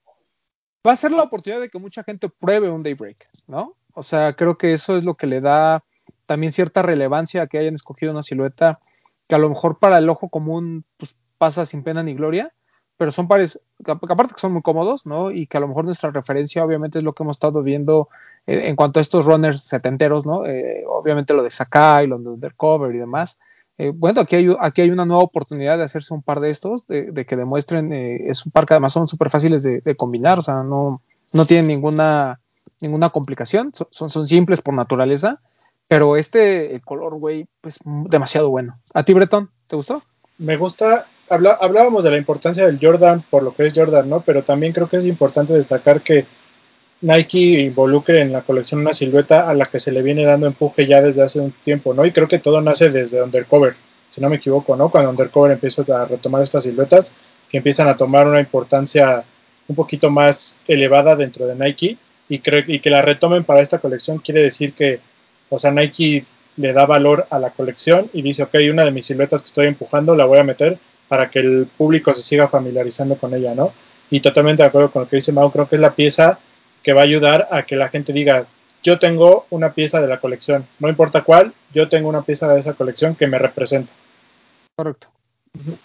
va 0.88 0.94
a 0.94 0.96
ser 0.96 1.12
la 1.12 1.24
oportunidad 1.24 1.60
de 1.60 1.70
que 1.70 1.80
mucha 1.80 2.02
gente 2.04 2.30
pruebe 2.30 2.70
un 2.70 2.82
Daybreak, 2.82 3.28
¿no? 3.48 3.76
O 3.94 4.02
sea, 4.02 4.38
creo 4.38 4.58
que 4.58 4.72
eso 4.72 4.96
es 4.96 5.04
lo 5.04 5.16
que 5.16 5.28
le 5.28 5.42
da 5.42 5.84
también 6.26 6.54
cierta 6.54 6.82
relevancia 6.82 7.42
a 7.42 7.48
que 7.48 7.58
hayan 7.58 7.76
escogido 7.76 8.14
una 8.14 8.24
silueta 8.24 8.80
que 9.28 9.36
a 9.36 9.38
lo 9.38 9.50
mejor 9.50 9.80
para 9.80 9.98
el 9.98 10.10
ojo 10.10 10.30
común 10.30 10.86
pues, 10.96 11.18
pasa 11.38 11.66
sin 11.66 11.84
pena 11.84 12.02
ni 12.02 12.14
gloria, 12.14 12.54
pero 12.96 13.12
son 13.12 13.28
pares, 13.28 13.62
aparte 13.86 14.34
que 14.34 14.40
son 14.40 14.54
muy 14.54 14.62
cómodos, 14.62 15.06
¿no? 15.06 15.30
Y 15.30 15.46
que 15.46 15.58
a 15.58 15.60
lo 15.60 15.68
mejor 15.68 15.84
nuestra 15.84 16.10
referencia 16.10 16.64
obviamente 16.64 17.00
es 17.00 17.04
lo 17.04 17.12
que 17.12 17.24
hemos 17.24 17.36
estado 17.36 17.64
viendo 17.64 18.08
en, 18.48 18.62
en 18.62 18.76
cuanto 18.78 19.00
a 19.00 19.02
estos 19.02 19.26
runners 19.26 19.62
setenteros, 19.64 20.26
¿no? 20.26 20.46
Eh, 20.46 20.86
obviamente 20.88 21.34
lo 21.34 21.44
de 21.44 21.52
Sakai, 21.52 22.08
lo 22.08 22.18
de 22.18 22.30
Undercover 22.30 22.96
y 22.96 23.00
demás. 23.00 23.38
Eh, 23.80 23.94
bueno, 23.96 24.20
aquí 24.20 24.36
hay, 24.36 24.48
aquí 24.60 24.82
hay 24.82 24.92
una 24.92 25.06
nueva 25.06 25.24
oportunidad 25.24 25.78
de 25.78 25.86
hacerse 25.86 26.14
un 26.14 26.22
par 26.22 26.42
de 26.42 26.50
estos, 26.50 26.86
de, 26.86 27.26
que 27.26 27.38
demuestren, 27.38 27.94
eh, 27.94 28.26
es 28.28 28.46
un 28.46 28.52
par 28.52 28.66
que 28.66 28.74
además 28.74 28.92
son 28.92 29.08
súper 29.08 29.30
fáciles 29.30 29.64
de, 29.64 29.80
de, 29.80 29.96
combinar, 29.96 30.38
o 30.38 30.42
sea, 30.42 30.64
no, 30.64 31.02
no 31.32 31.46
tienen 31.46 31.68
ninguna, 31.68 32.42
ninguna 32.82 33.10
complicación, 33.10 33.72
son, 33.90 34.10
son 34.10 34.28
simples 34.28 34.60
por 34.60 34.74
naturaleza, 34.74 35.40
pero 35.88 36.18
este 36.18 36.76
el 36.76 36.82
color, 36.82 37.18
güey, 37.20 37.48
pues 37.62 37.80
demasiado 37.86 38.50
bueno. 38.50 38.78
¿A 38.94 39.04
ti, 39.04 39.14
Bretón, 39.14 39.50
te 39.68 39.78
gustó? 39.78 40.04
Me 40.38 40.58
gusta, 40.58 41.08
habla, 41.30 41.58
hablábamos 41.62 42.04
de 42.04 42.12
la 42.12 42.18
importancia 42.18 42.66
del 42.66 42.80
Jordan 42.82 43.24
por 43.30 43.44
lo 43.44 43.56
que 43.56 43.66
es 43.66 43.74
Jordan, 43.74 44.10
¿no? 44.10 44.20
Pero 44.22 44.44
también 44.44 44.74
creo 44.74 44.90
que 44.90 44.98
es 44.98 45.06
importante 45.06 45.54
destacar 45.54 46.02
que 46.02 46.26
Nike 47.02 47.62
involucre 47.62 48.22
en 48.22 48.34
la 48.34 48.42
colección 48.42 48.82
una 48.82 48.92
silueta 48.92 49.50
a 49.50 49.54
la 49.54 49.66
que 49.66 49.80
se 49.80 49.92
le 49.92 50.02
viene 50.02 50.26
dando 50.26 50.48
empuje 50.48 50.86
ya 50.86 51.02
desde 51.02 51.24
hace 51.24 51.40
un 51.40 51.52
tiempo, 51.52 51.94
¿no? 51.94 52.06
Y 52.06 52.12
creo 52.12 52.28
que 52.28 52.40
todo 52.40 52.60
nace 52.60 52.90
desde 52.90 53.22
Undercover, 53.22 53.76
si 54.10 54.20
no 54.20 54.30
me 54.30 54.36
equivoco, 54.36 54.76
¿no? 54.76 54.90
Cuando 54.90 55.10
Undercover 55.10 55.52
empieza 55.52 55.84
a 55.96 56.06
retomar 56.06 56.42
estas 56.44 56.64
siluetas 56.64 57.14
que 57.50 57.58
empiezan 57.58 57.88
a 57.88 57.96
tomar 57.96 58.28
una 58.28 58.42
importancia 58.42 59.24
un 59.68 59.76
poquito 59.76 60.10
más 60.10 60.58
elevada 60.68 61.16
dentro 61.16 61.48
de 61.48 61.56
Nike 61.56 61.98
y, 62.28 62.40
creo, 62.40 62.64
y 62.68 62.80
que 62.80 62.90
la 62.90 63.02
retomen 63.02 63.46
para 63.46 63.62
esta 63.62 63.80
colección 63.80 64.18
quiere 64.18 64.42
decir 64.42 64.74
que, 64.74 65.00
o 65.50 65.58
sea, 65.58 65.72
Nike 65.72 66.26
le 66.58 66.74
da 66.74 66.86
valor 66.86 67.28
a 67.30 67.40
la 67.40 67.52
colección 67.52 68.10
y 68.12 68.22
dice, 68.22 68.44
ok, 68.44 68.56
una 68.72 68.84
de 68.84 68.92
mis 68.92 69.06
siluetas 69.06 69.42
que 69.42 69.48
estoy 69.48 69.68
empujando 69.68 70.16
la 70.16 70.26
voy 70.26 70.40
a 70.40 70.44
meter 70.44 70.78
para 71.08 71.30
que 71.30 71.40
el 71.40 71.68
público 71.78 72.14
se 72.14 72.22
siga 72.22 72.50
familiarizando 72.50 73.16
con 73.16 73.34
ella, 73.34 73.56
¿no? 73.56 73.72
Y 74.10 74.20
totalmente 74.20 74.64
de 74.64 74.68
acuerdo 74.68 74.92
con 74.92 75.04
lo 75.04 75.08
que 75.08 75.16
dice 75.16 75.32
Mau, 75.32 75.50
creo 75.50 75.68
que 75.68 75.76
es 75.76 75.82
la 75.82 75.96
pieza 75.96 76.40
que 76.84 76.94
va 76.94 77.02
a 77.02 77.06
ayudar 77.06 77.48
a 77.52 77.64
que 77.64 77.76
la 77.76 77.88
gente 77.88 78.14
diga, 78.14 78.48
yo 78.84 79.00
tengo 79.00 79.46
una 79.50 79.74
pieza 79.74 80.02
de 80.02 80.08
la 80.08 80.20
colección, 80.20 80.68
no 80.80 80.90
importa 80.90 81.24
cuál, 81.24 81.54
yo 81.74 81.90
tengo 81.90 82.10
una 82.10 82.24
pieza 82.24 82.48
de 82.48 82.60
esa 82.60 82.74
colección 82.74 83.16
que 83.16 83.28
me 83.28 83.40
representa. 83.40 83.94
Correcto. 84.76 85.10
Uh 85.54 85.72
-huh. 85.72 85.78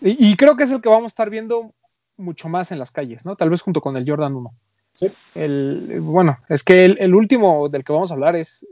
y, 0.00 0.30
y, 0.30 0.36
creo 0.36 0.56
que 0.56 0.64
es 0.64 0.70
el 0.70 0.80
que 0.80 0.88
vamos 0.88 1.04
a 1.04 1.14
estar 1.14 1.30
viendo 1.30 1.72
mucho 2.16 2.48
más 2.48 2.72
en 2.72 2.78
las 2.78 2.90
calles, 2.90 3.24
¿no? 3.24 3.36
Tal 3.36 3.50
vez 3.50 3.62
junto 3.62 3.80
con 3.80 3.96
el 3.96 4.08
Jordan 4.08 4.34
1. 4.34 4.54
Sí. 4.94 5.12
El, 5.34 5.98
bueno, 6.00 6.38
es 6.48 6.62
que 6.62 6.84
el, 6.86 6.96
el, 6.98 7.14
último 7.14 7.68
del 7.68 7.84
que 7.84 7.92
vamos 7.92 8.10
a 8.10 8.14
hablar 8.14 8.34
es, 8.34 8.66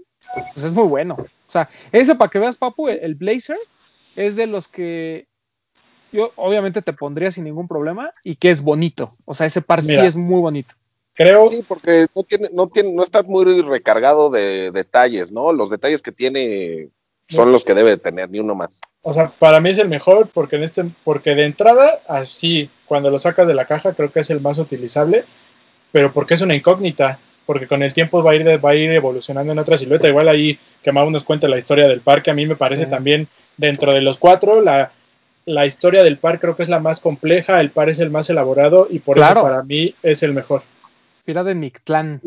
pues 0.54 0.64
es 0.64 0.72
muy 0.72 0.86
bueno. 0.86 1.16
O 1.18 1.50
sea, 1.50 1.68
ese 1.92 2.14
para 2.14 2.30
que 2.30 2.38
veas, 2.38 2.56
Papu, 2.56 2.88
el, 2.88 2.98
el 3.02 3.14
Blazer 3.14 3.58
es 4.16 4.34
de 4.36 4.46
los 4.46 4.68
que 4.68 5.28
yo 6.12 6.32
obviamente 6.36 6.80
te 6.80 6.92
pondría 6.92 7.30
sin 7.30 7.44
ningún 7.44 7.66
problema 7.68 8.12
y 8.22 8.36
que 8.36 8.50
es 8.50 8.62
bonito. 8.62 9.10
O 9.24 9.34
sea, 9.34 9.46
ese 9.46 9.60
par 9.60 9.82
Mira, 9.82 10.02
sí 10.02 10.06
es 10.06 10.16
muy 10.16 10.40
bonito. 10.40 10.74
Creo. 11.14 11.48
Sí, 11.48 11.64
porque 11.66 12.06
no 12.14 12.22
tiene, 12.24 12.50
no 12.52 12.68
tiene, 12.68 12.92
no 12.92 13.02
está 13.02 13.22
muy 13.22 13.62
recargado 13.62 14.30
de 14.30 14.70
detalles, 14.70 15.32
¿no? 15.32 15.52
Los 15.52 15.70
detalles 15.70 16.02
que 16.02 16.12
tiene 16.12 16.88
son 17.28 17.52
los 17.52 17.64
que 17.64 17.74
debe 17.74 17.96
tener, 17.96 18.30
ni 18.30 18.38
uno 18.38 18.54
más. 18.54 18.80
O 19.02 19.12
sea, 19.12 19.30
para 19.38 19.60
mí 19.60 19.70
es 19.70 19.78
el 19.78 19.88
mejor 19.88 20.28
porque 20.32 20.56
en 20.56 20.64
este, 20.64 20.84
porque 21.04 21.34
de 21.34 21.44
entrada, 21.44 22.00
así, 22.08 22.70
cuando 22.86 23.10
lo 23.10 23.18
sacas 23.18 23.46
de 23.46 23.54
la 23.54 23.66
caja, 23.66 23.94
creo 23.94 24.12
que 24.12 24.20
es 24.20 24.30
el 24.30 24.40
más 24.40 24.58
utilizable, 24.58 25.24
pero 25.92 26.12
porque 26.12 26.34
es 26.34 26.42
una 26.42 26.54
incógnita, 26.54 27.18
porque 27.46 27.66
con 27.66 27.82
el 27.82 27.94
tiempo 27.94 28.22
va 28.22 28.32
a 28.32 28.34
ir, 28.34 28.64
va 28.64 28.70
a 28.70 28.74
ir 28.74 28.90
evolucionando 28.90 29.52
en 29.52 29.58
otra 29.58 29.76
silueta. 29.76 30.08
Igual 30.08 30.28
ahí 30.28 30.58
que 30.82 30.92
Mau 30.92 31.08
nos 31.10 31.24
cuenta 31.24 31.48
la 31.48 31.58
historia 31.58 31.88
del 31.88 32.00
parque, 32.00 32.30
a 32.30 32.34
mí 32.34 32.46
me 32.46 32.56
parece 32.56 32.84
sí. 32.84 32.90
también 32.90 33.28
dentro 33.56 33.94
de 33.94 34.00
los 34.00 34.18
cuatro, 34.18 34.60
la, 34.60 34.92
la 35.46 35.66
historia 35.66 36.02
del 36.02 36.18
par 36.18 36.40
creo 36.40 36.56
que 36.56 36.62
es 36.62 36.68
la 36.68 36.80
más 36.80 37.00
compleja, 37.00 37.60
el 37.60 37.70
par 37.70 37.88
es 37.88 38.00
el 38.00 38.10
más 38.10 38.28
elaborado 38.30 38.86
y 38.90 38.98
por 38.98 39.16
claro. 39.16 39.40
eso 39.40 39.48
para 39.48 39.62
mí 39.62 39.94
es 40.02 40.22
el 40.22 40.32
mejor. 40.32 40.62
Mira 41.26 41.42
de 41.42 41.54
Mictlán. 41.54 42.20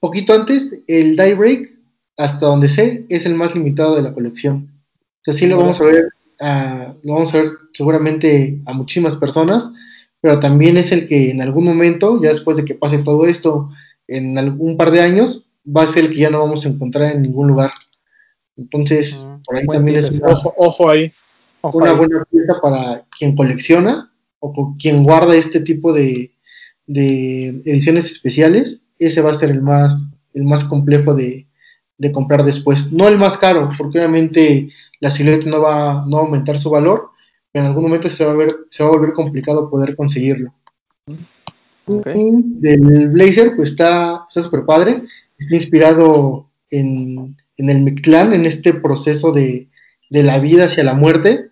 Poquito 0.00 0.32
antes, 0.32 0.78
el 0.86 1.16
Die 1.16 1.34
Break, 1.34 1.78
hasta 2.16 2.46
donde 2.46 2.68
sé, 2.68 3.04
es 3.08 3.26
el 3.26 3.34
más 3.34 3.54
limitado 3.54 3.96
de 3.96 4.02
la 4.02 4.14
colección. 4.14 4.70
O 4.96 5.24
sea, 5.24 5.34
sí 5.34 5.46
lo 5.46 5.58
vamos 5.58 5.80
a 5.80 5.84
ver, 5.84 6.08
uh, 6.40 6.94
lo 7.02 7.14
vamos 7.14 7.34
a 7.34 7.42
ver 7.42 7.52
seguramente 7.72 8.60
a 8.66 8.72
muchísimas 8.72 9.14
personas, 9.16 9.70
pero 10.20 10.40
también 10.40 10.76
es 10.76 10.90
el 10.90 11.06
que 11.06 11.30
en 11.30 11.42
algún 11.42 11.64
momento, 11.64 12.20
ya 12.20 12.30
después 12.30 12.56
de 12.56 12.64
que 12.64 12.74
pase 12.74 12.98
todo 12.98 13.26
esto, 13.26 13.70
en 14.08 14.38
algún 14.38 14.76
par 14.76 14.90
de 14.90 15.02
años, 15.02 15.46
va 15.64 15.82
a 15.82 15.86
ser 15.86 16.06
el 16.06 16.10
que 16.10 16.20
ya 16.20 16.30
no 16.30 16.40
vamos 16.40 16.64
a 16.64 16.70
encontrar 16.70 17.14
en 17.14 17.22
ningún 17.22 17.48
lugar. 17.48 17.70
Entonces, 18.56 19.24
uh, 19.24 19.42
por 19.44 19.56
ahí 19.56 19.66
también 19.66 19.98
es 19.98 20.10
una, 20.10 20.28
ojo, 20.28 20.54
ojo 20.56 20.90
ahí. 20.90 21.12
Ojo 21.60 21.78
una 21.78 21.90
ahí. 21.90 21.96
buena 21.96 22.24
pieza 22.24 22.60
para 22.60 23.04
quien 23.16 23.36
colecciona 23.36 24.10
o 24.40 24.74
quien 24.76 25.04
guarda 25.04 25.36
este 25.36 25.60
tipo 25.60 25.92
de, 25.92 26.32
de 26.86 27.48
ediciones 27.64 28.06
especiales, 28.06 28.82
ese 28.98 29.20
va 29.20 29.32
a 29.32 29.36
ser 29.36 29.50
el 29.50 29.62
más, 29.62 30.06
el 30.34 30.44
más 30.44 30.64
complejo 30.64 31.14
de, 31.14 31.46
de, 31.98 32.12
comprar 32.12 32.44
después. 32.44 32.92
No 32.92 33.08
el 33.08 33.18
más 33.18 33.36
caro, 33.38 33.70
porque 33.76 33.98
obviamente 33.98 34.70
la 35.00 35.10
silueta 35.10 35.48
no 35.48 35.60
va, 35.60 36.04
no 36.06 36.16
va 36.16 36.22
a 36.22 36.26
aumentar 36.26 36.58
su 36.58 36.70
valor, 36.70 37.10
pero 37.50 37.64
en 37.64 37.70
algún 37.70 37.84
momento 37.84 38.08
se 38.08 38.24
va 38.24 38.32
a, 38.32 38.36
ver, 38.36 38.48
se 38.70 38.82
va 38.82 38.88
a 38.88 38.92
volver 38.92 39.12
complicado 39.12 39.70
poder 39.70 39.96
conseguirlo. 39.96 40.54
Okay. 41.84 42.30
Del 42.34 43.08
Blazer, 43.08 43.56
pues 43.56 43.70
está 43.70 44.24
súper 44.28 44.64
padre, 44.64 45.02
está 45.38 45.54
inspirado 45.56 46.48
en, 46.70 47.36
en 47.56 47.70
el 47.70 47.82
Mictlán, 47.82 48.32
en 48.32 48.46
este 48.46 48.72
proceso 48.72 49.32
de, 49.32 49.68
de, 50.10 50.22
la 50.22 50.38
vida 50.38 50.66
hacia 50.66 50.84
la 50.84 50.94
muerte 50.94 51.50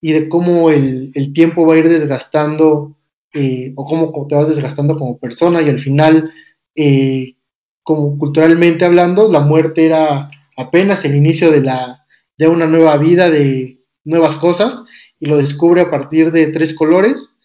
y 0.00 0.12
de 0.12 0.28
cómo 0.28 0.70
el, 0.70 1.10
el 1.14 1.32
tiempo 1.32 1.66
va 1.66 1.74
a 1.74 1.78
ir 1.78 1.88
desgastando 1.88 2.96
eh, 3.34 3.72
o 3.76 3.84
cómo 3.84 4.26
te 4.28 4.34
vas 4.34 4.48
desgastando 4.48 4.98
como 4.98 5.18
persona 5.18 5.62
y 5.62 5.68
al 5.68 5.78
final, 5.78 6.30
eh, 6.74 7.36
como 7.82 8.18
culturalmente 8.18 8.84
hablando, 8.84 9.30
la 9.30 9.40
muerte 9.40 9.86
era 9.86 10.30
apenas 10.56 11.04
el 11.04 11.16
inicio 11.16 11.50
de, 11.50 11.62
la, 11.62 12.06
de 12.36 12.48
una 12.48 12.66
nueva 12.66 12.96
vida, 12.98 13.30
de 13.30 13.80
nuevas 14.04 14.36
cosas, 14.36 14.82
y 15.18 15.26
lo 15.26 15.36
descubre 15.36 15.80
a 15.80 15.90
partir 15.90 16.30
de 16.32 16.48
tres 16.48 16.74
colores, 16.74 17.36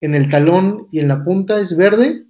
en 0.00 0.14
el 0.14 0.28
talón 0.28 0.88
y 0.92 0.98
en 0.98 1.08
la 1.08 1.24
punta 1.24 1.60
es 1.60 1.76
verde, 1.76 2.24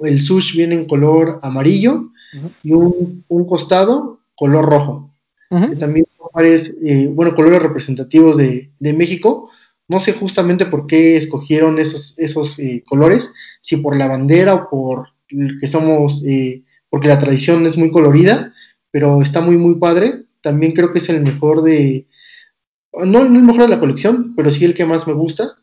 el 0.00 0.20
sush 0.20 0.56
viene 0.56 0.74
en 0.74 0.86
color 0.86 1.38
amarillo 1.42 1.94
uh 1.94 2.36
-huh. 2.36 2.52
y 2.62 2.72
un, 2.72 3.24
un, 3.28 3.46
costado 3.46 4.20
color 4.34 4.64
rojo, 4.64 5.14
uh 5.50 5.56
-huh. 5.56 5.68
que 5.68 5.76
también 5.76 6.06
son 6.16 6.28
eh, 6.44 7.08
bueno, 7.12 7.34
colores 7.34 7.62
representativos 7.62 8.36
de, 8.36 8.70
de 8.78 8.92
México, 8.92 9.50
no 9.92 10.00
sé 10.00 10.14
justamente 10.14 10.64
por 10.66 10.86
qué 10.86 11.16
escogieron 11.16 11.78
esos, 11.78 12.14
esos 12.16 12.58
eh, 12.58 12.82
colores, 12.86 13.32
si 13.60 13.76
por 13.76 13.94
la 13.94 14.08
bandera 14.08 14.54
o 14.54 14.70
por 14.70 15.08
que 15.60 15.66
somos, 15.66 16.22
eh, 16.26 16.62
porque 16.88 17.08
la 17.08 17.18
tradición 17.18 17.66
es 17.66 17.76
muy 17.76 17.90
colorida, 17.90 18.54
pero 18.90 19.22
está 19.22 19.40
muy, 19.40 19.56
muy 19.56 19.76
padre. 19.76 20.24
También 20.40 20.72
creo 20.72 20.92
que 20.92 20.98
es 20.98 21.08
el 21.10 21.22
mejor 21.22 21.62
de, 21.62 22.06
no, 22.92 23.20
el 23.20 23.30
mejor 23.30 23.62
de 23.62 23.68
la 23.68 23.80
colección, 23.80 24.34
pero 24.34 24.50
sí 24.50 24.64
el 24.64 24.74
que 24.74 24.86
más 24.86 25.06
me 25.06 25.12
gusta. 25.12 25.58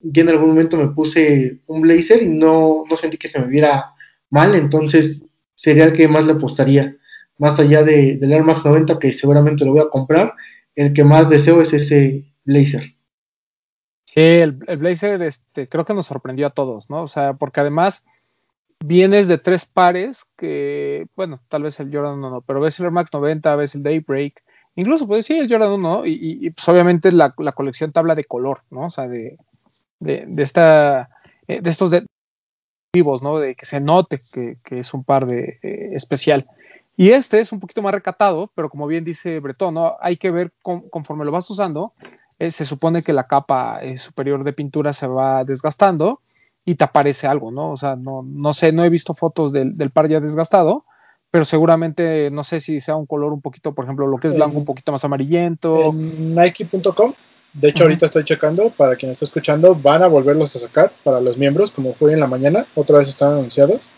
Ya 0.00 0.22
en 0.22 0.30
algún 0.30 0.48
momento 0.48 0.76
me 0.76 0.88
puse 0.88 1.60
un 1.66 1.82
blazer 1.82 2.22
y 2.22 2.28
no, 2.28 2.84
no 2.88 2.96
sentí 2.96 3.18
que 3.18 3.28
se 3.28 3.40
me 3.40 3.48
viera 3.48 3.92
mal, 4.30 4.54
entonces 4.54 5.24
sería 5.54 5.84
el 5.84 5.92
que 5.92 6.08
más 6.08 6.24
le 6.24 6.32
apostaría. 6.32 6.96
Más 7.36 7.58
allá 7.58 7.82
de, 7.82 8.16
del 8.16 8.32
Air 8.32 8.44
Max 8.44 8.64
90, 8.64 8.98
que 8.98 9.12
seguramente 9.12 9.64
lo 9.64 9.72
voy 9.72 9.80
a 9.80 9.90
comprar, 9.90 10.34
el 10.74 10.92
que 10.92 11.04
más 11.04 11.28
deseo 11.28 11.60
es 11.60 11.72
ese 11.74 12.24
blazer. 12.44 12.97
Sí, 14.18 14.24
el, 14.24 14.52
Blazer 14.52 15.22
este, 15.22 15.68
creo 15.68 15.84
que 15.84 15.94
nos 15.94 16.06
sorprendió 16.06 16.48
a 16.48 16.50
todos, 16.50 16.90
¿no? 16.90 17.02
O 17.02 17.06
sea, 17.06 17.34
porque 17.34 17.60
además 17.60 18.04
vienes 18.80 19.28
de 19.28 19.38
tres 19.38 19.64
pares 19.64 20.26
que, 20.36 21.06
bueno, 21.14 21.40
tal 21.48 21.62
vez 21.62 21.78
el 21.78 21.94
Jordan 21.94 22.14
1 22.18 22.30
no, 22.30 22.40
pero 22.40 22.58
ves 22.58 22.80
el 22.80 22.90
Max 22.90 23.12
90, 23.12 23.54
ves 23.54 23.76
el 23.76 23.84
Daybreak, 23.84 24.42
incluso 24.74 25.06
puedes 25.06 25.24
decir 25.24 25.40
el 25.40 25.48
Jordan 25.48 25.70
1, 25.70 26.06
y, 26.06 26.46
y, 26.46 26.50
pues 26.50 26.68
obviamente 26.68 27.12
la, 27.12 27.30
colección 27.30 27.92
te 27.92 28.00
habla 28.00 28.16
de 28.16 28.24
color, 28.24 28.62
¿no? 28.70 28.86
O 28.86 28.90
sea, 28.90 29.06
de, 29.06 29.38
de, 30.00 30.42
esta, 30.42 31.10
eh, 31.46 31.60
de 31.60 31.70
estos 31.70 31.92
vivos, 32.92 33.22
¿no? 33.22 33.38
De 33.38 33.54
que 33.54 33.66
se 33.66 33.80
note 33.80 34.18
que, 34.64 34.80
es 34.80 34.94
un 34.94 35.04
par 35.04 35.28
de 35.28 35.60
eh, 35.62 35.90
especial. 35.92 36.44
Y 36.96 37.10
este 37.10 37.38
es 37.38 37.52
un 37.52 37.60
poquito 37.60 37.82
más 37.82 37.94
recatado, 37.94 38.50
pero 38.56 38.68
como 38.68 38.88
bien 38.88 39.04
dice 39.04 39.38
Bretón, 39.38 39.74
¿no? 39.74 39.96
Hay 40.00 40.16
que 40.16 40.32
ver 40.32 40.52
con, 40.60 40.88
conforme 40.88 41.24
lo 41.24 41.30
vas 41.30 41.48
usando, 41.48 41.92
eh, 42.38 42.50
se 42.50 42.64
supone 42.64 43.02
que 43.02 43.12
la 43.12 43.26
capa 43.26 43.80
eh, 43.82 43.98
superior 43.98 44.44
de 44.44 44.52
pintura 44.52 44.92
se 44.92 45.06
va 45.06 45.44
desgastando 45.44 46.20
y 46.64 46.76
te 46.76 46.84
aparece 46.84 47.26
algo, 47.26 47.50
¿no? 47.50 47.70
O 47.70 47.76
sea, 47.76 47.96
no, 47.96 48.22
no 48.22 48.52
sé, 48.52 48.72
no 48.72 48.84
he 48.84 48.90
visto 48.90 49.14
fotos 49.14 49.52
del, 49.52 49.76
del, 49.76 49.90
par 49.90 50.08
ya 50.08 50.20
desgastado, 50.20 50.84
pero 51.30 51.44
seguramente 51.44 52.30
no 52.30 52.42
sé 52.44 52.60
si 52.60 52.80
sea 52.80 52.96
un 52.96 53.06
color 53.06 53.32
un 53.32 53.40
poquito, 53.40 53.74
por 53.74 53.84
ejemplo, 53.84 54.06
lo 54.06 54.18
que 54.18 54.28
es 54.28 54.34
blanco 54.34 54.58
un 54.58 54.64
poquito 54.64 54.92
más 54.92 55.04
amarillento. 55.04 55.90
En 55.90 56.34
Nike.com, 56.34 57.14
de 57.54 57.68
hecho, 57.68 57.84
uh 57.84 57.86
-huh. 57.86 57.90
ahorita 57.90 58.06
estoy 58.06 58.24
checando, 58.24 58.70
para 58.70 58.96
quien 58.96 59.10
está 59.10 59.24
escuchando, 59.24 59.74
van 59.74 60.02
a 60.02 60.06
volverlos 60.06 60.54
a 60.56 60.58
sacar 60.58 60.92
para 61.02 61.20
los 61.20 61.38
miembros, 61.38 61.70
como 61.70 61.94
fue 61.94 62.12
en 62.12 62.20
la 62.20 62.26
mañana, 62.26 62.66
otra 62.74 62.98
vez 62.98 63.08
están 63.08 63.32
anunciados. 63.32 63.90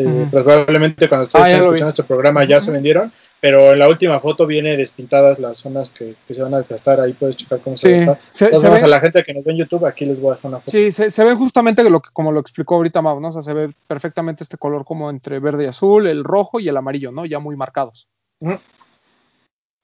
Eh, 0.00 0.06
uh 0.06 0.10
-huh. 0.10 0.30
Probablemente 0.30 1.08
cuando 1.08 1.24
ustedes 1.24 1.44
ah, 1.44 1.48
estén 1.48 1.60
escuchando 1.60 1.88
este 1.88 2.04
programa 2.04 2.44
ya 2.44 2.56
uh 2.56 2.60
-huh. 2.60 2.64
se 2.64 2.70
vendieron, 2.72 3.12
pero 3.40 3.72
en 3.72 3.78
la 3.78 3.88
última 3.88 4.18
foto 4.18 4.46
viene 4.46 4.76
despintadas 4.76 5.38
las 5.38 5.58
zonas 5.58 5.90
que, 5.90 6.16
que 6.26 6.34
se 6.34 6.42
van 6.42 6.54
a 6.54 6.58
desgastar. 6.58 7.00
Ahí 7.00 7.12
puedes 7.12 7.36
checar 7.36 7.60
cómo 7.60 7.76
sí, 7.76 7.88
se, 8.26 8.50
se, 8.50 8.58
se 8.58 8.68
ve. 8.68 8.80
a 8.80 8.86
la 8.86 9.00
gente 9.00 9.22
que 9.22 9.34
nos 9.34 9.44
ve 9.44 9.52
en 9.52 9.58
YouTube, 9.58 9.84
aquí 9.84 10.06
les 10.06 10.20
voy 10.20 10.32
a 10.32 10.34
dejar 10.36 10.48
una 10.48 10.58
foto. 10.58 10.70
Sí, 10.70 10.90
se, 10.92 11.10
se 11.10 11.24
ve 11.24 11.34
justamente 11.34 11.88
lo 11.88 12.00
que, 12.00 12.10
como 12.12 12.32
lo 12.32 12.40
explicó 12.40 12.76
ahorita 12.76 13.02
Mau, 13.02 13.20
¿no? 13.20 13.28
O 13.28 13.32
sea, 13.32 13.42
se 13.42 13.52
ve 13.52 13.72
perfectamente 13.86 14.42
este 14.42 14.56
color 14.56 14.84
como 14.84 15.10
entre 15.10 15.38
verde 15.38 15.64
y 15.64 15.66
azul, 15.66 16.06
el 16.06 16.24
rojo 16.24 16.60
y 16.60 16.68
el 16.68 16.76
amarillo, 16.76 17.12
¿no? 17.12 17.26
Ya 17.26 17.38
muy 17.38 17.56
marcados. 17.56 18.08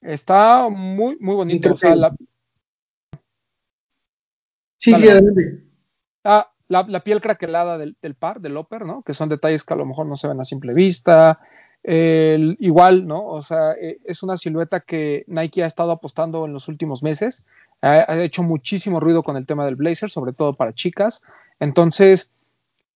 Está 0.01 0.69
muy, 0.69 1.17
muy 1.19 1.35
bonito. 1.35 1.73
O 1.73 1.75
sea, 1.75 1.95
la... 1.95 2.15
Sí, 4.79 4.93
sí, 4.93 5.09
adelante. 5.09 5.63
Ah, 6.23 6.51
la, 6.67 6.85
la, 6.87 6.99
piel 7.01 7.21
craquelada 7.21 7.77
del, 7.77 7.95
par, 8.15 8.41
del 8.41 8.57
upper, 8.57 8.85
¿no? 8.85 9.01
Que 9.03 9.13
son 9.13 9.29
detalles 9.29 9.63
que 9.63 9.73
a 9.73 9.77
lo 9.77 9.85
mejor 9.85 10.05
no 10.05 10.15
se 10.15 10.27
ven 10.27 10.39
a 10.39 10.43
simple 10.43 10.73
vista. 10.73 11.39
Igual, 11.83 13.07
¿no? 13.07 13.25
O 13.25 13.41
sea, 13.41 13.71
eh, 13.73 13.99
es 14.03 14.21
una 14.21 14.35
silueta 14.35 14.81
que 14.81 15.23
Nike 15.27 15.63
ha 15.63 15.67
estado 15.67 15.91
apostando 15.91 16.45
en 16.45 16.51
los 16.51 16.67
últimos 16.67 17.01
meses. 17.01 17.45
Ha, 17.81 18.17
hecho 18.23 18.43
muchísimo 18.43 18.99
ruido 18.99 19.23
con 19.23 19.37
el 19.37 19.45
tema 19.45 19.63
del 19.65 19.75
blazer, 19.75 20.09
sobre 20.09 20.33
todo 20.33 20.53
para 20.53 20.73
chicas. 20.73 21.21
Entonces, 21.61 22.31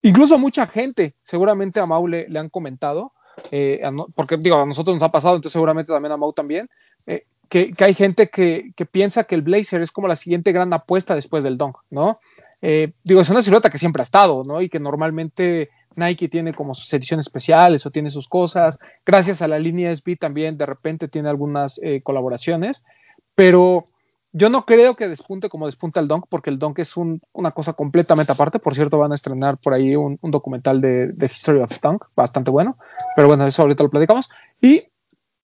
incluso 0.02 0.38
mucha 0.38 0.66
gente, 0.66 1.14
seguramente 1.22 1.80
a 1.80 1.86
Mau 1.86 2.06
le, 2.06 2.26
han 2.38 2.50
comentado, 2.50 3.12
eh, 3.50 3.80
porque 4.14 4.36
digo, 4.36 4.56
a 4.56 4.66
nosotros 4.66 4.94
nos 4.94 5.02
ha 5.02 5.10
pasado, 5.10 5.36
entonces 5.36 5.52
seguramente 5.52 5.90
también 5.90 6.12
a 6.12 6.18
Mau 6.18 6.34
también, 6.34 6.68
eh, 7.06 7.24
que, 7.48 7.72
hay 7.78 7.94
gente 7.94 8.28
que, 8.28 8.72
que, 8.76 8.84
piensa 8.84 9.24
que 9.24 9.36
el 9.36 9.42
blazer 9.42 9.80
es 9.80 9.92
como 9.92 10.08
la 10.08 10.16
siguiente 10.16 10.52
gran 10.52 10.72
apuesta 10.72 11.14
después 11.14 11.44
del 11.44 11.56
dunk, 11.56 11.78
¿no? 11.88 12.20
Eh, 12.62 12.92
digo, 13.02 13.20
es 13.20 13.28
una 13.28 13.42
silueta 13.42 13.68
que 13.68 13.78
siempre 13.78 14.00
ha 14.00 14.04
estado, 14.04 14.42
¿no? 14.46 14.62
Y 14.62 14.68
que 14.68 14.80
normalmente 14.80 15.70
Nike 15.96 16.28
tiene 16.28 16.54
como 16.54 16.74
sus 16.74 16.92
ediciones 16.94 17.26
especiales 17.26 17.84
o 17.84 17.90
tiene 17.90 18.08
sus 18.08 18.28
cosas. 18.28 18.78
Gracias 19.04 19.42
a 19.42 19.48
la 19.48 19.58
línea 19.58 19.94
SB 19.94 20.16
también 20.16 20.56
de 20.56 20.66
repente 20.66 21.08
tiene 21.08 21.28
algunas 21.28 21.78
eh, 21.82 22.00
colaboraciones, 22.02 22.84
pero 23.34 23.84
yo 24.32 24.48
no 24.48 24.64
creo 24.64 24.96
que 24.96 25.08
despunte 25.08 25.50
como 25.50 25.66
despunta 25.66 26.00
el 26.00 26.08
Dunk, 26.08 26.24
porque 26.28 26.48
el 26.48 26.58
Dunk 26.58 26.78
es 26.78 26.96
un, 26.96 27.20
una 27.32 27.50
cosa 27.50 27.74
completamente 27.74 28.32
aparte. 28.32 28.58
Por 28.58 28.74
cierto, 28.74 28.98
van 28.98 29.12
a 29.12 29.14
estrenar 29.14 29.58
por 29.58 29.74
ahí 29.74 29.94
un, 29.94 30.18
un 30.22 30.30
documental 30.30 30.80
de, 30.80 31.08
de, 31.08 31.26
History 31.26 31.58
of 31.58 31.80
Dunk, 31.80 32.04
bastante 32.16 32.50
bueno, 32.50 32.78
pero 33.14 33.28
bueno, 33.28 33.46
eso 33.46 33.62
ahorita 33.62 33.82
lo 33.82 33.90
platicamos. 33.90 34.30
Y, 34.60 34.84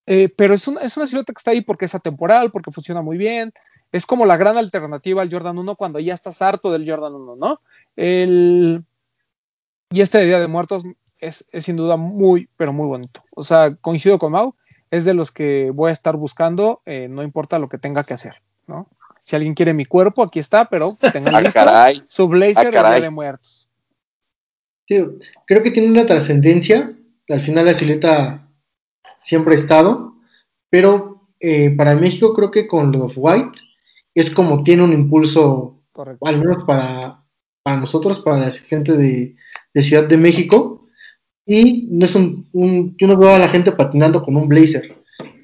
eh, 0.07 0.31
pero 0.35 0.55
es, 0.55 0.67
un, 0.67 0.79
es 0.81 0.97
una 0.97 1.07
silueta 1.07 1.35
que 1.35 1.39
está 1.39 1.51
ahí 1.51 1.61
porque 1.61 1.85
es 1.85 1.95
atemporal, 1.95 2.51
porque 2.51 2.73
funciona 2.73 3.03
muy 3.03 3.19
bien, 3.19 3.53
es 3.93 4.07
como 4.07 4.27
la 4.27 4.37
gran 4.37 4.59
alternativa 4.59 5.23
al 5.23 5.31
Jordan 5.31 5.59
1 5.59 5.77
cuando 5.77 5.99
ya 5.99 6.15
estás 6.15 6.43
harto 6.43 6.71
del 6.71 6.89
Jordan 6.89 7.15
1, 7.15 7.37
¿no? 7.37 7.61
El, 7.97 8.85
y 9.91 10.01
este 10.01 10.19
de 10.19 10.27
Día 10.27 10.41
de 10.41 10.49
Muertos 10.49 10.85
es, 11.19 11.49
es, 11.53 11.65
sin 11.65 11.77
duda 11.77 11.97
muy, 11.97 12.49
pero 12.57 12.73
muy 12.73 12.87
bonito. 12.87 13.25
O 13.35 13.43
sea, 13.43 13.75
coincido 13.77 14.19
con 14.19 14.33
Mau, 14.33 14.55
es 14.91 15.05
de 15.05 15.15
los 15.15 15.33
que 15.33 15.71
voy 15.73 15.91
a 15.91 15.93
estar 15.93 16.17
buscando, 16.17 16.83
eh, 16.87 17.09
no 17.09 17.23
importa 17.23 17.59
lo 17.59 17.69
que 17.69 17.79
tenga 17.79 18.05
que 18.05 18.15
hacer, 18.15 18.43
¿no? 18.67 18.89
Si 19.23 19.37
alguien 19.37 19.55
quiere 19.55 19.75
mi 19.75 19.85
cuerpo, 19.85 20.23
aquí 20.23 20.39
está, 20.39 20.67
pero 20.67 20.89
tengan 21.13 21.35
ah, 21.35 21.41
listo 21.41 21.61
caray. 21.61 22.03
su 22.07 22.29
blazer 22.29 22.77
ah, 22.77 22.89
de 22.89 22.95
Día 22.97 23.05
de 23.05 23.11
Muertos. 23.11 23.69
Sí, 24.87 25.05
creo 25.47 25.63
que 25.63 25.71
tiene 25.71 25.91
una 25.91 26.07
trascendencia. 26.07 26.95
Al 27.29 27.43
final 27.43 27.67
la 27.67 27.75
silueta 27.75 28.49
siempre 29.23 29.55
ha 29.55 29.59
estado, 29.59 30.15
pero 30.71 31.29
eh, 31.41 31.71
para 31.77 31.95
México 31.95 32.33
creo 32.33 32.51
que 32.51 32.67
con 32.67 32.91
los 32.91 33.13
White 33.17 33.61
es 34.15 34.31
como 34.31 34.63
tiene 34.65 34.83
un 34.83 34.93
impulso, 34.93 35.83
Correcto. 35.93 36.27
al 36.27 36.39
menos 36.39 36.65
para, 36.65 37.25
para 37.63 37.77
nosotros, 37.77 38.21
para 38.21 38.39
la 38.39 38.53
gente 38.53 38.97
de, 38.97 39.37
de, 39.75 39.83
Ciudad 39.83 40.05
de 40.05 40.17
México, 40.17 40.87
y 41.47 41.89
no 41.91 42.05
es 42.05 42.15
un, 42.15 42.49
un, 42.53 42.97
yo 42.99 43.07
no 43.07 43.17
veo 43.17 43.35
a 43.35 43.39
la 43.39 43.49
gente 43.49 43.73
patinando 43.73 44.23
con 44.23 44.37
un 44.37 44.49
blazer, 44.49 44.97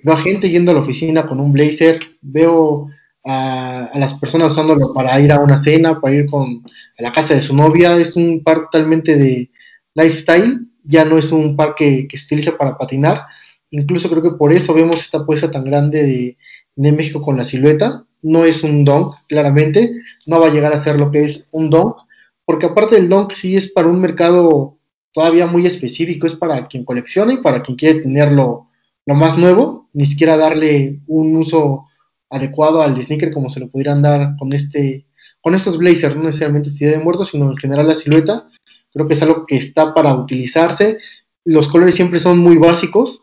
veo 0.03 0.15
a 0.15 0.19
gente 0.19 0.51
yendo 0.51 0.71
a 0.71 0.75
la 0.75 0.81
oficina 0.81 1.27
con 1.27 1.41
un 1.41 1.53
blazer, 1.53 2.01
veo 2.21 2.89
a, 3.25 3.87
a 3.87 3.99
las 3.99 4.15
personas 4.15 4.53
usándolo 4.53 4.93
para 4.95 5.19
ir 5.21 5.33
a 5.33 5.41
una 5.41 5.63
cena, 5.63 6.01
para 6.01 6.15
ir 6.15 6.27
con, 6.27 6.63
a 6.99 7.03
la 7.03 7.13
casa 7.13 7.35
de 7.35 7.43
su 7.43 7.55
novia, 7.55 7.97
es 7.97 8.17
un 8.17 8.43
par 8.43 8.69
totalmente 8.71 9.17
de 9.17 9.51
lifestyle, 9.95 10.67
ya 10.83 11.05
no 11.05 11.17
es 11.17 11.33
un 11.33 11.57
par 11.57 11.75
que, 11.75 12.07
que 12.07 12.19
se 12.19 12.27
utiliza 12.27 12.57
para 12.57 12.77
patinar, 12.77 13.23
incluso 13.71 14.11
creo 14.11 14.23
que 14.23 14.33
por 14.33 14.53
eso 14.53 14.75
vemos 14.75 15.01
esta 15.01 15.19
apuesta 15.19 15.51
tan 15.51 15.65
grande 15.65 16.03
de, 16.03 16.37
de 16.77 16.93
México 16.93 17.23
con 17.23 17.37
la 17.37 17.45
silueta, 17.45 18.05
no 18.23 18.45
es 18.45 18.63
un 18.63 18.85
donk, 18.85 19.13
claramente, 19.29 19.93
no 20.27 20.41
va 20.41 20.49
a 20.49 20.53
llegar 20.53 20.73
a 20.73 20.83
ser 20.83 20.99
lo 20.99 21.11
que 21.11 21.25
es 21.25 21.47
un 21.51 21.71
donk, 21.71 21.97
porque 22.45 22.67
aparte 22.67 22.97
del 22.97 23.09
donk 23.09 23.33
sí 23.33 23.57
es 23.57 23.71
para 23.71 23.89
un 23.89 24.01
mercado 24.01 24.79
todavía 25.13 25.47
muy 25.47 25.67
específico, 25.67 26.27
es 26.27 26.35
para 26.35 26.67
quien 26.67 26.85
colecciona 26.85 27.33
y 27.33 27.39
para 27.39 27.63
quien 27.63 27.77
quiere 27.77 28.01
tenerlo 28.01 28.69
lo 29.07 29.15
más 29.15 29.39
nuevo, 29.39 29.89
ni 29.93 30.07
siquiera 30.07 30.37
darle 30.37 31.01
un 31.07 31.37
uso 31.37 31.87
adecuado 32.31 32.83
al 32.83 33.01
sneaker 33.01 33.33
como 33.33 33.51
se 33.51 33.61
lo 33.61 33.69
pudieran 33.69 34.03
dar 34.03 34.37
con 34.39 34.53
este 34.53 35.07
con 35.41 35.55
estos 35.55 35.77
blazers, 35.77 36.17
no 36.17 36.23
necesariamente 36.23 36.71
este 36.71 36.87
de 36.87 36.99
muertos, 36.99 37.29
sino 37.29 37.51
en 37.51 37.57
general 37.59 37.87
la 37.87 37.95
silueta, 37.95 38.49
creo 38.95 39.07
que 39.07 39.13
es 39.13 39.21
algo 39.21 39.45
que 39.47 39.57
está 39.57 39.93
para 39.93 40.15
utilizarse, 40.15 40.97
los 41.45 41.69
colores 41.69 41.95
siempre 41.95 42.19
son 42.19 42.39
muy 42.39 42.57
básicos, 42.57 43.23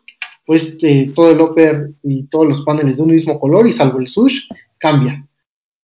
pues 0.52 0.76
eh, 0.82 1.10
todo 1.14 1.30
el 1.30 1.40
upper 1.40 1.92
y 2.02 2.24
todos 2.24 2.46
los 2.46 2.60
paneles 2.60 2.98
de 2.98 3.04
un 3.04 3.10
mismo 3.10 3.40
color 3.40 3.66
y 3.66 3.72
salvo 3.72 4.00
el 4.00 4.08
sush, 4.08 4.42
cambia. 4.76 5.26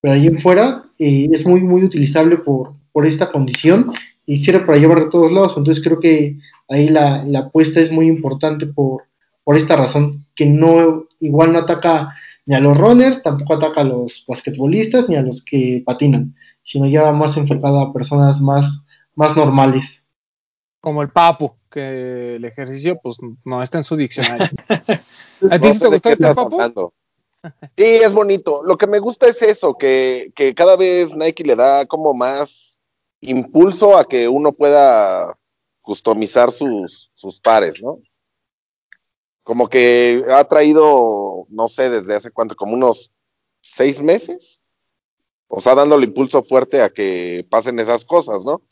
Pero 0.03 0.13
ahí 0.13 0.27
en 0.27 0.41
fuera 0.41 0.85
eh, 0.99 1.27
es 1.33 1.47
muy, 1.47 1.63
muy 1.63 1.85
utilizable 1.85 2.37
por, 2.37 2.75
por 2.93 3.07
esta 3.07 3.33
condición 3.33 3.95
y 4.27 4.37
sirve 4.37 4.61
para 4.61 4.77
llevar 4.77 4.99
a 4.99 5.09
todos 5.09 5.33
lados. 5.33 5.57
Entonces 5.57 5.83
creo 5.83 5.99
que 6.01 6.37
ahí 6.69 6.91
la, 6.91 7.25
la 7.25 7.39
apuesta 7.39 7.81
es 7.81 7.91
muy 7.91 8.09
importante 8.09 8.67
por, 8.67 9.05
por 9.43 9.57
esta 9.57 9.75
razón, 9.75 10.27
que 10.35 10.45
no 10.45 11.07
igual 11.19 11.55
no 11.55 11.61
ataca 11.61 12.15
ni 12.45 12.55
a 12.55 12.61
los 12.61 12.77
runners, 12.77 13.23
tampoco 13.23 13.55
ataca 13.55 13.81
a 13.81 13.85
los 13.85 14.23
basquetbolistas 14.29 15.09
ni 15.09 15.17
a 15.17 15.23
los 15.23 15.43
que 15.43 15.83
patinan, 15.87 16.35
sino 16.63 16.87
ya 16.87 17.11
más 17.11 17.39
enfocada 17.39 17.85
a 17.85 17.93
personas 17.95 18.43
más, 18.43 18.85
más 19.15 19.35
normales. 19.35 20.03
Como 20.83 21.01
el 21.01 21.09
papo, 21.09 21.57
que 21.79 22.37
el 22.37 22.45
ejercicio 22.45 22.99
pues 23.01 23.19
no 23.45 23.63
está 23.63 23.79
en 23.79 23.85
su 23.85 23.97
diccionario. 23.97 24.47
¿A 25.51 25.59
ti 25.59 25.73
sí 25.73 25.79
te 25.79 25.87
gustó 25.87 26.11
este 26.11 26.35
papo? 26.35 26.93
Sí, 27.77 27.85
es 27.85 28.13
bonito. 28.13 28.65
Lo 28.65 28.77
que 28.77 28.89
me 28.89 28.99
gusta 28.99 29.29
es 29.29 29.41
eso, 29.43 29.75
que, 29.79 30.33
que, 30.35 30.57
cada 30.57 30.77
vez 30.77 31.15
Nike 31.15 31.45
le 31.45 31.55
da 31.55 31.87
como 31.87 32.13
más 32.13 32.81
impulso 33.21 33.97
a 33.97 34.09
que 34.09 34.29
uno 34.29 34.53
pueda 34.53 35.39
customizar 35.81 36.51
sus, 36.51 37.13
sus 37.15 37.39
pares, 37.39 37.81
¿no? 37.81 38.01
Como 39.45 39.69
que 39.69 40.25
ha 40.29 40.43
traído, 40.45 41.47
no 41.49 41.69
sé, 41.69 41.91
desde 41.91 42.17
hace 42.17 42.33
cuánto, 42.33 42.57
como 42.57 42.75
unos 42.75 43.13
seis 43.61 44.03
meses, 44.03 44.61
o 45.47 45.61
sea, 45.61 45.77
dándole 45.77 46.07
impulso 46.07 46.43
fuerte 46.43 46.83
a 46.83 46.91
que 46.91 47.47
pasen 47.49 47.79
esas 47.79 48.05
cosas, 48.05 48.45
¿no? 48.45 48.63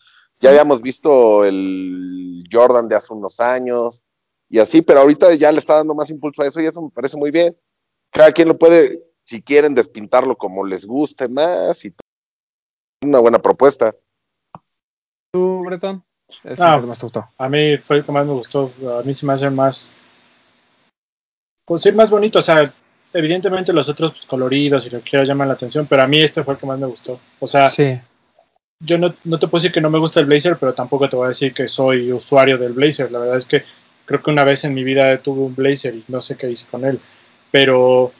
Ya 0.41 0.51
habíamos 0.51 0.83
visto 0.83 1.45
el 1.45 2.45
Jordan 2.53 2.89
de 2.89 2.97
hace 2.97 3.13
unos 3.13 3.41
años 3.41 4.03
y 4.49 4.59
así, 4.59 4.83
pero 4.83 5.01
ahorita 5.01 5.35
ya 5.35 5.51
le 5.53 5.59
está 5.59 5.75
dando 5.75 5.95
más 5.95 6.11
impulso 6.11 6.43
a 6.43 6.47
eso 6.47 6.61
y 6.61 6.67
eso 6.67 6.83
me 6.83 6.91
parece 6.91 7.17
muy 7.17 7.31
bien 7.31 7.57
cada 8.11 8.33
quien 8.33 8.49
lo 8.49 8.59
puede 8.59 9.03
si 9.25 9.43
quieren 9.43 9.75
despintarlo 9.75 10.37
como 10.39 10.65
les 10.65 10.87
guste 10.87 11.29
más 11.29 11.85
y 11.85 11.95
una 13.05 13.19
buena 13.19 13.39
propuesta. 13.41 13.95
¿Tú, 15.33 15.63
Bretón? 15.65 16.03
Es 16.45 16.61
Ah. 16.61 16.79
más 16.79 16.99
te 16.99 17.07
gustó. 17.07 17.29
A 17.37 17.49
mí 17.49 17.77
fue 17.79 17.97
el 17.99 18.05
que 18.05 18.13
más 18.13 18.27
me 18.27 18.33
gustó. 18.33 18.73
A 18.99 19.03
mí 19.03 19.13
se 19.13 19.27
me 19.27 19.33
hace 19.35 19.51
más. 19.51 19.93
Pues 21.67 21.83
sí, 21.83 21.93
más 21.93 22.11
bonito. 22.11 22.39
O 22.39 22.43
sea, 22.43 22.73
evidentemente 23.13 23.73
los 23.73 23.89
otros 23.89 24.13
pues, 24.13 24.25
coloridos 24.27 24.87
y 24.87 24.91
lo 24.91 25.03
que 25.03 25.25
llaman 25.25 25.49
la 25.49 25.55
atención, 25.55 25.87
pero 25.87 26.03
a 26.03 26.07
mí 26.07 26.21
este 26.21 26.43
fue 26.43 26.55
el 26.55 26.61
que 26.61 26.67
más 26.67 26.79
me 26.79 26.87
gustó. 26.87 27.21
O 27.41 27.47
sea, 27.47 27.69
Sí. 27.69 28.01
Yo 28.81 28.99
no, 28.99 29.15
no 29.25 29.39
te 29.39 29.49
puedo 29.49 29.63
decir 29.63 29.73
que 29.73 29.81
no 29.81 29.91
me 29.91 29.99
gusta 29.99 30.21
el 30.21 30.27
Blazer, 30.27 30.57
pero 30.59 30.75
tampoco 30.75 31.09
te 31.09 31.17
voy 31.17 31.27
a 31.27 31.29
decir 31.29 31.53
que 31.55 31.69
soy 31.69 32.13
usuario 32.13 32.59
del 32.59 32.73
Blazer. 32.73 33.11
La 33.11 33.19
verdad 33.19 33.37
es 33.37 33.47
que 33.47 33.65
creo 34.05 34.23
que 34.23 34.31
una 34.31 34.45
vez 34.45 34.65
en 34.65 34.75
mi 34.75 34.85
vida 34.85 35.17
tuve 35.19 35.41
un 35.43 35.55
Blazer 35.55 35.95
y 35.95 36.05
no 36.09 36.21
sé 36.21 36.37
qué 36.37 36.51
hice 36.51 36.67
con 36.71 36.85
él. 36.85 37.01
Pero 37.51 38.13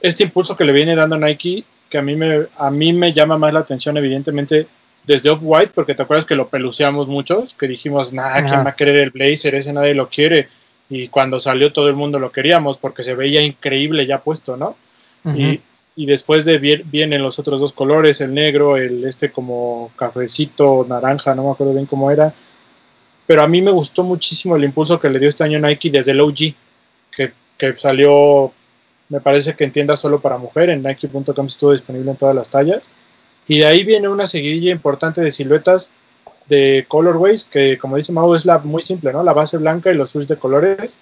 este 0.00 0.24
impulso 0.24 0.56
que 0.56 0.64
le 0.64 0.72
viene 0.72 0.94
dando 0.94 1.18
Nike, 1.18 1.64
que 1.88 1.98
a 1.98 2.02
mí 2.02 2.16
me, 2.16 2.46
a 2.56 2.70
mí 2.70 2.92
me 2.92 3.12
llama 3.12 3.36
más 3.36 3.52
la 3.52 3.60
atención, 3.60 3.96
evidentemente, 3.96 4.66
desde 5.04 5.30
Off-White, 5.30 5.72
porque 5.74 5.94
te 5.94 6.02
acuerdas 6.02 6.24
que 6.24 6.36
lo 6.36 6.48
peluceamos 6.48 7.08
muchos, 7.08 7.54
que 7.54 7.66
dijimos, 7.66 8.12
nah, 8.12 8.42
¿quién 8.42 8.64
va 8.64 8.70
a 8.70 8.76
querer 8.76 8.96
el 8.96 9.10
Blazer? 9.10 9.54
Ese 9.54 9.72
nadie 9.72 9.94
lo 9.94 10.08
quiere. 10.08 10.48
Y 10.88 11.08
cuando 11.08 11.38
salió 11.38 11.72
todo 11.72 11.88
el 11.88 11.94
mundo 11.94 12.18
lo 12.18 12.32
queríamos 12.32 12.78
porque 12.78 13.02
se 13.02 13.14
veía 13.14 13.42
increíble 13.42 14.06
ya 14.06 14.20
puesto, 14.22 14.56
¿no? 14.56 14.76
Y, 15.24 15.60
y 16.02 16.06
después 16.06 16.44
de 16.46 16.58
vi- 16.58 16.82
vienen 16.84 17.22
los 17.22 17.38
otros 17.38 17.60
dos 17.60 17.72
colores, 17.72 18.20
el 18.20 18.32
negro, 18.32 18.76
el 18.76 19.04
este 19.04 19.30
como 19.30 19.90
cafecito, 19.96 20.86
naranja, 20.88 21.34
no 21.34 21.44
me 21.44 21.50
acuerdo 21.50 21.74
bien 21.74 21.86
cómo 21.86 22.10
era. 22.10 22.32
Pero 23.26 23.42
a 23.42 23.48
mí 23.48 23.60
me 23.62 23.70
gustó 23.70 24.02
muchísimo 24.02 24.56
el 24.56 24.64
impulso 24.64 24.98
que 24.98 25.10
le 25.10 25.18
dio 25.18 25.28
este 25.28 25.44
año 25.44 25.58
Nike 25.60 25.90
desde 25.90 26.12
el 26.12 26.20
OG, 26.20 26.54
que, 27.14 27.32
que 27.58 27.76
salió, 27.76 28.52
me 29.08 29.20
parece 29.20 29.54
que 29.54 29.64
en 29.64 29.72
tienda 29.72 29.94
solo 29.96 30.20
para 30.20 30.38
mujer, 30.38 30.70
en 30.70 30.82
Nike.com 30.82 31.46
estuvo 31.46 31.72
disponible 31.72 32.10
en 32.10 32.16
todas 32.16 32.34
las 32.34 32.50
tallas. 32.50 32.90
Y 33.46 33.58
de 33.58 33.66
ahí 33.66 33.84
viene 33.84 34.08
una 34.08 34.26
seguidilla 34.26 34.72
importante 34.72 35.20
de 35.20 35.30
siluetas 35.32 35.90
de 36.48 36.86
colorways, 36.88 37.44
que 37.44 37.78
como 37.78 37.96
dice 37.96 38.12
Mau, 38.12 38.34
es 38.34 38.44
la 38.46 38.58
muy 38.58 38.82
simple, 38.82 39.12
¿no? 39.12 39.22
La 39.22 39.32
base 39.34 39.58
blanca 39.58 39.90
y 39.90 39.94
los 39.94 40.10
switch 40.10 40.26
de 40.28 40.36
colores. 40.38 40.98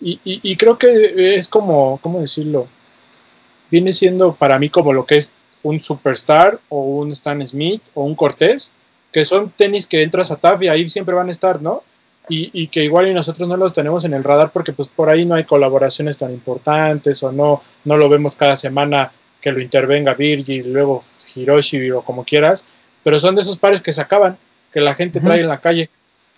Y, 0.00 0.20
y- 0.24 0.40
y 0.42 0.56
creo 0.56 0.76
que 0.78 1.36
es 1.36 1.48
como, 1.48 1.98
¿cómo 2.02 2.20
decirlo? 2.20 2.66
Viene 3.70 3.92
siendo 3.92 4.34
para 4.34 4.58
mí 4.58 4.68
como 4.68 4.92
lo 4.92 5.06
que 5.06 5.16
es 5.16 5.32
un 5.62 5.80
Superstar 5.80 6.60
o 6.68 6.82
un 6.82 7.12
Stan 7.12 7.44
Smith 7.46 7.82
o 7.94 8.04
un 8.04 8.14
Cortés, 8.14 8.72
que 9.12 9.24
son 9.24 9.50
tenis 9.50 9.86
que 9.86 10.02
entras 10.02 10.30
a 10.30 10.36
TAF 10.36 10.62
y 10.62 10.68
ahí 10.68 10.88
siempre 10.88 11.14
van 11.14 11.28
a 11.28 11.32
estar, 11.32 11.60
¿no? 11.62 11.82
Y, 12.28 12.50
y 12.52 12.68
que 12.68 12.84
igual 12.84 13.08
y 13.08 13.14
nosotros 13.14 13.48
no 13.48 13.56
los 13.56 13.72
tenemos 13.72 14.04
en 14.04 14.12
el 14.12 14.24
radar 14.24 14.50
porque 14.50 14.72
pues 14.72 14.88
por 14.88 15.10
ahí 15.10 15.24
no 15.24 15.36
hay 15.36 15.44
colaboraciones 15.44 16.18
tan 16.18 16.32
importantes 16.32 17.22
o 17.22 17.30
no, 17.30 17.62
no 17.84 17.96
lo 17.96 18.08
vemos 18.08 18.34
cada 18.34 18.56
semana 18.56 19.12
que 19.40 19.52
lo 19.52 19.60
intervenga 19.60 20.14
Virgil, 20.14 20.72
luego 20.72 21.02
Hiroshi 21.34 21.90
o 21.92 22.02
como 22.02 22.24
quieras, 22.24 22.66
pero 23.04 23.18
son 23.18 23.36
de 23.36 23.42
esos 23.42 23.58
pares 23.58 23.80
que 23.80 23.92
se 23.92 24.00
acaban, 24.00 24.36
que 24.72 24.80
la 24.80 24.94
gente 24.94 25.20
trae 25.20 25.40
en 25.40 25.48
la 25.48 25.60
calle, 25.60 25.88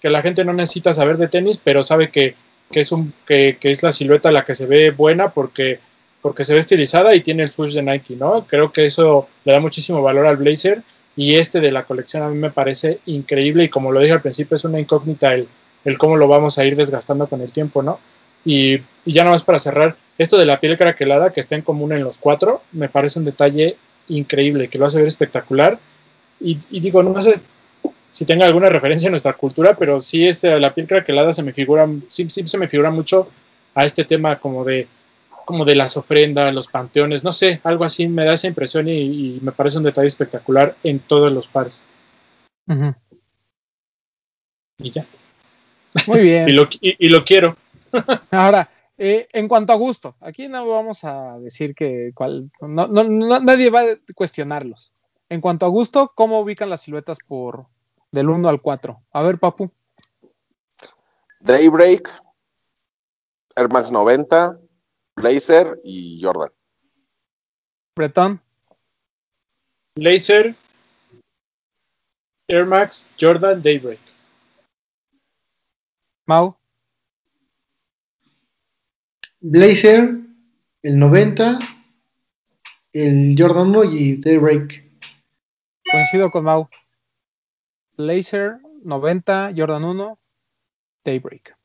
que 0.00 0.10
la 0.10 0.20
gente 0.20 0.44
no 0.44 0.52
necesita 0.52 0.92
saber 0.92 1.16
de 1.16 1.28
tenis, 1.28 1.58
pero 1.62 1.82
sabe 1.82 2.10
que, 2.10 2.34
que 2.70 2.80
es 2.80 2.92
un 2.92 3.14
que, 3.26 3.56
que 3.58 3.70
es 3.70 3.82
la 3.82 3.92
silueta 3.92 4.30
la 4.30 4.44
que 4.44 4.54
se 4.54 4.66
ve 4.66 4.90
buena 4.90 5.30
porque 5.30 5.80
porque 6.28 6.44
se 6.44 6.52
ve 6.52 6.60
estilizada 6.60 7.14
y 7.14 7.22
tiene 7.22 7.42
el 7.42 7.50
swoosh 7.50 7.72
de 7.72 7.82
Nike, 7.82 8.14
¿no? 8.14 8.46
Creo 8.46 8.70
que 8.70 8.84
eso 8.84 9.30
le 9.46 9.52
da 9.54 9.60
muchísimo 9.60 10.02
valor 10.02 10.26
al 10.26 10.36
blazer 10.36 10.82
y 11.16 11.36
este 11.36 11.58
de 11.58 11.72
la 11.72 11.84
colección 11.84 12.22
a 12.22 12.28
mí 12.28 12.36
me 12.36 12.50
parece 12.50 12.98
increíble 13.06 13.64
y 13.64 13.70
como 13.70 13.92
lo 13.92 14.00
dije 14.00 14.12
al 14.12 14.20
principio 14.20 14.54
es 14.54 14.64
una 14.66 14.78
incógnita 14.78 15.32
el, 15.32 15.48
el 15.86 15.96
cómo 15.96 16.18
lo 16.18 16.28
vamos 16.28 16.58
a 16.58 16.66
ir 16.66 16.76
desgastando 16.76 17.28
con 17.28 17.40
el 17.40 17.50
tiempo, 17.50 17.82
¿no? 17.82 17.98
Y, 18.44 18.74
y 19.06 19.12
ya 19.14 19.22
nada 19.22 19.36
más 19.36 19.42
para 19.42 19.58
cerrar, 19.58 19.96
esto 20.18 20.36
de 20.36 20.44
la 20.44 20.60
piel 20.60 20.76
craquelada 20.76 21.32
que 21.32 21.40
está 21.40 21.54
en 21.54 21.62
común 21.62 21.94
en 21.94 22.04
los 22.04 22.18
cuatro, 22.18 22.60
me 22.72 22.90
parece 22.90 23.20
un 23.20 23.24
detalle 23.24 23.78
increíble, 24.08 24.68
que 24.68 24.76
lo 24.76 24.84
hace 24.84 24.98
ver 24.98 25.06
espectacular. 25.06 25.78
Y, 26.40 26.58
y 26.68 26.80
digo, 26.80 27.02
no 27.02 27.18
sé 27.22 27.40
si 28.10 28.26
tenga 28.26 28.44
alguna 28.44 28.68
referencia 28.68 29.06
en 29.06 29.12
nuestra 29.12 29.32
cultura, 29.32 29.78
pero 29.78 29.98
sí 29.98 30.26
este, 30.26 30.60
la 30.60 30.74
piel 30.74 30.88
craquelada 30.88 31.32
se 31.32 31.42
me 31.42 31.54
figura, 31.54 31.88
sí, 32.08 32.28
sí 32.28 32.46
se 32.46 32.58
me 32.58 32.68
figura 32.68 32.90
mucho 32.90 33.30
a 33.74 33.86
este 33.86 34.04
tema 34.04 34.38
como 34.38 34.62
de 34.62 34.88
como 35.48 35.64
de 35.64 35.74
las 35.74 35.96
ofrendas, 35.96 36.54
los 36.54 36.68
panteones, 36.68 37.24
no 37.24 37.32
sé, 37.32 37.58
algo 37.64 37.82
así 37.84 38.06
me 38.06 38.26
da 38.26 38.34
esa 38.34 38.48
impresión 38.48 38.86
y, 38.86 39.36
y 39.36 39.40
me 39.40 39.50
parece 39.50 39.78
un 39.78 39.84
detalle 39.84 40.06
espectacular 40.06 40.76
en 40.82 40.98
todos 40.98 41.32
los 41.32 41.48
pares. 41.48 41.86
Ujú. 42.66 42.94
Y 44.76 44.90
ya. 44.90 45.06
Muy 46.06 46.20
bien. 46.20 46.46
Y 46.50 46.52
lo, 46.52 46.68
y, 46.82 47.06
y 47.06 47.08
lo 47.08 47.24
quiero. 47.24 47.56
Ahora, 48.30 48.68
eh, 48.98 49.26
en 49.32 49.48
cuanto 49.48 49.72
a 49.72 49.76
gusto, 49.76 50.16
aquí 50.20 50.48
no 50.48 50.68
vamos 50.68 51.02
a 51.04 51.38
decir 51.38 51.74
que 51.74 52.12
cuál, 52.14 52.50
no, 52.60 52.86
no- 52.86 53.04
no- 53.04 53.40
nadie 53.40 53.70
va 53.70 53.80
a 53.80 53.96
cuestionarlos. 54.14 54.92
En 55.30 55.40
cuanto 55.40 55.64
a 55.64 55.70
gusto, 55.70 56.12
¿cómo 56.14 56.40
ubican 56.40 56.68
las 56.68 56.82
siluetas 56.82 57.16
por 57.26 57.68
del 58.12 58.28
1 58.28 58.50
al 58.50 58.60
4? 58.60 59.00
A 59.12 59.22
ver, 59.22 59.38
Papu. 59.38 59.70
Daybreak, 61.40 62.10
Air 63.56 63.70
Max 63.70 63.90
90, 63.90 64.58
Blazer 65.20 65.80
y 65.84 66.20
Jordan. 66.22 66.50
Bretón. 67.96 68.40
Laser, 69.96 70.54
Air 72.48 72.66
Max, 72.66 73.08
Jordan, 73.20 73.60
Daybreak. 73.62 73.98
Mau. 76.26 76.56
Blazer, 79.40 80.10
el 80.82 80.98
90, 80.98 81.58
el 82.92 83.34
Jordan 83.36 83.68
1 83.70 83.84
y 83.84 84.16
Daybreak. 84.20 84.84
Coincido 85.90 86.30
con 86.30 86.44
Mau. 86.44 86.68
Blazer, 87.96 88.58
90, 88.84 89.52
Jordan 89.56 89.84
1, 89.84 90.18
Daybreak. 91.04 91.56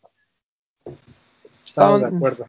Estamos 1.66 2.02
de 2.02 2.06
Están- 2.08 2.18
acuerdo. 2.18 2.48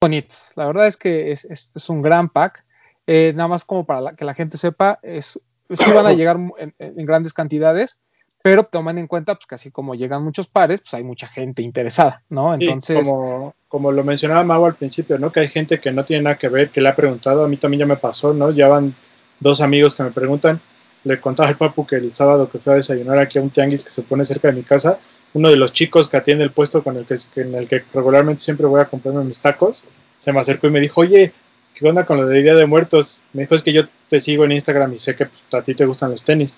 Bonitos. 0.00 0.52
La 0.56 0.66
verdad 0.66 0.86
es 0.86 0.96
que 0.96 1.32
es, 1.32 1.44
es- 1.44 1.72
es 1.74 1.88
un 1.88 2.02
gran 2.02 2.28
pack. 2.28 2.64
Eh, 3.06 3.32
nada 3.34 3.48
más 3.48 3.64
como 3.64 3.86
para 3.86 4.00
la- 4.00 4.14
que 4.16 4.24
la 4.24 4.34
gente 4.34 4.56
sepa, 4.58 4.98
es, 5.02 5.40
sí 5.70 5.92
van 5.92 6.06
a 6.06 6.12
llegar 6.12 6.38
en, 6.58 6.74
en 6.78 7.06
grandes 7.06 7.32
cantidades, 7.32 7.98
pero 8.42 8.64
toman 8.64 8.98
en 8.98 9.06
cuenta 9.06 9.34
pues, 9.34 9.46
que 9.46 9.54
así 9.54 9.70
como 9.70 9.94
llegan 9.94 10.22
muchos 10.24 10.48
pares, 10.48 10.80
pues 10.80 10.94
hay 10.94 11.04
mucha 11.04 11.26
gente 11.28 11.62
interesada, 11.62 12.22
¿no? 12.28 12.54
Sí, 12.56 12.64
Entonces, 12.64 13.06
como, 13.06 13.54
como 13.68 13.92
lo 13.92 14.04
mencionaba 14.04 14.44
Mau 14.44 14.66
al 14.66 14.74
principio, 14.76 15.18
¿no? 15.18 15.32
Que 15.32 15.40
hay 15.40 15.48
gente 15.48 15.80
que 15.80 15.92
no 15.92 16.04
tiene 16.04 16.24
nada 16.24 16.38
que 16.38 16.48
ver, 16.48 16.70
que 16.70 16.80
le 16.80 16.88
ha 16.88 16.96
preguntado, 16.96 17.44
a 17.44 17.48
mí 17.48 17.56
también 17.56 17.80
ya 17.80 17.86
me 17.86 17.96
pasó, 17.96 18.32
¿no? 18.34 18.50
Ya 18.50 18.68
van 18.68 18.94
dos 19.40 19.60
amigos 19.60 19.94
que 19.94 20.02
me 20.02 20.10
preguntan, 20.10 20.60
le 21.04 21.20
contaba 21.20 21.48
al 21.48 21.56
papu 21.56 21.86
que 21.86 21.96
el 21.96 22.12
sábado 22.12 22.48
que 22.48 22.58
fui 22.58 22.72
a 22.72 22.76
desayunar 22.76 23.18
aquí 23.18 23.38
a 23.38 23.42
un 23.42 23.50
tianguis 23.50 23.82
que 23.84 23.90
se 23.90 24.02
pone 24.02 24.24
cerca 24.24 24.48
de 24.48 24.54
mi 24.54 24.62
casa, 24.62 24.98
uno 25.36 25.50
de 25.50 25.56
los 25.56 25.70
chicos 25.70 26.08
que 26.08 26.16
atiende 26.16 26.44
el 26.44 26.50
puesto 26.50 26.82
con 26.82 26.96
el 26.96 27.04
que, 27.04 27.16
en 27.42 27.54
el 27.54 27.68
que 27.68 27.84
regularmente 27.92 28.42
siempre 28.42 28.64
voy 28.64 28.80
a 28.80 28.86
comprarme 28.86 29.22
mis 29.22 29.38
tacos, 29.38 29.84
se 30.18 30.32
me 30.32 30.40
acercó 30.40 30.66
y 30.66 30.70
me 30.70 30.80
dijo, 30.80 31.02
oye, 31.02 31.30
¿qué 31.74 31.86
onda 31.86 32.06
con 32.06 32.16
lo 32.16 32.26
de 32.26 32.42
Día 32.42 32.54
de 32.54 32.64
Muertos? 32.64 33.20
Me 33.34 33.42
dijo, 33.42 33.54
es 33.54 33.60
que 33.60 33.74
yo 33.74 33.82
te 34.08 34.18
sigo 34.18 34.46
en 34.46 34.52
Instagram 34.52 34.94
y 34.94 34.98
sé 34.98 35.14
que 35.14 35.26
pues, 35.26 35.44
a 35.52 35.60
ti 35.62 35.74
te 35.74 35.84
gustan 35.84 36.10
los 36.10 36.24
tenis. 36.24 36.56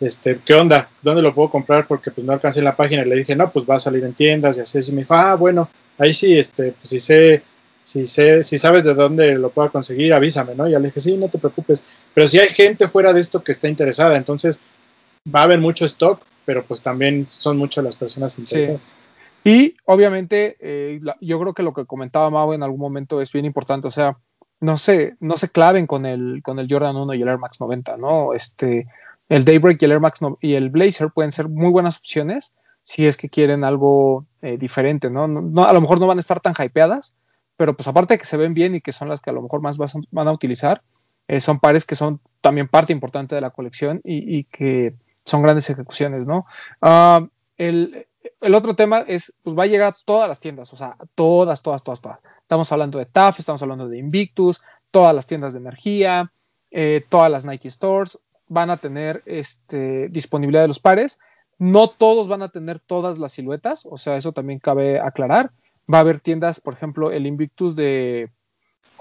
Este, 0.00 0.40
¿qué 0.44 0.54
onda? 0.54 0.90
¿Dónde 1.00 1.22
lo 1.22 1.32
puedo 1.32 1.48
comprar? 1.48 1.86
Porque 1.86 2.10
pues 2.10 2.26
no 2.26 2.32
alcancé 2.32 2.60
la 2.60 2.74
página 2.74 3.02
y 3.02 3.08
le 3.08 3.14
dije, 3.14 3.36
no, 3.36 3.52
pues 3.52 3.64
va 3.64 3.76
a 3.76 3.78
salir 3.78 4.02
en 4.02 4.14
tiendas 4.14 4.58
y 4.58 4.62
así. 4.62 4.80
Y 4.88 4.92
me 4.92 5.02
dijo, 5.02 5.14
ah, 5.14 5.36
bueno, 5.36 5.70
ahí 5.96 6.12
sí, 6.12 6.36
este, 6.36 6.72
pues 6.72 6.88
si 6.88 6.98
sé, 6.98 7.42
si 7.84 8.04
sé, 8.04 8.42
si 8.42 8.58
sabes 8.58 8.82
de 8.82 8.94
dónde 8.94 9.36
lo 9.36 9.50
puedo 9.50 9.70
conseguir, 9.70 10.12
avísame, 10.12 10.56
¿no? 10.56 10.66
Y 10.66 10.72
le 10.72 10.80
dije, 10.80 10.98
sí, 10.98 11.16
no 11.16 11.28
te 11.28 11.38
preocupes. 11.38 11.84
Pero 12.14 12.26
si 12.26 12.40
hay 12.40 12.48
gente 12.48 12.88
fuera 12.88 13.12
de 13.12 13.20
esto 13.20 13.44
que 13.44 13.52
está 13.52 13.68
interesada, 13.68 14.16
entonces 14.16 14.60
va 15.32 15.40
a 15.40 15.44
haber 15.44 15.60
mucho 15.60 15.84
stock, 15.84 16.20
pero 16.48 16.64
pues 16.64 16.80
también 16.80 17.26
son 17.28 17.58
muchas 17.58 17.84
las 17.84 17.94
personas 17.94 18.38
interesadas. 18.38 18.94
y 19.44 19.76
obviamente, 19.84 20.56
eh, 20.60 20.98
la- 21.02 21.18
yo 21.20 21.38
creo 21.38 21.52
que 21.52 21.62
lo 21.62 21.74
que 21.74 21.84
comentaba 21.84 22.30
Mau 22.30 22.54
en 22.54 22.62
algún 22.62 22.80
momento 22.80 23.20
es 23.20 23.30
bien 23.32 23.44
importante, 23.44 23.86
o 23.86 23.90
sea, 23.90 24.16
no 24.60 24.78
se, 24.78 25.14
no 25.20 25.36
se 25.36 25.50
claven 25.50 25.86
con 25.86 26.06
el, 26.06 26.40
con 26.42 26.58
el 26.58 26.66
Jordan 26.70 26.96
1 26.96 27.12
y 27.12 27.20
el 27.20 27.28
Air 27.28 27.36
Max 27.38 27.60
90, 27.60 27.98
¿no? 27.98 28.32
Este, 28.32 28.86
el 29.28 29.44
Daybreak 29.44 29.80
y 29.82 29.84
el 29.84 29.92
Air 29.92 30.00
Max 30.00 30.22
no- 30.22 30.38
y 30.40 30.54
el 30.54 30.70
Blazer 30.70 31.10
pueden 31.14 31.32
ser 31.32 31.48
muy 31.50 31.70
buenas 31.70 31.98
opciones 31.98 32.54
si 32.82 33.06
es 33.06 33.18
que 33.18 33.28
quieren 33.28 33.62
algo 33.62 34.24
eh, 34.40 34.56
diferente, 34.56 35.10
¿no? 35.10 35.28
No- 35.28 35.42
no- 35.42 35.64
A 35.66 35.72
lo 35.74 35.82
mejor 35.82 36.00
no 36.00 36.06
van 36.06 36.16
a 36.16 36.20
estar 36.20 36.40
tan 36.40 36.54
hypeadas, 36.58 37.14
pero 37.58 37.76
pues 37.76 37.86
aparte 37.88 38.14
de 38.14 38.18
que 38.18 38.24
se 38.24 38.38
ven 38.38 38.54
bien 38.54 38.74
y 38.74 38.80
que 38.80 38.92
son 38.92 39.10
las 39.10 39.20
que 39.20 39.28
a 39.28 39.34
lo 39.34 39.42
mejor 39.42 39.60
más 39.60 39.76
vas- 39.76 39.98
van 40.10 40.28
a 40.28 40.32
utilizar, 40.32 40.80
eh, 41.28 41.40
son 41.42 41.60
pares 41.60 41.84
que 41.84 41.94
son 41.94 42.20
también 42.40 42.68
parte 42.68 42.94
importante 42.94 43.34
de 43.34 43.42
la 43.42 43.50
colección 43.50 44.00
y, 44.02 44.38
y 44.38 44.44
que 44.44 44.94
son 45.28 45.42
grandes 45.42 45.68
ejecuciones, 45.70 46.26
¿no? 46.26 46.46
Ah, 46.80 47.26
el, 47.56 48.06
otro 48.40 48.74
tema 48.74 49.00
es, 49.00 49.34
pues 49.42 49.56
va 49.56 49.64
a 49.64 49.66
llegar 49.66 49.92
a 49.92 49.96
todas 50.04 50.28
las 50.28 50.40
tiendas, 50.40 50.72
o 50.72 50.76
sea, 50.76 50.96
todas, 51.14 51.62
todas, 51.62 51.82
todas, 51.82 52.00
todas. 52.00 52.18
Estamos 52.40 52.70
hablando 52.72 52.98
de 52.98 53.06
TAF, 53.06 53.38
estamos 53.38 53.62
hablando 53.62 53.88
de 53.88 53.98
Invictus, 53.98 54.62
todas 54.90 55.14
las 55.14 55.26
tiendas 55.26 55.52
de 55.52 55.60
energía, 55.60 56.32
eh, 56.70 57.04
todas 57.08 57.30
las 57.30 57.44
Nike 57.44 57.70
Stores 57.70 58.18
van 58.48 58.70
a 58.70 58.78
tener 58.78 59.22
este, 59.26 60.08
disponibilidad 60.08 60.62
de 60.62 60.68
los 60.68 60.80
pares. 60.80 61.18
No 61.58 61.88
todos 61.88 62.28
van 62.28 62.42
a 62.42 62.50
tener 62.50 62.78
todas 62.78 63.18
las 63.18 63.32
siluetas, 63.32 63.86
o 63.86 63.98
sea, 63.98 64.16
eso 64.16 64.32
también 64.32 64.60
cabe 64.60 65.00
aclarar. 65.00 65.50
Va 65.92 65.98
a 65.98 66.00
haber 66.02 66.20
tiendas, 66.20 66.60
por 66.60 66.74
ejemplo, 66.74 67.10
el 67.10 67.26
Invictus 67.26 67.74
de, 67.74 68.30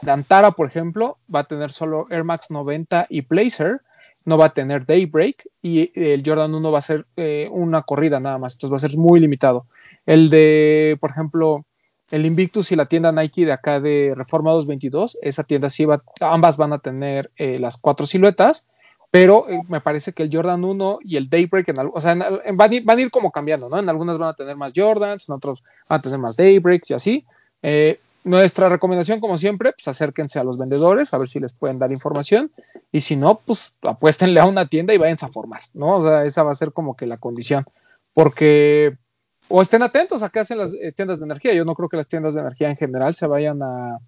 de 0.01 0.11
Antara, 0.11 0.51
por 0.51 0.67
ejemplo, 0.67 1.17
va 1.33 1.41
a 1.41 1.47
tener 1.47 1.71
solo 1.71 2.07
Air 2.09 2.23
Max 2.23 2.49
90 2.49 3.07
y 3.09 3.21
Blazer, 3.21 3.81
no 4.27 4.37
va 4.37 4.47
a 4.47 4.53
tener 4.53 4.85
Daybreak 4.85 5.47
y 5.61 5.89
el 5.95 6.21
Jordan 6.23 6.53
1 6.53 6.69
va 6.69 6.79
a 6.79 6.81
ser 6.81 7.07
eh, 7.15 7.47
una 7.49 7.83
corrida 7.83 8.19
nada 8.19 8.37
más, 8.37 8.55
entonces 8.55 8.73
va 8.73 8.75
a 8.75 8.89
ser 8.89 8.99
muy 8.99 9.21
limitado. 9.21 9.67
El 10.05 10.29
de, 10.29 10.97
por 10.99 11.11
ejemplo, 11.11 11.65
el 12.11 12.25
Invictus 12.25 12.73
y 12.73 12.75
la 12.75 12.87
tienda 12.87 13.13
Nike 13.13 13.45
de 13.45 13.53
acá 13.53 13.79
de 13.79 14.13
Reforma 14.17 14.51
222, 14.51 15.17
esa 15.21 15.45
tienda 15.45 15.69
sí 15.69 15.85
va, 15.85 16.03
ambas 16.19 16.57
van 16.57 16.73
a 16.73 16.79
tener 16.79 17.31
eh, 17.37 17.57
las 17.57 17.77
cuatro 17.77 18.05
siluetas, 18.05 18.67
pero 19.11 19.49
eh, 19.49 19.61
me 19.69 19.79
parece 19.79 20.11
que 20.11 20.23
el 20.23 20.29
Jordan 20.29 20.65
1 20.65 20.99
y 21.03 21.15
el 21.15 21.29
Daybreak, 21.29 21.69
en, 21.69 21.77
o 21.93 22.01
sea, 22.01 22.11
en, 22.11 22.57
van, 22.57 22.69
a 22.69 22.75
ir, 22.75 22.83
van, 22.83 22.97
a 22.97 23.01
ir, 23.01 23.09
como 23.09 23.31
cambiando, 23.31 23.69
¿no? 23.69 23.79
En 23.79 23.87
algunas 23.87 24.17
van 24.17 24.27
a 24.27 24.33
tener 24.33 24.57
más 24.57 24.73
Jordans, 24.75 25.29
en 25.29 25.35
otros 25.35 25.63
van 25.89 25.99
a 25.99 26.01
tener 26.01 26.19
más 26.19 26.35
Daybreaks 26.35 26.89
y 26.89 26.93
así. 26.93 27.25
Eh, 27.63 27.97
nuestra 28.27 28.69
recomendación, 28.69 29.19
como 29.19 29.37
siempre, 29.37 29.73
pues 29.73 29.87
acérquense 29.87 30.39
a 30.39 30.43
los 30.43 30.59
vendedores 30.59 31.13
a 31.13 31.17
ver 31.17 31.27
si 31.27 31.39
les 31.39 31.53
pueden 31.53 31.79
dar 31.79 31.91
información 31.91 32.51
y 32.91 33.01
si 33.01 33.15
no, 33.15 33.39
pues 33.39 33.73
apuéstenle 33.81 34.39
a 34.39 34.45
una 34.45 34.67
tienda 34.67 34.93
y 34.93 34.97
váyanse 34.97 35.25
a 35.25 35.29
formar, 35.29 35.61
¿no? 35.73 35.95
O 35.95 36.03
sea, 36.03 36.25
esa 36.25 36.43
va 36.43 36.51
a 36.51 36.55
ser 36.55 36.73
como 36.73 36.95
que 36.95 37.07
la 37.07 37.17
condición, 37.17 37.65
porque 38.13 38.97
o 39.49 39.61
estén 39.61 39.81
atentos 39.81 40.23
a 40.23 40.29
qué 40.29 40.39
hacen 40.39 40.57
las 40.57 40.73
eh, 40.73 40.91
tiendas 40.91 41.19
de 41.19 41.25
energía. 41.25 41.53
Yo 41.53 41.65
no 41.65 41.75
creo 41.75 41.89
que 41.89 41.97
las 41.97 42.07
tiendas 42.07 42.33
de 42.33 42.41
energía 42.41 42.69
en 42.69 42.75
general 42.75 43.15
se 43.15 43.27
vayan 43.27 43.61
a, 43.63 43.99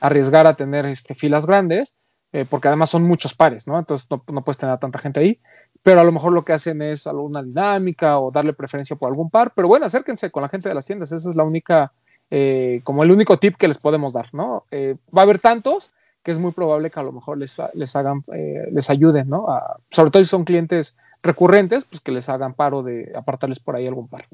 arriesgar 0.00 0.46
a 0.46 0.56
tener 0.56 0.86
este, 0.86 1.14
filas 1.14 1.46
grandes, 1.46 1.94
eh, 2.32 2.46
porque 2.48 2.68
además 2.68 2.90
son 2.90 3.02
muchos 3.02 3.34
pares, 3.34 3.66
¿no? 3.66 3.78
Entonces 3.78 4.06
no, 4.10 4.22
no, 4.32 4.44
puedes 4.44 4.58
tener 4.58 4.74
a 4.74 4.78
tanta 4.78 4.98
gente 4.98 5.20
ahí. 5.20 5.40
Pero 5.82 6.00
a 6.00 6.04
lo 6.04 6.12
mejor 6.12 6.32
lo 6.32 6.42
que 6.42 6.52
hacen 6.52 6.82
es 6.82 7.06
alguna 7.06 7.42
dinámica 7.42 8.18
o 8.18 8.30
darle 8.30 8.52
preferencia 8.52 8.96
por 8.96 9.10
algún 9.10 9.30
par. 9.30 9.52
Pero 9.54 9.68
bueno, 9.68 9.86
acérquense 9.86 10.30
con 10.30 10.42
la 10.42 10.48
gente 10.48 10.68
de 10.68 10.74
las 10.74 10.86
tiendas. 10.86 11.12
Esa 11.12 11.30
es 11.30 11.36
la 11.36 11.44
única 11.44 11.92
eh, 12.30 12.80
como 12.84 13.02
el 13.02 13.10
único 13.10 13.38
tip 13.38 13.56
que 13.56 13.68
les 13.68 13.78
podemos 13.78 14.12
dar, 14.12 14.28
¿no? 14.32 14.64
Eh, 14.70 14.96
va 15.16 15.22
a 15.22 15.24
haber 15.24 15.38
tantos 15.38 15.92
que 16.22 16.32
es 16.32 16.38
muy 16.38 16.52
probable 16.52 16.90
que 16.90 17.00
a 17.00 17.02
lo 17.02 17.12
mejor 17.12 17.38
les, 17.38 17.56
les 17.74 17.96
hagan, 17.96 18.24
eh, 18.34 18.68
les 18.70 18.90
ayuden, 18.90 19.28
¿no? 19.28 19.46
Sobre 19.88 20.10
todo 20.10 20.22
si 20.22 20.28
son 20.28 20.44
clientes 20.44 20.96
recurrentes, 21.22 21.84
pues 21.84 22.00
que 22.00 22.12
les 22.12 22.28
hagan 22.28 22.54
paro 22.54 22.82
de 22.82 23.12
apartarles 23.14 23.60
por 23.60 23.76
ahí 23.76 23.86
algún 23.86 24.08
par. 24.08 24.26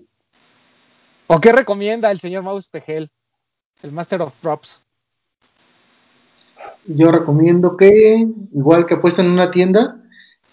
¿O 1.26 1.40
qué 1.40 1.52
recomienda 1.52 2.10
el 2.10 2.18
señor 2.18 2.42
Maus 2.42 2.68
Pejel, 2.68 3.10
el 3.82 3.92
Master 3.92 4.22
of 4.22 4.34
Props? 4.40 4.84
Yo 6.86 7.12
recomiendo 7.12 7.76
que, 7.76 8.26
igual 8.52 8.86
que 8.86 8.94
apuesten 8.94 9.26
en 9.26 9.32
una 9.32 9.50
tienda 9.50 10.00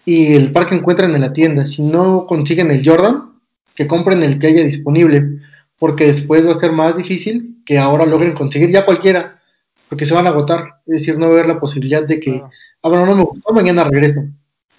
y 0.06 0.36
el 0.36 0.52
par 0.52 0.66
que 0.68 0.76
encuentren 0.76 1.16
en 1.16 1.22
la 1.22 1.34
tienda, 1.34 1.66
si 1.66 1.82
no 1.82 2.26
consiguen 2.28 2.72
el 2.72 2.88
Jordan, 2.88 3.34
que 3.76 3.88
compren 3.88 4.24
el 4.24 4.40
que 4.40 4.48
haya 4.48 4.64
disponible 4.64 5.41
porque 5.82 6.06
después 6.06 6.48
va 6.48 6.52
a 6.52 6.60
ser 6.60 6.72
más 6.72 6.96
difícil 6.96 7.60
que 7.66 7.80
ahora 7.80 8.06
logren 8.06 8.36
conseguir 8.36 8.70
ya 8.70 8.86
cualquiera, 8.86 9.42
porque 9.90 10.06
se 10.06 10.14
van 10.14 10.28
a 10.28 10.30
agotar, 10.30 10.76
es 10.86 11.00
decir, 11.00 11.18
no 11.18 11.26
va 11.26 11.32
a 11.32 11.34
haber 11.34 11.48
la 11.48 11.60
posibilidad 11.60 12.06
de 12.06 12.20
que, 12.20 12.40
ah, 12.84 12.88
bueno, 12.88 13.08
no 13.08 13.16
me 13.16 13.24
gustó, 13.24 13.52
mañana 13.52 13.84
regreso. 13.84 14.22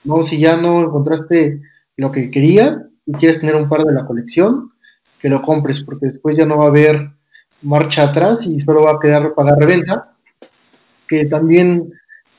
No, 0.05 0.23
si 0.23 0.39
ya 0.39 0.57
no 0.57 0.81
encontraste 0.81 1.61
lo 1.97 2.13
que 2.13 2.31
querías 2.31 2.79
y 3.05 3.15
quieres 3.15 3.41
tener 3.41 3.57
un 3.57 3.69
par 3.69 3.83
de 3.83 3.93
la 3.93 4.07
colección, 4.07 4.71
que 5.19 5.29
lo 5.29 5.43
compres, 5.43 5.83
porque 5.83 6.07
después 6.07 6.37
ya 6.37 6.47
no 6.47 6.59
va 6.59 6.67
a 6.67 6.69
haber 6.69 7.11
marcha 7.63 8.05
atrás 8.05 8.47
y 8.47 8.61
solo 8.61 8.85
va 8.85 8.93
a 8.93 9.01
quedar 9.01 9.35
pagar 9.35 9.59
reventa, 9.59 10.15
que 11.09 11.25
también 11.25 11.93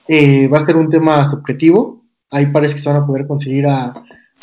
eh, 0.08 0.48
va 0.48 0.60
a 0.60 0.66
ser 0.66 0.78
un 0.78 0.90
tema 0.90 1.30
subjetivo. 1.30 2.06
Hay 2.32 2.46
pares 2.46 2.74
que 2.74 2.80
se 2.80 2.88
van 2.88 3.04
a 3.04 3.06
poder 3.06 3.28
conseguir 3.28 3.68
a, 3.68 3.88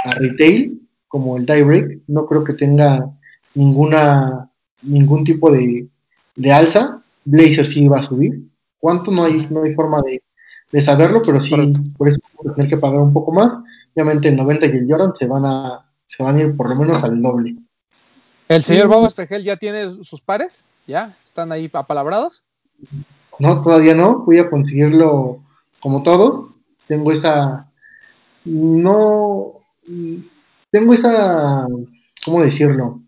a 0.05 0.11
retail, 0.17 0.79
como 1.09 1.39
el 1.39 1.47
die 1.47 1.63
break, 1.63 2.01
no 2.09 2.27
creo 2.27 2.45
que 2.45 2.53
tenga 2.53 3.17
ninguna 3.55 4.51
ningún 4.83 5.25
tipo 5.25 5.51
de, 5.51 5.89
de 6.37 6.53
alza. 6.53 7.03
Blazer 7.25 7.67
sí 7.67 7.87
va 7.87 7.99
a 7.99 8.03
subir. 8.03 8.43
¿Cuánto? 8.79 9.11
No 9.11 9.25
hay, 9.25 9.37
no 9.51 9.63
hay 9.63 9.75
forma 9.75 10.01
de, 10.03 10.23
de 10.73 10.81
saberlo, 10.81 11.21
pero 11.25 11.39
sí, 11.39 11.55
por 11.97 12.09
eso 12.09 12.21
vamos 12.37 12.53
a 12.53 12.55
tener 12.55 12.71
que 12.71 12.79
pagar 12.79 13.01
un 13.01 13.13
poco 13.13 13.33
más. 13.33 13.53
Obviamente 13.95 14.29
el 14.29 14.37
90 14.37 14.67
y 14.67 14.71
el 14.71 14.87
Jordan 14.89 15.15
se 15.15 15.27
van 15.27 15.45
a, 15.45 15.87
se 16.07 16.23
van 16.23 16.37
a 16.37 16.41
ir 16.41 16.57
por 16.57 16.69
lo 16.69 16.77
menos 16.77 17.03
al 17.03 17.21
doble. 17.21 17.57
¿El 18.49 18.63
señor 18.63 18.89
Bobo 18.89 19.07
Espejel 19.07 19.45
ya 19.45 19.57
tiene 19.57 20.03
sus 20.03 20.21
pares? 20.21 20.65
¿Ya? 20.87 21.17
¿Están 21.25 21.53
ahí 21.53 21.71
apalabrados? 21.73 22.45
No, 23.39 23.63
todavía 23.63 23.95
no. 23.95 24.25
Voy 24.25 24.39
a 24.39 24.51
conseguirlo 24.51 25.41
como 25.79 26.03
todos. 26.03 26.51
Tengo 26.89 27.13
esa. 27.13 27.71
No. 28.45 29.61
Tengo 30.71 30.95
esa. 30.95 31.67
¿Cómo 32.25 32.43
decirlo? 32.43 33.00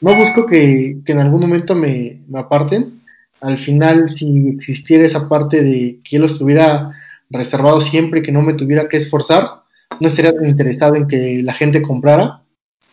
No 0.00 0.14
busco 0.14 0.46
que, 0.46 1.00
en 1.04 1.18
algún 1.18 1.40
momento 1.40 1.74
me, 1.74 2.22
aparten. 2.34 3.02
Al 3.40 3.58
final, 3.58 4.08
si 4.08 4.48
existiera 4.48 5.04
esa 5.04 5.28
parte 5.28 5.62
de 5.62 6.00
que 6.02 6.16
yo 6.16 6.20
lo 6.20 6.26
estuviera 6.26 6.92
reservado 7.30 7.80
siempre 7.80 8.22
que 8.22 8.32
no 8.32 8.42
me 8.42 8.54
tuviera 8.54 8.88
que 8.88 8.96
esforzar, 8.96 9.62
no 10.00 10.08
estaría 10.08 10.32
tan 10.32 10.48
interesado 10.48 10.94
en 10.94 11.06
que 11.06 11.42
la 11.42 11.52
gente 11.52 11.82
comprara, 11.82 12.42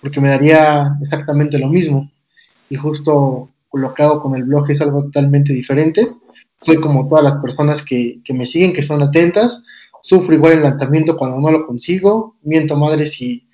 porque 0.02 0.22
me 0.22 0.30
daría 0.30 0.98
exactamente 1.02 1.60
lo 1.60 1.68
mismo. 1.68 2.11
Y 2.69 2.76
justo 2.76 3.49
lo 3.73 3.94
que 3.94 4.03
hago 4.03 4.22
con 4.22 4.36
el 4.36 4.44
blog 4.44 4.69
es 4.72 4.82
algo 4.82 5.03
totalmente 5.03 5.53
diferente. 5.53 6.10
Soy 6.61 6.77
como 6.77 7.07
todas 7.07 7.23
las 7.23 7.38
personas 7.38 7.84
que, 7.84 8.19
que 8.23 8.34
me 8.34 8.48
siguen, 8.48 8.73
que 8.73 8.84
son 8.84 9.02
atentas. 9.02 9.61
Sufro 10.02 10.34
igual 10.34 10.53
el 10.53 10.64
lanzamiento 10.64 11.18
cuando 11.18 11.40
no 11.40 11.52
lo 11.52 11.65
consigo. 11.65 12.36
Miento 12.44 12.76
madre 12.77 13.07
si, 13.07 13.44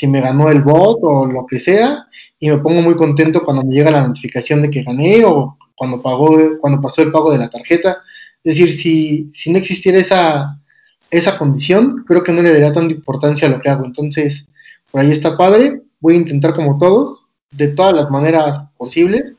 si 0.00 0.06
me 0.06 0.22
ganó 0.22 0.50
el 0.50 0.62
bot 0.62 0.98
o 1.02 1.26
lo 1.26 1.44
que 1.46 1.60
sea, 1.60 2.06
y 2.38 2.48
me 2.48 2.56
pongo 2.56 2.80
muy 2.80 2.96
contento 2.96 3.44
cuando 3.44 3.62
me 3.62 3.74
llega 3.74 3.90
la 3.90 4.00
notificación 4.00 4.62
de 4.62 4.70
que 4.70 4.82
gané 4.82 5.26
o 5.26 5.58
cuando 5.74 6.00
pagó, 6.00 6.38
cuando 6.58 6.80
pasó 6.80 7.02
el 7.02 7.12
pago 7.12 7.30
de 7.30 7.38
la 7.38 7.50
tarjeta. 7.50 7.98
Es 8.42 8.54
decir, 8.54 8.78
si, 8.78 9.30
si 9.34 9.52
no 9.52 9.58
existiera 9.58 9.98
esa, 9.98 10.58
esa 11.10 11.36
condición, 11.36 12.02
creo 12.06 12.22
que 12.22 12.32
no 12.32 12.40
le 12.40 12.50
daría 12.50 12.72
tanta 12.72 12.94
importancia 12.94 13.46
a 13.46 13.50
lo 13.50 13.60
que 13.60 13.68
hago. 13.68 13.84
Entonces, 13.84 14.48
por 14.90 15.02
ahí 15.02 15.10
está 15.10 15.36
padre. 15.36 15.82
Voy 16.00 16.14
a 16.14 16.16
intentar 16.16 16.54
como 16.54 16.78
todos, 16.78 17.26
de 17.50 17.68
todas 17.68 17.94
las 17.94 18.10
maneras 18.10 18.58
posibles. 18.78 19.34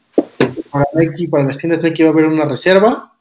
Para 0.69 0.85
Nike, 0.93 1.27
para 1.27 1.43
las 1.43 1.57
tiendas 1.57 1.81
Nike 1.81 2.03
va 2.03 2.09
a 2.09 2.13
haber 2.13 2.25
una 2.25 2.45
reserva. 2.45 3.13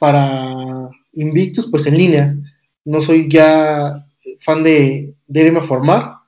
Para 0.00 0.90
Invictus, 1.12 1.68
pues 1.70 1.86
en 1.86 1.96
línea. 1.96 2.34
No 2.84 3.00
soy 3.00 3.28
ya 3.30 4.04
fan 4.40 4.64
de, 4.64 5.14
de 5.28 5.40
irme 5.40 5.60
a 5.60 5.68
formar 5.68 6.19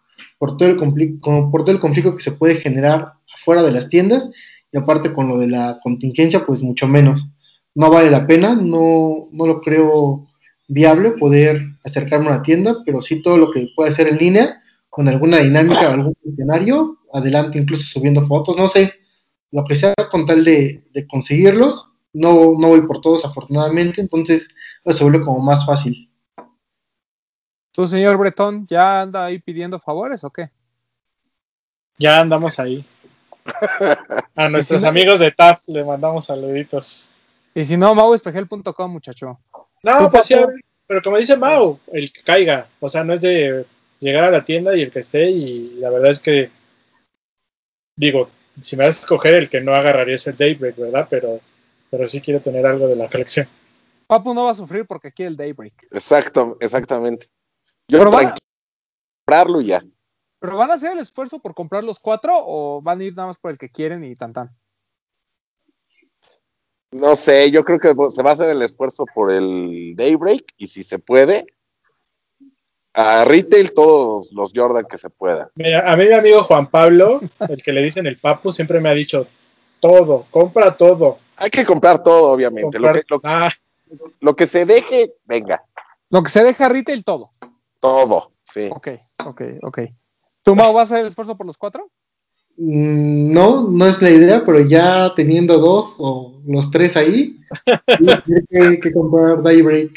por 0.42 0.56
todo, 0.56 0.70
el 0.70 0.76
por 1.20 1.62
todo 1.62 1.70
el 1.70 1.80
conflicto 1.80 2.16
que 2.16 2.22
se 2.22 2.32
puede 2.32 2.56
generar 2.56 3.12
afuera 3.32 3.62
de 3.62 3.70
las 3.70 3.88
tiendas 3.88 4.28
y 4.72 4.76
aparte 4.76 5.12
con 5.12 5.28
lo 5.28 5.38
de 5.38 5.46
la 5.46 5.78
contingencia, 5.80 6.44
pues 6.44 6.64
mucho 6.64 6.88
menos. 6.88 7.28
No 7.76 7.90
vale 7.90 8.10
la 8.10 8.26
pena, 8.26 8.56
no, 8.56 9.28
no 9.30 9.46
lo 9.46 9.60
creo 9.60 10.26
viable 10.66 11.12
poder 11.12 11.62
acercarme 11.84 12.26
a 12.26 12.30
una 12.30 12.42
tienda, 12.42 12.78
pero 12.84 13.00
sí 13.00 13.22
todo 13.22 13.38
lo 13.38 13.52
que 13.52 13.68
puede 13.76 13.90
hacer 13.90 14.08
en 14.08 14.18
línea, 14.18 14.60
con 14.90 15.06
alguna 15.06 15.36
dinámica, 15.36 15.92
algún 15.92 16.16
escenario, 16.24 16.98
adelante 17.12 17.60
incluso 17.60 17.84
subiendo 17.84 18.26
fotos, 18.26 18.56
no 18.56 18.66
sé, 18.66 18.94
lo 19.52 19.64
que 19.64 19.76
sea 19.76 19.94
con 20.10 20.26
tal 20.26 20.42
de, 20.42 20.82
de 20.92 21.06
conseguirlos, 21.06 21.88
no, 22.12 22.58
no 22.58 22.66
voy 22.66 22.84
por 22.88 23.00
todos 23.00 23.24
afortunadamente, 23.24 24.00
entonces 24.00 24.48
eso 24.84 24.98
se 24.98 25.04
vuelve 25.04 25.24
como 25.24 25.38
más 25.38 25.64
fácil. 25.64 26.10
¿Tú, 27.72 27.88
señor 27.88 28.18
Bretón, 28.18 28.66
ya 28.66 29.00
anda 29.00 29.24
ahí 29.24 29.38
pidiendo 29.38 29.80
favores 29.80 30.22
o 30.24 30.30
qué? 30.30 30.50
Ya 31.98 32.20
andamos 32.20 32.58
ahí. 32.58 32.84
A 34.36 34.48
nuestros 34.48 34.84
amigos 34.84 35.20
de 35.20 35.30
TAF 35.30 35.62
le 35.66 35.82
mandamos 35.84 36.26
saluditos. 36.26 37.12
Y 37.54 37.64
si 37.64 37.76
no, 37.76 37.94
mauespejel.com, 37.94 38.92
muchacho. 38.92 39.40
No, 39.82 40.10
pues 40.10 40.24
sí, 40.24 40.34
pero 40.86 41.02
como 41.02 41.16
dice 41.16 41.36
Mau, 41.36 41.78
el 41.92 42.12
que 42.12 42.22
caiga. 42.22 42.68
O 42.80 42.88
sea, 42.88 43.04
no 43.04 43.14
es 43.14 43.20
de 43.20 43.66
llegar 44.00 44.24
a 44.24 44.30
la 44.30 44.44
tienda 44.44 44.76
y 44.76 44.82
el 44.82 44.90
que 44.90 45.00
esté. 45.00 45.30
Y 45.30 45.76
la 45.78 45.90
verdad 45.90 46.10
es 46.10 46.20
que, 46.20 46.50
digo, 47.96 48.30
si 48.60 48.76
me 48.76 48.84
vas 48.84 48.98
a 48.98 49.00
escoger, 49.00 49.34
el 49.34 49.48
que 49.48 49.60
no 49.60 49.74
agarraría 49.74 50.14
es 50.14 50.26
el 50.26 50.36
Daybreak, 50.36 50.76
¿verdad? 50.76 51.06
Pero, 51.08 51.40
pero 51.90 52.06
sí 52.06 52.20
quiero 52.20 52.40
tener 52.40 52.66
algo 52.66 52.86
de 52.86 52.96
la 52.96 53.08
colección. 53.08 53.48
Papu 54.06 54.34
no 54.34 54.44
va 54.44 54.50
a 54.50 54.54
sufrir 54.54 54.86
porque 54.86 55.12
quiere 55.12 55.30
el 55.30 55.36
Daybreak. 55.36 55.88
Exacto, 55.90 56.58
exactamente. 56.60 57.28
Yo 57.88 57.98
pero 57.98 58.10
van, 58.10 58.34
comprarlo 59.26 59.60
ya. 59.60 59.82
¿Pero 60.38 60.56
van 60.56 60.70
a 60.70 60.74
hacer 60.74 60.92
el 60.92 60.98
esfuerzo 60.98 61.38
por 61.38 61.54
comprar 61.54 61.84
los 61.84 62.00
cuatro 62.00 62.34
o 62.36 62.82
van 62.82 63.00
a 63.00 63.04
ir 63.04 63.14
nada 63.14 63.28
más 63.28 63.38
por 63.38 63.50
el 63.50 63.58
que 63.58 63.70
quieren 63.70 64.04
y 64.04 64.16
tan 64.16 64.32
tan? 64.32 64.50
No 66.90 67.16
sé, 67.16 67.50
yo 67.50 67.64
creo 67.64 67.78
que 67.78 67.94
se 68.10 68.22
va 68.22 68.30
a 68.30 68.32
hacer 68.34 68.50
el 68.50 68.60
esfuerzo 68.60 69.06
por 69.14 69.32
el 69.32 69.94
Daybreak 69.96 70.44
y 70.58 70.66
si 70.66 70.82
se 70.82 70.98
puede, 70.98 71.46
a 72.92 73.24
retail 73.24 73.72
todos 73.72 74.30
los 74.32 74.52
Jordan 74.54 74.84
que 74.88 74.98
se 74.98 75.08
pueda. 75.08 75.50
a 75.84 75.96
mí 75.96 76.06
mi 76.06 76.12
amigo 76.12 76.42
Juan 76.42 76.70
Pablo, 76.70 77.20
el 77.48 77.62
que 77.62 77.72
le 77.72 77.82
dicen 77.82 78.06
el 78.06 78.18
papu, 78.18 78.52
siempre 78.52 78.80
me 78.80 78.90
ha 78.90 78.94
dicho 78.94 79.26
todo, 79.80 80.26
compra 80.30 80.76
todo. 80.76 81.18
Hay 81.36 81.50
que 81.50 81.64
comprar 81.64 82.02
todo, 82.02 82.32
obviamente. 82.32 82.78
lo, 82.78 82.92
que, 82.92 83.02
ah. 83.24 83.50
lo, 84.20 84.36
que, 84.36 84.46
se 84.46 84.66
deje, 84.66 85.14
venga. 85.24 85.64
Lo 86.10 86.22
que 86.22 86.30
se 86.30 86.44
deja 86.44 86.66
a 86.66 86.68
retail, 86.68 87.04
todo. 87.04 87.30
Todo, 87.82 88.30
sí. 88.44 88.68
Ok, 88.70 88.88
ok, 89.26 89.42
ok. 89.62 89.78
¿Tú, 90.44 90.54
Mau, 90.54 90.72
vas 90.72 90.82
a 90.90 90.94
hacer 90.94 91.00
el 91.00 91.08
esfuerzo 91.08 91.36
por 91.36 91.46
los 91.46 91.58
cuatro? 91.58 91.90
Mm, 92.56 93.32
no, 93.32 93.68
no 93.68 93.86
es 93.86 94.00
la 94.00 94.10
idea, 94.10 94.44
pero 94.46 94.60
ya 94.60 95.12
teniendo 95.16 95.58
dos 95.58 95.96
o 95.98 96.40
los 96.46 96.70
tres 96.70 96.96
ahí, 96.96 97.40
Sí, 97.98 98.06
tiene 98.24 98.46
que, 98.76 98.80
que 98.80 98.92
comprar 98.92 99.42
Daybreak, 99.42 99.90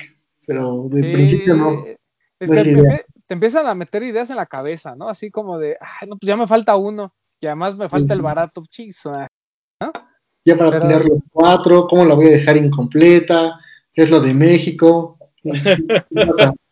pero 0.47 0.87
de 0.89 1.01
Sí, 1.03 1.11
principio 1.13 1.53
no. 1.55 1.85
Es 2.39 2.49
no 2.49 2.55
que 2.55 2.59
es 2.59 2.59
la 2.59 2.63
te, 2.63 2.69
idea. 2.71 3.05
te 3.27 3.33
empiezan 3.35 3.67
a 3.67 3.75
meter 3.75 4.01
ideas 4.01 4.29
en 4.31 4.37
la 4.37 4.47
cabeza, 4.47 4.95
¿no? 4.95 5.07
Así 5.07 5.29
como 5.29 5.59
de, 5.59 5.77
ay, 5.79 6.07
no, 6.09 6.17
pues 6.17 6.27
ya 6.27 6.35
me 6.35 6.47
falta 6.47 6.75
uno. 6.75 7.13
Y 7.39 7.45
además 7.45 7.75
me 7.77 7.87
falta 7.87 8.13
el 8.15 8.21
barato. 8.23 8.63
Chis, 8.67 9.05
ah. 9.05 9.27
Ya 10.43 10.57
para 10.57 10.71
Pero- 10.71 10.81
tener 10.87 11.05
los 11.05 11.19
cuatro, 11.31 11.85
¿cómo 11.87 12.03
la 12.05 12.15
voy 12.15 12.25
a 12.27 12.31
dejar 12.31 12.57
incompleta? 12.57 13.59
¿Qué 13.93 14.03
es 14.03 14.09
lo 14.09 14.19
de 14.19 14.33
México? 14.33 15.19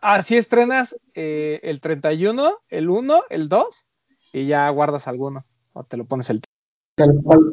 Así 0.00 0.36
estrenas 0.36 0.96
eh, 1.14 1.58
el 1.64 1.80
31, 1.80 2.60
el 2.68 2.88
1, 2.88 3.24
el 3.30 3.48
2 3.48 3.86
y 4.32 4.46
ya 4.46 4.68
guardas 4.70 5.08
alguno. 5.08 5.44
O 5.72 5.84
te 5.84 5.96
lo 5.96 6.04
pones 6.04 6.30
el 6.30 6.40
Tal 6.94 7.10
cual. 7.24 7.52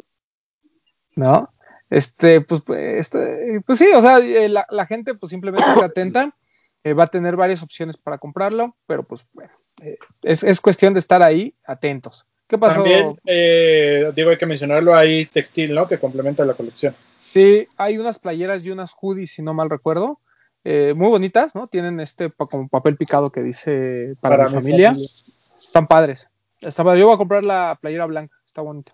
¿no? 1.16 1.52
Este, 1.88 2.40
pues, 2.40 2.62
pues, 2.62 3.00
este, 3.00 3.60
pues 3.66 3.78
sí, 3.78 3.88
o 3.94 4.00
sea, 4.00 4.18
eh, 4.18 4.48
la, 4.48 4.64
la 4.70 4.86
gente 4.86 5.14
pues 5.14 5.30
simplemente 5.30 5.68
está 5.68 5.86
atenta, 5.86 6.36
eh, 6.84 6.92
va 6.92 7.04
a 7.04 7.08
tener 7.08 7.36
varias 7.36 7.62
opciones 7.62 7.96
para 7.96 8.18
comprarlo, 8.18 8.76
pero 8.86 9.02
pues 9.02 9.26
bueno, 9.32 9.50
eh, 9.82 9.98
es, 10.22 10.44
es 10.44 10.60
cuestión 10.60 10.94
de 10.94 11.00
estar 11.00 11.22
ahí 11.22 11.54
atentos. 11.66 12.26
¿Qué 12.46 12.58
pasó? 12.58 12.82
También, 12.82 13.16
eh, 13.26 14.10
digo, 14.14 14.30
hay 14.30 14.36
que 14.36 14.46
mencionarlo, 14.46 14.94
hay 14.94 15.26
textil, 15.26 15.72
¿no? 15.74 15.86
Que 15.86 15.98
complementa 15.98 16.44
la 16.44 16.54
colección. 16.54 16.96
Sí, 17.16 17.68
hay 17.76 17.98
unas 17.98 18.18
playeras 18.18 18.64
y 18.64 18.70
unas 18.70 18.92
hoodies, 18.92 19.32
si 19.32 19.42
no 19.42 19.54
mal 19.54 19.70
recuerdo, 19.70 20.20
eh, 20.64 20.94
muy 20.94 21.08
bonitas, 21.08 21.54
¿no? 21.54 21.66
Tienen 21.66 22.00
este 22.00 22.30
pa- 22.30 22.46
como 22.46 22.68
papel 22.68 22.96
picado 22.96 23.30
que 23.30 23.42
dice 23.42 24.12
para, 24.20 24.46
mi, 24.46 24.54
familia. 24.54 24.90
Están 24.90 25.86
padres. 25.86 26.28
Está 26.60 26.84
padre. 26.84 27.00
Yo 27.00 27.06
voy 27.06 27.14
a 27.14 27.18
comprar 27.18 27.44
la 27.44 27.78
playera 27.80 28.06
blanca, 28.06 28.36
está 28.46 28.62
bonita. 28.62 28.92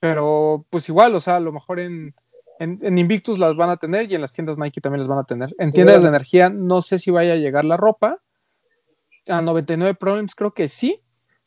Pero 0.00 0.64
pues 0.70 0.88
igual, 0.88 1.14
o 1.14 1.20
sea, 1.20 1.36
a 1.36 1.40
lo 1.40 1.52
mejor 1.52 1.80
en, 1.80 2.14
en, 2.58 2.78
en 2.82 2.98
Invictus 2.98 3.38
las 3.38 3.56
van 3.56 3.70
a 3.70 3.76
tener 3.76 4.10
y 4.10 4.14
en 4.14 4.20
las 4.20 4.32
tiendas 4.32 4.58
Nike 4.58 4.80
también 4.80 5.00
las 5.00 5.08
van 5.08 5.18
a 5.18 5.24
tener. 5.24 5.54
En 5.58 5.72
tiendas 5.72 6.02
de 6.02 6.08
energía 6.08 6.50
no 6.50 6.80
sé 6.82 6.98
si 6.98 7.10
vaya 7.10 7.32
a 7.32 7.36
llegar 7.36 7.64
la 7.64 7.76
ropa. 7.76 8.20
A 9.26 9.40
99 9.40 9.94
Problems 9.94 10.34
creo 10.34 10.52
que 10.52 10.68
sí, 10.68 11.00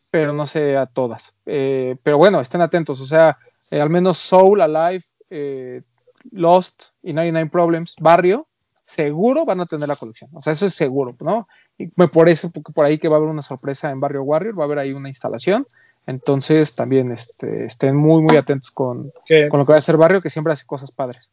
pero 0.09 0.33
no 0.33 0.47
sé 0.47 0.75
a 0.75 0.87
todas. 0.87 1.35
Eh, 1.45 1.95
pero 2.01 2.17
bueno, 2.17 2.41
estén 2.41 2.61
atentos, 2.61 2.99
o 2.99 3.05
sea, 3.05 3.37
eh, 3.69 3.79
al 3.79 3.89
menos 3.91 4.17
Soul, 4.17 4.61
Alive, 4.61 5.05
eh, 5.29 5.83
Lost 6.31 6.83
y 7.03 7.13
99 7.13 7.49
Problems, 7.49 7.95
Barrio, 7.99 8.47
seguro 8.85 9.45
van 9.45 9.59
a 9.61 9.65
tener 9.65 9.87
la 9.87 9.95
colección. 9.95 10.29
O 10.33 10.41
sea, 10.41 10.53
eso 10.53 10.65
es 10.65 10.73
seguro, 10.73 11.15
¿no? 11.19 11.47
Y 11.77 11.89
me- 11.95 12.07
por 12.07 12.29
eso, 12.29 12.49
porque 12.51 12.71
por 12.73 12.85
ahí 12.85 12.97
que 12.97 13.07
va 13.07 13.15
a 13.15 13.19
haber 13.19 13.29
una 13.29 13.41
sorpresa 13.41 13.91
en 13.91 13.99
Barrio 13.99 14.23
Warrior, 14.23 14.57
va 14.57 14.63
a 14.63 14.65
haber 14.65 14.79
ahí 14.79 14.93
una 14.93 15.09
instalación. 15.09 15.65
Entonces 16.05 16.73
también 16.75 17.11
este, 17.11 17.65
estén 17.65 17.93
muy, 17.97 18.21
muy 18.21 18.37
atentos 18.37 18.71
con, 18.71 19.11
con 19.49 19.59
lo 19.59 19.65
que 19.65 19.71
va 19.73 19.75
a 19.75 19.79
hacer 19.79 19.97
Barrio, 19.97 20.21
que 20.21 20.29
siempre 20.29 20.53
hace 20.53 20.65
cosas 20.65 20.89
padres. 20.91 21.29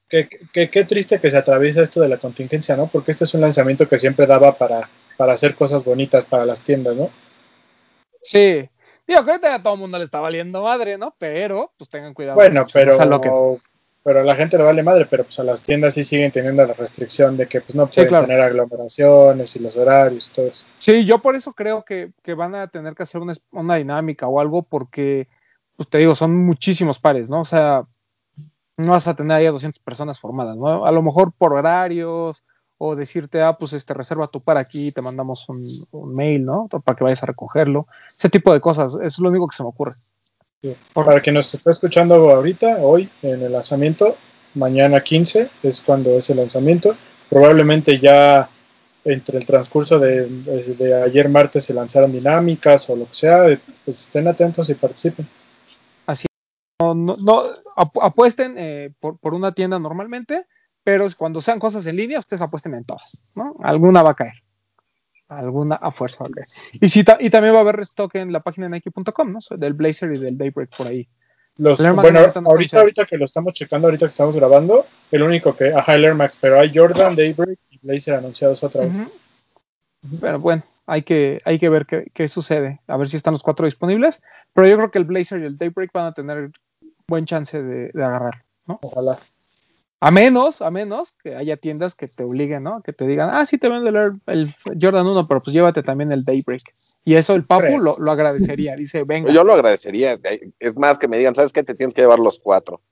qué 0.68 0.84
triste 0.84 1.20
que 1.20 1.30
se 1.30 1.36
atraviesa 1.36 1.80
esto 1.82 2.00
de 2.00 2.08
la 2.08 2.18
contingencia, 2.18 2.76
¿no? 2.76 2.88
Porque 2.88 3.12
este 3.12 3.22
es 3.22 3.32
un 3.34 3.40
lanzamiento 3.40 3.86
que 3.88 3.98
siempre 3.98 4.26
daba 4.26 4.58
para, 4.58 4.90
para 5.16 5.32
hacer 5.34 5.54
cosas 5.54 5.84
bonitas 5.84 6.26
para 6.26 6.44
las 6.44 6.60
tiendas, 6.62 6.96
¿no? 6.96 7.08
Sí. 8.22 8.68
Digo 9.06 9.24
que 9.24 9.30
ahorita 9.30 9.54
a 9.54 9.62
todo 9.62 9.74
el 9.74 9.80
mundo 9.80 9.98
le 9.98 10.04
está 10.04 10.18
valiendo 10.20 10.62
madre, 10.64 10.98
¿no? 10.98 11.14
Pero, 11.18 11.72
pues 11.76 11.88
tengan 11.90 12.14
cuidado. 12.14 12.34
Bueno, 12.34 12.66
pero. 12.72 12.96
Pero 14.04 14.20
a 14.20 14.22
la 14.22 14.34
gente 14.34 14.58
le 14.58 14.64
vale 14.64 14.82
madre, 14.82 15.06
pero 15.06 15.24
pues 15.24 15.40
a 15.40 15.44
las 15.44 15.62
tiendas 15.62 15.94
sí 15.94 16.04
siguen 16.04 16.30
teniendo 16.30 16.64
la 16.66 16.74
restricción 16.74 17.38
de 17.38 17.48
que 17.48 17.62
pues 17.62 17.74
no 17.74 17.88
pueden 17.88 18.10
claro. 18.10 18.26
tener 18.26 18.42
aglomeraciones 18.42 19.56
y 19.56 19.60
los 19.60 19.78
horarios 19.78 20.28
y 20.28 20.32
todo 20.34 20.46
eso. 20.46 20.66
Sí, 20.78 21.06
yo 21.06 21.20
por 21.20 21.34
eso 21.34 21.54
creo 21.54 21.86
que, 21.86 22.12
que 22.22 22.34
van 22.34 22.54
a 22.54 22.68
tener 22.68 22.94
que 22.94 23.04
hacer 23.04 23.22
una, 23.22 23.32
una 23.50 23.76
dinámica 23.76 24.28
o 24.28 24.40
algo 24.40 24.62
porque, 24.62 25.26
pues 25.76 25.88
te 25.88 25.96
digo, 25.96 26.14
son 26.14 26.36
muchísimos 26.36 26.98
pares, 26.98 27.30
¿no? 27.30 27.40
O 27.40 27.44
sea, 27.46 27.86
no 28.76 28.92
vas 28.92 29.08
a 29.08 29.16
tener 29.16 29.38
ahí 29.38 29.46
a 29.46 29.52
200 29.52 29.78
personas 29.78 30.20
formadas, 30.20 30.58
¿no? 30.58 30.84
A 30.84 30.92
lo 30.92 31.02
mejor 31.02 31.32
por 31.32 31.54
horarios 31.54 32.44
o 32.76 32.96
decirte, 32.96 33.40
ah, 33.40 33.54
pues 33.54 33.72
este, 33.72 33.94
reserva 33.94 34.26
tu 34.28 34.42
par 34.42 34.58
aquí, 34.58 34.92
te 34.92 35.00
mandamos 35.00 35.48
un, 35.48 35.64
un 35.92 36.14
mail, 36.14 36.44
¿no? 36.44 36.68
Para 36.68 36.94
que 36.94 37.04
vayas 37.04 37.22
a 37.22 37.26
recogerlo. 37.26 37.86
Ese 38.06 38.28
tipo 38.28 38.52
de 38.52 38.60
cosas, 38.60 38.92
eso 38.92 39.06
es 39.06 39.18
lo 39.18 39.30
único 39.30 39.48
que 39.48 39.56
se 39.56 39.62
me 39.62 39.70
ocurre. 39.70 39.92
Sí. 40.64 40.74
Para 40.94 41.20
quien 41.20 41.34
nos 41.34 41.52
está 41.52 41.70
escuchando 41.70 42.14
ahorita, 42.30 42.78
hoy 42.78 43.10
en 43.20 43.42
el 43.42 43.52
lanzamiento, 43.52 44.16
mañana 44.54 45.02
15 45.02 45.50
es 45.62 45.82
cuando 45.82 46.12
es 46.16 46.30
el 46.30 46.38
lanzamiento. 46.38 46.96
Probablemente 47.28 47.98
ya 47.98 48.48
entre 49.04 49.36
el 49.38 49.44
transcurso 49.44 49.98
de, 49.98 50.26
de 50.26 51.02
ayer 51.02 51.28
martes 51.28 51.64
se 51.66 51.74
lanzaron 51.74 52.12
dinámicas 52.12 52.88
o 52.88 52.96
lo 52.96 53.04
que 53.04 53.12
sea, 53.12 53.60
pues 53.84 54.00
estén 54.00 54.26
atentos 54.26 54.70
y 54.70 54.74
participen. 54.74 55.28
No, 56.80 56.94
no, 56.94 57.16
no, 57.22 57.42
ap- 57.76 57.98
apuesten 58.02 58.54
eh, 58.56 58.90
por, 59.00 59.18
por 59.18 59.34
una 59.34 59.52
tienda 59.52 59.78
normalmente, 59.78 60.46
pero 60.82 61.06
cuando 61.18 61.42
sean 61.42 61.58
cosas 61.58 61.84
en 61.86 61.96
línea, 61.96 62.18
ustedes 62.18 62.40
apuesten 62.40 62.72
en 62.74 62.84
todas, 62.84 63.22
¿no? 63.34 63.54
Alguna 63.62 64.02
va 64.02 64.10
a 64.12 64.14
caer. 64.14 64.42
Alguna 65.28 65.76
a 65.76 65.90
fuerza 65.90 66.24
a. 66.24 66.28
Y, 66.80 66.88
si 66.88 67.02
ta- 67.02 67.16
y 67.18 67.30
también 67.30 67.54
va 67.54 67.58
a 67.58 67.62
haber 67.62 67.76
restock 67.76 68.14
en 68.16 68.32
la 68.32 68.40
página 68.40 68.66
de 68.68 68.70
Nike.com, 68.72 69.30
¿no? 69.30 69.38
Del 69.56 69.72
Blazer 69.72 70.12
y 70.14 70.18
del 70.18 70.36
Daybreak 70.36 70.76
por 70.76 70.86
ahí. 70.86 71.08
Los, 71.56 71.78
bueno, 71.80 72.18
ahorita 72.18 72.80
ahorita, 72.80 73.04
que 73.06 73.16
lo 73.16 73.24
estamos 73.24 73.52
checando, 73.52 73.86
ahorita 73.86 74.06
que 74.06 74.10
estamos 74.10 74.36
grabando, 74.36 74.86
el 75.12 75.22
único 75.22 75.54
que, 75.54 75.72
ajá, 75.72 75.94
el 75.94 76.04
Air 76.04 76.14
Max, 76.14 76.36
pero 76.40 76.58
hay 76.60 76.72
Jordan, 76.74 77.14
Daybreak 77.14 77.58
y 77.70 77.78
Blazer 77.80 78.14
anunciados 78.16 78.62
otra 78.64 78.84
vez. 78.84 78.98
Ujú. 78.98 79.10
Pero 80.20 80.38
bueno, 80.40 80.62
hay 80.86 81.02
que, 81.02 81.38
hay 81.44 81.58
que 81.58 81.68
ver 81.68 81.86
qué, 81.86 82.10
qué 82.12 82.28
sucede, 82.28 82.80
a 82.88 82.96
ver 82.96 83.08
si 83.08 83.16
están 83.16 83.32
los 83.32 83.42
cuatro 83.42 83.64
disponibles. 83.66 84.20
Pero 84.52 84.66
yo 84.66 84.76
creo 84.76 84.90
que 84.90 84.98
el 84.98 85.04
Blazer 85.04 85.40
y 85.42 85.46
el 85.46 85.56
Daybreak 85.56 85.92
van 85.94 86.06
a 86.06 86.12
tener 86.12 86.50
buen 87.06 87.24
chance 87.24 87.62
de, 87.62 87.90
de 87.94 88.04
agarrar, 88.04 88.44
¿no? 88.66 88.80
Ojalá. 88.82 89.20
A 90.06 90.10
menos, 90.10 90.60
a 90.60 90.70
menos 90.70 91.12
que 91.12 91.34
haya 91.34 91.56
tiendas 91.56 91.94
que 91.94 92.06
te 92.06 92.24
obliguen, 92.24 92.62
¿no? 92.62 92.82
Que 92.82 92.92
te 92.92 93.06
digan, 93.06 93.30
ah, 93.32 93.46
sí 93.46 93.56
te 93.56 93.70
vendo 93.70 93.88
el, 93.88 94.20
el 94.26 94.54
Jordan 94.78 95.06
1, 95.06 95.26
pero 95.26 95.42
pues 95.42 95.54
llévate 95.54 95.82
también 95.82 96.12
el 96.12 96.24
Daybreak. 96.24 96.60
Y 97.06 97.14
eso 97.14 97.34
el 97.34 97.46
Papu 97.46 97.78
lo, 97.78 97.96
lo 97.98 98.10
agradecería. 98.10 98.74
Dice, 98.76 99.04
venga. 99.06 99.32
Yo 99.32 99.44
lo 99.44 99.54
agradecería. 99.54 100.18
Es 100.58 100.76
más 100.76 100.98
que 100.98 101.08
me 101.08 101.16
digan, 101.16 101.34
¿sabes 101.34 101.54
qué? 101.54 101.62
Te 101.62 101.74
tienes 101.74 101.94
que 101.94 102.02
llevar 102.02 102.18
los 102.18 102.38
cuatro. 102.38 102.82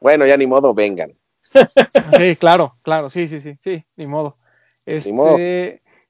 Bueno, 0.00 0.24
ya 0.24 0.38
ni 0.38 0.46
modo, 0.46 0.72
vengan. 0.72 1.12
Sí, 2.16 2.36
claro, 2.36 2.78
claro, 2.80 3.10
sí, 3.10 3.28
sí, 3.28 3.42
sí, 3.42 3.58
sí, 3.60 3.84
ni 3.96 4.06
modo. 4.06 4.38
Este, 4.86 5.12
modo. 5.12 5.36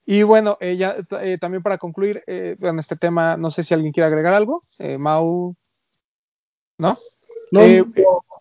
Y 0.07 0.23
bueno, 0.23 0.59
eh, 0.61 0.77
ya, 0.77 0.97
eh, 1.23 1.39
también 1.41 1.65
para 1.65 1.79
concluir 1.79 2.23
eh, 2.29 2.57
en 2.61 2.79
este 2.79 2.95
tema, 2.95 3.37
no 3.37 3.51
sé 3.51 3.65
si 3.65 3.75
alguien 3.75 3.93
quiere 3.93 4.07
agregar 4.07 4.35
algo. 4.35 4.61
Eh, 4.79 4.97
Mau, 4.97 5.57
¿no? 6.79 6.97
No, 7.51 7.61
no, 7.61 7.65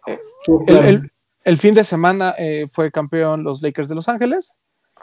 estuvo 0.05 0.59
El, 0.61 0.65
claro. 0.67 0.87
el- 0.87 1.11
el 1.43 1.57
fin 1.57 1.73
de 1.73 1.83
semana 1.83 2.35
eh, 2.37 2.67
fue 2.71 2.91
campeón 2.91 3.43
los 3.43 3.61
Lakers 3.61 3.89
de 3.89 3.95
Los 3.95 4.09
Ángeles. 4.09 4.53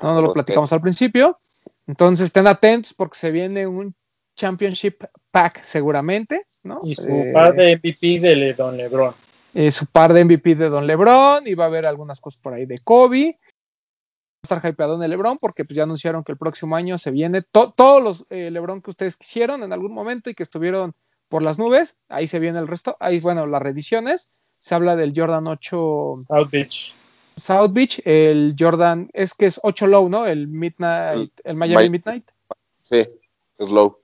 No, 0.02 0.14
no 0.14 0.22
lo 0.22 0.32
platicamos 0.32 0.72
al 0.72 0.80
principio. 0.80 1.38
Entonces 1.86 2.26
estén 2.26 2.46
atentos 2.46 2.94
porque 2.94 3.18
se 3.18 3.30
viene 3.30 3.66
un 3.66 3.94
Championship 4.36 5.02
Pack 5.32 5.62
seguramente, 5.62 6.46
¿no? 6.62 6.80
Y 6.84 6.94
su 6.94 7.08
Eh, 7.08 7.30
par 7.32 7.54
de 7.56 7.72
MVP 7.76 8.20
de 8.20 8.36
Le- 8.36 8.54
Don 8.54 8.76
LeBron. 8.76 9.14
eh, 9.54 9.70
su 9.72 9.86
par 9.86 10.12
de 10.12 10.24
MVP 10.24 10.54
de 10.54 10.68
Don 10.68 10.86
LeBron 10.86 11.46
y 11.46 11.54
va 11.54 11.64
a 11.64 11.66
haber 11.66 11.86
algunas 11.86 12.20
cosas 12.20 12.40
por 12.40 12.52
ahí 12.54 12.64
de 12.66 12.78
Kobe. 12.78 13.38
Va 13.40 14.54
a 14.54 14.56
estar 14.56 14.70
hypeado 14.70 14.94
en 14.94 15.02
el 15.02 15.10
LeBron 15.10 15.38
porque 15.38 15.64
pues, 15.64 15.76
ya 15.76 15.82
anunciaron 15.82 16.22
que 16.22 16.30
el 16.30 16.38
próximo 16.38 16.76
año 16.76 16.96
se 16.98 17.10
viene 17.10 17.42
to- 17.42 17.72
todos 17.76 18.00
los 18.02 18.26
eh, 18.30 18.52
LeBron 18.52 18.80
que 18.80 18.90
ustedes 18.90 19.16
quisieron 19.16 19.64
en 19.64 19.72
algún 19.72 19.92
momento 19.92 20.30
y 20.30 20.34
que 20.34 20.44
estuvieron 20.44 20.94
por 21.28 21.42
las 21.42 21.58
nubes. 21.58 21.98
Ahí 22.08 22.28
se 22.28 22.38
viene 22.38 22.60
el 22.60 22.68
resto. 22.68 22.96
Ahí, 23.00 23.18
bueno, 23.18 23.44
las 23.46 23.60
reediciones. 23.60 24.30
Se 24.60 24.74
habla 24.74 24.96
del 24.96 25.12
Jordan 25.14 25.46
8 25.46 26.14
South 26.26 26.50
Beach. 26.50 26.96
South 27.36 27.70
Beach, 27.72 28.00
el 28.04 28.56
Jordan, 28.58 29.08
es 29.12 29.34
que 29.34 29.46
es 29.46 29.60
8 29.62 29.86
low, 29.86 30.08
¿no? 30.08 30.26
El 30.26 30.48
Midnight, 30.48 31.30
el 31.44 31.54
Miami 31.54 31.84
Mi- 31.84 31.90
Midnight. 31.90 32.28
Sí, 32.82 33.06
es 33.58 33.70
low. 33.70 33.98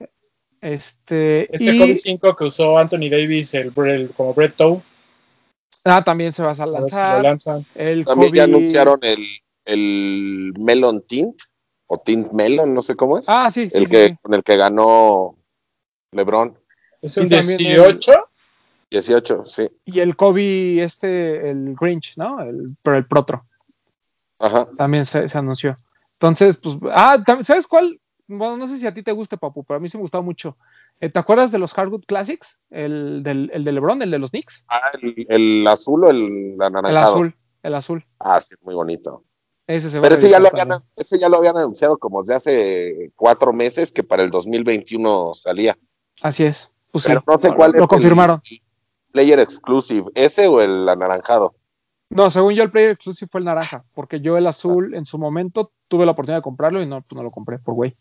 Este, 0.61 1.53
Este 1.53 1.75
y 1.75 1.77
Kobe 1.77 1.95
5 1.95 2.35
que 2.35 2.43
usó 2.45 2.77
Anthony 2.77 3.09
Davis 3.09 3.53
el, 3.53 3.73
el- 3.85 4.11
como 4.15 4.33
Brett 4.33 4.55
Toe, 4.55 4.81
ah, 5.83 6.01
también 6.03 6.31
se 6.33 6.43
va 6.43 6.51
a 6.51 6.55
si 6.55 6.65
lanzar. 6.65 7.21
lanzan. 7.21 7.65
El 7.75 8.05
También 8.05 8.31
Kobe- 8.31 8.37
ya 8.37 8.43
anunciaron 8.45 8.99
el, 9.03 9.25
el 9.65 10.53
Melon 10.57 11.01
Tint, 11.01 11.35
o 11.87 11.99
Tint 11.99 12.31
Melon, 12.31 12.73
no 12.73 12.81
sé 12.81 12.95
cómo 12.95 13.19
es. 13.19 13.25
Ah, 13.27 13.51
sí, 13.51 13.69
sí, 13.69 13.77
el 13.77 13.85
sí, 13.85 13.91
que, 13.91 14.07
sí. 14.09 14.15
con 14.21 14.33
el 14.33 14.43
que 14.43 14.55
ganó 14.57 15.35
LeBron. 16.11 16.57
Es 17.01 17.15
un 17.17 17.27
Y 17.27 17.29
también 17.29 17.57
18. 17.59 18.13
18, 18.95 19.45
sí. 19.45 19.69
Y 19.85 19.99
el 19.99 20.15
Kobe, 20.15 20.81
este, 20.83 21.49
el 21.49 21.75
Grinch, 21.75 22.13
¿no? 22.17 22.41
El, 22.41 22.77
pero 22.81 22.95
el 22.97 23.05
Protro, 23.05 23.45
Ajá. 24.39 24.67
también 24.77 25.05
se, 25.05 25.27
se 25.27 25.37
anunció. 25.37 25.75
Entonces, 26.13 26.57
pues, 26.57 26.77
ah, 26.93 27.21
¿sabes 27.43 27.67
cuál? 27.67 27.99
Bueno, 28.27 28.57
no 28.57 28.67
sé 28.67 28.77
si 28.77 28.87
a 28.87 28.93
ti 28.93 29.03
te 29.03 29.11
guste, 29.11 29.37
Papu, 29.37 29.63
pero 29.63 29.77
a 29.77 29.79
mí 29.81 29.89
sí 29.89 29.97
me 29.97 30.01
gustaba 30.01 30.23
mucho. 30.23 30.57
Eh, 30.99 31.09
¿Te 31.09 31.19
acuerdas 31.19 31.51
de 31.51 31.59
los 31.59 31.73
Hardwood 31.73 32.05
Classics? 32.07 32.57
El, 32.69 33.21
del, 33.21 33.51
el 33.53 33.63
de 33.65 33.71
LeBron, 33.73 34.01
el 34.01 34.11
de 34.11 34.19
los 34.19 34.31
Knicks. 34.31 34.65
Ah, 34.69 34.79
el, 35.01 35.25
el 35.29 35.67
azul 35.67 36.03
o 36.05 36.09
el 36.09 36.55
anaranjado. 36.59 36.89
El 36.89 36.97
azul, 36.97 37.35
el 37.63 37.75
azul. 37.75 38.05
Ah, 38.19 38.39
sí, 38.39 38.55
muy 38.61 38.73
bonito. 38.75 39.23
Ese 39.67 39.89
se 39.89 39.97
va 39.99 40.03
Pero 40.03 40.15
ese 40.15 40.29
ya, 40.29 40.39
lo 40.39 40.47
habían, 40.47 40.69
ese 40.95 41.19
ya 41.19 41.27
lo 41.27 41.37
habían 41.37 41.57
anunciado 41.57 41.97
como 41.97 42.21
desde 42.21 42.35
hace 42.35 43.11
cuatro 43.15 43.51
meses 43.51 43.91
que 43.91 44.03
para 44.03 44.23
el 44.23 44.29
2021 44.31 45.33
salía. 45.35 45.77
Así 46.21 46.45
es. 46.45 46.69
Pues 46.91 47.05
Pero 47.05 47.19
sí, 47.19 47.25
no 47.27 47.37
sé 47.39 47.49
lo- 47.49 47.55
cuál 47.57 47.71
lo, 47.71 47.77
es 47.77 47.81
el- 47.83 47.87
confirmaron. 47.89 48.41
Player 49.15 49.39
Exclusive, 49.39 50.11
ese 50.13 50.45
o 50.47 50.59
el 50.59 50.89
anaranjado. 50.89 51.55
No, 52.09 52.29
según 52.29 52.53
yo 52.53 52.63
el 52.63 52.69
Player 52.69 52.91
Exclusive 52.91 53.29
fue 53.31 53.39
el 53.39 53.45
naranja, 53.45 53.85
porque 53.93 54.19
yo 54.19 54.37
el 54.37 54.45
azul 54.45 54.93
en 54.93 55.05
su 55.05 55.17
momento 55.17 55.71
tuve 55.87 56.05
la 56.05 56.11
oportunidad 56.11 56.39
de 56.39 56.43
comprarlo 56.43 56.81
y 56.81 56.85
no, 56.85 56.99
pues 56.99 57.13
no 57.15 57.23
lo 57.23 57.31
compré 57.31 57.57
por 57.57 57.75
güey. 57.75 57.93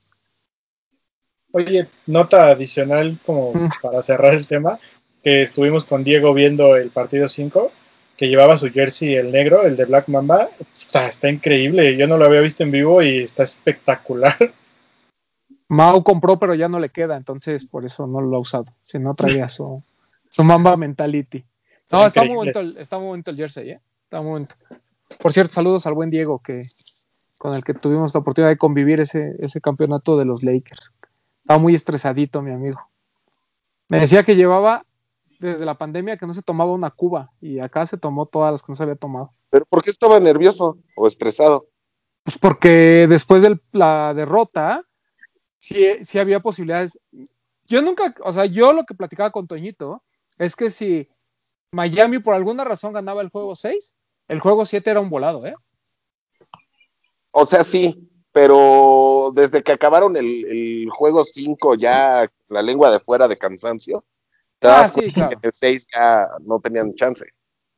Oye, 1.53 1.89
nota 2.07 2.49
adicional 2.49 3.21
como 3.25 3.53
Mm. 3.55 3.69
para 3.81 4.03
cerrar 4.03 4.35
el 4.35 4.49
tema, 4.49 4.81
que 5.23 5.43
estuvimos 5.43 5.85
con 5.85 6.03
Diego 6.03 6.35
viendo 6.35 6.75
el 6.75 6.91
partido 6.91 7.29
5, 7.29 7.71
que 8.17 8.27
llevaba 8.27 8.57
su 8.57 8.73
jersey 8.73 9.15
el 9.15 9.31
negro, 9.31 9.63
el 9.63 9.77
de 9.77 9.85
Black 9.85 10.09
Mamba. 10.09 10.49
Está, 10.73 11.07
está 11.07 11.29
increíble, 11.29 11.97
yo 11.97 12.09
no 12.09 12.19
lo 12.19 12.25
había 12.27 12.41
visto 12.41 12.65
en 12.65 12.73
vivo 12.73 13.03
y 13.03 13.21
está 13.21 13.45
espectacular. 13.45 14.37
Mau 15.69 16.03
compró, 16.03 16.41
pero 16.41 16.55
ya 16.57 16.69
no 16.69 16.81
le 16.81 16.91
queda, 16.91 17.17
entonces 17.17 17.65
por 17.67 17.85
eso 17.85 18.09
no 18.09 18.21
lo 18.21 18.37
ha 18.37 18.41
usado. 18.41 18.65
Si 18.83 18.99
no 18.99 19.15
traía 19.15 19.49
su, 19.49 19.83
su 20.35 20.43
Mamba 20.43 20.77
Mentality. 20.77 21.45
No, 21.93 22.05
está 22.05 22.25
muy, 22.25 22.35
bonito 22.35 22.59
el, 22.59 22.77
está 22.79 22.99
muy 22.99 23.07
bonito 23.07 23.31
el 23.31 23.37
jersey, 23.37 23.71
¿eh? 23.71 23.81
Está 24.03 24.21
muy 24.21 24.33
bonito. 24.33 24.57
Por 25.21 25.33
cierto, 25.33 25.55
saludos 25.55 25.87
al 25.87 25.95
buen 25.95 26.11
Diego, 26.11 26.41
que 26.43 26.63
con 27.39 27.55
el 27.55 27.63
que 27.63 27.73
tuvimos 27.73 28.13
la 28.13 28.19
oportunidad 28.19 28.51
de 28.51 28.59
convivir 28.59 29.01
ese, 29.01 29.37
ese 29.39 29.61
campeonato 29.61 30.17
de 30.19 30.25
los 30.25 30.43
Lakers. 30.43 30.93
Estaba 31.43 31.61
muy 31.61 31.77
estresadito, 31.77 32.43
mi 32.43 32.51
amigo. 32.51 32.81
Me 33.89 34.01
decía 34.01 34.25
que 34.25 34.35
llevaba 34.35 34.85
desde 35.39 35.65
la 35.65 35.79
pandemia 35.79 36.17
que 36.17 36.27
no 36.27 36.35
se 36.35 36.43
tomaba 36.43 36.73
una 36.73 36.91
cuba 36.91 37.31
y 37.41 37.61
acá 37.61 37.87
se 37.87 37.97
tomó 37.97 38.27
todas 38.27 38.51
las 38.51 38.63
que 38.65 38.73
no 38.73 38.75
se 38.75 38.83
había 38.83 38.97
tomado. 38.97 39.31
¿Pero 39.51 39.67
por 39.67 39.85
qué 39.85 39.91
estaba 39.91 40.19
nervioso 40.19 40.79
o 40.97 41.07
estresado? 41.07 41.69
Pues 42.25 42.39
porque 42.39 43.07
después 43.09 43.43
de 43.43 43.61
la 43.71 44.13
derrota, 44.15 44.83
sí, 45.59 45.87
sí 46.03 46.19
había 46.19 46.41
posibilidades. 46.41 46.99
Yo 47.69 47.83
nunca, 47.83 48.17
o 48.25 48.33
sea, 48.33 48.47
yo 48.47 48.73
lo 48.73 48.85
que 48.85 48.95
platicaba 48.95 49.31
con 49.31 49.47
Toñito 49.47 50.03
es 50.39 50.57
que 50.57 50.71
si 50.71 51.09
Miami 51.73 52.19
por 52.19 52.35
alguna 52.35 52.65
razón 52.65 52.93
ganaba 52.93 53.23
el 53.23 53.29
juego 53.31 53.57
6, 53.57 53.95
el 54.29 54.41
juego 54.41 54.65
7 54.65 54.91
era 54.91 55.01
un 55.01 55.11
volado, 55.11 55.47
¿eh? 55.47 55.55
O 57.33 57.45
sea, 57.45 57.65
sí, 57.65 58.09
pero 58.33 59.33
desde 59.35 59.63
que 59.63 59.73
acabaron 59.73 60.17
el, 60.17 60.45
el 60.47 60.91
juego 60.91 61.25
5 61.25 61.75
ya 61.75 62.31
la 62.49 62.63
lengua 62.63 62.91
de 62.91 63.01
fuera 63.01 63.27
de 63.29 63.37
cansancio, 63.39 64.05
te 64.59 64.69
Ah, 64.69 64.71
das 64.79 64.93
sí, 64.93 65.01
cuenta 65.01 65.15
claro. 65.15 65.29
que 65.31 65.35
en 65.35 65.41
el 65.43 65.53
6 65.53 65.87
ya 65.93 66.29
no 66.43 66.61
tenían 66.61 66.95
chance. 66.95 67.27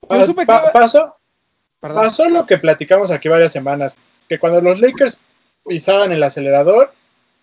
Pa- 0.07 0.25
iba- 0.27 0.73
pasó, 0.73 2.29
lo 2.29 2.47
que 2.47 2.59
platicamos 2.59 3.11
aquí 3.11 3.29
varias 3.29 3.53
semanas, 3.53 3.97
que 4.29 4.39
cuando 4.39 4.61
los 4.61 4.81
Lakers 4.81 5.21
pisaban 5.65 6.13
el 6.13 6.23
acelerador, 6.23 6.93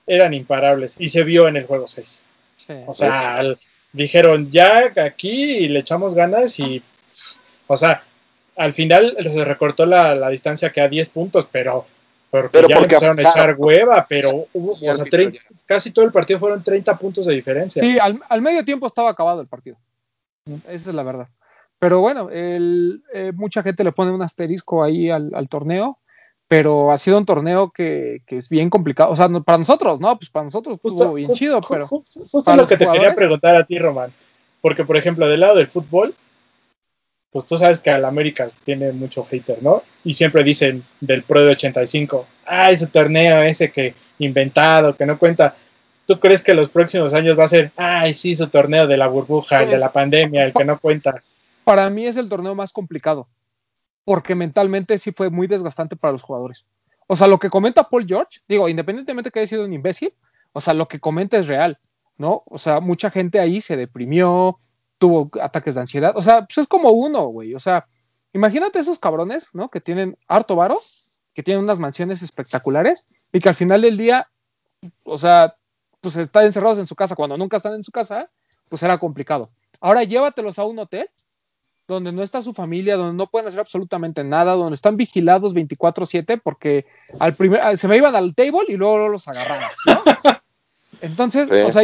eran 0.05 0.33
imparables, 0.33 0.99
y 0.99 1.09
se 1.09 1.23
vio 1.23 1.47
en 1.47 1.57
el 1.57 1.65
juego 1.65 1.87
6. 1.87 2.25
Sí. 2.57 2.73
O 2.85 2.93
sea, 2.93 3.37
al- 3.37 3.57
dijeron 3.93 4.51
ya 4.51 4.91
aquí 4.97 5.67
le 5.69 5.79
echamos 5.79 6.13
ganas 6.15 6.59
y, 6.59 6.83
o 7.67 7.77
sea, 7.77 8.03
al 8.55 8.73
final 8.73 9.15
se 9.21 9.45
recortó 9.45 9.85
la, 9.85 10.13
la 10.15 10.29
distancia 10.29 10.71
que 10.71 10.81
a 10.81 10.89
10 10.89 11.09
puntos, 11.09 11.47
pero 11.51 11.85
porque 12.29 12.49
Pero 12.51 12.67
ya 12.67 12.77
le 12.77 12.83
empezaron 12.83 13.19
a 13.19 13.29
echar 13.29 13.55
hueva, 13.59 14.07
pero 14.09 14.47
hubo, 14.53 14.71
o 14.71 14.75
sea, 14.75 14.93
final 14.93 15.09
30 15.09 15.37
ya. 15.37 15.57
casi 15.67 15.91
todo 15.91 16.03
el 16.03 16.11
partido 16.11 16.39
fueron 16.39 16.63
30 16.63 16.97
puntos 16.97 17.27
de 17.27 17.35
diferencia. 17.35 17.83
Sí, 17.83 17.99
al, 17.99 18.19
al 18.27 18.41
medio 18.41 18.65
tiempo 18.65 18.87
estaba 18.87 19.11
acabado 19.11 19.39
el 19.39 19.47
partido. 19.47 19.77
Esa 20.67 20.89
es 20.89 20.95
la 20.95 21.03
verdad. 21.03 21.27
Pero 21.77 21.99
bueno, 21.99 22.31
el, 22.31 23.03
eh, 23.13 23.31
mucha 23.35 23.61
gente 23.61 23.83
le 23.83 23.91
pone 23.91 24.11
un 24.11 24.23
asterisco 24.23 24.83
ahí 24.83 25.11
al, 25.11 25.29
al 25.35 25.47
torneo, 25.47 25.99
pero 26.55 26.91
ha 26.91 26.99
sido 26.99 27.17
un 27.17 27.25
torneo 27.25 27.71
que, 27.71 28.21
que 28.27 28.37
es 28.37 28.47
bien 28.47 28.69
complicado. 28.69 29.09
O 29.09 29.15
sea, 29.15 29.27
no- 29.27 29.41
para 29.41 29.57
nosotros, 29.57 29.99
¿no? 29.99 30.15
Pues 30.19 30.29
para 30.29 30.43
nosotros 30.43 30.79
estuvo 30.83 31.15
bien 31.15 31.31
chido, 31.33 31.59
pero 31.67 31.87
ju- 31.87 32.03
justo 32.05 32.43
para 32.43 32.57
lo 32.61 32.67
que 32.67 32.77
te 32.77 32.85
quería 32.85 33.15
preguntar 33.15 33.55
a 33.55 33.65
ti, 33.65 33.79
Román. 33.79 34.13
Porque, 34.61 34.85
por 34.85 34.95
ejemplo, 34.95 35.27
del 35.27 35.39
lado 35.39 35.55
del 35.55 35.65
fútbol, 35.65 36.13
pues 37.31 37.47
tú 37.47 37.57
sabes 37.57 37.79
que 37.79 37.89
al 37.89 38.05
América 38.05 38.45
tiene 38.65 38.91
mucho 38.91 39.23
hater, 39.23 39.63
¿no? 39.63 39.81
Y 40.03 40.13
siempre 40.13 40.43
dicen 40.43 40.83
del 41.01 41.23
Pro 41.23 41.41
de 41.43 41.53
85, 41.53 42.27
ah, 42.45 42.69
ese 42.69 42.85
torneo 42.85 43.41
ese 43.41 43.71
que 43.71 43.95
inventado, 44.19 44.93
que 44.93 45.07
no 45.07 45.17
cuenta. 45.17 45.55
¿Tú 46.05 46.19
crees 46.19 46.43
que 46.43 46.53
los 46.53 46.69
próximos 46.69 47.15
años 47.15 47.37
va 47.39 47.45
a 47.45 47.47
ser, 47.47 47.71
ay, 47.77 48.13
sí, 48.13 48.35
su 48.35 48.45
torneo 48.47 48.85
de 48.85 48.97
la 48.97 49.07
burbuja, 49.07 49.61
el 49.61 49.65
de 49.65 49.71
Pues- 49.71 49.81
la 49.81 49.91
pandemia, 49.91 50.45
el 50.45 50.53
que 50.53 50.65
no 50.65 50.77
cuenta? 50.79 51.23
para 51.63 51.89
mí 51.89 52.05
es 52.05 52.17
el 52.17 52.29
torneo 52.29 52.53
más 52.53 52.71
complicado, 52.73 53.25
porque 54.05 54.35
mentalmente 54.35 54.97
sí 54.97 55.11
fue 55.11 55.29
muy 55.29 55.47
desgastante 55.47 55.95
para 55.95 56.13
los 56.13 56.21
jugadores. 56.21 56.65
O 57.07 57.15
sea, 57.15 57.27
lo 57.27 57.39
que 57.39 57.49
comenta 57.49 57.89
Paul 57.89 58.05
George, 58.07 58.39
digo, 58.47 58.69
independientemente 58.69 59.31
que 59.31 59.39
haya 59.39 59.47
sido 59.47 59.65
un 59.65 59.73
imbécil, 59.73 60.13
o 60.53 60.61
sea, 60.61 60.73
lo 60.73 60.87
que 60.87 60.99
comenta 60.99 61.37
es 61.37 61.47
real, 61.47 61.79
¿no? 62.17 62.43
O 62.45 62.57
sea, 62.57 62.79
mucha 62.79 63.09
gente 63.09 63.39
ahí 63.39 63.61
se 63.61 63.77
deprimió, 63.77 64.59
tuvo 64.97 65.29
ataques 65.41 65.75
de 65.75 65.81
ansiedad, 65.81 66.13
o 66.15 66.21
sea, 66.21 66.45
pues 66.45 66.59
es 66.59 66.67
como 66.67 66.91
uno, 66.91 67.25
güey, 67.27 67.55
o 67.55 67.59
sea, 67.59 67.87
imagínate 68.33 68.79
esos 68.79 68.99
cabrones, 68.99 69.49
¿no? 69.53 69.69
Que 69.69 69.81
tienen 69.81 70.17
harto 70.27 70.55
varo, 70.55 70.77
que 71.33 71.43
tienen 71.43 71.63
unas 71.63 71.79
mansiones 71.79 72.21
espectaculares 72.21 73.05
y 73.31 73.39
que 73.39 73.49
al 73.49 73.55
final 73.55 73.81
del 73.81 73.97
día, 73.97 74.29
o 75.03 75.17
sea, 75.17 75.55
pues 75.99 76.15
están 76.17 76.45
encerrados 76.45 76.79
en 76.79 76.87
su 76.87 76.95
casa, 76.95 77.15
cuando 77.15 77.37
nunca 77.37 77.57
están 77.57 77.73
en 77.73 77.83
su 77.83 77.91
casa, 77.91 78.29
pues 78.69 78.83
era 78.83 78.97
complicado. 78.97 79.49
Ahora 79.79 80.03
llévatelos 80.03 80.59
a 80.59 80.65
un 80.65 80.79
hotel 80.79 81.09
donde 81.93 82.11
no 82.11 82.23
está 82.23 82.41
su 82.41 82.53
familia, 82.53 82.97
donde 82.97 83.15
no 83.15 83.27
pueden 83.27 83.47
hacer 83.47 83.59
absolutamente 83.61 84.23
nada, 84.23 84.53
donde 84.53 84.75
están 84.75 84.97
vigilados 84.97 85.53
24/7 85.53 86.41
porque 86.43 86.85
al 87.19 87.35
primer 87.35 87.61
ah, 87.63 87.75
se 87.77 87.87
me 87.87 87.97
iban 87.97 88.15
al 88.15 88.33
table 88.35 88.65
y 88.67 88.75
luego 88.75 89.07
los 89.09 89.27
agarraban, 89.27 89.69
¿no? 89.87 90.03
Entonces, 91.01 91.49
Sí. 91.49 91.55
o 91.55 91.71
sea, 91.71 91.83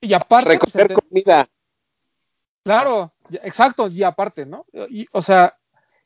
y 0.00 0.12
aparte, 0.14 0.58
pues, 0.58 0.74
Recoger 0.74 0.92
comida. 1.08 1.48
claro, 2.62 3.12
exacto, 3.42 3.88
y 3.88 4.02
aparte, 4.02 4.46
¿no? 4.46 4.66
Y, 4.90 5.06
o 5.12 5.22
sea, 5.22 5.56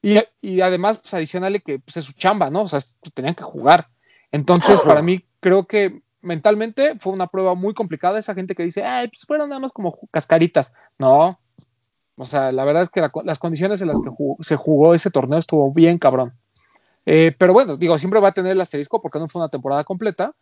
y, 0.02 0.18
y 0.40 0.60
además, 0.60 0.98
pues 0.98 1.12
adicional 1.14 1.62
que 1.62 1.78
pues, 1.78 1.96
es 1.98 2.04
su 2.04 2.12
chamba, 2.14 2.50
¿no? 2.50 2.62
O 2.62 2.68
sea, 2.68 2.80
tenían 3.14 3.34
que 3.34 3.42
jugar. 3.44 3.84
Entonces, 4.32 4.80
para 4.80 5.02
mí, 5.02 5.24
creo 5.40 5.66
que 5.66 6.02
mentalmente 6.22 6.98
fue 6.98 7.12
una 7.12 7.26
prueba 7.26 7.54
muy 7.54 7.74
complicada. 7.74 8.18
Esa 8.18 8.34
gente 8.34 8.54
que 8.54 8.62
dice, 8.62 8.84
ay, 8.84 9.08
pues 9.08 9.24
fueron 9.26 9.48
nada 9.48 9.60
más 9.60 9.72
como 9.72 9.98
cascaritas. 10.10 10.72
No. 10.98 11.30
O 12.16 12.26
sea, 12.26 12.52
la 12.52 12.64
verdad 12.64 12.82
es 12.82 12.90
que 12.90 13.00
la 13.00 13.10
las 13.24 13.38
condiciones 13.38 13.80
en 13.80 13.88
las 13.88 14.00
que 14.00 14.10
jugó- 14.10 14.36
se 14.42 14.56
jugó 14.56 14.94
ese 14.94 15.10
torneo 15.10 15.38
estuvo 15.38 15.72
bien 15.72 15.98
cabrón. 15.98 16.32
Eh, 17.06 17.34
pero 17.38 17.52
bueno, 17.52 17.76
digo, 17.76 17.96
siempre 17.98 18.20
va 18.20 18.28
a 18.28 18.32
tener 18.32 18.52
el 18.52 18.60
asterisco 18.60 19.00
porque 19.00 19.18
no 19.18 19.28
fue 19.28 19.40
una 19.40 19.48
temporada 19.48 19.84
completa, 19.84 20.32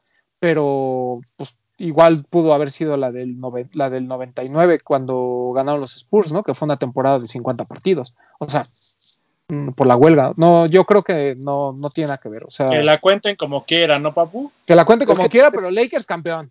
pero 0.40 1.20
pues 1.36 1.55
igual 1.77 2.24
pudo 2.28 2.53
haber 2.55 2.73
sido 2.73 2.97
la 2.97 3.12
del, 3.12 3.39
noven- 3.39 3.70
la 3.74 3.90
del 3.90 4.09
99 4.09 4.81
cuando 4.81 5.53
ganaron 5.55 5.81
los 5.81 5.97
Spurs, 5.97 6.32
¿no? 6.32 6.43
Que 6.43 6.55
fue 6.55 6.66
una 6.66 6.77
temporada 6.78 7.19
de 7.20 7.28
50 7.28 7.65
partidos. 7.65 8.15
O 8.40 8.49
sea, 8.49 8.65
mm, 9.49 9.70
por 9.70 9.86
la 9.86 9.95
huelga. 9.97 10.32
No, 10.36 10.66
yo 10.66 10.85
creo 10.85 11.03
que 11.03 11.36
no, 11.45 11.73
no 11.73 11.89
tiene 11.90 12.09
nada 12.09 12.19
que 12.19 12.28
ver. 12.28 12.45
O 12.45 12.51
sea, 12.51 12.70
Que 12.70 12.82
la 12.82 13.01
cuenten 13.01 13.36
como 13.36 13.65
quieran, 13.65 14.03
¿no, 14.03 14.12
papu? 14.12 14.51
que 14.66 14.74
la 14.74 14.85
cuente 14.85 15.05
Es 15.05 15.11
como 15.11 15.23
que- 15.23 15.28
quiera, 15.31 15.51
pero 15.53 15.70
Lakers 15.70 16.07
campeón. 16.07 16.51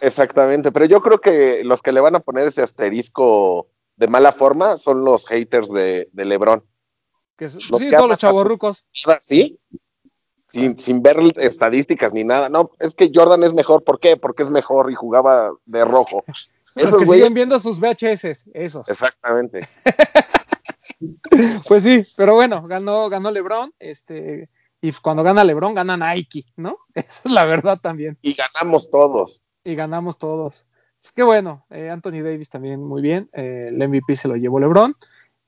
Exactamente, 0.00 0.70
pero 0.72 0.84
yo 0.84 1.00
creo 1.00 1.18
que 1.22 1.64
los 1.64 1.80
que 1.80 1.92
le 1.92 2.00
van 2.00 2.14
a 2.16 2.20
poner 2.20 2.46
ese 2.46 2.60
asterisco 2.60 3.68
de 3.96 4.08
mala 4.08 4.32
forma 4.32 4.76
son 4.76 5.04
los 5.04 5.26
haters 5.26 5.70
de, 5.72 6.08
de 6.12 6.24
LeBron. 6.24 6.64
Que 7.36 7.46
es- 7.46 7.68
Los 7.70 7.80
sí, 7.80 7.90
que 7.90 7.96
todos 7.96 8.08
los 8.08 8.16
a- 8.16 8.20
chavos 8.20 8.46
rucos. 8.46 8.86
¿Sí? 9.20 9.58
Sin, 10.48 10.78
sin 10.78 11.02
ver 11.02 11.18
estadísticas 11.36 12.12
ni 12.12 12.24
nada. 12.24 12.48
No, 12.48 12.70
es 12.78 12.94
que 12.94 13.10
Jordan 13.14 13.42
es 13.44 13.52
mejor. 13.52 13.84
¿Por 13.84 13.98
qué? 14.00 14.16
Porque 14.16 14.42
es 14.42 14.50
mejor 14.50 14.90
y 14.90 14.94
jugaba 14.94 15.50
de 15.64 15.84
rojo. 15.84 16.24
Los 16.76 16.84
Esos 16.88 16.96
que 16.98 17.04
güeyes- 17.06 17.14
siguen 17.20 17.34
viendo 17.34 17.58
sus 17.58 17.80
VHS, 17.80 18.44
esos. 18.52 18.88
Exactamente. 18.88 19.66
Pues 21.68 21.82
sí, 21.82 22.00
pero 22.16 22.34
bueno, 22.34 22.62
ganó, 22.62 23.08
ganó 23.08 23.30
LeBron, 23.30 23.72
este, 23.78 24.48
y 24.80 24.92
cuando 24.92 25.22
gana 25.22 25.44
LeBron, 25.44 25.74
gana 25.74 25.96
Nike, 25.96 26.44
¿no? 26.56 26.78
Esa 26.94 27.22
es 27.28 27.30
la 27.32 27.44
verdad 27.44 27.78
también. 27.80 28.18
Y 28.22 28.34
ganamos 28.34 28.90
todos. 28.90 29.42
Y 29.64 29.74
ganamos 29.74 30.18
todos. 30.18 30.65
Pues 31.06 31.12
qué 31.12 31.22
bueno, 31.22 31.64
eh, 31.70 31.88
Anthony 31.88 32.20
Davis 32.20 32.50
también 32.50 32.82
muy 32.82 33.00
bien, 33.00 33.30
eh, 33.32 33.66
el 33.68 33.76
MVP 33.76 34.16
se 34.16 34.26
lo 34.26 34.34
llevó 34.34 34.58
LeBron 34.58 34.96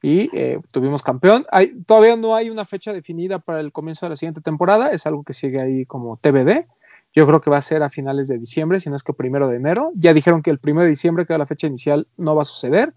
y 0.00 0.30
eh, 0.32 0.60
tuvimos 0.70 1.02
campeón. 1.02 1.46
Hay, 1.50 1.82
todavía 1.82 2.14
no 2.16 2.36
hay 2.36 2.48
una 2.48 2.64
fecha 2.64 2.92
definida 2.92 3.40
para 3.40 3.58
el 3.58 3.72
comienzo 3.72 4.06
de 4.06 4.10
la 4.10 4.16
siguiente 4.16 4.40
temporada, 4.40 4.92
es 4.92 5.04
algo 5.08 5.24
que 5.24 5.32
sigue 5.32 5.60
ahí 5.60 5.84
como 5.84 6.16
TBD. 6.16 6.68
Yo 7.12 7.26
creo 7.26 7.40
que 7.40 7.50
va 7.50 7.56
a 7.56 7.62
ser 7.62 7.82
a 7.82 7.90
finales 7.90 8.28
de 8.28 8.38
diciembre, 8.38 8.78
si 8.78 8.88
no 8.88 8.94
es 8.94 9.02
que 9.02 9.12
primero 9.12 9.48
de 9.48 9.56
enero. 9.56 9.90
Ya 9.94 10.14
dijeron 10.14 10.42
que 10.42 10.50
el 10.50 10.60
primero 10.60 10.84
de 10.84 10.90
diciembre, 10.90 11.26
que 11.26 11.32
era 11.32 11.38
la 11.38 11.46
fecha 11.46 11.66
inicial, 11.66 12.06
no 12.16 12.36
va 12.36 12.42
a 12.42 12.44
suceder. 12.44 12.94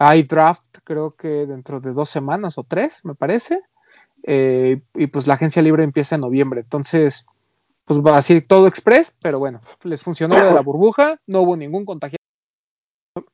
Hay 0.00 0.24
draft, 0.24 0.78
creo 0.82 1.14
que 1.14 1.46
dentro 1.46 1.78
de 1.78 1.92
dos 1.92 2.08
semanas 2.08 2.58
o 2.58 2.64
tres, 2.64 3.04
me 3.04 3.14
parece. 3.14 3.60
Y 4.24 5.06
pues 5.06 5.28
la 5.28 5.34
agencia 5.34 5.62
libre 5.62 5.84
empieza 5.84 6.16
en 6.16 6.22
noviembre. 6.22 6.62
Entonces, 6.62 7.26
pues 7.90 8.02
va 8.06 8.18
así 8.18 8.40
todo 8.40 8.68
express, 8.68 9.16
pero 9.20 9.40
bueno, 9.40 9.60
les 9.82 10.00
funcionó 10.00 10.38
lo 10.38 10.44
de 10.44 10.54
la 10.54 10.60
burbuja, 10.60 11.18
no 11.26 11.40
hubo 11.40 11.56
ningún 11.56 11.84
contagio. 11.84 12.18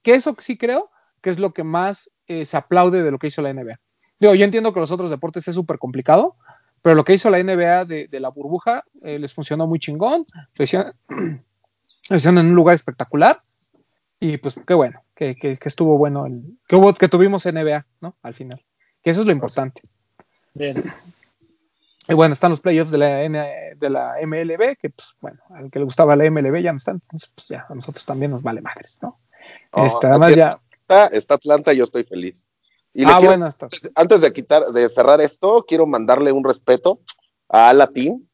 Que 0.00 0.14
eso 0.14 0.34
sí 0.38 0.56
creo 0.56 0.90
que 1.20 1.28
es 1.28 1.38
lo 1.38 1.52
que 1.52 1.62
más 1.62 2.10
eh, 2.26 2.46
se 2.46 2.56
aplaude 2.56 3.02
de 3.02 3.10
lo 3.10 3.18
que 3.18 3.26
hizo 3.26 3.42
la 3.42 3.52
NBA. 3.52 3.74
Digo, 4.18 4.34
yo 4.34 4.46
entiendo 4.46 4.72
que 4.72 4.80
los 4.80 4.90
otros 4.90 5.10
deportes 5.10 5.46
es 5.46 5.54
súper 5.54 5.78
complicado, 5.78 6.36
pero 6.80 6.94
lo 6.96 7.04
que 7.04 7.12
hizo 7.12 7.28
la 7.28 7.42
NBA 7.42 7.84
de, 7.84 8.08
de 8.08 8.18
la 8.18 8.30
burbuja 8.30 8.82
eh, 9.02 9.18
les 9.18 9.34
funcionó 9.34 9.66
muy 9.66 9.78
chingón, 9.78 10.24
lo 10.56 10.64
hicieron, 10.64 10.94
lo 12.08 12.16
hicieron 12.16 12.38
en 12.38 12.46
un 12.46 12.54
lugar 12.54 12.76
espectacular 12.76 13.36
Y 14.18 14.38
pues 14.38 14.58
qué 14.66 14.72
bueno, 14.72 15.02
que, 15.14 15.34
que, 15.34 15.58
que 15.58 15.68
estuvo 15.68 15.98
bueno, 15.98 16.24
el, 16.24 16.56
que, 16.66 16.76
hubo, 16.76 16.94
que 16.94 17.08
tuvimos 17.08 17.44
NBA, 17.44 17.84
¿no? 18.00 18.16
Al 18.22 18.32
final. 18.32 18.64
Que 19.02 19.10
eso 19.10 19.20
es 19.20 19.26
lo 19.26 19.32
importante. 19.32 19.82
Bien. 20.54 20.82
Y 22.08 22.14
bueno, 22.14 22.32
están 22.32 22.50
los 22.50 22.60
playoffs 22.60 22.92
de 22.92 22.98
la, 22.98 23.22
N- 23.24 23.74
de 23.76 23.90
la 23.90 24.14
MLB, 24.22 24.76
que 24.76 24.90
pues 24.90 25.14
bueno, 25.20 25.38
al 25.50 25.70
que 25.70 25.78
le 25.80 25.84
gustaba 25.84 26.14
la 26.16 26.30
MLB 26.30 26.62
ya 26.62 26.72
no 26.72 26.78
están, 26.78 26.96
entonces 27.02 27.30
pues 27.34 27.48
ya 27.48 27.66
a 27.68 27.74
nosotros 27.74 28.06
también 28.06 28.30
nos 28.30 28.42
vale 28.42 28.60
madres, 28.60 28.98
¿no? 29.02 29.18
Oh, 29.72 29.84
Este, 29.84 30.06
además 30.06 30.30
es. 30.30 30.36
ya, 30.36 30.60
Está, 30.82 31.06
está 31.08 31.34
Atlanta, 31.34 31.72
yo 31.72 31.82
estoy 31.84 32.04
feliz. 32.04 32.44
Y 32.94 33.04
ah 33.04 33.16
quiero- 33.18 33.30
bueno, 33.32 33.48
está, 33.48 33.66
antes 33.96 34.20
de 34.20 34.32
quitar, 34.32 34.66
de 34.66 34.88
cerrar 34.88 35.20
esto, 35.20 35.64
quiero 35.66 35.84
mandarle 35.84 36.30
un 36.30 36.44
respeto 36.44 37.00
a 37.48 37.72
la 37.72 37.88
team, 37.88 38.24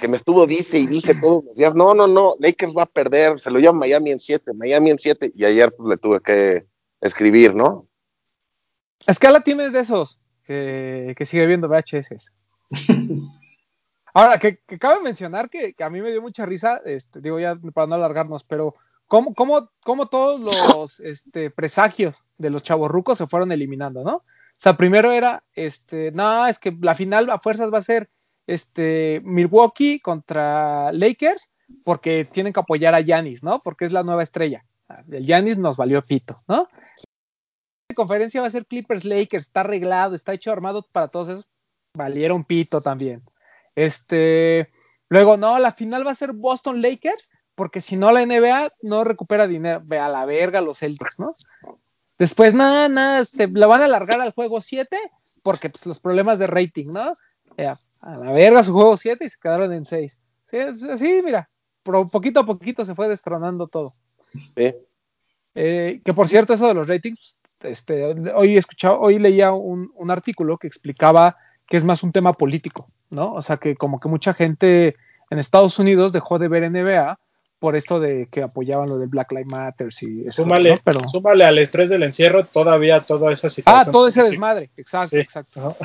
que 0.00 0.08
me 0.08 0.16
estuvo 0.16 0.44
dice 0.46 0.78
y 0.80 0.88
dice 0.88 1.14
todos 1.14 1.44
los 1.44 1.54
días, 1.54 1.72
no, 1.74 1.94
no, 1.94 2.08
no, 2.08 2.34
Lakers 2.40 2.74
va 2.76 2.82
a 2.82 2.86
perder, 2.86 3.38
se 3.38 3.48
lo 3.52 3.60
lleva 3.60 3.72
Miami 3.72 4.10
en 4.10 4.18
7, 4.18 4.52
Miami 4.52 4.90
en 4.90 4.98
7, 4.98 5.30
y 5.36 5.44
ayer 5.44 5.72
pues 5.72 5.88
le 5.88 5.96
tuve 5.96 6.20
que 6.20 6.66
escribir, 7.00 7.54
¿no? 7.54 7.86
es 9.06 9.18
que 9.20 9.30
la 9.30 9.40
team 9.42 9.60
es 9.60 9.72
de 9.72 9.80
esos 9.80 10.18
que, 10.44 11.14
que 11.16 11.26
sigue 11.26 11.46
viendo 11.46 11.68
VHS. 11.68 12.32
Ahora, 14.14 14.38
que, 14.38 14.58
que 14.58 14.78
cabe 14.78 15.00
mencionar 15.02 15.50
que, 15.50 15.74
que 15.74 15.82
a 15.82 15.90
mí 15.90 16.00
me 16.00 16.12
dio 16.12 16.22
mucha 16.22 16.46
risa, 16.46 16.80
este, 16.84 17.20
digo 17.20 17.40
ya 17.40 17.56
para 17.74 17.88
no 17.88 17.96
alargarnos, 17.96 18.44
pero 18.44 18.76
cómo, 19.06 19.34
cómo, 19.34 19.70
cómo 19.82 20.06
todos 20.06 20.40
los 20.40 21.00
este, 21.00 21.50
presagios 21.50 22.24
de 22.38 22.50
los 22.50 22.62
chavorrucos 22.62 23.18
se 23.18 23.26
fueron 23.26 23.52
eliminando, 23.52 24.02
¿no? 24.02 24.16
O 24.16 24.56
sea, 24.56 24.76
primero 24.76 25.10
era, 25.10 25.42
este, 25.54 26.12
no, 26.12 26.46
es 26.46 26.60
que 26.60 26.76
la 26.80 26.94
final 26.94 27.28
a 27.30 27.40
fuerzas 27.40 27.72
va 27.72 27.78
a 27.78 27.82
ser 27.82 28.08
este, 28.46 29.20
Milwaukee 29.24 29.98
contra 29.98 30.92
Lakers, 30.92 31.50
porque 31.82 32.24
tienen 32.24 32.52
que 32.52 32.60
apoyar 32.60 32.94
a 32.94 33.00
Yanis, 33.00 33.42
¿no? 33.42 33.58
Porque 33.58 33.84
es 33.84 33.92
la 33.92 34.04
nueva 34.04 34.22
estrella. 34.22 34.64
El 35.10 35.24
Yanis 35.24 35.58
nos 35.58 35.76
valió 35.76 36.00
pito, 36.02 36.36
¿no? 36.46 36.68
La 37.88 37.94
conferencia 37.96 38.40
va 38.40 38.46
a 38.46 38.50
ser 38.50 38.66
Clippers 38.66 39.04
Lakers, 39.04 39.46
está 39.46 39.60
arreglado, 39.60 40.14
está 40.14 40.34
hecho 40.34 40.52
armado 40.52 40.86
para 40.92 41.08
todos 41.08 41.28
esos. 41.30 41.46
Valieron 41.94 42.44
pito 42.44 42.80
también. 42.80 43.22
Este, 43.74 44.70
luego, 45.08 45.36
no, 45.36 45.58
la 45.58 45.72
final 45.72 46.06
va 46.06 46.10
a 46.10 46.16
ser 46.16 46.32
Boston 46.32 46.82
Lakers, 46.82 47.30
porque 47.54 47.80
si 47.80 47.96
no 47.96 48.12
la 48.12 48.24
NBA 48.24 48.72
no 48.82 49.04
recupera 49.04 49.46
dinero. 49.46 49.80
Ve 49.84 49.98
a 49.98 50.08
la 50.08 50.24
verga 50.26 50.60
los 50.60 50.78
Celtics, 50.78 51.18
¿no? 51.18 51.34
Después, 52.18 52.54
nada, 52.54 52.88
nada, 52.88 53.24
se 53.24 53.48
la 53.48 53.66
van 53.66 53.82
a 53.82 53.84
alargar 53.86 54.20
al 54.20 54.32
juego 54.32 54.60
7, 54.60 54.96
porque 55.42 55.70
pues, 55.70 55.86
los 55.86 56.00
problemas 56.00 56.38
de 56.38 56.46
rating, 56.46 56.86
¿no? 56.86 57.12
Ya, 57.56 57.78
a 58.00 58.16
la 58.16 58.32
verga 58.32 58.62
su 58.62 58.72
juego 58.72 58.96
7 58.96 59.24
y 59.24 59.28
se 59.28 59.38
quedaron 59.40 59.72
en 59.72 59.84
6. 59.84 60.20
Sí, 60.46 60.58
así, 60.58 61.22
mira, 61.24 61.48
pero 61.82 62.06
poquito 62.08 62.40
a 62.40 62.46
poquito 62.46 62.84
se 62.84 62.94
fue 62.94 63.08
destronando 63.08 63.68
todo. 63.68 63.92
Eh, 65.54 66.00
que 66.04 66.14
por 66.14 66.28
cierto, 66.28 66.54
eso 66.54 66.66
de 66.66 66.74
los 66.74 66.88
ratings, 66.88 67.38
este, 67.60 68.04
hoy 68.32 68.56
he 68.56 68.58
escuchado, 68.58 69.00
hoy 69.00 69.18
leía 69.18 69.52
un, 69.52 69.92
un, 69.94 70.10
artículo 70.10 70.58
que 70.58 70.66
explicaba 70.66 71.36
que 71.66 71.76
es 71.76 71.84
más 71.84 72.02
un 72.02 72.12
tema 72.12 72.32
político, 72.32 72.88
¿no? 73.10 73.32
O 73.32 73.42
sea 73.42 73.56
que 73.56 73.76
como 73.76 74.00
que 74.00 74.08
mucha 74.08 74.34
gente 74.34 74.96
en 75.30 75.38
Estados 75.38 75.78
Unidos 75.78 76.12
dejó 76.12 76.38
de 76.38 76.48
ver 76.48 76.70
NBA 76.70 77.18
por 77.58 77.76
esto 77.76 77.98
de 77.98 78.28
que 78.30 78.42
apoyaban 78.42 78.88
lo 78.88 78.98
del 78.98 79.08
Black 79.08 79.32
Lives 79.32 79.50
Matter 79.50 79.88
y 80.02 80.26
eso, 80.26 80.42
súmale, 80.42 80.70
¿no? 80.70 80.76
Pero, 80.84 81.08
súmale 81.08 81.44
al 81.44 81.58
estrés 81.58 81.88
del 81.88 82.02
encierro 82.02 82.46
todavía 82.46 83.00
toda 83.00 83.32
esa 83.32 83.48
situación. 83.48 83.88
Ah, 83.88 83.90
todo 83.90 84.08
ese 84.08 84.22
desmadre, 84.22 84.70
exacto, 84.76 85.08
Sí. 85.08 85.18
exacto. 85.18 85.76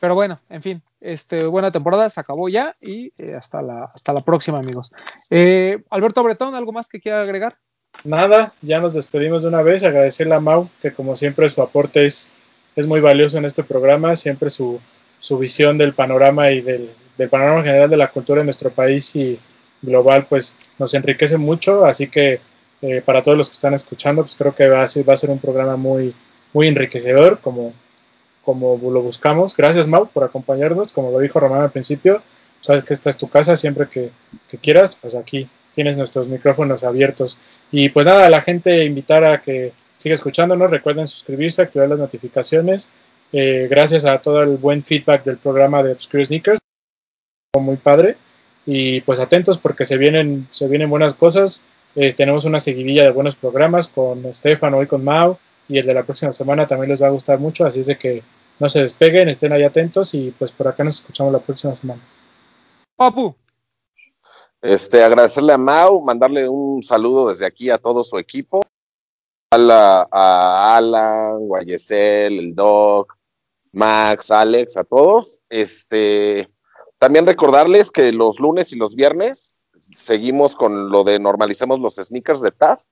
Pero 0.00 0.14
bueno, 0.14 0.38
en 0.48 0.62
fin, 0.62 0.82
este, 1.00 1.44
buena 1.44 1.70
temporada, 1.70 2.08
se 2.08 2.20
acabó 2.20 2.48
ya 2.48 2.76
y 2.80 3.12
eh, 3.18 3.34
hasta, 3.36 3.62
la, 3.62 3.90
hasta 3.92 4.12
la 4.12 4.20
próxima, 4.20 4.58
amigos. 4.58 4.92
Eh, 5.28 5.82
Alberto 5.90 6.22
Bretón, 6.22 6.54
¿algo 6.54 6.72
más 6.72 6.88
que 6.88 7.00
quiera 7.00 7.20
agregar? 7.20 7.58
Nada, 8.04 8.52
ya 8.62 8.80
nos 8.80 8.94
despedimos 8.94 9.42
de 9.42 9.48
una 9.48 9.62
vez. 9.62 9.82
Agradecerle 9.82 10.34
a 10.34 10.40
Mau, 10.40 10.70
que 10.80 10.92
como 10.92 11.16
siempre 11.16 11.48
su 11.48 11.62
aporte 11.62 12.04
es, 12.04 12.30
es 12.76 12.86
muy 12.86 13.00
valioso 13.00 13.38
en 13.38 13.44
este 13.44 13.64
programa, 13.64 14.14
siempre 14.14 14.50
su, 14.50 14.80
su 15.18 15.38
visión 15.38 15.78
del 15.78 15.94
panorama 15.94 16.50
y 16.50 16.60
del, 16.60 16.90
panorama 17.30 17.62
general 17.62 17.90
de 17.90 17.96
la 17.96 18.10
cultura 18.10 18.40
en 18.40 18.46
nuestro 18.46 18.70
país 18.70 19.14
y 19.16 19.38
global, 19.82 20.26
pues 20.28 20.54
nos 20.78 20.94
enriquece 20.94 21.36
mucho. 21.36 21.84
Así 21.84 22.08
que 22.08 22.40
eh, 22.82 23.02
para 23.04 23.22
todos 23.22 23.36
los 23.36 23.48
que 23.48 23.54
están 23.54 23.74
escuchando, 23.74 24.22
pues 24.22 24.36
creo 24.36 24.54
que 24.54 24.68
va 24.68 24.82
a 24.82 24.86
ser, 24.86 25.08
va 25.08 25.14
a 25.14 25.16
ser 25.16 25.30
un 25.30 25.38
programa 25.38 25.76
muy, 25.76 26.14
muy 26.52 26.68
enriquecedor, 26.68 27.40
como, 27.40 27.72
como 28.42 28.78
lo 28.90 29.02
buscamos. 29.02 29.56
Gracias, 29.56 29.88
Mau, 29.88 30.06
por 30.08 30.24
acompañarnos. 30.24 30.92
Como 30.92 31.10
lo 31.10 31.18
dijo 31.18 31.40
Román 31.40 31.62
al 31.62 31.72
principio, 31.72 32.22
sabes 32.60 32.84
que 32.84 32.94
esta 32.94 33.10
es 33.10 33.16
tu 33.16 33.28
casa, 33.28 33.56
siempre 33.56 33.88
que, 33.88 34.10
que 34.48 34.58
quieras, 34.58 34.96
pues 35.00 35.16
aquí 35.16 35.48
tienes 35.72 35.96
nuestros 35.96 36.28
micrófonos 36.28 36.82
abiertos. 36.84 37.38
Y 37.70 37.88
pues 37.90 38.06
nada, 38.06 38.26
a 38.26 38.30
la 38.30 38.40
gente 38.40 38.84
invitar 38.84 39.24
a 39.24 39.40
que 39.40 39.72
siga 39.96 40.14
escuchándonos, 40.14 40.70
recuerden 40.70 41.06
suscribirse, 41.06 41.62
activar 41.62 41.88
las 41.88 41.98
notificaciones. 41.98 42.90
Eh, 43.32 43.66
gracias 43.68 44.04
a 44.04 44.20
todo 44.20 44.42
el 44.42 44.56
buen 44.56 44.82
feedback 44.82 45.24
del 45.24 45.38
programa 45.38 45.82
de 45.82 45.92
Obscure 45.92 46.24
Sneakers, 46.24 46.60
muy 47.58 47.76
padre. 47.76 48.16
Y 48.64 49.00
pues 49.02 49.20
atentos 49.20 49.58
porque 49.58 49.84
se 49.84 49.96
vienen, 49.96 50.46
se 50.50 50.68
vienen 50.68 50.90
buenas 50.90 51.14
cosas. 51.14 51.64
Eh, 51.94 52.12
tenemos 52.12 52.44
una 52.44 52.60
seguidilla 52.60 53.02
de 53.02 53.10
buenos 53.10 53.34
programas 53.34 53.88
con 53.88 54.24
Estefan, 54.26 54.74
hoy 54.74 54.86
con 54.86 55.04
Mau, 55.04 55.38
y 55.68 55.78
el 55.78 55.86
de 55.86 55.94
la 55.94 56.04
próxima 56.04 56.32
semana 56.32 56.66
también 56.66 56.90
les 56.90 57.02
va 57.02 57.08
a 57.08 57.10
gustar 57.10 57.38
mucho, 57.38 57.66
así 57.66 57.80
es 57.80 57.86
de 57.86 57.98
que 57.98 58.22
no 58.58 58.68
se 58.68 58.80
despeguen, 58.80 59.28
estén 59.28 59.52
ahí 59.52 59.62
atentos 59.62 60.14
y 60.14 60.30
pues 60.38 60.52
por 60.52 60.68
acá 60.68 60.84
nos 60.84 60.98
escuchamos 60.98 61.32
la 61.32 61.40
próxima 61.40 61.74
semana. 61.74 62.00
Papu. 62.96 63.34
Este, 64.60 65.02
agradecerle 65.02 65.52
a 65.52 65.58
Mau, 65.58 66.00
mandarle 66.00 66.48
un 66.48 66.82
saludo 66.82 67.30
desde 67.30 67.46
aquí 67.46 67.70
a 67.70 67.78
todo 67.78 68.02
su 68.02 68.18
equipo, 68.18 68.60
a, 69.52 69.58
la, 69.58 70.08
a 70.10 70.76
Alan, 70.76 71.38
Guayesel, 71.46 72.38
el 72.38 72.54
Doc, 72.54 73.17
Max, 73.72 74.30
Alex, 74.30 74.76
a 74.76 74.84
todos. 74.84 75.40
Este, 75.48 76.48
también 76.98 77.26
recordarles 77.26 77.90
que 77.90 78.12
los 78.12 78.40
lunes 78.40 78.72
y 78.72 78.76
los 78.76 78.94
viernes 78.94 79.54
seguimos 79.96 80.54
con 80.54 80.90
lo 80.90 81.04
de 81.04 81.18
normalicemos 81.18 81.78
los 81.78 81.96
sneakers 81.96 82.40
de 82.40 82.50
TAF. 82.50 82.82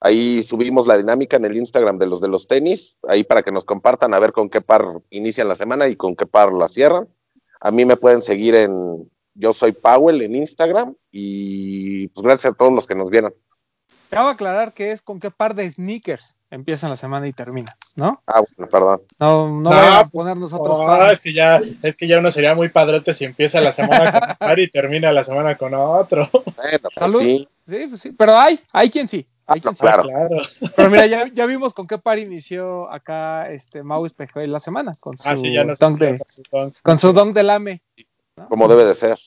Ahí 0.00 0.42
subimos 0.42 0.86
la 0.86 0.98
dinámica 0.98 1.36
en 1.36 1.44
el 1.44 1.56
Instagram 1.56 1.96
de 1.96 2.06
los 2.06 2.20
de 2.20 2.28
los 2.28 2.48
tenis, 2.48 2.98
ahí 3.06 3.22
para 3.22 3.42
que 3.42 3.52
nos 3.52 3.64
compartan 3.64 4.14
a 4.14 4.18
ver 4.18 4.32
con 4.32 4.50
qué 4.50 4.60
par 4.60 4.84
inician 5.10 5.46
la 5.46 5.54
semana 5.54 5.86
y 5.88 5.96
con 5.96 6.16
qué 6.16 6.26
par 6.26 6.52
la 6.52 6.66
cierran. 6.66 7.08
A 7.60 7.70
mí 7.70 7.84
me 7.84 7.96
pueden 7.96 8.20
seguir 8.20 8.56
en 8.56 9.08
yo 9.34 9.52
soy 9.52 9.72
Powell 9.72 10.22
en 10.22 10.34
Instagram 10.34 10.94
y 11.10 12.08
pues 12.08 12.22
gracias 12.22 12.52
a 12.52 12.56
todos 12.56 12.72
los 12.72 12.86
que 12.86 12.96
nos 12.96 13.10
vieron. 13.10 13.32
Cabe 14.10 14.30
aclarar 14.30 14.74
que 14.74 14.90
es 14.90 15.00
con 15.00 15.20
qué 15.20 15.30
par 15.30 15.54
de 15.54 15.70
sneakers 15.70 16.36
empiezan 16.52 16.90
la 16.90 16.96
semana 16.96 17.26
y 17.26 17.32
termina, 17.32 17.76
¿no? 17.96 18.22
Ah, 18.26 18.42
bueno, 18.56 18.70
perdón. 18.70 19.02
No, 19.18 19.48
no, 19.48 19.60
no 19.62 19.70
vayan 19.70 19.92
a 19.94 20.08
poner 20.08 20.36
nosotros 20.36 20.78
no, 20.78 21.10
es 21.10 21.20
que 21.20 21.32
ya, 21.32 21.60
es 21.82 21.96
que 21.96 22.06
ya 22.06 22.18
uno 22.18 22.30
sería 22.30 22.54
muy 22.54 22.68
padrote 22.68 23.12
si 23.14 23.24
empieza 23.24 23.60
la 23.60 23.72
semana 23.72 24.12
con 24.12 24.22
un 24.30 24.36
par 24.36 24.58
y 24.60 24.70
termina 24.70 25.10
la 25.12 25.24
semana 25.24 25.56
con 25.56 25.74
otro. 25.74 26.28
Bueno, 26.32 26.78
pues 26.82 26.94
Salud. 26.94 27.20
sí. 27.20 27.48
Sí, 27.66 27.86
pues 27.88 28.00
sí, 28.00 28.12
pero 28.18 28.36
hay, 28.38 28.60
hay 28.72 28.90
quien 28.90 29.08
sí. 29.08 29.26
Hay 29.46 29.58
Ah, 29.58 29.62
quien 29.62 29.74
claro. 29.74 30.02
sí. 30.04 30.08
Claro. 30.08 30.72
Pero 30.76 30.90
mira, 30.90 31.06
ya, 31.06 31.26
ya 31.32 31.46
vimos 31.46 31.74
con 31.74 31.86
qué 31.86 31.98
par 31.98 32.18
inició 32.18 32.90
acá 32.92 33.50
este 33.50 33.82
Mau 33.82 34.04
Espejel 34.06 34.52
la 34.52 34.60
semana, 34.60 34.92
con 35.00 35.16
su 35.18 35.28
Ah, 35.28 35.36
sí, 35.36 35.52
ya 35.52 35.64
no 35.64 35.72
dunk 35.74 35.98
de, 35.98 36.18
con 36.18 36.28
su 36.28 36.42
dunk. 36.50 36.76
con 36.82 36.98
su 36.98 37.12
dunk 37.12 37.34
del 37.34 37.50
AME, 37.50 37.82
Como 38.48 38.68
debe 38.68 38.84
de 38.84 38.94
ser. 38.94 39.18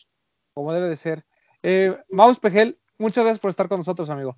como 0.53 0.73
debe 0.73 0.89
de 0.89 0.95
ser. 0.97 1.25
Eh, 1.63 1.97
Mau 2.09 2.29
Espejel, 2.29 2.77
muchas 2.97 3.23
gracias 3.23 3.39
por 3.39 3.49
estar 3.49 3.67
con 3.67 3.79
nosotros, 3.79 4.09
amigo. 4.09 4.37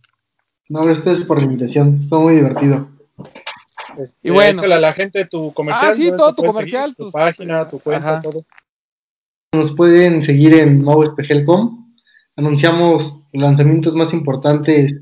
No, 0.70 0.84
gracias 0.84 1.22
por 1.22 1.40
la 1.40 1.46
invitación, 1.46 1.96
estuvo 2.02 2.22
muy 2.24 2.36
divertido. 2.36 2.88
Este, 3.98 4.18
Y 4.24 4.32
bueno. 4.32 4.60
échale 4.60 4.76
a 4.76 4.80
la 4.80 4.94
gente 4.94 5.26
tu 5.26 5.54
comercial. 5.54 5.92
Ah, 5.92 5.96
sí, 5.96 6.04
¿dónde 6.04 6.18
todo 6.18 6.34
tu 6.36 6.44
comercial, 6.44 6.94
seguir? 6.96 6.96
tu 6.98 7.12
página, 7.12 7.68
tu 7.68 7.80
cuenta, 7.80 8.10
Ajá. 8.10 8.20
todo. 8.22 8.42
Nos 9.54 9.72
pueden 9.76 10.22
seguir 10.22 10.54
en 10.54 10.84
mauespegelcom. 10.84 11.94
Anunciamos 12.36 13.18
los 13.34 13.42
lanzamientos 13.44 13.96
más 13.96 14.14
importantes 14.14 14.94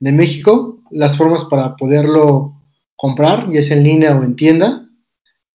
de 0.00 0.12
México, 0.12 0.82
las 0.90 1.16
formas 1.16 1.44
para 1.44 1.76
poderlo 1.76 2.54
comprar, 2.96 3.50
ya 3.52 3.62
sea 3.62 3.76
en 3.76 3.84
línea 3.84 4.16
o 4.16 4.24
en 4.24 4.34
tienda. 4.34 4.88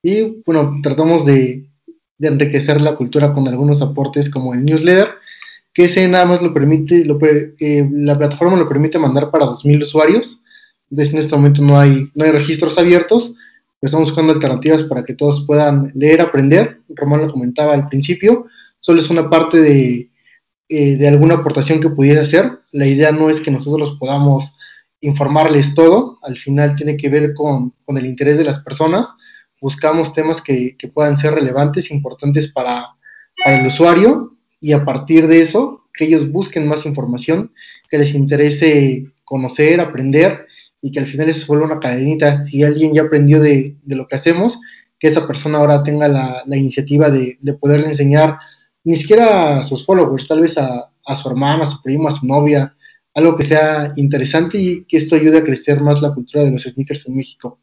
Y 0.02 0.42
bueno, 0.46 0.80
tratamos 0.84 1.26
de, 1.26 1.70
de 2.18 2.28
enriquecer 2.28 2.80
la 2.80 2.96
cultura 2.96 3.34
con 3.34 3.48
algunos 3.48 3.82
aportes 3.82 4.30
como 4.30 4.54
el 4.54 4.64
newsletter, 4.64 5.10
que 5.78 5.86
ese 5.86 6.08
nada 6.08 6.26
más 6.26 6.42
lo 6.42 6.56
permite, 6.56 7.06
eh, 7.60 7.90
la 7.92 8.18
plataforma 8.18 8.58
lo 8.58 8.68
permite 8.68 8.98
mandar 8.98 9.30
para 9.30 9.46
2.000 9.46 9.84
usuarios. 9.84 10.42
Entonces 10.90 11.14
en 11.14 11.20
este 11.20 11.36
momento 11.36 11.62
no 11.62 11.80
hay, 11.80 12.10
no 12.16 12.26
hay 12.26 12.32
registros 12.32 12.80
abiertos, 12.80 13.26
pero 13.80 13.86
estamos 13.88 14.10
buscando 14.10 14.34
alternativas 14.34 14.82
para 14.86 15.06
que 15.06 15.14
todos 15.14 15.46
puedan 15.46 15.92
leer, 15.94 16.20
aprender. 16.20 16.82
Román 16.90 17.22
lo 17.22 17.32
comentaba 17.32 17.76
al 17.76 17.88
principio, 17.90 18.48
solo 18.80 19.00
es 19.00 19.12
una 19.12 19.30
parte 19.30 19.62
de, 19.62 20.10
eh, 20.68 20.96
de 20.96 21.08
alguna 21.08 21.36
aportación 21.36 21.80
que 21.80 21.92
pudiese 21.92 22.22
hacer. 22.22 22.60
La 22.72 22.88
idea 22.88 23.12
no 23.12 23.30
es 23.30 23.40
que 23.40 23.52
nosotros 23.52 23.98
podamos 24.00 24.56
informarles 25.02 25.76
todo, 25.76 26.18
al 26.24 26.38
final 26.38 26.76
tiene 26.76 26.98
que 26.98 27.10
ver 27.10 27.36
con, 27.36 27.72
con 27.86 28.00
el 28.00 28.08
interés 28.08 28.40
de 28.40 28.46
las 28.46 28.64
personas. 28.64 29.14
Buscamos 29.62 30.12
temas 30.12 30.42
que, 30.42 30.76
que 30.76 30.88
puedan 30.88 31.18
ser 31.18 31.36
relevantes, 31.36 31.92
importantes 31.92 32.52
para, 32.52 32.96
para 33.46 33.60
el 33.60 33.68
usuario 33.68 34.37
y 34.60 34.74
a 34.74 34.86
partir 34.86 35.28
de 35.28 35.42
eso, 35.42 35.82
que 35.94 36.06
ellos 36.06 36.32
busquen 36.32 36.68
más 36.68 36.86
información, 36.86 37.52
que 37.90 37.98
les 37.98 38.14
interese 38.14 39.06
conocer, 39.24 39.80
aprender 39.80 40.46
y 40.82 40.92
que 40.92 41.00
al 41.00 41.08
final 41.08 41.30
eso 41.30 41.48
vuelva 41.48 41.66
una 41.66 41.80
cadenita. 41.80 42.44
Si 42.44 42.64
alguien 42.64 42.94
ya 42.94 43.04
aprendió 43.04 43.40
de, 43.40 43.76
de 43.84 43.96
lo 43.96 44.08
que 44.08 44.16
hacemos, 44.16 44.60
que 45.00 45.08
esa 45.08 45.28
persona 45.28 45.60
ahora 45.60 45.84
tenga 45.84 46.08
la, 46.08 46.44
la 46.46 46.58
iniciativa 46.58 47.10
de, 47.10 47.38
de 47.42 47.54
poderle 47.54 47.88
enseñar 47.88 48.38
ni 48.84 48.96
siquiera 48.96 49.58
a 49.58 49.64
sus 49.64 49.86
followers, 49.86 50.28
tal 50.28 50.42
vez 50.42 50.58
a, 50.58 50.90
a 51.06 51.16
su 51.16 51.30
hermana, 51.30 51.64
a 51.64 51.68
su 51.68 51.82
primo, 51.82 52.08
a 52.08 52.12
su 52.12 52.26
novia, 52.26 52.74
algo 53.14 53.36
que 53.36 53.44
sea 53.44 53.94
interesante 53.96 54.58
y 54.58 54.86
que 54.86 54.98
esto 54.98 55.16
ayude 55.16 55.40
a 55.40 55.44
crecer 55.44 55.82
más 55.82 56.02
la 56.02 56.14
cultura 56.14 56.44
de 56.44 56.52
los 56.52 56.64
sneakers 56.64 57.08
en 57.08 57.18
México. 57.18 57.60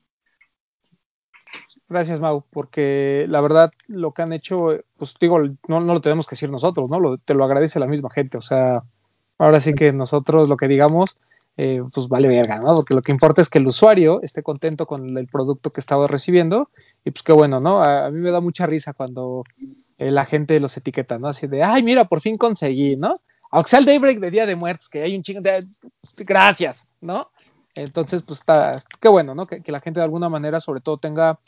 Gracias, 1.95 2.19
Mau, 2.19 2.43
porque 2.51 3.25
la 3.29 3.41
verdad 3.41 3.71
lo 3.87 4.11
que 4.11 4.23
han 4.23 4.33
hecho, 4.33 4.71
pues 4.97 5.15
digo, 5.21 5.39
no, 5.69 5.79
no 5.79 5.95
lo 5.95 6.01
tenemos 6.01 6.27
que 6.27 6.33
decir 6.35 6.51
nosotros, 6.51 6.91
¿no? 6.91 6.99
Lo, 6.99 7.19
te 7.19 7.35
lo 7.35 7.45
agradece 7.45 7.79
la 7.79 7.87
misma 7.87 8.11
gente, 8.11 8.37
o 8.37 8.41
sea, 8.41 8.83
ahora 9.39 9.61
sí 9.61 9.75
que 9.75 9.93
nosotros 9.93 10.49
lo 10.49 10.57
que 10.57 10.67
digamos, 10.67 11.19
eh, 11.57 11.81
pues 11.93 12.09
vale 12.09 12.27
verga, 12.27 12.59
¿no? 12.59 12.75
Porque 12.75 12.95
lo 12.95 13.03
que 13.03 13.13
importa 13.13 13.43
es 13.43 13.49
que 13.49 13.59
el 13.59 13.69
usuario 13.69 14.21
esté 14.23 14.43
contento 14.43 14.87
con 14.87 15.17
el 15.17 15.29
producto 15.29 15.71
que 15.71 15.79
estaba 15.79 16.09
recibiendo 16.09 16.69
y 17.05 17.13
pues 17.13 17.23
qué 17.23 17.33
bueno, 17.33 17.61
¿no? 17.61 17.77
A, 17.77 18.07
a 18.07 18.11
mí 18.11 18.19
me 18.19 18.33
da 18.33 18.41
mucha 18.41 18.67
risa 18.67 18.93
cuando 18.93 19.45
eh, 19.97 20.11
la 20.11 20.25
gente 20.25 20.59
los 20.59 20.77
etiqueta, 20.77 21.21
¿no? 21.21 21.29
Así 21.29 21.47
de, 21.47 21.63
ay, 21.63 21.85
mira, 21.85 22.07
por 22.07 22.21
fin 22.21 22.37
conseguí, 22.37 22.97
¿no? 22.97 23.15
Aunque 23.53 23.71
sea 23.71 23.79
el 23.79 23.85
Daybreak 23.85 24.19
de 24.19 24.33
Día 24.33 24.47
de 24.47 24.57
Muertos, 24.57 24.89
que 24.89 25.01
hay 25.01 25.15
un 25.15 25.23
chingo 25.23 25.43
de... 25.43 25.65
Gracias, 26.27 26.89
¿no? 27.01 27.31
Entonces, 27.77 28.25
pues 28.25 28.41
está, 28.41 28.73
qué 29.01 29.09
bueno, 29.09 29.37
¿no? 29.37 29.47
Que, 29.47 29.63
que 29.63 29.71
la 29.71 29.79
gente 29.79 30.01
de 30.01 30.05
alguna 30.05 30.29
manera, 30.29 30.59
sobre 30.59 30.81
todo, 30.81 30.99
tenga 30.99 31.39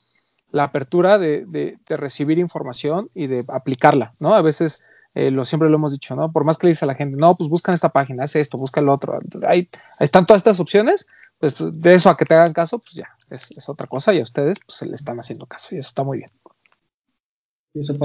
la 0.50 0.64
apertura 0.64 1.18
de, 1.18 1.44
de, 1.46 1.78
de, 1.86 1.96
recibir 1.96 2.38
información 2.38 3.08
y 3.14 3.26
de 3.26 3.44
aplicarla, 3.48 4.12
¿no? 4.20 4.34
A 4.34 4.42
veces, 4.42 4.84
eh, 5.14 5.30
lo, 5.30 5.44
siempre 5.44 5.68
lo 5.68 5.76
hemos 5.76 5.92
dicho, 5.92 6.14
¿no? 6.14 6.32
Por 6.32 6.44
más 6.44 6.58
que 6.58 6.66
le 6.66 6.72
dice 6.72 6.84
a 6.84 6.88
la 6.88 6.94
gente, 6.94 7.16
no, 7.16 7.34
pues 7.34 7.50
buscan 7.50 7.74
esta 7.74 7.90
página, 7.90 8.24
haz 8.24 8.36
esto, 8.36 8.58
busca 8.58 8.80
el 8.80 8.88
otro, 8.88 9.18
ahí, 9.46 9.68
están 10.00 10.26
todas 10.26 10.40
estas 10.40 10.60
opciones, 10.60 11.06
pues 11.38 11.54
de 11.58 11.94
eso 11.94 12.08
a 12.08 12.16
que 12.16 12.24
te 12.24 12.34
hagan 12.34 12.52
caso, 12.52 12.78
pues 12.78 12.92
ya, 12.92 13.08
es, 13.30 13.50
es, 13.50 13.68
otra 13.68 13.86
cosa 13.86 14.14
y 14.14 14.20
a 14.20 14.22
ustedes 14.22 14.58
pues 14.64 14.78
se 14.78 14.86
le 14.86 14.94
están 14.94 15.18
haciendo 15.18 15.46
caso 15.46 15.74
y 15.74 15.78
eso 15.78 15.88
está 15.88 16.02
muy 16.02 16.18
bien. 16.18 16.30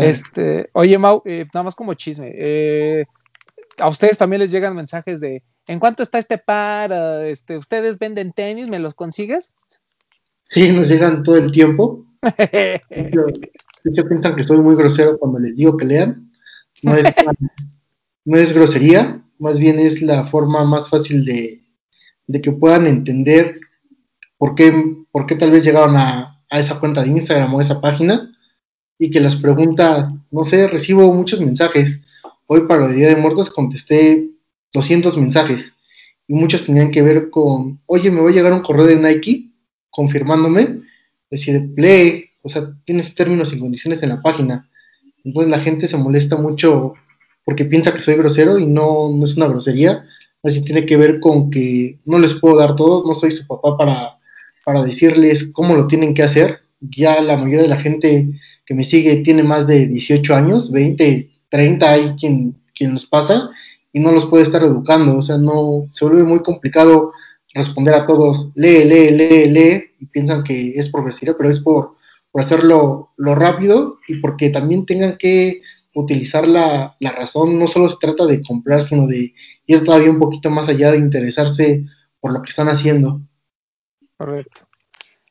Este, 0.02 0.70
oye, 0.74 0.98
Mau, 0.98 1.22
eh, 1.26 1.46
nada 1.54 1.64
más 1.64 1.76
como 1.76 1.94
chisme, 1.94 2.34
eh, 2.36 3.06
a 3.78 3.88
ustedes 3.88 4.18
también 4.18 4.42
les 4.42 4.52
llegan 4.52 4.76
mensajes 4.76 5.22
de, 5.22 5.44
¿en 5.68 5.80
cuánto 5.80 6.04
está 6.04 6.20
este 6.20 6.38
par? 6.38 6.92
Este, 7.26 7.58
¿Ustedes 7.58 7.98
venden 7.98 8.34
tenis? 8.34 8.70
¿Me 8.70 8.80
los 8.80 8.96
consigues? 8.96 9.54
Sí, 10.48 10.72
nos 10.74 10.90
llegan 10.90 11.24
todo 11.24 11.38
el 11.38 11.52
tiempo. 11.52 12.06
De, 12.38 12.82
hecho, 12.90 13.22
de 13.84 13.92
hecho, 13.92 14.08
piensan 14.08 14.36
que 14.36 14.44
soy 14.44 14.60
muy 14.60 14.76
grosero 14.76 15.18
cuando 15.18 15.40
les 15.40 15.56
digo 15.56 15.78
que 15.78 15.86
lean. 15.86 16.32
No 16.84 16.96
es, 16.96 17.04
no 18.26 18.38
es 18.38 18.54
grosería, 18.54 19.24
más 19.40 19.60
bien 19.60 19.80
es 19.80 20.02
la 20.02 20.26
forma 20.28 20.64
más 20.64 20.90
fácil 20.90 21.26
de, 21.26 21.64
de 22.28 22.42
que 22.42 22.52
puedan 22.52 22.88
entender 22.88 23.60
por 24.38 24.56
qué, 24.56 24.74
por 25.12 25.26
qué 25.26 25.36
tal 25.36 25.52
vez 25.52 25.64
llegaron 25.64 25.98
a, 25.98 26.44
a, 26.50 26.60
esa 26.60 26.80
cuenta 26.80 27.02
de 27.02 27.10
Instagram 27.10 27.54
o 27.54 27.62
esa 27.62 27.82
página 27.82 28.32
y 28.98 29.10
que 29.10 29.20
las 29.20 29.36
preguntas, 29.36 30.14
no 30.30 30.44
sé, 30.44 30.68
recibo 30.68 31.12
muchos 31.14 31.42
mensajes. 31.42 32.00
Hoy 32.46 32.68
para 32.68 32.86
el 32.86 32.96
Día 32.96 33.10
de 33.10 33.16
Muertos 33.16 33.50
contesté 33.50 34.30
200 34.74 35.18
mensajes 35.18 35.74
y 36.28 36.34
muchos 36.34 36.66
tenían 36.66 36.92
que 36.92 37.02
ver 37.02 37.30
con, 37.30 37.82
oye, 37.88 38.12
me 38.12 38.22
va 38.22 38.30
a 38.30 38.34
llegar 38.34 38.54
un 38.54 38.62
correo 38.62 38.86
de 38.86 38.96
Nike 38.96 39.52
confirmándome, 39.90 40.82
decir, 41.32 41.74
play, 41.74 42.26
o 42.44 42.50
sea, 42.50 42.74
tienes 42.86 43.16
términos 43.16 43.54
y 43.54 43.60
condiciones 43.60 44.04
en 44.04 44.10
la 44.10 44.22
página. 44.22 44.70
Entonces 45.24 45.50
la 45.50 45.60
gente 45.60 45.88
se 45.88 45.98
molesta 45.98 46.36
mucho 46.38 46.94
porque 47.46 47.66
piensa 47.66 47.94
que 47.94 48.02
soy 48.02 48.16
grosero 48.16 48.60
y 48.60 48.66
no, 48.68 49.10
no 49.10 49.24
es 49.24 49.38
una 49.38 49.48
grosería, 49.48 50.06
así 50.44 50.62
tiene 50.64 50.86
que 50.86 50.98
ver 50.98 51.20
con 51.20 51.50
que 51.50 52.00
no 52.06 52.20
les 52.20 52.34
puedo 52.34 52.58
dar 52.58 52.76
todo, 52.76 53.04
no 53.08 53.16
soy 53.16 53.32
su 53.32 53.48
papá 53.48 53.78
para, 53.78 54.20
para 54.66 54.84
decirles 54.84 55.50
cómo 55.54 55.76
lo 55.76 55.88
tienen 55.88 56.14
que 56.14 56.24
hacer. 56.24 56.60
Ya 56.82 57.22
la 57.22 57.38
mayoría 57.38 57.64
de 57.64 57.68
la 57.68 57.80
gente 57.80 58.30
que 58.66 58.74
me 58.74 58.84
sigue 58.84 59.18
tiene 59.18 59.44
más 59.44 59.68
de 59.68 59.88
18 59.88 60.36
años, 60.36 60.72
20, 60.72 61.30
30, 61.50 61.92
hay 61.92 62.16
quien, 62.16 62.56
quien 62.74 62.94
los 62.94 63.06
pasa 63.06 63.50
y 63.94 64.00
no 64.00 64.12
los 64.12 64.26
puede 64.26 64.44
estar 64.44 64.64
educando, 64.64 65.18
o 65.18 65.24
sea, 65.24 65.38
no, 65.38 65.88
se 65.92 66.06
vuelve 66.06 66.24
muy 66.24 66.42
complicado 66.42 67.12
responder 67.54 67.94
a 67.94 68.06
todos, 68.06 68.50
lee, 68.56 68.86
lee, 68.86 69.12
lee, 69.12 69.48
lee, 69.48 69.84
y 70.02 70.08
piensan 70.08 70.44
que 70.44 70.74
es 70.76 70.90
por 70.90 71.10
pero 71.38 71.50
es 71.50 71.60
por, 71.60 71.96
por 72.32 72.42
hacerlo 72.42 73.12
lo 73.18 73.36
rápido 73.36 74.00
y 74.08 74.16
porque 74.16 74.50
también 74.50 74.86
tengan 74.86 75.18
que 75.18 75.62
utilizar 75.94 76.48
la, 76.48 76.96
la, 77.00 77.12
razón, 77.12 77.60
no 77.60 77.68
solo 77.68 77.90
se 77.90 77.98
trata 78.00 78.26
de 78.26 78.42
comprar, 78.42 78.82
sino 78.82 79.08
de 79.08 79.34
ir 79.68 79.84
todavía 79.84 80.10
un 80.10 80.20
poquito 80.20 80.50
más 80.50 80.68
allá, 80.68 80.92
de 80.92 80.98
interesarse 80.98 81.86
por 82.20 82.32
lo 82.32 82.42
que 82.42 82.50
están 82.50 82.68
haciendo. 82.68 83.22
Correcto. 84.18 84.62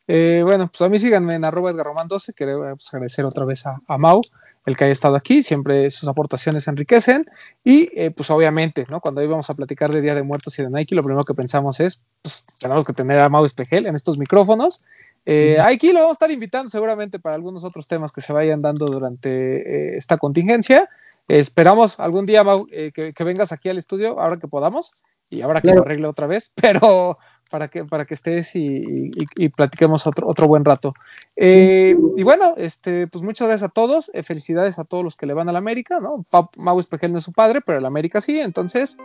Eh, 0.07 0.43
bueno, 0.45 0.69
pues 0.69 0.83
a 0.83 0.89
mí 0.89 0.99
síganme 0.99 1.35
en 1.35 1.45
arroba 1.45 1.73
edgarroman12, 1.73 2.35
quiero 2.35 2.61
pues, 2.75 2.93
agradecer 2.93 3.25
otra 3.25 3.45
vez 3.45 3.67
a, 3.67 3.81
a, 3.87 3.97
Mau 3.99 4.21
el 4.67 4.77
que 4.77 4.85
haya 4.85 4.93
estado 4.93 5.17
aquí, 5.17 5.43
siempre 5.43 5.91
sus 5.91 6.09
aportaciones 6.09 6.69
enriquecen 6.69 7.27
y 7.65 7.91
eh, 7.95 8.11
pues 8.11 8.31
obviamente, 8.31 8.87
¿no? 8.91 9.01
Cuando 9.01 9.23
íbamos 9.23 9.49
a 9.51 9.55
platicar 9.55 9.91
de 9.91 10.01
Día 10.01 10.15
de 10.15 10.23
Muertos 10.23 10.59
y 10.59 10.63
de 10.63 10.71
Nike, 10.71 10.95
lo 10.95 11.03
primero 11.03 11.25
que 11.25 11.35
pensamos 11.35 11.81
es, 11.81 12.01
pues 12.23 12.45
tenemos 12.59 12.85
que 12.85 12.93
tener 12.93 13.19
a 13.19 13.29
Mau 13.29 13.45
Espejel 13.45 13.87
en 13.87 13.95
estos 13.95 14.19
micrófonos. 14.19 14.83
Eh, 15.27 15.57
aquí 15.61 15.93
lo 15.93 16.01
vamos 16.01 16.11
a 16.11 16.13
estar 16.13 16.31
invitando 16.31 16.71
seguramente 16.71 17.19
para 17.19 17.35
algunos 17.35 17.65
otros 17.65 17.89
temas 17.89 18.13
que 18.13 18.21
se 18.21 18.33
vayan 18.33 18.63
dando 18.63 18.87
durante 18.87 19.31
eh, 19.31 19.97
esta 19.97 20.19
contingencia. 20.19 20.89
esperamos 21.29 21.99
algún 21.99 22.27
día, 22.27 22.45
Mau, 22.45 22.67
que, 22.67 23.13
que, 23.15 23.25
vengas 23.25 23.53
aquí 23.53 23.69
al 23.69 23.79
estudio, 23.79 24.21
ahora 24.21 24.39
que 24.39 24.49
podamos, 24.49 25.05
y 25.31 25.43
ahora 25.43 25.61
que 25.61 25.69
claro. 25.69 25.79
lo 25.79 25.85
arregle 25.85 26.07
otra 26.07 26.27
vez, 26.27 26.53
pero 26.61 27.19
para 27.51 27.69
que, 27.69 27.85
para 27.85 28.07
que 28.07 28.15
estés 28.15 28.53
y, 28.55 29.11
platiquemos 29.55 30.07
otro, 30.07 30.27
otro 30.29 30.47
buen 30.47 30.65
rato. 30.65 30.95
Eh, 31.37 31.97
y 32.17 32.23
bueno, 32.23 32.55
este, 32.57 33.09
pues 33.09 33.23
muchas 33.23 33.49
gracias 33.49 33.69
a 33.69 33.73
todos, 33.73 34.11
eh, 34.15 34.23
felicidades 34.23 34.79
a 34.79 34.85
todos 34.85 35.05
los 35.05 35.17
que 35.17 35.27
le 35.27 35.35
van 35.35 35.49
a 35.49 35.53
la 35.53 35.59
América, 35.59 36.01
¿no? 36.01 36.25
Mau 36.57 36.79
Espejel 36.79 37.13
no 37.13 37.19
es 37.19 37.25
su 37.25 37.33
padre, 37.33 37.61
pero 37.61 37.79
el 37.79 37.85
América 37.85 38.21
sí, 38.21 38.39
entonces, 38.39 38.97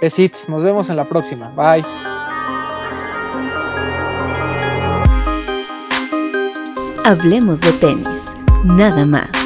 besitos, 0.00 0.48
nos 0.48 0.62
vemos 0.62 0.90
en 0.90 0.96
la 0.96 1.04
próxima, 1.04 1.50
bye. 1.56 1.84
Hablemos 7.04 7.60
de 7.60 7.72
tenis, 7.74 8.34
nada 8.64 9.06
más. 9.06 9.45